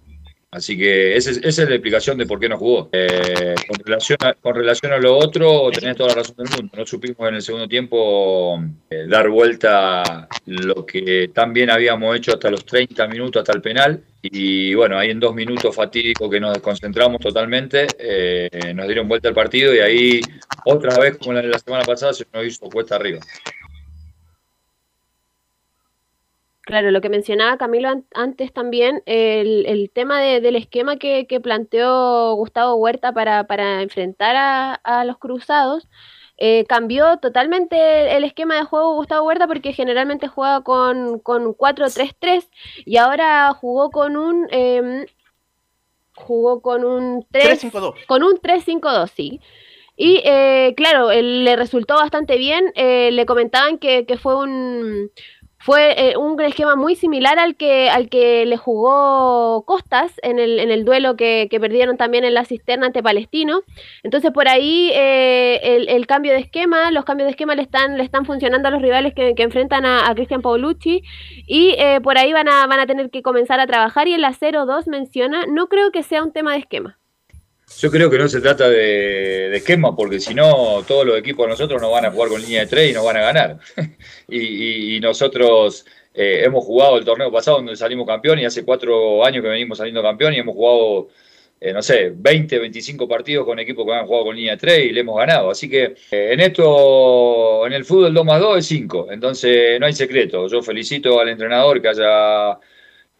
Así 0.52 0.76
que 0.76 1.16
ese 1.16 1.30
es- 1.30 1.36
esa 1.44 1.62
es 1.62 1.68
la 1.68 1.76
explicación 1.76 2.18
de 2.18 2.26
por 2.26 2.40
qué 2.40 2.48
no 2.48 2.58
jugó. 2.58 2.88
Eh, 2.92 3.54
con, 3.68 3.78
relación 3.84 4.18
a, 4.22 4.34
con 4.34 4.54
relación 4.54 4.92
a 4.92 4.98
lo 4.98 5.16
otro, 5.16 5.70
tenés 5.70 5.96
toda 5.96 6.08
la 6.08 6.14
razón 6.16 6.34
del 6.38 6.48
mundo. 6.50 6.72
No 6.76 6.84
supimos 6.86 7.28
en 7.28 7.36
el 7.36 7.42
segundo 7.42 7.68
tiempo 7.68 8.60
eh, 8.90 9.06
dar 9.08 9.28
vuelta 9.28 10.26
lo 10.46 10.84
que 10.84 11.30
tan 11.32 11.52
bien 11.52 11.70
habíamos 11.70 12.16
hecho 12.16 12.32
hasta 12.32 12.50
los 12.50 12.64
30 12.66 13.06
minutos, 13.06 13.40
hasta 13.42 13.52
el 13.52 13.62
penal. 13.62 14.02
Y 14.22 14.74
bueno, 14.74 14.98
ahí 14.98 15.10
en 15.10 15.20
dos 15.20 15.34
minutos 15.36 15.74
fatídicos 15.74 16.28
que 16.28 16.40
nos 16.40 16.52
desconcentramos 16.54 17.20
totalmente, 17.20 17.86
eh, 17.98 18.72
nos 18.74 18.86
dieron 18.86 19.06
vuelta 19.08 19.28
el 19.28 19.34
partido 19.34 19.72
y 19.74 19.78
ahí 19.78 20.20
otra 20.64 20.98
vez, 20.98 21.16
como 21.16 21.32
la 21.34 21.42
la 21.42 21.58
semana 21.60 21.84
pasada, 21.84 22.12
se 22.12 22.26
nos 22.32 22.44
hizo 22.44 22.68
cuesta 22.68 22.96
arriba. 22.96 23.20
Claro, 26.70 26.92
lo 26.92 27.00
que 27.00 27.08
mencionaba 27.08 27.56
Camilo 27.58 27.88
an- 27.88 28.06
antes 28.14 28.52
también, 28.52 29.02
el, 29.06 29.66
el 29.66 29.90
tema 29.90 30.20
de- 30.20 30.40
del 30.40 30.54
esquema 30.54 30.96
que, 30.98 31.26
que 31.26 31.40
planteó 31.40 32.34
Gustavo 32.36 32.76
Huerta 32.76 33.12
para, 33.12 33.44
para 33.48 33.82
enfrentar 33.82 34.36
a, 34.36 34.74
a 34.74 35.04
los 35.04 35.18
cruzados, 35.18 35.88
eh, 36.38 36.64
cambió 36.68 37.16
totalmente 37.18 38.16
el 38.16 38.22
esquema 38.22 38.54
de 38.54 38.62
juego 38.62 38.94
Gustavo 38.94 39.26
Huerta 39.26 39.48
porque 39.48 39.72
generalmente 39.72 40.28
juega 40.28 40.62
con, 40.62 41.18
con 41.18 41.54
4-3-3 41.54 42.48
y 42.86 42.96
ahora 42.98 43.52
jugó 43.52 43.90
con 43.90 44.16
un... 44.16 44.46
em, 44.52 45.06
jugó 46.14 46.60
con 46.62 46.84
un 46.84 47.26
3, 47.32 47.64
3-5-2. 47.64 47.94
con 48.06 48.22
un 48.22 48.34
3-5-2, 48.40 49.10
sí. 49.10 49.40
Y 49.96 50.22
eh, 50.24 50.72
claro, 50.76 51.10
le 51.12 51.56
resultó 51.56 51.94
bastante 51.96 52.36
bien. 52.38 52.72
eh, 52.74 53.10
le 53.12 53.26
comentaban 53.26 53.78
que, 53.78 54.06
que 54.06 54.16
fue 54.16 54.36
un 54.36 55.10
fue 55.60 56.10
eh, 56.10 56.16
un 56.16 56.40
esquema 56.40 56.74
muy 56.74 56.96
similar 56.96 57.38
al 57.38 57.54
que 57.54 57.90
al 57.90 58.08
que 58.08 58.46
le 58.46 58.56
jugó 58.56 59.62
Costas 59.66 60.12
en 60.22 60.38
el, 60.38 60.58
en 60.58 60.70
el 60.70 60.86
duelo 60.86 61.16
que, 61.16 61.48
que 61.50 61.60
perdieron 61.60 61.98
también 61.98 62.24
en 62.24 62.32
la 62.32 62.46
cisterna 62.46 62.86
ante 62.86 63.02
Palestino. 63.02 63.60
Entonces 64.02 64.30
por 64.30 64.48
ahí 64.48 64.90
eh, 64.94 65.60
el, 65.62 65.88
el 65.90 66.06
cambio 66.06 66.32
de 66.32 66.38
esquema, 66.38 66.90
los 66.90 67.04
cambios 67.04 67.26
de 67.26 67.32
esquema 67.32 67.54
le 67.54 67.62
están, 67.62 67.98
le 67.98 68.04
están 68.04 68.24
funcionando 68.24 68.68
a 68.68 68.70
los 68.70 68.80
rivales 68.80 69.12
que, 69.14 69.34
que 69.34 69.42
enfrentan 69.42 69.84
a, 69.84 70.08
a 70.08 70.14
Cristian 70.14 70.40
Paulucci 70.40 71.02
y 71.46 71.74
eh, 71.78 72.00
por 72.02 72.16
ahí 72.16 72.32
van 72.32 72.48
a, 72.48 72.66
van 72.66 72.80
a 72.80 72.86
tener 72.86 73.10
que 73.10 73.22
comenzar 73.22 73.60
a 73.60 73.66
trabajar 73.66 74.08
y 74.08 74.14
en 74.14 74.22
la 74.22 74.32
0-2 74.32 74.86
menciona, 74.86 75.44
no 75.46 75.68
creo 75.68 75.90
que 75.92 76.02
sea 76.02 76.22
un 76.22 76.32
tema 76.32 76.52
de 76.52 76.60
esquema. 76.60 76.99
Yo 77.78 77.90
creo 77.90 78.10
que 78.10 78.18
no 78.18 78.28
se 78.28 78.40
trata 78.40 78.68
de, 78.68 79.56
esquema, 79.56 79.94
porque 79.96 80.20
si 80.20 80.34
no, 80.34 80.82
todos 80.86 81.06
los 81.06 81.18
equipos 81.18 81.46
de 81.46 81.50
nosotros 81.50 81.80
nos 81.80 81.90
van 81.90 82.04
a 82.04 82.10
jugar 82.10 82.28
con 82.28 82.40
línea 82.42 82.60
de 82.62 82.66
tres 82.66 82.90
y 82.90 82.92
nos 82.94 83.04
van 83.04 83.16
a 83.16 83.20
ganar. 83.22 83.58
y, 84.28 84.38
y- 84.40 84.96
y 84.96 85.00
nosotros 85.00 85.86
eh, 86.12 86.42
hemos 86.44 86.64
jugado 86.64 86.98
el 86.98 87.04
torneo 87.04 87.30
pasado 87.32 87.58
donde 87.58 87.76
salimos 87.76 88.06
campeón 88.06 88.38
y 88.38 88.44
hace 88.44 88.64
cuatro 88.64 89.24
años 89.24 89.42
que 89.42 89.48
venimos 89.48 89.78
saliendo 89.78 90.02
campeón 90.02 90.34
y 90.34 90.38
hemos 90.38 90.54
jugado, 90.56 91.08
eh, 91.60 91.72
no 91.72 91.80
sé, 91.82 92.12
20, 92.14 92.58
25 92.58 93.08
partidos 93.08 93.46
con 93.46 93.58
equipos 93.58 93.86
que 93.86 93.92
han 93.92 94.06
jugado 94.06 94.24
con 94.26 94.36
línea 94.36 94.52
de 94.52 94.58
3 94.58 94.86
y 94.86 94.90
le 94.92 95.00
hemos 95.00 95.16
ganado. 95.16 95.50
Así 95.50 95.70
que 95.70 95.94
eh, 96.10 96.32
en 96.32 96.40
esto, 96.40 97.66
en 97.66 97.72
el 97.72 97.84
fútbol 97.84 98.12
2 98.12 98.24
más 98.26 98.40
2 98.40 98.58
es 98.58 98.66
5, 98.66 99.08
entonces 99.10 99.78
no 99.80 99.86
hay 99.86 99.92
secreto. 99.94 100.48
Yo 100.48 100.60
felicito 100.62 101.18
al 101.20 101.28
entrenador 101.30 101.80
que 101.80 101.88
haya 101.88 102.58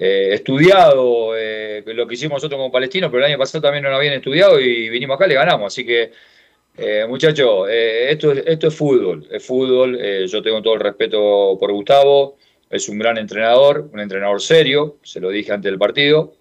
eh, 0.02 0.31
estudiado 0.35 1.36
eh, 1.36 1.82
lo 1.86 2.06
que 2.06 2.14
hicimos 2.14 2.36
nosotros 2.36 2.59
como 2.59 2.72
palestinos, 2.72 3.10
pero 3.10 3.22
el 3.24 3.31
año 3.31 3.39
pasado 3.39 3.60
también 3.62 3.85
no 3.85 3.90
lo 3.90 3.97
habían 3.97 4.14
estudiado 4.14 4.59
y 4.59 4.89
vinimos 4.89 5.16
acá 5.16 5.27
y 5.27 5.28
le 5.31 5.35
ganamos. 5.35 5.66
Así 5.72 5.85
que, 5.85 6.10
eh, 6.78 7.06
muchachos, 7.09 7.68
eh, 7.70 8.10
esto, 8.10 8.32
es- 8.32 8.44
esto 8.47 8.68
es 8.68 8.74
fútbol, 8.74 9.27
es 9.31 9.44
fútbol. 9.44 9.98
eh, 10.01 10.27
yo 10.27 10.43
tengo 10.43 10.62
todo 10.62 10.74
el 10.74 10.81
respeto 10.81 11.56
por 11.60 11.70
Gustavo, 11.72 12.36
es 12.70 12.89
un 12.89 12.98
gran 12.98 13.18
entrenador, 13.18 13.90
un 13.93 14.01
entrenador 14.01 14.40
serio, 14.40 14.97
se 15.02 15.20
lo 15.20 15.28
dije 15.31 15.52
antes 15.52 15.70
del 15.70 15.78
partido. 15.78 16.32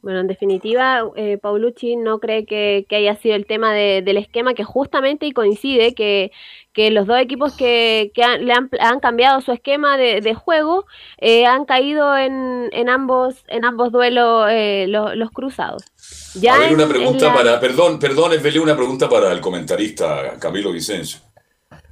Bueno, 0.00 0.20
en 0.20 0.28
definitiva, 0.28 1.02
eh, 1.16 1.38
Paulucci 1.38 1.96
no 1.96 2.20
cree 2.20 2.46
que, 2.46 2.86
que 2.88 2.96
haya 2.96 3.16
sido 3.16 3.34
el 3.34 3.46
tema 3.46 3.74
de- 3.74 4.00
del 4.00 4.16
esquema, 4.16 4.54
que 4.54 4.62
justamente 4.62 5.26
y 5.26 5.32
coincide 5.32 5.92
que, 5.94 6.30
que 6.72 6.90
los 6.90 7.06
dos 7.06 7.18
equipos 7.18 7.54
que, 7.54 8.12
que 8.14 8.22
han, 8.22 8.44
le 8.46 8.52
han, 8.52 8.70
han 8.80 9.00
cambiado 9.00 9.40
su 9.40 9.50
esquema 9.52 9.96
de, 9.96 10.20
de 10.20 10.34
juego 10.34 10.86
eh, 11.18 11.44
han 11.46 11.64
caído 11.64 12.16
en, 12.16 12.68
en 12.72 12.88
ambos 12.88 13.44
en 13.48 13.64
ambos 13.64 13.90
duelos 13.90 14.46
eh, 14.50 14.86
lo- 14.88 15.14
los 15.16 15.30
cruzados. 15.30 15.82
Ya 16.34 16.54
a 16.54 16.58
ver, 16.60 16.72
una 16.74 16.86
pregunta 16.86 17.26
la- 17.26 17.34
para, 17.34 17.60
perdón, 17.60 17.98
perdón, 17.98 18.32
Esbelé, 18.34 18.60
una 18.60 18.76
pregunta 18.76 19.08
para 19.08 19.32
el 19.32 19.40
comentarista 19.40 20.38
Camilo 20.38 20.70
Vicencio. 20.72 21.20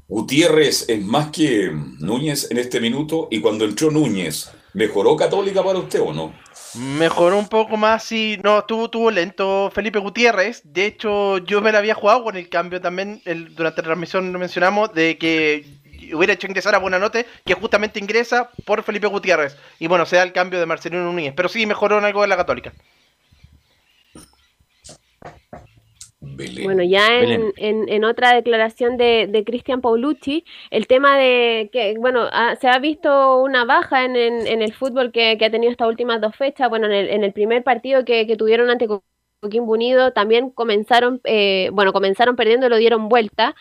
Gutiérrez 0.08 0.88
es 0.88 1.02
más 1.04 1.30
que 1.32 1.70
Núñez 1.98 2.48
en 2.50 2.58
este 2.58 2.80
minuto 2.80 3.26
y 3.30 3.40
cuando 3.40 3.64
entró 3.64 3.90
Núñez, 3.90 4.52
¿mejoró 4.74 5.16
Católica 5.16 5.64
para 5.64 5.80
usted 5.80 6.00
o 6.00 6.12
no? 6.12 6.32
Mejoró 6.78 7.38
un 7.38 7.48
poco 7.48 7.76
más, 7.76 8.02
sí. 8.04 8.38
No, 8.42 8.58
estuvo, 8.58 8.90
tuvo 8.90 9.10
lento 9.10 9.70
Felipe 9.74 9.98
Gutiérrez. 9.98 10.60
De 10.64 10.84
hecho, 10.86 11.38
yo 11.38 11.60
me 11.62 11.72
la 11.72 11.78
había 11.78 11.94
jugado 11.94 12.24
con 12.24 12.36
el 12.36 12.48
cambio 12.48 12.80
también. 12.80 13.22
el- 13.24 13.54
durante 13.54 13.80
la 13.82 13.86
transmisión 13.86 14.32
lo 14.32 14.38
mencionamos 14.38 14.92
de 14.92 15.16
que 15.18 15.64
hubiera 16.14 16.34
hecho 16.34 16.46
ingresar 16.46 16.74
a 16.74 16.78
Buenanote, 16.78 17.26
que 17.44 17.54
justamente 17.54 17.98
ingresa 17.98 18.50
por 18.64 18.82
Felipe 18.82 19.06
Gutiérrez. 19.06 19.56
Y 19.78 19.86
bueno, 19.86 20.04
se 20.06 20.16
da 20.16 20.22
el 20.22 20.32
cambio 20.32 20.60
de 20.60 20.66
Marcelino 20.66 21.04
Núñez. 21.04 21.32
Pero 21.36 21.48
sí 21.48 21.64
mejoró 21.66 21.98
en 21.98 22.04
algo 22.04 22.22
de 22.22 22.28
la 22.28 22.36
Católica. 22.36 22.72
Bueno, 26.58 26.82
ya 26.82 27.20
en, 27.22 27.52
en, 27.56 27.88
en 27.88 28.04
otra 28.04 28.32
declaración 28.34 28.96
de, 28.96 29.26
de 29.30 29.44
Cristian 29.44 29.80
Paulucci, 29.82 30.44
el 30.70 30.86
tema 30.86 31.18
de 31.18 31.68
que, 31.72 31.94
bueno, 31.98 32.28
ha- 32.32 32.56
se 32.56 32.68
ha 32.68 32.78
visto 32.78 33.42
una 33.42 33.64
baja 33.66 34.04
en, 34.06 34.16
en, 34.16 34.46
en 34.46 34.62
el 34.62 34.72
fútbol 34.74 35.12
que, 35.12 35.36
que 35.38 35.44
ha 35.44 35.50
tenido 35.50 35.70
estas 35.70 35.88
últimas 35.88 36.20
dos 36.20 36.34
fechas. 36.34 36.68
Bueno, 36.70 36.86
en 36.86 36.92
el, 36.92 37.08
en 37.10 37.24
el 37.24 37.32
primer 37.32 37.62
partido 37.62 38.04
que, 38.04 38.26
que 38.26 38.36
tuvieron 38.36 38.70
ante 38.70 38.88
Co- 38.88 39.04
Coquimbo 39.40 39.72
Unido 39.74 40.12
también 40.12 40.50
comenzaron, 40.50 41.20
eh, 41.24 41.68
bueno, 41.72 41.92
comenzaron 41.92 42.36
perdiendo 42.36 42.66
y 42.66 42.70
lo 42.70 42.76
dieron 42.78 43.08
vuelta. 43.10 43.54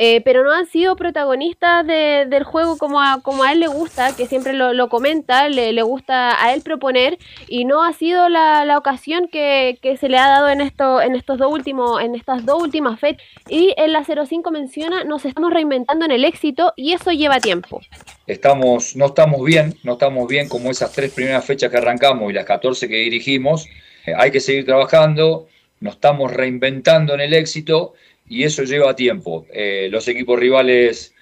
Eh, 0.00 0.20
pero 0.22 0.44
no 0.44 0.52
han 0.52 0.66
sido 0.66 0.96
protagonistas 0.96 1.86
de- 1.86 2.24
del 2.28 2.44
juego 2.44 2.78
como 2.78 3.00
a, 3.02 3.20
como 3.22 3.42
a 3.42 3.52
él 3.52 3.60
le 3.60 3.66
gusta, 3.66 4.14
que 4.16 4.26
siempre 4.26 4.52
lo, 4.54 4.72
lo 4.72 4.88
comenta, 4.88 5.48
le, 5.48 5.72
le 5.72 5.82
gusta 5.82 6.42
a 6.42 6.54
él 6.54 6.62
proponer, 6.62 7.18
y 7.48 7.64
no 7.66 7.82
ha 7.82 7.92
sido 7.92 8.28
la, 8.28 8.64
la 8.64 8.78
ocasión 8.78 9.28
que, 9.28 9.78
que 9.82 9.96
se 9.96 10.08
le 10.08 10.16
ha 10.18 10.28
dado 10.28 10.48
en 10.48 10.60
esto, 10.60 11.02
en 11.02 11.16
estos 11.16 11.38
dos 11.38 11.52
últimos, 11.52 12.00
en 12.00 12.14
estas 12.14 12.46
dos 12.46 12.62
últimas 12.62 12.98
fechas. 13.00 13.22
Y 13.48 13.74
en 13.76 13.92
la 13.92 14.04
05 14.04 14.50
menciona, 14.52 15.04
nos 15.04 15.24
estamos 15.24 15.52
reinventando 15.52 16.04
en 16.04 16.12
el 16.12 16.24
éxito 16.24 16.72
y 16.76 16.92
eso 16.92 17.10
lleva 17.10 17.40
tiempo. 17.40 17.80
Estamos, 18.26 18.94
no 18.94 19.06
estamos 19.06 19.44
bien, 19.44 19.74
no 19.82 19.94
estamos 19.94 20.28
bien 20.28 20.48
como 20.48 20.70
esas 20.70 20.92
tres 20.92 21.12
primeras 21.12 21.44
fechas 21.44 21.70
que 21.70 21.76
arrancamos 21.78 22.30
y 22.30 22.34
las 22.34 22.44
14 22.44 22.88
que 22.88 22.96
dirigimos. 22.96 23.66
Eh, 24.06 24.12
hay 24.16 24.30
que 24.30 24.40
seguir 24.40 24.64
trabajando, 24.64 25.48
nos 25.80 25.94
estamos 25.94 26.32
reinventando 26.32 27.14
en 27.14 27.20
el 27.20 27.34
éxito 27.34 27.94
y 28.28 28.44
eso 28.44 28.62
lleva 28.64 28.96
tiempo. 28.96 29.46
Eh, 29.52 29.88
los 29.90 30.06
equipos 30.08 30.38
rivales 30.38 31.14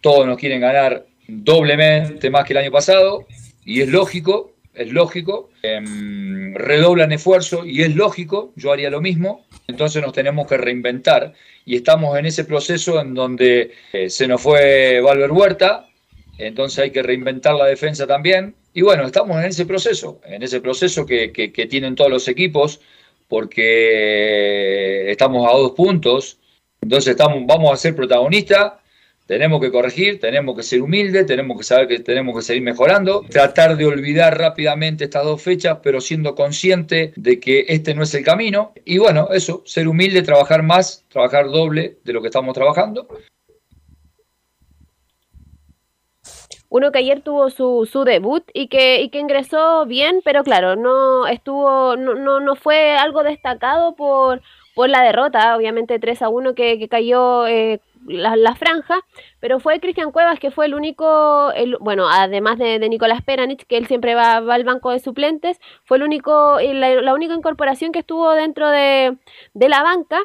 todos 0.00 0.26
nos 0.26 0.38
quieren 0.38 0.60
ganar 0.60 1.06
doblemente 1.28 2.30
más 2.30 2.44
que 2.44 2.52
el 2.52 2.58
año 2.58 2.70
pasado 2.72 3.26
y 3.64 3.80
es 3.80 3.88
lógico, 3.88 4.52
es 4.74 4.92
lógico. 4.92 5.50
Em, 5.62 6.54
redoblan 6.54 7.12
esfuerzo 7.12 7.64
y 7.64 7.82
es 7.82 7.94
lógico, 7.94 8.52
yo 8.56 8.72
haría 8.72 8.90
lo 8.90 9.00
mismo. 9.00 9.46
Entonces 9.68 10.02
nos 10.02 10.12
tenemos 10.12 10.46
que 10.46 10.56
reinventar 10.56 11.32
y 11.64 11.76
estamos 11.76 12.18
en 12.18 12.26
ese 12.26 12.44
proceso 12.44 13.00
en 13.00 13.14
donde 13.14 13.72
eh, 13.92 14.10
se 14.10 14.26
nos 14.26 14.40
fue 14.42 15.00
Valver 15.00 15.30
Huerta, 15.30 15.86
entonces 16.38 16.78
hay 16.80 16.90
que 16.90 17.02
reinventar 17.02 17.54
la 17.54 17.66
defensa 17.66 18.06
también. 18.06 18.54
Y 18.74 18.82
bueno, 18.82 19.04
estamos 19.04 19.36
en 19.38 19.44
ese 19.44 19.66
proceso, 19.66 20.20
en 20.24 20.42
ese 20.42 20.60
proceso 20.60 21.04
que, 21.06 21.28
tienen 21.68 21.94
todos 21.94 22.10
los 22.10 22.26
equipos, 22.28 22.80
porque 23.28 25.10
estamos 25.10 25.48
a 25.48 25.56
dos 25.56 25.72
puntos. 25.72 26.38
Entonces 26.82 27.12
estamos, 27.12 27.46
vamos 27.46 27.72
a 27.72 27.76
ser 27.76 27.94
protagonistas, 27.94 28.72
tenemos 29.26 29.60
que 29.60 29.70
corregir, 29.70 30.18
tenemos 30.18 30.56
que 30.56 30.64
ser 30.64 30.82
humildes, 30.82 31.26
tenemos 31.26 31.56
que 31.56 31.62
saber 31.64 31.86
que 31.86 32.00
tenemos 32.00 32.36
que 32.36 32.42
seguir 32.42 32.62
mejorando, 32.62 33.22
tratar 33.30 33.76
de 33.76 33.86
olvidar 33.86 34.36
rápidamente 34.36 35.04
estas 35.04 35.24
dos 35.24 35.40
fechas, 35.40 35.78
pero 35.82 36.00
siendo 36.00 36.34
consciente 36.34 37.12
de 37.16 37.38
que 37.38 37.66
este 37.68 37.94
no 37.94 38.02
es 38.02 38.12
el 38.14 38.24
camino. 38.24 38.72
Y 38.84 38.98
bueno, 38.98 39.28
eso, 39.32 39.62
ser 39.64 39.86
humilde, 39.86 40.22
trabajar 40.22 40.64
más, 40.64 41.04
trabajar 41.08 41.46
doble 41.46 41.98
de 42.04 42.12
lo 42.12 42.20
que 42.20 42.28
estamos 42.28 42.52
trabajando. 42.52 43.06
Uno 46.68 46.90
que 46.90 46.98
ayer 46.98 47.20
tuvo 47.20 47.48
su, 47.50 47.88
su 47.90 48.02
debut 48.04 48.42
y 48.52 48.66
que, 48.68 49.02
y 49.02 49.10
que 49.10 49.20
ingresó 49.20 49.86
bien, 49.86 50.20
pero 50.24 50.42
claro, 50.42 50.74
no 50.74 51.28
estuvo, 51.28 51.96
no, 51.96 52.14
no, 52.14 52.40
no 52.40 52.56
fue 52.56 52.96
algo 52.96 53.22
destacado 53.22 53.94
por, 53.94 54.42
por 54.74 54.88
la 54.88 55.02
derrota, 55.02 55.56
obviamente 55.56 55.98
3 55.98 56.22
a 56.22 56.28
1 56.28 56.54
que, 56.54 56.78
que 56.78 56.88
cayó 56.88 57.46
eh, 57.46 57.80
la, 58.06 58.36
la 58.36 58.54
franja, 58.54 59.00
pero 59.40 59.60
fue 59.60 59.80
Cristian 59.80 60.12
Cuevas 60.12 60.38
que 60.38 60.50
fue 60.50 60.66
el 60.66 60.74
único, 60.74 61.50
el, 61.52 61.76
bueno, 61.80 62.08
además 62.08 62.58
de, 62.58 62.78
de 62.78 62.88
Nicolás 62.88 63.22
Peranich, 63.22 63.66
que 63.66 63.76
él 63.76 63.86
siempre 63.86 64.14
va, 64.14 64.40
va 64.40 64.54
al 64.54 64.64
banco 64.64 64.90
de 64.90 64.98
suplentes, 64.98 65.60
fue 65.84 65.98
el 65.98 66.02
único, 66.02 66.58
la, 66.60 66.94
la 67.02 67.14
única 67.14 67.34
incorporación 67.34 67.92
que 67.92 68.00
estuvo 68.00 68.32
dentro 68.32 68.70
de, 68.70 69.16
de 69.54 69.68
la 69.68 69.82
banca 69.82 70.20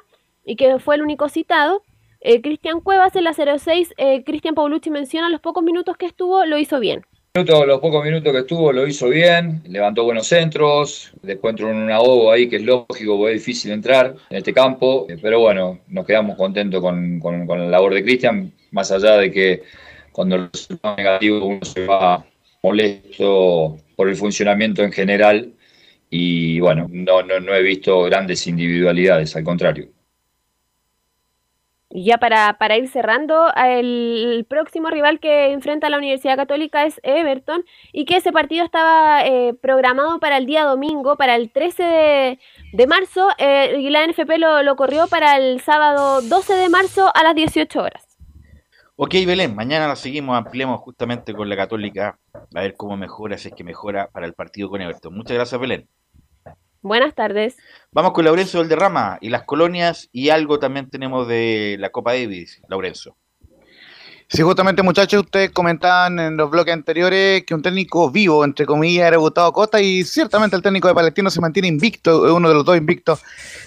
y 0.46 0.56
que 0.56 0.80
fue 0.80 0.96
el 0.96 1.02
único 1.02 1.30
citado. 1.30 1.84
Eh, 2.22 2.42
Cristian 2.42 2.82
Cuevas 2.82 3.16
en 3.16 3.26
la 3.26 3.34
06, 3.34 3.94
eh, 3.98 4.24
Cristian 4.24 4.56
Paulucci 4.56 4.90
menciona 4.90 5.30
los 5.30 5.42
pocos 5.42 5.64
minutos 5.64 5.98
que 5.98 6.08
estuvo, 6.08 6.46
lo 6.46 6.58
hizo 6.58 6.80
bien. 6.80 7.06
Minutos, 7.38 7.68
los 7.68 7.80
pocos 7.80 8.04
minutos 8.04 8.34
que 8.34 8.40
estuvo 8.40 8.72
lo 8.74 8.88
hizo 8.88 9.10
bien, 9.10 9.62
levantó 9.68 10.04
buenos 10.04 10.26
centros, 10.26 11.12
después 11.22 11.52
entró 11.52 11.70
en 11.70 11.76
un 11.78 11.92
ahogo 11.92 12.32
ahí 12.32 12.50
que 12.50 12.56
es 12.56 12.64
lógico, 12.64 13.16
porque 13.16 13.36
es 13.36 13.46
difícil 13.46 13.72
entrar 13.74 14.16
en 14.32 14.38
este 14.38 14.52
campo, 14.54 15.06
eh, 15.08 15.20
pero 15.22 15.40
bueno, 15.42 15.78
nos 15.88 16.04
quedamos 16.08 16.36
contentos 16.36 16.82
con, 16.82 17.20
con- 17.20 17.48
la 17.48 17.68
labor 17.68 17.94
de 17.94 18.04
Cristian, 18.04 18.52
más 18.72 18.92
allá 18.92 19.18
de 19.18 19.32
que 19.32 19.62
cuando 20.12 20.36
el 20.36 20.50
resultado 20.52 20.96
es 20.98 21.04
negativo 21.04 21.46
uno 21.46 21.60
se 21.64 21.86
va 21.86 22.26
molesto 22.64 23.78
por 23.96 24.10
el 24.10 24.16
funcionamiento 24.16 24.82
en 24.82 24.92
general 24.92 25.54
y 26.10 26.60
bueno, 26.60 26.88
no, 26.90 27.22
no, 27.22 27.40
no 27.40 27.54
he 27.54 27.62
visto 27.62 28.02
grandes 28.06 28.48
individualidades, 28.48 29.36
al 29.36 29.44
contrario. 29.44 29.90
Y 31.90 32.04
ya 32.04 32.18
para, 32.18 32.58
para 32.58 32.78
ir 32.78 32.90
cerrando, 32.90 33.48
el, 33.56 34.46
próximo 34.50 34.90
rival 34.90 35.20
que 35.22 35.52
enfrenta 35.52 35.88
a 35.88 35.90
la 35.90 35.98
Universidad 35.98 36.36
Católica 36.36 36.86
es 36.86 37.00
Everton 37.04 37.64
y 37.94 38.04
que 38.06 38.18
ese 38.18 38.34
partido 38.34 38.66
estaba 38.66 39.26
eh, 39.26 39.54
programado 39.54 40.20
para 40.20 40.38
el 40.38 40.46
día 40.46 40.66
domingo, 40.66 41.16
para 41.16 41.36
el 41.36 41.50
13 41.50 41.84
de, 41.84 42.40
de 42.74 42.88
marzo, 42.88 43.30
eh, 43.38 43.78
y 43.80 43.90
la 43.90 44.06
NFP 44.06 44.38
lo, 44.38 44.64
lo 44.64 44.76
corrió 44.76 45.08
para 45.08 45.38
el 45.38 45.62
sábado 45.62 46.22
12 46.22 46.54
de 46.56 46.70
marzo 46.70 47.10
a 47.16 47.24
las 47.24 47.36
18 47.36 47.82
horas. 47.82 48.18
Ok, 48.98 49.14
Belén, 49.26 49.56
mañana 49.56 49.88
la 49.88 49.96
seguimos, 49.96 50.36
ampliemos 50.36 50.82
justamente 50.82 51.34
con 51.34 51.48
la 51.48 51.56
Católica, 51.56 52.20
a 52.34 52.62
ver 52.62 52.74
cómo 52.76 52.98
mejora, 52.98 53.38
si 53.38 53.50
es 53.50 53.54
que 53.54 53.64
mejora 53.64 54.10
para 54.10 54.26
el 54.26 54.34
partido 54.34 54.70
con 54.70 54.82
Everton. 54.82 55.16
Muchas 55.16 55.36
gracias, 55.36 55.62
Belén. 55.62 55.88
Buenas 56.82 57.14
tardes. 57.16 57.58
Vamos 57.98 58.12
con 58.12 58.26
Laurencio 58.26 58.60
Valderrama 58.60 59.18
y 59.22 59.30
las 59.30 59.42
colonias 59.42 60.08
y 60.12 60.30
algo 60.30 60.60
también 60.60 60.88
tenemos 60.88 61.28
de 61.28 61.78
la 61.80 61.90
Copa 61.90 62.12
Davis, 62.14 62.62
Laurencio. 62.70 63.18
Sí, 64.30 64.42
justamente 64.42 64.84
muchachos, 64.84 65.24
ustedes 65.24 65.52
comentaban 65.52 66.20
en 66.20 66.36
los 66.36 66.52
bloques 66.52 66.74
anteriores 66.74 67.46
que 67.46 67.56
un 67.56 67.62
técnico 67.62 68.12
vivo, 68.12 68.44
entre 68.44 68.66
comillas, 68.66 69.08
era 69.08 69.16
Gustavo 69.16 69.54
Costa 69.54 69.80
y 69.80 70.04
ciertamente 70.04 70.54
el 70.54 70.62
técnico 70.62 70.90
de 70.90 70.94
Palestino 70.94 71.30
se 71.30 71.40
mantiene 71.40 71.70
invicto, 71.70 72.36
uno 72.36 72.50
de 72.50 72.54
los 72.54 72.66
dos 72.66 72.76
invictos 72.76 73.22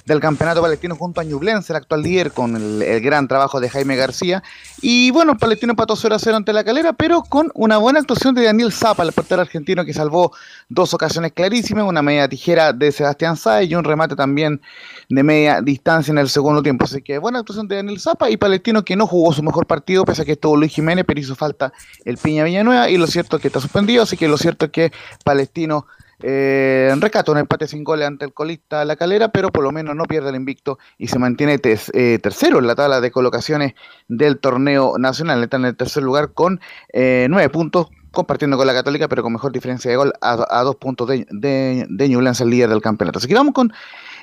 del 0.05 0.20
campeonato 0.20 0.61
palestino 0.61 0.97
junto 0.97 1.23
a 1.23 1.24
Ñublense, 1.24 1.73
el 1.73 1.78
actual 1.78 2.03
líder, 2.03 2.32
con 2.32 2.57
el, 2.57 3.01
gran 3.01 3.27
trabajo 3.27 3.59
de 3.59 3.70
Jaime 3.70 3.97
García. 3.97 4.43
Y 4.82 5.11
bueno, 5.12 5.39
Palestino 5.39 5.73
empató 5.73 5.97
0 5.97 6.16
a 6.16 6.19
0 6.19 6.37
ante 6.37 6.53
la 6.53 6.62
calera, 6.62 6.93
pero 6.93 7.23
con 7.23 7.51
una 7.55 7.78
buena 7.78 8.01
actuación 8.01 8.35
de 8.35 8.45
Daniel 8.45 8.70
Zapa, 8.70 9.03
el 9.03 9.12
portero 9.12 9.41
argentino 9.41 9.87
que 9.87 9.95
salvó 9.95 10.32
dos 10.69 10.93
ocasiones 10.93 11.32
clarísimas, 11.32 11.85
una 11.85 12.03
media 12.03 12.28
tijera 12.28 12.74
de 12.74 12.93
Sebastián 12.93 13.39
Sáez 13.39 13.70
y 13.70 13.74
un 13.77 13.85
remate 13.85 14.15
también 14.15 14.61
de 15.09 15.23
media 15.23 15.62
distancia 15.62 16.12
en 16.12 16.19
el 16.19 16.28
segundo 16.28 16.62
tiempo. 16.62 16.85
Así 16.85 17.01
que 17.01 17.16
buena 17.16 17.39
actuación 17.39 17.66
de 17.66 17.77
Daniel 17.77 17.99
Zapa 17.99 18.28
y 18.28 18.37
Palestino 18.37 18.85
que 18.85 18.95
no 18.95 19.07
jugó 19.07 19.32
su 19.32 19.43
mejor 19.43 19.66
partido, 19.66 20.05
pese 20.05 20.20
a 20.20 20.24
que 20.27 20.32
estuvo 20.32 20.50
Luis 20.57 20.73
Jiménez, 20.73 21.05
pero 21.07 21.21
hizo 21.21 21.35
falta 21.35 21.73
el 22.05 22.17
Piña 22.17 22.45
Villanueva 22.45 22.89
y 22.91 22.97
lo 22.97 23.07
cierto 23.07 23.37
es 23.37 23.43
que 23.43 23.49
está 23.49 23.61
suspendido, 23.61 24.03
así 24.03 24.17
que 24.17 24.29
lo 24.29 24.39
cierto 24.39 24.67
es 24.67 24.73
que 24.73 24.93
Palestino 25.25 25.87
eh, 26.23 26.95
recata 26.99 27.33
un 27.33 27.39
empate 27.39 27.67
sin 27.67 27.83
goles 27.83 28.07
ante 28.07 28.27
el 28.27 28.35
colista 28.35 28.85
La 28.85 28.97
Calera, 28.97 29.29
pero 29.29 29.51
por 29.51 29.65
lo 29.65 29.73
menos 29.73 29.97
no 29.97 30.05
pierde 30.05 30.31
el 30.31 30.37
invicto 30.37 30.79
y 30.99 31.09
se 31.09 31.19
mantiene 31.19 31.59
eh, 31.63 32.19
tercero 32.23 32.59
en 32.59 32.67
la 32.67 32.75
tabla 32.75 33.01
de 33.01 33.11
colocaciones 33.11 33.75
del 34.09 34.39
torneo 34.39 34.99
nacional. 34.99 35.43
Está 35.43 35.57
en 35.57 35.65
el 35.65 35.77
tercer 35.77 36.03
lugar 36.03 36.33
con 36.33 36.61
eh, 36.93 37.27
nueve 37.31 37.49
puntos, 37.49 37.89
compartiendo 38.11 38.57
con 38.57 38.67
la 38.67 38.75
Católica, 38.75 39.09
pero 39.09 39.23
con 39.23 39.33
mejor 39.33 39.53
diferencia 39.53 39.91
de 39.91 39.97
gol 39.97 40.13
a, 40.21 40.63
dos 40.63 40.77
puntos 40.77 41.09
de, 41.09 41.27
de, 41.31 41.87
de 41.89 42.05
el 42.05 42.51
líder 42.51 42.69
del 42.69 42.83
campeonato. 42.83 43.19
Así 43.19 43.29
que 43.29 43.35
vamos 43.35 43.55
con 43.55 43.73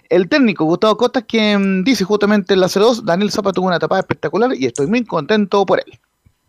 el 0.10 0.30
técnico 0.30 0.66
Gustavo 0.66 0.98
Costa, 0.98 1.22
que 1.24 1.58
mm, 1.58 1.84
dice 1.84 2.04
justamente 2.04 2.54
en 2.54 2.62
la 2.62 2.68
02, 2.68 3.06
Daniel 3.06 3.32
Zapa 3.32 3.52
tuvo 3.52 3.68
una 3.68 3.80
tapada 3.80 4.02
espectacular 4.02 4.52
y 4.56 4.66
estoy 4.66 4.88
muy 4.88 5.04
contento 5.04 5.66
por 5.66 5.80
él. 5.80 6.00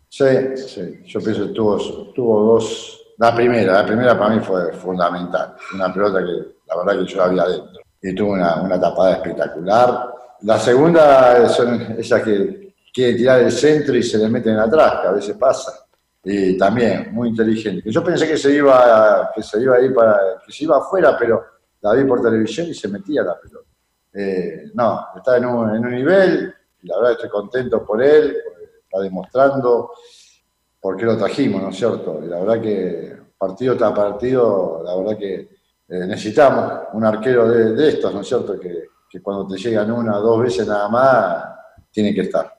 Sí, 0.09 0.57
sí, 0.57 1.01
yo 1.05 1.19
pienso 1.21 1.47
que 1.47 1.53
tuvo, 1.53 1.77
tuvo 2.13 2.53
dos. 2.53 3.13
La 3.19 3.35
primera, 3.35 3.73
la 3.73 3.85
primera 3.85 4.17
para 4.17 4.35
mí 4.35 4.41
fue 4.41 4.73
fundamental. 4.73 5.55
Una 5.75 5.93
pelota 5.93 6.19
que 6.19 6.55
la 6.67 6.77
verdad 6.77 6.99
que 6.99 7.11
yo 7.11 7.17
la 7.19 7.27
vi 7.27 7.39
adentro. 7.39 7.81
Y 8.01 8.15
tuvo 8.15 8.33
una, 8.33 8.61
una 8.61 8.79
tapada 8.79 9.13
espectacular. 9.13 10.13
La 10.41 10.57
segunda 10.57 11.47
son 11.49 11.95
esas 11.97 12.23
que 12.23 12.73
quieren 12.93 13.17
tirar 13.17 13.41
el 13.41 13.51
centro 13.51 13.95
y 13.95 14.03
se 14.03 14.17
le 14.17 14.29
meten 14.29 14.57
atrás, 14.57 15.01
que 15.01 15.07
a 15.07 15.11
veces 15.11 15.37
pasa. 15.37 15.85
Y 16.23 16.57
también, 16.57 17.09
muy 17.13 17.29
inteligente. 17.29 17.89
Yo 17.91 18.03
pensé 18.03 18.27
que 18.27 18.37
se 18.37 18.53
iba, 18.53 19.31
que 19.33 19.43
se 19.43 19.61
iba 19.61 19.75
a 19.75 19.81
ir 19.81 19.93
para, 19.93 20.19
que 20.45 20.51
se 20.51 20.63
iba 20.63 20.77
afuera, 20.77 21.15
pero 21.17 21.43
la 21.81 21.93
vi 21.93 22.03
por 22.03 22.21
televisión 22.21 22.67
y 22.67 22.73
se 22.73 22.87
metía 22.87 23.23
la 23.23 23.39
pelota. 23.39 23.67
Eh, 24.13 24.71
no, 24.73 25.07
está 25.15 25.37
en 25.37 25.45
un, 25.45 25.75
en 25.75 25.85
un 25.85 25.91
nivel, 25.93 26.53
y 26.81 26.87
la 26.87 26.97
verdad 26.97 27.11
estoy 27.13 27.29
contento 27.29 27.85
por 27.85 28.01
él, 28.01 28.37
porque 28.43 28.58
está 28.89 29.01
demostrando 29.01 29.91
por 30.81 30.97
qué 30.97 31.05
lo 31.05 31.17
trajimos, 31.17 31.61
¿no 31.61 31.69
es 31.69 31.77
cierto? 31.77 32.21
Y 32.23 32.27
la 32.27 32.39
verdad 32.39 32.61
que 32.61 33.17
partido 33.37 33.77
tras 33.77 33.91
partido, 33.93 34.81
la 34.83 34.95
verdad 34.95 35.17
que 35.17 35.35
eh, 35.87 36.05
necesitamos 36.07 36.87
un 36.93 37.05
arquero 37.05 37.49
de, 37.49 37.73
de 37.73 37.89
estos, 37.89 38.13
¿no 38.13 38.21
es 38.21 38.27
cierto? 38.27 38.59
Que, 38.59 38.85
que 39.09 39.21
cuando 39.21 39.47
te 39.47 39.59
llegan 39.59 39.91
una 39.91 40.17
o 40.17 40.21
dos 40.21 40.41
veces 40.41 40.67
nada 40.67 40.89
más, 40.89 41.45
tiene 41.91 42.13
que 42.13 42.21
estar. 42.21 42.55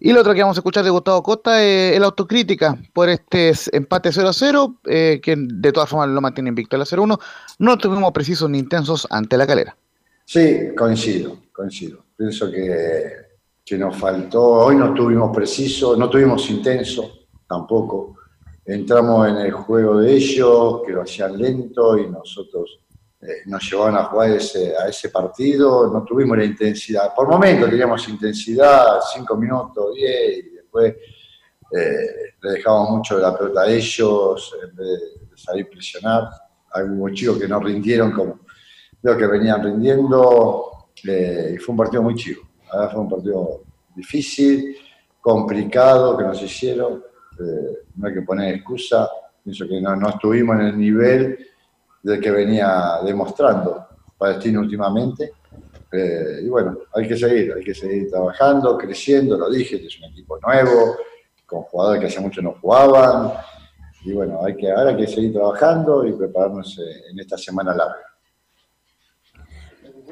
Y 0.00 0.12
lo 0.12 0.20
otro 0.20 0.32
que 0.32 0.42
vamos 0.42 0.56
a 0.56 0.60
escuchar 0.60 0.84
de 0.84 0.90
Gustavo 0.90 1.22
Costa 1.22 1.62
es 1.64 1.98
la 1.98 2.06
autocrítica 2.06 2.78
por 2.92 3.08
este 3.08 3.52
empate 3.72 4.12
0 4.12 4.28
a 4.28 4.32
0, 4.32 4.80
eh, 4.84 5.20
que 5.20 5.34
de 5.36 5.72
todas 5.72 5.88
formas 5.88 6.08
lo 6.10 6.20
mantiene 6.20 6.50
invicto 6.50 6.76
el 6.76 6.86
0 6.86 7.02
1. 7.02 7.18
No 7.58 7.72
estuvimos 7.72 8.12
precisos 8.12 8.48
ni 8.48 8.58
intensos 8.58 9.08
ante 9.10 9.36
la 9.36 9.46
calera. 9.46 9.76
Sí, 10.24 10.68
coincido, 10.76 11.38
coincido. 11.52 12.04
Pienso 12.16 12.48
que, 12.50 13.27
que 13.68 13.76
nos 13.76 13.96
faltó, 13.96 14.42
hoy 14.42 14.76
no 14.76 14.86
estuvimos 14.86 15.34
precisos, 15.36 15.98
no 15.98 16.06
estuvimos 16.06 16.48
intensos 16.48 17.28
tampoco. 17.46 18.16
Entramos 18.64 19.28
en 19.28 19.36
el 19.36 19.52
juego 19.52 20.00
de 20.00 20.14
ellos, 20.14 20.80
que 20.86 20.92
lo 20.92 21.02
hacían 21.02 21.36
lento 21.36 21.98
y 21.98 22.08
nosotros 22.08 22.80
eh, 23.20 23.42
nos 23.46 23.70
llevaban 23.70 23.96
a 23.96 24.04
jugar 24.04 24.30
a 24.30 24.88
ese 24.88 25.08
partido, 25.12 25.92
no 25.92 26.02
tuvimos 26.02 26.38
la 26.38 26.44
intensidad. 26.44 27.14
Por 27.14 27.28
momentos 27.28 27.68
teníamos 27.68 28.08
intensidad, 28.08 29.00
5 29.14 29.36
minutos, 29.36 29.94
10, 29.94 30.38
y 30.38 30.42
después 30.50 30.94
eh, 31.70 32.34
le 32.40 32.50
dejábamos 32.50 32.90
mucho 32.90 33.16
de 33.16 33.22
la 33.22 33.36
pelota 33.36 33.62
a 33.62 33.70
ellos, 33.70 34.56
en 34.62 34.76
vez 34.76 34.88
de 35.30 35.36
salir 35.36 35.68
presionar. 35.68 36.24
Algunos 36.72 37.12
chicos 37.12 37.38
que 37.38 37.48
no 37.48 37.60
rindieron 37.60 38.12
como 38.12 38.40
creo 39.02 39.16
que 39.16 39.26
venían 39.26 39.62
rindiendo, 39.62 40.88
eh, 41.04 41.52
y 41.54 41.58
fue 41.58 41.72
un 41.74 41.76
partido 41.76 42.02
muy 42.02 42.14
chico. 42.14 42.47
Verdad 42.72 42.92
fue 42.92 43.00
un 43.00 43.08
partido 43.08 43.62
difícil, 43.94 44.76
complicado 45.20 46.16
que 46.16 46.24
nos 46.24 46.42
hicieron, 46.42 47.02
no 47.96 48.08
hay 48.08 48.14
que 48.14 48.22
poner 48.22 48.54
excusa, 48.56 49.08
pienso 49.42 49.66
que 49.66 49.80
no, 49.80 50.08
estuvimos 50.08 50.56
en 50.56 50.66
el 50.66 50.78
nivel 50.78 51.38
del 52.02 52.20
que 52.20 52.30
venía 52.30 52.98
demostrando 53.04 53.86
Palestino 54.16 54.60
últimamente. 54.60 55.32
Eh, 55.90 56.40
y 56.42 56.48
bueno, 56.48 56.76
hay 56.94 57.08
que 57.08 57.16
seguir, 57.16 57.54
hay 57.54 57.64
que 57.64 57.74
seguir 57.74 58.10
trabajando, 58.10 58.76
creciendo, 58.76 59.38
lo 59.38 59.48
dije, 59.48 59.76
este 59.76 59.88
es 59.88 59.98
un 60.00 60.10
equipo 60.10 60.38
nuevo, 60.40 60.96
con 61.46 61.62
jugadores 61.62 62.00
que 62.00 62.06
hace 62.08 62.20
mucho 62.20 62.42
no 62.42 62.56
jugaban. 62.60 63.32
Y 64.04 64.12
bueno, 64.12 64.44
hay 64.44 64.54
que, 64.54 64.70
ahora 64.70 64.90
hay 64.90 64.96
que 64.96 65.06
seguir 65.06 65.32
trabajando 65.32 66.06
y 66.06 66.12
prepararnos 66.12 66.78
eh, 66.78 67.04
en 67.10 67.18
esta 67.20 67.38
semana 67.38 67.74
larga. 67.74 68.07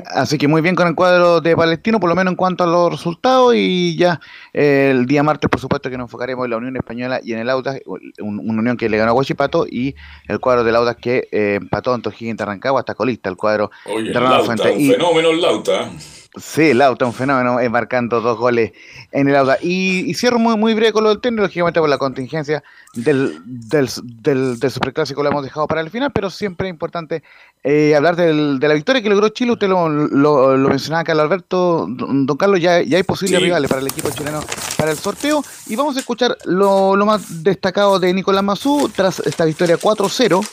Así 0.05 0.37
que 0.39 0.47
muy 0.47 0.61
bien 0.61 0.75
con 0.75 0.87
el 0.87 0.95
cuadro 0.95 1.41
de 1.41 1.57
Palestino, 1.57 1.99
por 1.99 2.09
lo 2.11 2.15
menos 2.15 2.33
en 2.33 2.37
cuanto 2.37 2.65
a 2.65 2.67
los 2.67 2.91
resultados. 2.91 3.55
Y 3.57 3.97
ya 3.97 4.21
eh, 4.53 4.89
el 4.93 5.07
día 5.07 5.23
martes, 5.23 5.49
por 5.51 5.59
supuesto, 5.61 5.89
que 5.91 5.97
nos 5.97 6.05
enfocaremos 6.07 6.45
en 6.45 6.51
la 6.51 6.57
Unión 6.59 6.77
Española 6.77 7.21
y 7.23 7.33
en 7.33 7.39
el 7.39 7.49
Audax, 7.51 7.81
un- 7.87 8.03
una 8.21 8.61
unión 8.61 8.77
que 8.77 8.89
le 8.89 8.99
ganó 8.99 9.13
a 9.13 9.15
Huachipato 9.15 9.67
y 9.67 9.95
el 10.29 10.39
cuadro 10.39 10.65
del 10.65 10.77
Audax 10.77 11.01
que 11.01 11.29
eh, 11.33 11.55
empató 11.61 11.95
ante 11.95 12.09
O'Higgins 12.11 12.37
de 12.37 12.45
Rancagua 12.45 12.81
hasta 12.81 12.95
colista, 12.95 13.31
el 13.31 13.37
cuadro 13.37 13.71
Oye, 13.87 14.11
de 14.11 14.21
Lauta, 14.21 14.71
un 14.71 14.81
Y- 14.81 14.91
fenómeno 14.91 15.31
el 15.31 15.41
Lauta. 15.41 15.91
Sí, 16.39 16.75
Lauta, 16.75 17.07
un 17.07 17.15
fenómeno, 17.15 17.59
eh, 17.61 17.69
marcando 17.71 18.21
dos 18.21 18.37
goles 18.37 18.73
en 19.11 19.29
el 19.29 19.37
Auda. 19.37 19.57
Y, 19.63 20.01
y 20.11 20.13
cierro 20.13 20.39
muy, 20.39 20.55
muy 20.59 20.75
breve 20.75 20.93
con 20.93 21.03
lo 21.05 21.09
del 21.09 21.21
técnico, 21.21 21.45
lógicamente 21.45 21.81
por 21.81 21.89
la 21.89 21.97
contingencia 21.97 22.63
del, 22.93 23.41
del, 23.47 23.89
del, 24.05 24.59
del 24.59 24.71
Superclásico 24.71 25.23
lo 25.23 25.31
hemos 25.31 25.43
dejado 25.45 25.67
para 25.67 25.81
el 25.81 25.89
final, 25.89 26.11
pero 26.13 26.29
siempre 26.29 26.69
es 26.69 26.73
importante 26.73 27.23
eh, 27.65 27.95
hablar 27.97 28.17
del- 28.17 28.59
de 28.61 28.69
la 28.69 28.75
victoria 28.75 29.01
que 29.03 29.09
logró 29.09 29.31
Chile. 29.31 29.53
Usted 29.53 29.67
lo, 29.69 29.89
lo, 29.89 30.57
lo 30.59 30.69
mencionaba, 30.69 31.05
Carlos 31.05 31.25
Alberto, 31.25 31.87
don 31.89 32.37
Carlos, 32.37 32.61
ya, 32.61 32.83
ya 32.83 32.99
hay 32.99 33.03
posibles 33.03 33.39
Sí. 33.39 33.45
rivales 33.47 33.69
para 33.71 33.81
el 33.81 33.87
equipo 33.87 34.11
chileno 34.11 34.41
para 34.77 34.91
el 34.91 34.99
sorteo. 34.99 35.43
Y 35.69 35.77
vamos 35.77 35.97
a 35.97 36.01
escuchar 36.01 36.37
lo, 36.45 36.97
lo 36.97 37.07
más 37.07 37.43
destacado 37.43 37.99
de 37.99 38.13
Nicolás 38.13 38.45
Mazú 38.45 38.91
tras 38.95 39.21
esta 39.21 39.47
victoria 39.47 39.79
4-0 39.79 40.47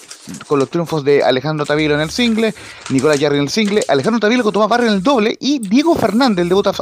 con 0.47 0.59
los 0.59 0.69
triunfos 0.69 1.03
de 1.03 1.23
Alejandro 1.23 1.65
Tavilo 1.65 1.95
en 1.95 2.01
el 2.01 2.09
single, 2.09 2.53
Nicolás 2.89 3.19
Yarri 3.19 3.37
en 3.37 3.43
el 3.43 3.49
single, 3.49 3.83
Alejandro 3.87 4.19
Tavilo 4.19 4.43
con 4.43 4.53
Tomás 4.53 4.69
Barrio 4.69 4.87
en 4.89 4.95
el 4.95 5.03
doble 5.03 5.37
y 5.39 5.59
Diego 5.59 5.95
Fernández, 5.95 6.43
el 6.43 6.49
debut 6.49 6.67
of- 6.67 6.79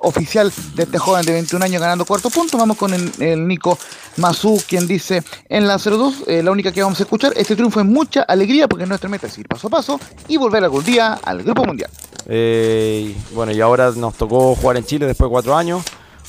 oficial 0.00 0.52
de 0.74 0.82
este 0.84 0.98
joven 0.98 1.24
de 1.24 1.32
21 1.32 1.64
años 1.64 1.80
ganando 1.80 2.04
cuarto 2.04 2.30
punto. 2.30 2.56
Vamos 2.58 2.76
con 2.76 2.92
el, 2.94 3.46
Nico 3.48 3.78
Mazú, 4.18 4.62
quien 4.68 4.86
dice 4.86 5.22
en 5.48 5.66
la 5.66 5.78
02, 5.78 6.24
eh, 6.26 6.42
la 6.42 6.50
única 6.50 6.72
que 6.72 6.82
vamos 6.82 6.98
a 7.00 7.02
escuchar, 7.02 7.32
este 7.36 7.54
triunfo 7.56 7.80
es 7.80 7.86
mucha 7.86 8.22
alegría 8.22 8.68
porque 8.68 8.86
nuestra 8.86 9.08
meta 9.08 9.26
es 9.26 9.36
ir 9.38 9.46
paso 9.48 9.66
a 9.68 9.70
paso 9.70 10.00
y 10.28 10.36
volver 10.36 10.62
algún 10.64 10.84
día 10.84 11.14
al 11.24 11.42
Grupo 11.42 11.64
Mundial. 11.64 11.90
Eh, 12.28 13.14
bueno, 13.34 13.52
y 13.52 13.60
ahora 13.60 13.92
nos 13.96 14.14
tocó 14.14 14.54
jugar 14.54 14.76
en 14.76 14.84
Chile 14.84 15.06
después 15.06 15.26
de 15.28 15.30
cuatro 15.32 15.56
años, 15.56 15.82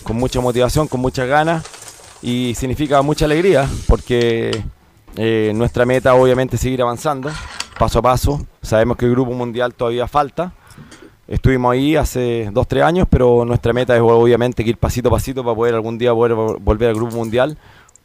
con 0.03 0.15
mucha 0.15 0.39
motivación, 0.41 0.87
con 0.87 1.01
muchas 1.01 1.27
ganas, 1.27 1.63
y 2.21 2.55
significa 2.55 3.01
mucha 3.01 3.25
alegría, 3.25 3.67
porque 3.87 4.63
eh, 5.17 5.51
nuestra 5.55 5.85
meta 5.85 6.13
obviamente 6.15 6.55
es 6.55 6.61
seguir 6.61 6.81
avanzando, 6.81 7.29
paso 7.77 7.99
a 7.99 8.01
paso. 8.01 8.45
Sabemos 8.61 8.97
que 8.97 9.05
el 9.05 9.11
Grupo 9.11 9.33
Mundial 9.33 9.73
todavía 9.73 10.07
falta. 10.07 10.53
Estuvimos 11.27 11.73
ahí 11.73 11.95
hace 11.97 12.49
dos, 12.53 12.67
tres 12.67 12.83
años, 12.83 13.05
pero 13.09 13.43
nuestra 13.43 13.73
meta 13.73 13.93
es 13.95 14.01
obviamente 14.01 14.63
ir 14.63 14.77
pasito 14.77 15.09
a 15.09 15.11
pasito 15.11 15.43
para 15.43 15.55
poder 15.55 15.75
algún 15.75 15.97
día 15.97 16.13
poder 16.13 16.33
vol- 16.33 16.57
volver 16.61 16.89
al 16.89 16.95
Grupo 16.95 17.17
Mundial 17.17 17.57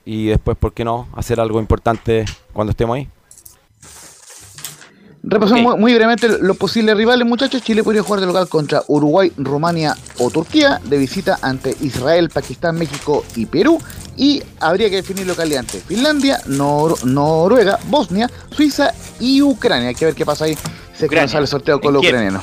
y 0.05 0.27
después, 0.27 0.57
¿por 0.57 0.73
qué 0.73 0.85
no?, 0.85 1.07
hacer 1.15 1.39
algo 1.39 1.61
importante 1.61 2.25
cuando 2.53 2.73
estemos 2.73 2.97
ahí. 2.97 3.09
Repasamos 5.25 5.63
muy, 5.63 5.79
muy 5.81 5.95
brevemente 5.95 6.29
los 6.41 6.57
posibles 6.57 6.97
rivales, 6.97 7.27
muchachos. 7.27 7.63
Chile 7.63 7.85
podría 7.85 8.03
jugar 8.03 8.21
de 8.21 8.27
local 8.27 8.49
contra 8.49 8.83
Uruguay, 8.89 9.33
Rumania 9.37 9.97
o 10.19 10.31
Turquía, 10.31 10.81
de 10.85 10.99
visita 10.99 11.39
ante 11.43 11.77
Israel, 11.81 12.29
Pakistán, 12.29 12.77
México 12.77 13.25
y 13.37 13.47
Perú. 13.47 13.79
Y 14.17 14.43
habría 14.61 14.91
que 14.91 14.97
definir 14.97 15.27
localidad 15.27 15.61
ante 15.61 15.79
Finlandia, 15.79 16.41
Nor- 16.47 17.03
Noruega, 17.05 17.79
Bosnia, 17.89 18.29
Suiza 18.51 18.93
y 19.21 19.41
Ucrania. 19.43 19.89
Hay 19.91 19.95
que 19.95 20.05
ver 20.07 20.15
qué 20.15 20.27
pasa 20.27 20.45
ahí. 20.47 20.57
Nos 21.23 21.31
sale 21.33 21.43
el 21.45 21.49
sorteo 21.49 21.81
con 21.81 21.89
¿En 21.89 21.95
los 21.95 22.05
ucranianos. 22.05 22.43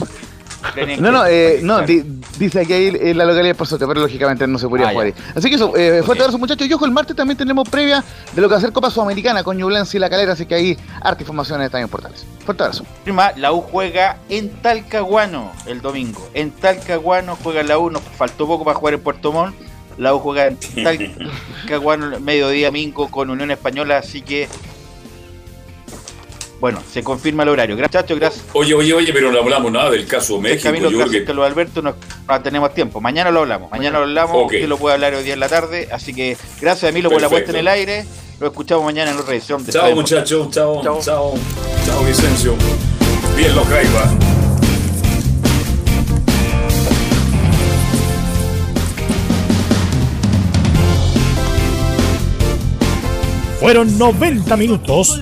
En 0.76 1.02
No, 1.02 1.12
no, 1.12 1.26
eh, 1.26 1.60
no 1.64 1.82
di- 1.82 2.04
dice 2.38 2.66
que 2.66 2.74
ahí 2.74 2.88
eh, 3.00 3.14
la 3.14 3.24
localidad 3.26 3.52
es 3.52 3.58
por 3.58 3.66
sorteo, 3.68 3.88
pero 3.88 4.02
lógicamente 4.02 4.46
no 4.46 4.58
se 4.60 4.68
podría 4.68 4.90
Ah, 4.90 4.92
jugar 4.92 5.08
ahí. 5.08 5.14
Así 5.36 5.50
que 5.50 5.56
eso, 5.56 5.76
eh, 5.78 6.04
fuerte 6.04 6.24
abrazo 6.24 6.38
muchachos. 6.38 6.68
Y 6.68 6.74
ojo, 6.74 6.86
el 6.86 6.92
martes 6.92 7.16
también 7.16 7.38
tenemos 7.38 7.68
previa 7.70 8.04
de 8.34 8.42
lo 8.42 8.48
que 8.50 8.54
va 8.54 8.58
a 8.58 8.62
ser 8.62 8.72
Copa 8.74 8.90
Sudamericana 8.92 9.44
con 9.44 9.58
Ñublense 9.58 9.98
y 9.98 10.00
La 10.00 10.10
Calera, 10.10 10.34
así 10.34 10.46
que 10.46 10.56
ahí 10.56 10.78
harta 11.02 11.24
información 11.24 11.62
están 11.62 11.82
importantes. 11.82 12.26
Fuerte 12.46 12.64
abrazo. 12.64 12.86
Prima, 13.04 13.32
la 13.38 13.54
U 13.54 13.62
juega 13.62 14.18
en 14.28 14.50
Talcahuano 14.62 15.52
el 15.66 15.82
domingo. 15.82 16.28
En 16.34 16.52
Talcahuano 16.52 17.38
juega 17.42 17.64
la 17.64 17.78
U, 17.80 17.90
nos 17.90 18.02
faltó 18.04 18.46
poco 18.48 18.66
para 18.66 18.78
jugar 18.78 18.94
en 18.96 19.02
Puerto 19.02 19.32
Montt. 19.32 19.56
La 19.98 20.14
U 20.14 20.20
juega 20.20 20.48
en 20.48 20.58
Talcahuano 21.64 22.20
mediodía 22.20 22.72
mingo 22.72 23.10
con 23.10 23.30
Unión 23.30 23.52
Española, 23.52 23.98
así 23.98 24.22
que 24.22 24.48
bueno, 26.60 26.82
se 26.92 27.04
confirma 27.04 27.44
el 27.44 27.50
horario. 27.50 27.76
Gracias, 27.76 28.04
muchachos, 28.04 28.20
gracias. 28.20 28.46
Oye, 28.54 28.74
oye, 28.74 28.94
oye, 28.94 29.14
pero 29.14 29.32
no 29.32 29.40
hablamos 29.40 29.72
nada 29.72 29.90
del 29.92 30.06
caso 30.06 30.40
México. 30.40 30.64
Camilo, 30.64 30.92
yo 30.92 31.10
que- 31.10 31.24
Carlos 31.24 31.46
Alberto, 31.48 31.82
no, 31.82 31.96
no 32.28 32.42
tenemos 32.42 32.74
tiempo. 32.74 33.00
Mañana 33.02 33.32
lo 33.32 33.40
hablamos. 33.42 33.72
Mañana 33.72 34.00
lo 34.00 34.04
hablamos. 34.06 34.36
Ok. 34.36 34.54
Usted 34.54 34.68
lo 34.68 34.78
puede 34.78 34.96
hablar 34.96 35.14
hoy 35.14 35.24
día 35.24 35.34
en 35.34 35.40
la 35.40 35.50
tarde. 35.50 35.88
Así 35.92 36.14
que 36.14 36.38
gracias, 36.62 36.90
Emilio, 36.92 37.10
por 37.10 37.22
la 37.22 37.30
puesta 37.30 37.52
en 37.52 37.58
el 37.58 37.68
aire. 37.68 38.06
Lo 38.40 38.48
escuchamos 38.48 38.84
mañana 38.86 39.12
en 39.12 39.18
la 39.18 39.24
revisión 39.24 39.66
de 39.66 39.72
Chao, 39.74 39.94
muchachos. 39.96 40.50
Chao, 40.52 40.82
chao. 41.02 41.34
Chao, 41.86 42.04
Vicencio. 42.06 42.54
Bien, 43.36 43.56
los 43.56 43.68
Jaiba. 43.68 44.12
Fueron 53.60 53.98
90 53.98 54.56
minutos 54.56 55.22